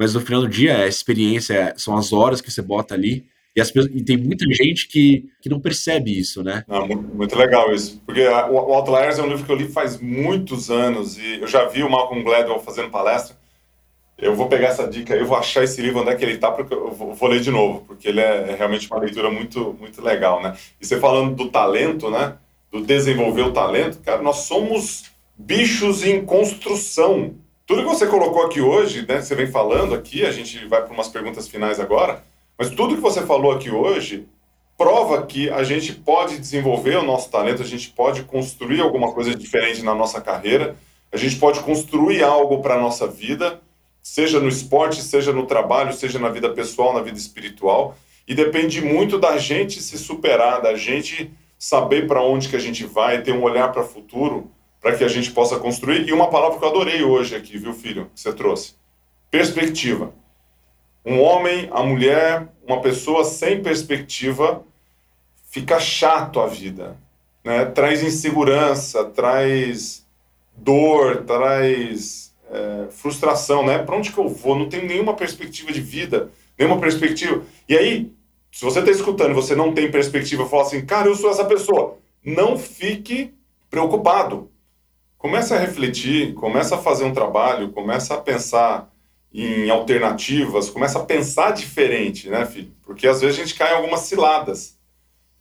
mas 0.02 0.16
no 0.16 0.22
final 0.22 0.42
do 0.42 0.50
dia, 0.50 0.78
a 0.78 0.88
experiência, 0.88 1.76
são 1.78 1.96
as 1.96 2.12
horas 2.12 2.42
que 2.42 2.50
você 2.50 2.60
bota 2.60 2.96
ali. 2.96 3.28
E, 3.56 3.62
as, 3.62 3.70
e 3.70 4.04
tem 4.04 4.18
muita 4.18 4.52
gente 4.52 4.88
que, 4.88 5.30
que 5.40 5.48
não 5.48 5.60
percebe 5.60 6.18
isso, 6.18 6.44
né? 6.44 6.64
Não, 6.68 6.88
muito, 6.88 7.04
muito, 7.16 7.38
legal 7.38 7.72
isso. 7.72 8.02
Porque 8.04 8.28
o 8.28 8.58
Outliers 8.58 9.20
é 9.20 9.22
um 9.22 9.28
livro 9.28 9.46
que 9.46 9.52
eu 9.52 9.56
li 9.56 9.68
faz 9.68 10.02
muitos 10.02 10.72
anos 10.72 11.20
e 11.20 11.42
eu 11.42 11.46
já 11.46 11.68
vi 11.68 11.84
o 11.84 11.90
Malcolm 11.90 12.24
Gladwell 12.24 12.60
fazendo 12.62 12.90
palestra. 12.90 13.38
Eu 14.18 14.34
vou 14.34 14.48
pegar 14.48 14.70
essa 14.70 14.88
dica, 14.88 15.14
eu 15.14 15.28
vou 15.28 15.38
achar 15.38 15.64
esse 15.64 15.80
livro 15.80 16.02
onde 16.02 16.10
é 16.10 16.16
que 16.16 16.26
ele 16.26 16.34
está, 16.34 16.50
porque 16.50 16.74
eu 16.74 16.92
vou, 16.92 17.14
vou, 17.14 17.30
ler 17.30 17.40
de 17.40 17.52
novo, 17.52 17.82
porque 17.86 18.08
ele 18.08 18.22
é, 18.22 18.50
é, 18.50 18.56
realmente 18.56 18.88
uma 18.90 19.00
leitura 19.00 19.30
muito, 19.30 19.78
muito 19.80 20.02
legal, 20.02 20.42
né? 20.42 20.58
E 20.82 20.86
você 20.88 21.00
falando 21.00 21.36
do 21.36 21.48
talento, 21.52 22.10
né? 22.10 22.38
Do 22.72 22.82
desenvolver 22.82 23.44
o 23.44 23.54
talento, 23.54 24.00
cara, 24.00 24.24
nós 24.24 24.38
somos 24.48 25.12
bichos 25.38 26.04
em 26.04 26.26
construção. 26.26 27.36
Tudo 27.66 27.84
que 27.84 27.90
você 27.90 28.08
colocou 28.08 28.44
aqui 28.44 28.60
hoje, 28.60 29.06
né? 29.08 29.22
Você 29.22 29.36
vem 29.36 29.48
falando 29.48 29.96
aqui, 29.96 30.26
a 30.26 30.32
gente 30.32 30.66
vai 30.68 30.84
para 30.84 30.94
umas 30.94 31.08
perguntas 31.08 31.48
finais 31.48 31.80
agora, 31.80 32.24
mas 32.58 32.70
tudo 32.70 32.96
que 32.96 33.02
você 33.02 33.22
falou 33.26 33.52
aqui 33.52 33.70
hoje 33.70 34.28
prova 34.78 35.26
que 35.26 35.50
a 35.50 35.64
gente 35.64 35.94
pode 35.94 36.38
desenvolver 36.40 36.98
o 36.98 37.04
nosso 37.04 37.30
talento, 37.30 37.62
a 37.62 37.66
gente 37.66 37.90
pode 37.90 38.24
construir 38.24 38.82
alguma 38.82 39.12
coisa 39.14 39.36
diferente 39.36 39.84
na 39.84 39.94
nossa 39.94 40.20
carreira, 40.20 40.76
a 41.12 41.18
gente 41.18 41.36
pode 41.38 41.60
construir 41.60 42.24
algo 42.24 42.62
para 42.62 42.76
a 42.76 42.82
nossa 42.82 43.08
vida 43.08 43.62
seja 44.02 44.40
no 44.40 44.48
esporte, 44.48 45.02
seja 45.02 45.32
no 45.32 45.46
trabalho, 45.46 45.94
seja 45.94 46.18
na 46.18 46.30
vida 46.30 46.50
pessoal, 46.50 46.94
na 46.94 47.02
vida 47.02 47.18
espiritual. 47.18 47.96
E 48.28 48.34
depende 48.34 48.82
muito 48.82 49.20
da 49.20 49.38
gente 49.38 49.82
se 49.82 49.98
superar, 49.98 50.62
da 50.62 50.76
gente 50.76 51.32
saber 51.58 52.08
para 52.08 52.24
onde 52.24 52.50
que 52.50 52.56
a 52.56 52.60
gente 52.60 52.86
vai, 52.86 53.22
ter 53.22 53.34
um 53.34 53.44
olhar 53.44 53.72
para 53.72 53.84
o 53.84 53.88
futuro, 53.88 54.50
para 54.82 54.98
que 54.98 55.04
a 55.04 55.08
gente 55.08 55.32
possa 55.32 55.60
construir. 55.60 56.08
E 56.08 56.12
uma 56.12 56.30
palavra 56.30 56.58
que 56.58 56.66
eu 56.66 56.70
adorei 56.70 57.04
hoje 57.04 57.36
aqui, 57.36 57.58
viu, 57.58 57.74
filho, 57.74 58.10
que 58.14 58.20
você 58.20 58.34
trouxe: 58.34 58.76
perspectiva. 59.30 60.14
Um 61.06 61.20
homem, 61.20 61.70
a 61.72 61.82
mulher, 61.82 62.48
uma 62.68 62.82
pessoa 62.82 63.24
sem 63.24 63.62
perspectiva, 63.62 64.64
fica 65.50 65.80
chato 65.80 66.40
a 66.40 66.48
vida. 66.48 66.98
Né? 67.44 67.66
Traz 67.66 68.04
insegurança, 68.04 69.06
traz 69.06 70.06
dor, 70.56 71.24
traz 71.24 72.36
é, 72.52 72.88
frustração, 72.92 73.66
né? 73.66 73.80
Para 73.80 73.96
onde 73.96 74.12
que 74.12 74.18
eu 74.18 74.28
vou? 74.28 74.56
Não 74.56 74.70
tenho 74.70 74.86
nenhuma 74.86 75.16
perspectiva 75.16 75.72
de 75.72 75.82
vida, 75.82 76.30
nenhuma 76.58 76.80
perspectiva. 76.80 77.44
E 77.68 77.76
aí, 77.76 78.12
se 78.52 78.64
você 78.64 78.80
está 78.80 78.92
escutando 78.92 79.32
e 79.32 79.36
você 79.36 79.56
não 79.56 79.74
tem 79.74 79.90
perspectiva, 79.90 80.46
fala 80.46 80.64
assim, 80.64 80.86
cara, 80.86 81.08
eu 81.08 81.16
sou 81.16 81.32
essa 81.32 81.46
pessoa. 81.46 81.98
Não 82.24 82.58
fique 82.60 83.34
preocupado. 83.72 84.51
Começa 85.22 85.56
a 85.56 85.60
refletir, 85.60 86.34
começa 86.34 86.76
a 86.76 86.80
fazer 86.80 87.04
um 87.04 87.14
trabalho, 87.14 87.72
começa 87.72 88.16
a 88.16 88.18
pensar 88.18 88.92
em 89.32 89.70
alternativas, 89.70 90.70
começa 90.70 90.98
a 90.98 91.06
pensar 91.06 91.52
diferente, 91.52 92.28
né, 92.28 92.46
filho? 92.46 92.74
Porque 92.82 93.08
às 93.08 93.22
vezes 93.22 93.38
a 93.38 93.44
gente 93.44 93.56
cai 93.56 93.72
em 93.72 93.76
algumas 93.76 94.02
ciladas. 94.02 94.80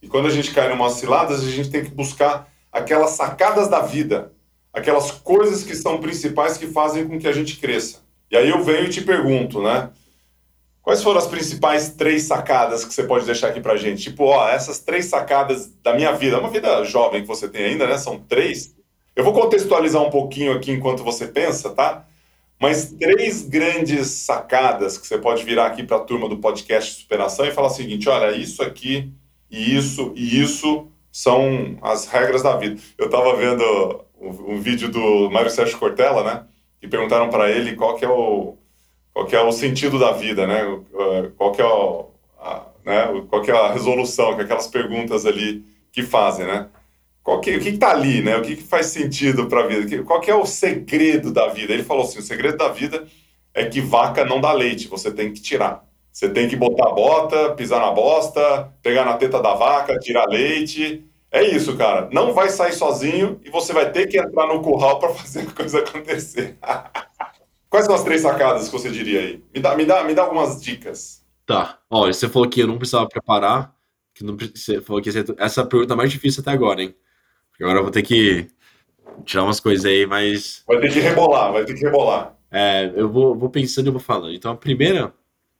E 0.03 0.07
quando 0.07 0.27
a 0.27 0.31
gente 0.31 0.53
cai 0.53 0.71
em 0.71 0.75
umas 0.75 0.93
ciladas, 0.93 1.41
a 1.41 1.51
gente 1.51 1.71
tem 1.71 1.83
que 1.83 1.91
buscar 1.91 2.53
aquelas 2.71 3.11
sacadas 3.13 3.69
da 3.69 3.81
vida 3.81 4.33
aquelas 4.73 5.11
coisas 5.11 5.65
que 5.65 5.75
são 5.75 6.01
principais 6.01 6.57
que 6.57 6.67
fazem 6.67 7.07
com 7.07 7.19
que 7.19 7.29
a 7.29 7.33
gente 7.33 7.57
cresça. 7.57 7.99
E 8.31 8.37
aí 8.37 8.49
eu 8.49 8.63
venho 8.63 8.85
e 8.85 8.91
te 8.91 9.01
pergunto, 9.01 9.63
né? 9.63 9.91
Quais 10.83 11.03
foram 11.03 11.19
as 11.19 11.27
principais 11.27 11.91
três 11.91 12.23
sacadas 12.23 12.85
que 12.85 12.95
você 12.95 13.03
pode 13.03 13.27
deixar 13.27 13.49
aqui 13.49 13.61
pra 13.61 13.77
gente? 13.77 14.03
Tipo, 14.03 14.25
ó, 14.25 14.49
essas 14.49 14.79
três 14.79 15.07
sacadas 15.07 15.71
da 15.83 15.95
minha 15.95 16.13
vida, 16.13 16.39
uma 16.39 16.49
vida 16.49 16.83
jovem 16.85 17.23
que 17.23 17.29
você 17.29 17.49
tem 17.49 17.65
ainda, 17.65 17.87
né? 17.87 17.99
São 17.99 18.19
três. 18.19 18.75
Eu 19.21 19.25
vou 19.25 19.35
contextualizar 19.35 20.01
um 20.01 20.09
pouquinho 20.09 20.51
aqui 20.51 20.73
enquanto 20.73 21.05
você 21.05 21.27
pensa, 21.27 21.69
tá? 21.69 22.07
Mas 22.59 22.95
três 22.95 23.43
grandes 23.43 24.07
sacadas 24.09 24.97
que 24.97 25.07
você 25.07 25.19
pode 25.19 25.45
virar 25.45 25.67
aqui 25.67 25.83
para 25.83 25.99
a 25.99 26.01
turma 26.01 26.27
do 26.27 26.39
podcast 26.39 27.03
Superação 27.03 27.45
e 27.45 27.51
falar 27.51 27.67
o 27.67 27.71
seguinte: 27.71 28.09
olha, 28.09 28.35
isso 28.35 28.63
aqui, 28.63 29.13
e 29.51 29.77
isso, 29.77 30.15
e 30.17 30.41
isso 30.41 30.89
são 31.13 31.77
as 31.83 32.07
regras 32.07 32.43
da 32.43 32.57
vida. 32.57 32.81
Eu 32.97 33.07
estava 33.07 33.37
vendo 33.37 34.07
um, 34.19 34.59
vídeo 34.59 34.89
do 34.89 35.31
Mário 35.31 35.51
Sérgio 35.51 35.79
Cortella, 35.79 36.25
né? 36.25 36.47
Que 36.81 36.89
perguntaram 36.89 37.29
para 37.29 37.51
ele 37.51 37.77
qual 37.77 37.97
que 37.97 38.07
é 38.07 38.09
o 38.09 38.57
qual 39.13 39.27
que 39.27 39.37
é 39.37 39.43
o 39.43 39.53
sentido 39.53 39.99
da 39.99 40.13
vida, 40.13 40.47
né? 40.47 40.63
Qual 41.37 41.53
que 41.53 41.61
é 41.61 41.67
o, 41.67 42.09
a, 42.39 42.63
né? 42.87 43.07
Qual 43.29 43.43
que 43.43 43.51
é 43.51 43.55
a 43.55 43.71
resolução, 43.71 44.35
que 44.35 44.41
é 44.41 44.45
aquelas 44.45 44.67
perguntas 44.67 45.27
ali 45.27 45.63
que 45.93 46.03
fazem, 46.03 46.47
né? 46.47 46.71
Qual 47.31 47.41
que, 47.41 47.57
o 47.57 47.61
que 47.61 47.69
está 47.69 47.93
ali, 47.93 48.23
né? 48.23 48.37
O 48.37 48.43
que, 48.43 48.57
que 48.57 48.63
faz 48.65 48.87
sentido 48.87 49.47
para 49.47 49.61
a 49.61 49.67
vida? 49.69 50.03
Qual 50.03 50.21
que 50.21 50.33
é 50.33 50.35
o 50.35 50.45
segredo 50.45 51.33
da 51.33 51.47
vida? 51.47 51.73
Ele 51.73 51.85
falou 51.85 52.03
assim: 52.03 52.19
o 52.19 52.23
segredo 52.23 52.57
da 52.57 52.71
vida 52.71 53.07
é 53.55 53.65
que 53.67 53.81
vaca 53.81 54.25
não 54.25 54.41
dá 54.41 54.53
leite, 54.53 54.89
você 54.89 55.13
tem 55.13 55.33
que 55.33 55.41
tirar. 55.41 55.89
Você 56.11 56.29
tem 56.29 56.49
que 56.49 56.57
botar 56.57 56.89
a 56.89 56.93
bota, 56.93 57.55
pisar 57.55 57.81
na 57.81 57.93
bosta, 57.93 58.75
pegar 58.83 59.05
na 59.05 59.17
teta 59.17 59.41
da 59.41 59.55
vaca, 59.55 59.97
tirar 60.01 60.27
leite. 60.27 61.05
É 61.31 61.45
isso, 61.45 61.77
cara. 61.77 62.09
Não 62.11 62.35
vai 62.35 62.49
sair 62.49 62.73
sozinho 62.73 63.41
e 63.45 63.49
você 63.49 63.73
vai 63.73 63.93
ter 63.93 64.09
que 64.09 64.19
entrar 64.19 64.49
no 64.49 64.61
curral 64.61 64.99
para 64.99 65.11
fazer 65.15 65.43
a 65.43 65.53
coisa 65.53 65.79
acontecer. 65.79 66.59
Quais 67.71 67.87
são 67.87 67.95
as 67.95 68.03
três 68.03 68.23
sacadas 68.23 68.67
que 68.67 68.73
você 68.73 68.91
diria 68.91 69.21
aí? 69.21 69.45
Me 69.55 69.61
dá, 69.61 69.77
me 69.77 69.85
dá, 69.85 70.03
me 70.03 70.15
dá 70.15 70.23
algumas 70.23 70.61
dicas. 70.61 71.25
Tá. 71.47 71.79
Olha, 71.89 72.13
você 72.13 72.29
falou 72.29 72.49
que 72.49 72.61
eu 72.61 72.67
não 72.67 72.77
precisava 72.77 73.07
preparar. 73.07 73.73
Que 74.13 74.25
não, 74.25 74.37
você 74.37 74.81
falou 74.81 75.01
que 75.01 75.11
essa 75.39 75.61
é 75.61 75.63
a 75.63 75.67
pergunta 75.67 75.95
mais 75.95 76.11
difícil 76.11 76.41
até 76.41 76.51
agora, 76.51 76.83
hein? 76.83 76.93
Agora 77.61 77.79
eu 77.79 77.83
vou 77.83 77.93
ter 77.93 78.03
que 78.03 78.49
tirar 79.25 79.45
umas 79.45 79.61
coisas 79.61 79.85
aí, 79.85 80.07
mas. 80.07 80.63
Vai 80.67 80.81
ter 80.81 80.93
que 80.93 81.01
rebolar, 81.01 81.53
vai 81.53 81.65
ter 81.65 81.75
que 81.75 81.85
rebolar. 81.85 82.37
É, 82.51 82.93
eu 82.97 83.09
vou, 83.09 83.35
vou 83.35 83.51
pensando 83.51 83.89
e 83.89 83.91
vou 83.91 84.01
falando. 84.01 84.35
Então, 84.35 84.53
a 84.53 84.57
primeira, 84.57 85.13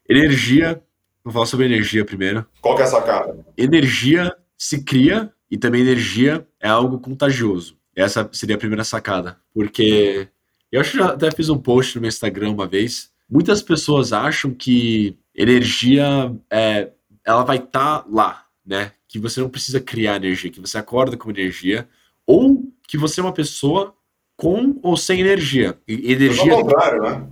energia. 0.09 0.83
Vou 1.23 1.33
falar 1.33 1.47
sobre 1.47 1.67
energia 1.67 2.05
primeiro. 2.05 2.47
Qual 2.63 2.75
que 2.75 2.83
é 2.83 2.85
a 2.85 2.89
sacada? 2.89 3.45
Energia 3.57 4.35
se 4.57 4.83
cria 4.83 5.31
e 5.51 5.59
também 5.59 5.83
energia 5.83 6.47
é 6.59 6.69
algo 6.69 6.99
contagioso. 6.99 7.77
Essa 7.95 8.29
seria 8.33 8.57
a 8.57 8.59
primeira 8.59 8.85
sacada. 8.85 9.37
Porque 9.53 10.29
eu 10.73 10.81
acho 10.81 10.93
que 10.93 10.99
já 10.99 11.11
até 11.11 11.31
fiz 11.31 11.51
um 11.51 11.59
post 11.59 11.95
no 11.97 12.01
meu 12.01 12.09
Instagram 12.09 12.51
uma 12.51 12.67
vez. 12.67 13.11
Muitas 13.29 13.61
pessoas 13.61 14.13
acham 14.13 14.53
que 14.53 15.19
energia 15.35 16.35
é, 16.51 16.91
ela 17.25 17.45
vai 17.45 17.59
estar 17.59 18.01
tá 18.01 18.07
lá, 18.11 18.47
né? 18.65 18.93
Que 19.11 19.19
você 19.19 19.41
não 19.41 19.49
precisa 19.51 19.81
criar 19.81 20.17
energia, 20.17 20.51
que 20.51 20.61
você 20.61 20.79
acorda 20.79 21.17
com 21.17 21.31
energia, 21.31 21.89
ou 22.25 22.63
que 22.87 22.97
você 22.97 23.21
é 23.21 23.25
uma 23.25 23.33
pessoa 23.33 23.93
com 24.37 24.79
ou 24.83 24.97
sem 24.97 25.21
energia. 25.21 25.77
E 25.87 26.13
energia. 26.13 26.55
Contrário, 26.55 27.03
né? 27.03 27.29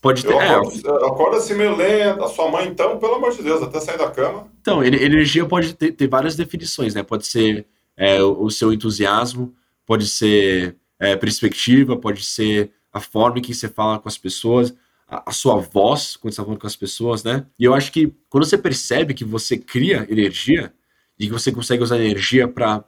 Pode 0.00 0.24
ter. 0.24 0.32
Eu 0.32 0.40
acordo, 0.40 0.88
é, 0.88 1.06
acorda 1.06 1.36
assim 1.36 1.54
meio 1.54 1.76
lento. 1.76 2.24
A 2.24 2.28
sua 2.28 2.50
mãe, 2.50 2.66
então, 2.66 2.98
pelo 2.98 3.16
amor 3.16 3.36
de 3.36 3.42
Deus, 3.42 3.62
até 3.62 3.78
sair 3.78 3.98
da 3.98 4.10
cama. 4.10 4.48
Então, 4.60 4.82
energia 4.82 5.44
pode 5.44 5.74
ter, 5.74 5.92
ter 5.92 6.08
várias 6.08 6.34
definições, 6.34 6.94
né? 6.94 7.02
Pode 7.02 7.26
ser 7.26 7.66
é, 7.96 8.22
o 8.22 8.48
seu 8.48 8.72
entusiasmo, 8.72 9.54
pode 9.84 10.08
ser 10.08 10.76
é, 10.98 11.14
perspectiva, 11.14 11.96
pode 11.96 12.24
ser 12.24 12.70
a 12.92 13.00
forma 13.00 13.38
em 13.38 13.42
que 13.42 13.54
você 13.54 13.68
fala 13.68 13.98
com 13.98 14.08
as 14.08 14.16
pessoas, 14.16 14.74
a, 15.06 15.30
a 15.30 15.32
sua 15.32 15.56
voz 15.56 16.16
quando 16.16 16.32
você 16.32 16.36
está 16.36 16.44
falando 16.44 16.60
com 16.60 16.66
as 16.66 16.76
pessoas, 16.76 17.22
né? 17.22 17.44
E 17.58 17.64
eu 17.64 17.74
acho 17.74 17.92
que 17.92 18.12
quando 18.28 18.44
você 18.44 18.56
percebe 18.56 19.14
que 19.14 19.24
você 19.24 19.58
cria 19.58 20.06
energia 20.08 20.72
e 21.18 21.26
que 21.26 21.32
você 21.32 21.50
consegue 21.50 21.82
usar 21.82 21.98
energia 21.98 22.46
para 22.46 22.84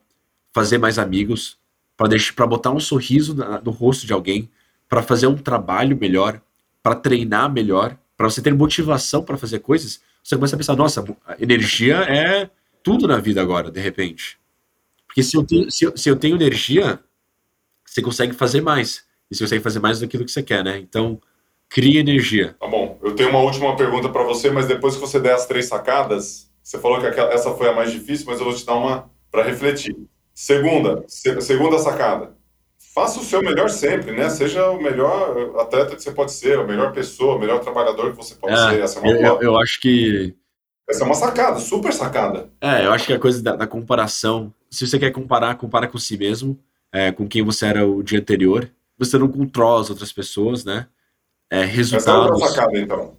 fazer 0.52 0.78
mais 0.78 0.98
amigos, 0.98 1.58
para 1.96 2.46
botar 2.46 2.70
um 2.70 2.80
sorriso 2.80 3.34
no 3.64 3.70
rosto 3.70 4.06
de 4.06 4.12
alguém, 4.12 4.48
para 4.88 5.02
fazer 5.02 5.26
um 5.26 5.36
trabalho 5.36 5.96
melhor, 5.96 6.40
para 6.82 6.94
treinar 6.94 7.52
melhor, 7.52 7.96
para 8.16 8.28
você 8.28 8.42
ter 8.42 8.54
motivação 8.54 9.22
para 9.22 9.36
fazer 9.36 9.60
coisas, 9.60 10.00
você 10.22 10.36
começa 10.36 10.54
a 10.54 10.58
pensar, 10.58 10.76
nossa, 10.76 11.04
energia 11.38 11.96
é 11.96 12.50
tudo 12.82 13.06
na 13.06 13.18
vida 13.18 13.40
agora, 13.40 13.70
de 13.70 13.80
repente. 13.80 14.38
Porque 15.06 15.22
se 15.22 15.36
eu 15.36 15.44
tenho, 15.44 15.70
se 15.70 15.84
eu, 15.84 15.96
se 15.96 16.08
eu 16.08 16.16
tenho 16.16 16.36
energia, 16.36 17.00
você 17.84 18.02
consegue 18.02 18.32
fazer 18.32 18.60
mais. 18.60 19.04
E 19.30 19.34
você 19.34 19.44
consegue 19.44 19.62
fazer 19.62 19.80
mais 19.80 20.00
daquilo 20.00 20.24
que 20.24 20.30
você 20.30 20.42
quer, 20.42 20.62
né? 20.62 20.78
Então, 20.78 21.20
cria 21.68 22.00
energia. 22.00 22.54
Tá 22.60 22.66
bom. 22.66 22.98
Eu 23.02 23.14
tenho 23.14 23.30
uma 23.30 23.40
última 23.40 23.74
pergunta 23.76 24.08
para 24.08 24.22
você, 24.22 24.50
mas 24.50 24.66
depois 24.66 24.94
que 24.94 25.00
você 25.00 25.18
der 25.18 25.34
as 25.34 25.46
três 25.46 25.66
sacadas, 25.66 26.49
você 26.62 26.78
falou 26.78 27.00
que 27.00 27.06
aquela, 27.06 27.32
essa 27.32 27.52
foi 27.54 27.68
a 27.68 27.74
mais 27.74 27.90
difícil, 27.90 28.26
mas 28.28 28.38
eu 28.38 28.44
vou 28.44 28.54
te 28.54 28.64
dar 28.64 28.74
uma 28.74 29.10
para 29.30 29.42
refletir. 29.42 29.96
Segunda, 30.34 31.04
se, 31.06 31.40
segunda 31.40 31.78
sacada. 31.78 32.36
Faça 32.94 33.20
o 33.20 33.24
seu 33.24 33.40
melhor 33.40 33.70
sempre, 33.70 34.12
né? 34.12 34.28
Seja 34.30 34.68
o 34.70 34.82
melhor 34.82 35.58
atleta 35.60 35.94
que 35.94 36.02
você 36.02 36.10
pode 36.10 36.32
ser, 36.32 36.58
a 36.58 36.64
melhor 36.64 36.92
pessoa, 36.92 37.36
o 37.36 37.38
melhor 37.38 37.60
trabalhador 37.60 38.10
que 38.10 38.16
você 38.16 38.34
pode 38.34 38.54
é, 38.54 38.70
ser. 38.70 38.80
Essa 38.80 38.98
é 38.98 39.02
uma 39.02 39.12
eu, 39.12 39.22
eu, 39.22 39.42
eu 39.42 39.58
acho 39.58 39.80
que 39.80 40.34
essa 40.90 41.04
é 41.04 41.06
uma 41.06 41.14
sacada, 41.14 41.60
super 41.60 41.92
sacada. 41.92 42.50
É, 42.60 42.84
eu 42.84 42.92
acho 42.92 43.06
que 43.06 43.12
a 43.12 43.18
coisa 43.18 43.40
da, 43.40 43.54
da 43.54 43.66
comparação, 43.66 44.52
se 44.68 44.84
você 44.84 44.98
quer 44.98 45.12
comparar, 45.12 45.54
compara 45.54 45.86
com 45.86 45.96
si 45.96 46.18
mesmo, 46.18 46.58
é, 46.92 47.12
com 47.12 47.28
quem 47.28 47.44
você 47.44 47.66
era 47.66 47.86
o 47.86 48.02
dia 48.02 48.18
anterior. 48.18 48.68
Você 48.98 49.16
não 49.16 49.28
controla 49.28 49.80
as 49.80 49.88
outras 49.88 50.12
pessoas, 50.12 50.64
né? 50.64 50.88
É, 51.48 51.64
resultados. 51.64 52.04
Essa 52.04 52.10
é 52.10 52.32
outra 52.32 52.48
sacada, 52.48 52.78
então. 52.78 53.16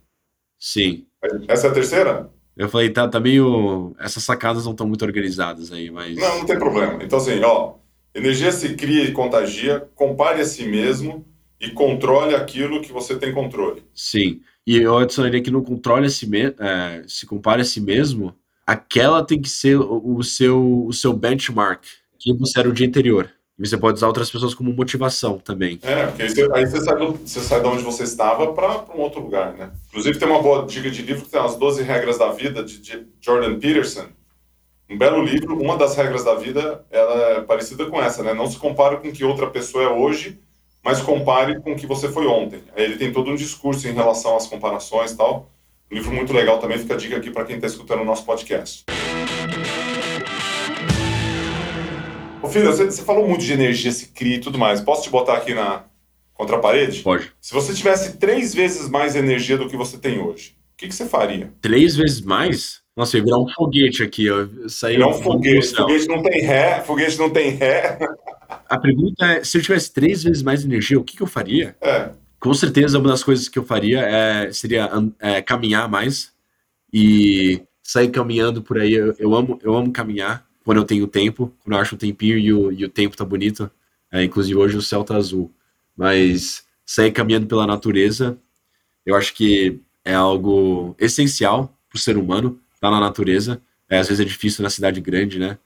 Sim. 0.60 1.08
Essa 1.48 1.68
é 1.68 1.70
a 1.70 1.74
terceira? 1.74 2.30
Eu 2.62 2.70
falei, 2.70 2.92
tá, 2.92 3.08
tá 3.08 3.20
meio. 3.20 3.96
Essas 4.00 4.24
sacadas 4.24 4.66
não 4.66 4.72
estão 4.74 4.88
muito 4.88 5.04
organizadas 5.04 5.72
aí, 5.72 5.90
mas. 5.90 6.16
Não, 6.16 6.38
não 6.38 6.46
tem 6.46 6.60
problema. 6.60 7.04
Então, 7.04 7.18
assim, 7.18 7.42
ó, 7.44 7.74
energia 8.14 8.52
se 8.52 8.76
cria 8.76 9.04
e 9.04 9.12
contagia, 9.12 9.90
compare 9.96 10.42
a 10.42 10.46
si 10.46 10.68
mesmo 10.68 11.26
e 11.60 11.72
controle 11.72 12.36
aquilo 12.36 12.80
que 12.80 12.92
você 12.92 13.16
tem 13.16 13.34
controle. 13.34 13.82
Sim. 13.96 14.42
E 14.66 14.78
eu 14.78 14.96
adicionaria 14.96 15.42
que 15.42 15.50
no 15.50 15.64
controle 15.64 16.06
a 16.06 16.10
si 16.10 16.30
me... 16.30 16.54
É, 16.60 17.04
se 17.08 17.26
compare 17.26 17.64
a 17.64 17.66
si 17.66 17.82
mesmo, 17.82 18.36
aquela 18.66 19.26
tem 19.26 19.42
que 19.42 19.50
ser 19.50 19.80
o 19.80 20.22
seu, 20.22 20.86
o 20.86 20.94
seu 20.94 21.14
benchmark, 21.14 21.84
que 22.20 22.32
você 22.38 22.60
era 22.60 22.70
o 22.70 22.74
dia 22.74 22.88
anterior. 22.88 23.28
Você 23.68 23.78
pode 23.78 23.98
usar 23.98 24.08
outras 24.08 24.30
pessoas 24.30 24.54
como 24.54 24.74
motivação 24.74 25.38
também. 25.38 25.80
É, 25.84 26.08
porque 26.08 26.24
aí 26.24 26.66
você, 26.66 26.82
sai, 26.82 26.98
do, 26.98 27.12
você 27.12 27.40
sai 27.40 27.62
de 27.62 27.68
onde 27.68 27.84
você 27.84 28.04
estava 28.04 28.52
para 28.54 28.86
um 28.96 29.00
outro 29.00 29.22
lugar, 29.22 29.54
né? 29.54 29.72
Inclusive 29.90 30.18
tem 30.18 30.28
uma 30.28 30.42
boa 30.42 30.66
dica 30.66 30.90
de 30.90 31.02
livro 31.02 31.24
que 31.24 31.30
tem 31.30 31.40
as 31.40 31.56
12 31.56 31.84
regras 31.84 32.18
da 32.18 32.32
vida, 32.32 32.64
de, 32.64 32.80
de 32.80 33.06
Jordan 33.22 33.60
Peterson. 33.60 34.08
Um 34.90 34.98
belo 34.98 35.24
livro, 35.24 35.58
uma 35.58 35.78
das 35.78 35.96
regras 35.96 36.24
da 36.24 36.36
vida 36.36 36.84
ela 36.92 37.38
é 37.38 37.42
parecida 37.42 37.86
com 37.86 38.02
essa, 38.02 38.24
né? 38.24 38.34
Não 38.34 38.50
se 38.50 38.58
compare 38.58 38.98
com 38.98 39.08
o 39.08 39.12
que 39.12 39.24
outra 39.24 39.48
pessoa 39.48 39.84
é 39.84 39.88
hoje, 39.88 40.40
mas 40.84 41.02
compare 41.02 41.60
com 41.62 41.74
o 41.74 41.76
que 41.76 41.86
você 41.86 42.10
foi 42.10 42.26
ontem. 42.26 42.62
Aí 42.76 42.84
ele 42.84 42.98
tem 42.98 43.14
todo 43.14 43.30
um 43.30 43.36
discurso 43.36 43.88
em 43.88 43.94
relação 43.94 44.36
às 44.36 44.48
comparações 44.48 45.12
e 45.12 45.18
tal. 45.18 45.50
Um 45.90 45.96
livro 45.96 46.12
muito 46.12 46.34
legal 46.34 46.58
também, 46.58 46.80
fica 46.80 46.96
a 46.96 46.98
dica 46.98 47.18
aqui 47.18 47.30
para 47.30 47.46
quem 47.46 47.56
está 47.56 47.68
escutando 47.68 48.02
o 48.02 48.06
nosso 48.06 48.26
podcast. 48.26 48.86
Filho, 52.52 52.66
você, 52.66 52.86
você, 52.86 53.04
falou 53.04 53.28
muito 53.28 53.44
de 53.44 53.54
energia, 53.54 53.92
se 53.92 54.08
cria 54.08 54.36
e 54.36 54.40
tudo 54.40 54.58
mais. 54.58 54.82
Posso 54.82 55.04
te 55.04 55.10
botar 55.10 55.38
aqui 55.38 55.54
na 55.54 55.86
contra 56.34 56.56
a 56.56 56.60
parede? 56.60 57.02
Pode. 57.02 57.32
Se 57.40 57.54
você 57.54 57.74
tivesse 57.74 58.18
três 58.18 58.54
vezes 58.54 58.90
mais 58.90 59.16
energia 59.16 59.58
do 59.58 59.70
que 59.70 59.78
você 59.78 59.98
tem 59.98 60.20
hoje, 60.20 60.56
o 60.74 60.78
que, 60.78 60.88
que 60.88 60.96
você 60.96 61.06
faria? 61.06 61.52
Três 61.62 61.96
vezes 61.96 62.22
mais? 62.22 62.82
Nossa, 62.96 63.18
ia 63.18 63.24
virar 63.24 63.38
um 63.38 63.48
foguete 63.50 64.04
aqui, 64.04 64.30
ó. 64.30 64.48
Sair 64.68 64.98
virar 64.98 65.10
um 65.10 65.22
foguete. 65.22 65.76
Foguete 65.76 66.08
não 66.08 66.22
tem 66.22 66.42
ré, 66.42 66.82
foguete 66.82 67.18
não 67.18 67.30
tem 67.30 67.50
ré. 67.52 68.00
A 68.68 68.78
pergunta 68.78 69.26
é: 69.26 69.44
se 69.44 69.58
eu 69.58 69.62
tivesse 69.62 69.94
três 69.94 70.24
vezes 70.24 70.44
mais 70.44 70.64
energia, 70.64 71.00
o 71.00 71.04
que, 71.04 71.16
que 71.16 71.24
eu 71.24 71.28
faria? 71.28 71.76
É. 71.82 72.10
Com 72.40 72.54
certeza, 72.54 72.98
uma 72.98 73.10
das 73.10 73.24
coisas 73.24 73.48
que 73.48 73.60
eu 73.60 73.64
faria 73.64 74.02
é, 74.02 74.52
seria 74.52 74.90
é, 75.20 75.42
caminhar 75.42 75.88
mais 75.88 76.34
e 76.92 77.62
sair 77.84 78.10
caminhando 78.10 78.62
por 78.62 78.80
aí. 78.80 78.94
Eu, 78.94 79.16
eu, 79.20 79.36
amo, 79.36 79.60
eu 79.64 79.76
amo 79.76 79.92
caminhar 79.92 80.46
quando 80.64 80.78
eu 80.78 80.84
tenho 80.84 81.08
tempo, 81.08 81.54
quando 81.64 81.76
eu 81.76 81.82
acho 81.82 81.96
um 81.96 81.98
tempinho 81.98 82.38
e 82.38 82.54
o, 82.54 82.72
e 82.72 82.86
o 82.86 82.90
tempo 82.90 83.18
tá 83.18 83.26
bonito. 83.26 83.70
É, 84.12 84.24
inclusive 84.24 84.58
hoje 84.58 84.78
o 84.78 84.82
céu 84.82 85.04
tá 85.04 85.16
azul. 85.16 85.52
Mas 85.96 86.64
sair 86.86 87.12
caminhando 87.12 87.48
pela 87.48 87.66
natureza, 87.66 88.38
eu 89.06 89.16
acho 89.16 89.34
que 89.34 89.80
é 90.04 90.14
algo 90.14 90.96
essencial 91.00 91.74
para 91.90 91.98
o 91.98 92.00
ser 92.00 92.18
humano, 92.18 92.60
tá 92.80 92.90
na 92.90 93.00
natureza. 93.00 93.62
É, 93.90 94.00
às 94.00 94.08
vezes 94.08 94.26
é 94.26 94.28
difícil 94.28 94.64
na 94.64 94.70
cidade 94.70 95.02
grande, 95.02 95.38
né? 95.38 95.58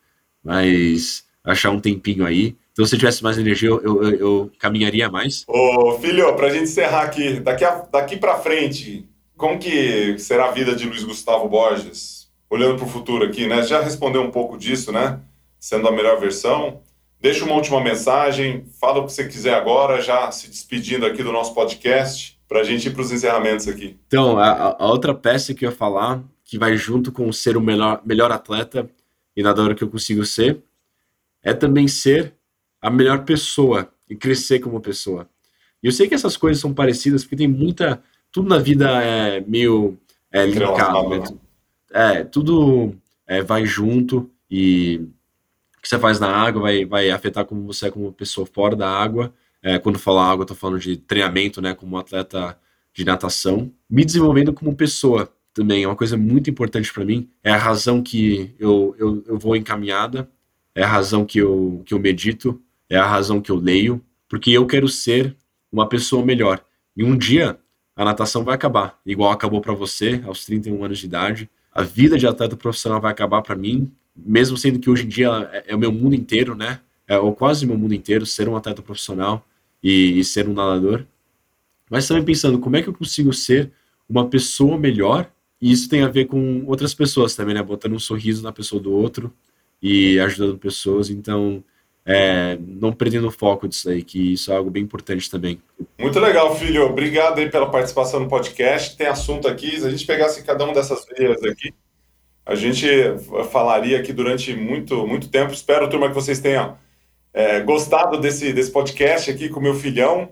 Mas 0.44 1.26
achar 1.44 1.72
um 1.72 1.80
tempinho 1.80 2.26
aí. 2.26 2.56
Então, 2.72 2.86
se 2.86 2.96
eu 2.96 3.00
tivesse 3.00 3.24
mais 3.24 3.38
energia, 3.38 3.70
eu, 3.70 3.82
eu, 3.84 4.04
eu 4.16 4.52
caminharia 4.60 5.10
mais. 5.10 5.46
Ô, 5.48 5.98
filho, 6.00 6.36
para 6.36 6.48
a 6.48 6.50
gente 6.50 6.64
encerrar 6.64 7.04
aqui, 7.04 7.40
daqui, 7.40 7.64
a, 7.64 7.76
daqui 7.92 8.18
para 8.18 8.38
frente, 8.38 9.08
como 9.38 9.60
que 9.60 10.18
será 10.20 10.50
a 10.50 10.52
vida 10.52 10.76
de 10.76 10.86
Luiz 10.86 11.04
Gustavo 11.04 11.48
Borges? 11.48 12.15
Olhando 12.56 12.78
para 12.78 12.86
o 12.86 12.90
futuro 12.90 13.26
aqui, 13.26 13.48
né? 13.48 13.64
Já 13.64 13.82
respondeu 13.82 14.22
um 14.22 14.32
pouco 14.32 14.58
disso, 14.58 14.92
né? 14.92 15.20
Sendo 15.60 15.88
a 15.88 15.92
melhor 15.92 16.20
versão. 16.20 16.82
Deixa 17.20 17.44
uma 17.44 17.56
última 17.56 17.82
mensagem, 17.82 18.66
fala 18.80 19.00
o 19.00 19.06
que 19.06 19.14
você 19.14 19.28
quiser 19.28 19.56
agora, 19.56 20.02
já 20.02 20.32
se 20.32 20.50
despedindo 20.50 21.06
aqui 21.06 21.24
do 21.24 21.32
nosso 21.32 21.54
podcast, 21.54 22.40
para 22.48 22.62
a 22.62 22.64
gente 22.64 22.88
ir 22.88 22.92
para 22.92 23.02
os 23.02 23.12
encerramentos 23.12 23.68
aqui. 23.68 23.98
Então, 24.08 24.38
a, 24.38 24.76
a, 24.80 24.88
outra 24.88 25.14
peça 25.14 25.54
que 25.54 25.66
eu 25.66 25.72
ia 25.72 25.76
falar, 25.76 26.24
que 26.44 26.58
vai 26.58 26.78
junto 26.78 27.12
com 27.12 27.32
ser 27.32 27.58
o 27.58 27.62
melhor, 27.62 28.02
melhor 28.06 28.32
atleta 28.32 28.90
e 29.36 29.42
nadador 29.42 29.76
que 29.76 29.84
eu 29.84 29.90
consigo 29.90 30.24
ser, 30.26 30.62
é 31.44 31.54
também 31.54 31.88
ser 31.88 32.34
a 32.82 32.90
melhor 32.90 33.26
pessoa 33.26 33.90
e 34.10 34.16
crescer 34.16 34.60
como 34.60 34.80
pessoa. 34.80 35.28
E 35.82 35.88
eu 35.88 35.92
sei 35.92 36.08
que 36.08 36.16
essas 36.16 36.38
coisas 36.38 36.62
são 36.62 36.74
parecidas, 36.74 37.24
porque 37.24 37.38
tem 37.38 37.48
muita. 37.48 38.02
Tudo 38.32 38.50
na 38.50 38.60
vida 38.60 39.02
é 39.04 39.42
meio 39.42 39.98
é, 40.32 40.46
linkado. 40.46 41.10
Né? 41.10 41.24
É, 41.96 42.26
tudo 42.26 42.94
é, 43.26 43.42
vai 43.42 43.66
junto 43.66 44.30
e 44.52 44.98
o 45.78 45.82
que 45.82 45.88
você 45.88 45.98
faz 45.98 46.20
na 46.20 46.28
água 46.28 46.64
vai, 46.64 46.84
vai 46.84 47.10
afetar 47.10 47.46
como 47.46 47.66
você 47.66 47.88
é 47.88 47.92
como 47.92 48.12
pessoa 48.12 48.46
fora 48.46 48.76
da 48.76 48.90
água. 48.90 49.34
É, 49.64 49.80
quando 49.80 49.98
falo 49.98 50.20
água, 50.20 50.44
eu 50.44 50.48
tô 50.48 50.56
falando 50.56 50.82
de 50.82 50.98
treinamento, 50.98 51.62
né, 51.62 51.74
como 51.74 51.98
atleta 51.98 52.60
de 52.94 53.06
natação. 53.06 53.72
Me 53.90 54.04
desenvolvendo 54.04 54.52
como 54.52 54.76
pessoa 54.76 55.34
também 55.54 55.84
é 55.84 55.88
uma 55.88 55.96
coisa 55.96 56.18
muito 56.18 56.50
importante 56.50 56.92
para 56.92 57.06
mim. 57.06 57.30
É 57.42 57.52
a 57.52 57.58
razão 57.58 58.04
que 58.04 58.54
eu, 58.60 58.94
eu, 59.00 59.24
eu 59.26 59.40
vou 59.40 59.56
encaminhada, 59.56 60.30
é 60.76 60.84
a 60.84 60.88
razão 60.88 61.26
que 61.26 61.40
eu, 61.40 61.82
que 61.86 61.94
eu 61.94 62.00
medito, 62.00 62.62
é 62.90 62.98
a 62.98 63.08
razão 63.08 63.40
que 63.40 63.50
eu 63.50 63.56
leio, 63.56 64.04
porque 64.28 64.52
eu 64.52 64.68
quero 64.68 64.90
ser 64.90 65.34
uma 65.72 65.88
pessoa 65.88 66.26
melhor. 66.26 66.62
E 66.94 67.06
um 67.06 67.18
dia 67.18 67.58
a 67.96 68.04
natação 68.04 68.44
vai 68.44 68.56
acabar, 68.56 69.00
igual 69.06 69.32
acabou 69.32 69.62
para 69.62 69.74
você 69.74 70.22
aos 70.26 70.44
31 70.44 70.84
anos 70.84 71.00
de 71.00 71.06
idade 71.06 71.50
a 71.76 71.84
vida 71.84 72.18
de 72.18 72.26
atleta 72.26 72.56
profissional 72.56 73.02
vai 73.02 73.12
acabar 73.12 73.42
para 73.42 73.54
mim, 73.54 73.92
mesmo 74.16 74.58
sendo 74.58 74.80
que 74.80 74.90
hoje 74.90 75.04
em 75.04 75.10
dia 75.10 75.28
é, 75.52 75.66
é, 75.68 75.76
o 75.76 75.78
meu 75.78 75.92
mundo 75.92 76.16
inteiro, 76.16 76.56
né? 76.56 76.80
É, 77.06 77.20
ou 77.20 77.36
quase 77.36 77.68
meu 77.68 77.78
mundo 77.78 77.94
inteiro, 77.94 78.26
ser 78.26 78.48
um 78.48 78.56
atleta 78.56 78.82
profissional 78.82 79.46
e, 79.84 80.18
e 80.18 80.24
ser 80.24 80.48
um 80.48 80.54
nadador. 80.54 81.06
Mas 81.90 82.08
também 82.08 82.24
pensando, 82.24 82.58
como 82.60 82.78
é 82.78 82.82
que 82.82 82.88
eu 82.88 82.94
consigo 82.94 83.34
ser 83.34 83.74
uma 84.08 84.28
pessoa 84.28 84.78
melhor? 84.78 85.30
E 85.62 85.72
isso 85.72 85.90
tem 85.90 86.02
a 86.02 86.08
ver 86.08 86.26
com 86.26 86.64
outras 86.66 86.94
pessoas 86.94 87.36
também, 87.36 87.54
né? 87.54 87.62
Botando 87.62 87.94
um 87.94 88.00
sorriso 88.00 88.42
na 88.42 88.54
pessoa 88.54 88.82
do 88.82 88.92
outro 88.94 89.34
e 89.82 90.18
ajudando 90.20 90.58
pessoas. 90.58 91.10
Então, 91.10 91.62
é, 92.06 92.58
não 92.60 92.94
perdendo 92.94 93.28
o 93.28 93.32
foco 93.32 93.68
disso 93.68 93.90
aí, 93.90 94.04
que 94.04 94.34
isso 94.34 94.52
é 94.52 94.56
algo 94.56 94.70
bem 94.70 94.84
importante 94.84 95.30
também. 95.30 95.60
Muito 95.98 96.20
legal, 96.20 96.56
filho. 96.56 96.84
Obrigado 96.86 97.40
aí 97.40 97.50
pela 97.50 97.70
participação 97.70 98.20
no 98.20 98.30
podcast. 98.30 98.96
Tem 98.96 99.08
assunto 99.08 99.48
aqui, 99.48 99.80
se 99.80 99.88
a 99.88 99.90
gente 99.90 100.06
pegasse 100.06 100.44
cada 100.44 100.64
uma 100.64 100.74
dessas 100.74 101.04
veias 101.18 101.44
aqui, 101.44 101.74
a 102.46 102.54
gente 102.54 102.88
falaria 103.52 104.00
aqui 104.00 104.14
durante 104.14 104.56
muito, 104.56 105.08
muito 105.08 105.30
tempo. 105.30 105.52
Espero, 105.52 105.90
turma, 105.90 106.08
que 106.08 106.14
vocês 106.14 106.40
tenham 106.40 106.78
é, 107.34 107.60
gostado 107.62 108.20
desse, 108.20 108.54
desse 108.54 108.72
podcast 108.72 109.32
aqui 109.32 109.50
com 109.50 109.60
meu 109.60 109.74
filhão. 109.74 110.30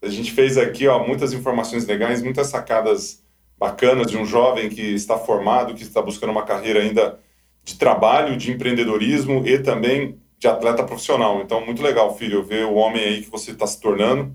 A 0.00 0.08
gente 0.08 0.32
fez 0.32 0.56
aqui 0.56 0.88
ó, 0.88 1.06
muitas 1.06 1.34
informações 1.34 1.86
legais, 1.86 2.22
muitas 2.22 2.46
sacadas 2.46 3.22
bacanas 3.58 4.06
de 4.06 4.16
um 4.16 4.24
jovem 4.24 4.70
que 4.70 4.80
está 4.80 5.18
formado, 5.18 5.74
que 5.74 5.82
está 5.82 6.00
buscando 6.00 6.30
uma 6.30 6.46
carreira 6.46 6.80
ainda 6.80 7.20
de 7.62 7.76
trabalho, 7.76 8.38
de 8.38 8.50
empreendedorismo 8.50 9.46
e 9.46 9.58
também 9.58 10.18
de 10.40 10.48
atleta 10.48 10.82
profissional. 10.82 11.42
Então, 11.42 11.64
muito 11.64 11.82
legal, 11.82 12.16
filho, 12.16 12.42
ver 12.42 12.64
o 12.64 12.74
homem 12.74 13.04
aí 13.04 13.22
que 13.22 13.30
você 13.30 13.50
está 13.50 13.66
se 13.66 13.78
tornando. 13.78 14.34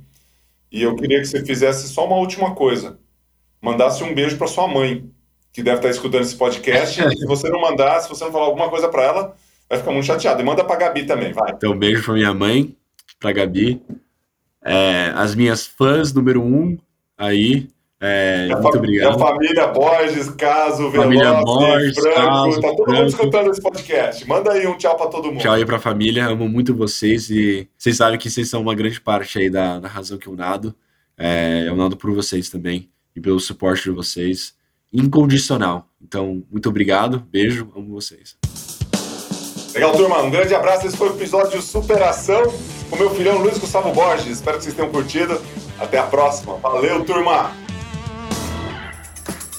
E 0.72 0.84
eu 0.84 0.96
queria 0.96 1.20
que 1.20 1.26
você 1.26 1.44
fizesse 1.44 1.90
só 1.90 2.06
uma 2.06 2.18
última 2.18 2.54
coisa. 2.54 3.00
Mandasse 3.60 4.04
um 4.04 4.14
beijo 4.14 4.38
para 4.38 4.46
sua 4.46 4.68
mãe, 4.68 5.10
que 5.52 5.64
deve 5.64 5.78
estar 5.78 5.88
tá 5.88 5.94
escutando 5.94 6.22
esse 6.22 6.36
podcast. 6.36 7.02
e 7.02 7.10
se 7.18 7.26
você 7.26 7.50
não 7.50 7.60
mandar, 7.60 8.00
se 8.02 8.08
você 8.08 8.24
não 8.24 8.32
falar 8.32 8.46
alguma 8.46 8.70
coisa 8.70 8.88
para 8.88 9.04
ela, 9.04 9.36
vai 9.68 9.80
ficar 9.80 9.92
muito 9.92 10.06
chateado. 10.06 10.40
E 10.40 10.46
manda 10.46 10.64
para 10.64 10.76
Gabi 10.76 11.08
também, 11.08 11.34
vai. 11.34 11.52
Então, 11.52 11.76
beijo 11.76 12.04
para 12.04 12.14
minha 12.14 12.34
mãe, 12.36 12.76
para 13.20 13.32
Gabi. 13.32 13.82
É, 14.64 15.12
as 15.16 15.34
minhas 15.34 15.66
fãs 15.66 16.14
número 16.14 16.42
um 16.42 16.78
aí, 17.18 17.68
é, 18.02 18.50
muito 18.62 18.78
obrigado. 18.78 19.16
A 19.16 19.28
família 19.28 19.68
Borges, 19.68 20.30
Caso, 20.32 20.92
família 20.92 21.34
Veloce, 21.34 21.44
Borges, 21.46 21.96
Franco, 21.96 22.16
Caso, 22.16 22.62
tá 22.62 22.68
todo 22.68 22.76
Franco. 22.84 22.92
mundo 22.94 23.08
escutando 23.08 23.52
esse 23.52 23.62
podcast. 23.62 24.28
Manda 24.28 24.52
aí 24.52 24.68
um 24.68 24.78
tchau 24.78 24.96
para 24.98 25.08
todo 25.08 25.32
mundo. 25.32 25.40
Tchau 25.42 25.54
aí 25.54 25.66
pra 25.66 25.80
família, 25.80 26.28
amo 26.28 26.48
muito 26.48 26.76
vocês 26.76 27.30
e 27.30 27.68
vocês 27.78 27.96
sabem 27.98 28.20
que 28.20 28.30
vocês 28.30 28.50
são 28.50 28.62
uma 28.62 28.76
grande 28.76 29.00
parte 29.00 29.40
aí 29.40 29.50
da, 29.50 29.80
da 29.80 29.88
razão 29.88 30.18
que 30.18 30.28
eu 30.28 30.36
nado. 30.36 30.76
É, 31.18 31.64
eu 31.68 31.76
nado 31.76 31.96
por 31.96 32.12
vocês 32.14 32.50
também 32.50 32.90
e 33.16 33.22
pelo 33.22 33.40
suporte 33.40 33.84
de 33.84 33.92
vocês, 33.92 34.54
incondicional. 34.92 35.88
Então, 36.02 36.44
muito 36.52 36.68
obrigado, 36.68 37.20
beijo, 37.32 37.72
amo 37.76 37.94
vocês. 37.94 38.36
Legal, 39.74 39.92
turma, 39.94 40.22
um 40.22 40.30
grande 40.30 40.54
abraço. 40.54 40.86
Esse 40.88 40.96
foi 40.98 41.10
o 41.10 41.16
episódio 41.16 41.62
Superação. 41.62 42.44
com 42.90 42.96
meu 42.98 43.10
filhão 43.10 43.40
Luiz 43.40 43.58
Gustavo 43.58 43.92
Borges. 43.92 44.28
Espero 44.28 44.58
que 44.58 44.64
vocês 44.64 44.76
tenham 44.76 44.92
curtido. 44.92 45.42
Até 45.80 45.98
a 45.98 46.04
próxima. 46.04 46.56
Valeu, 46.58 47.04
turma! 47.04 47.65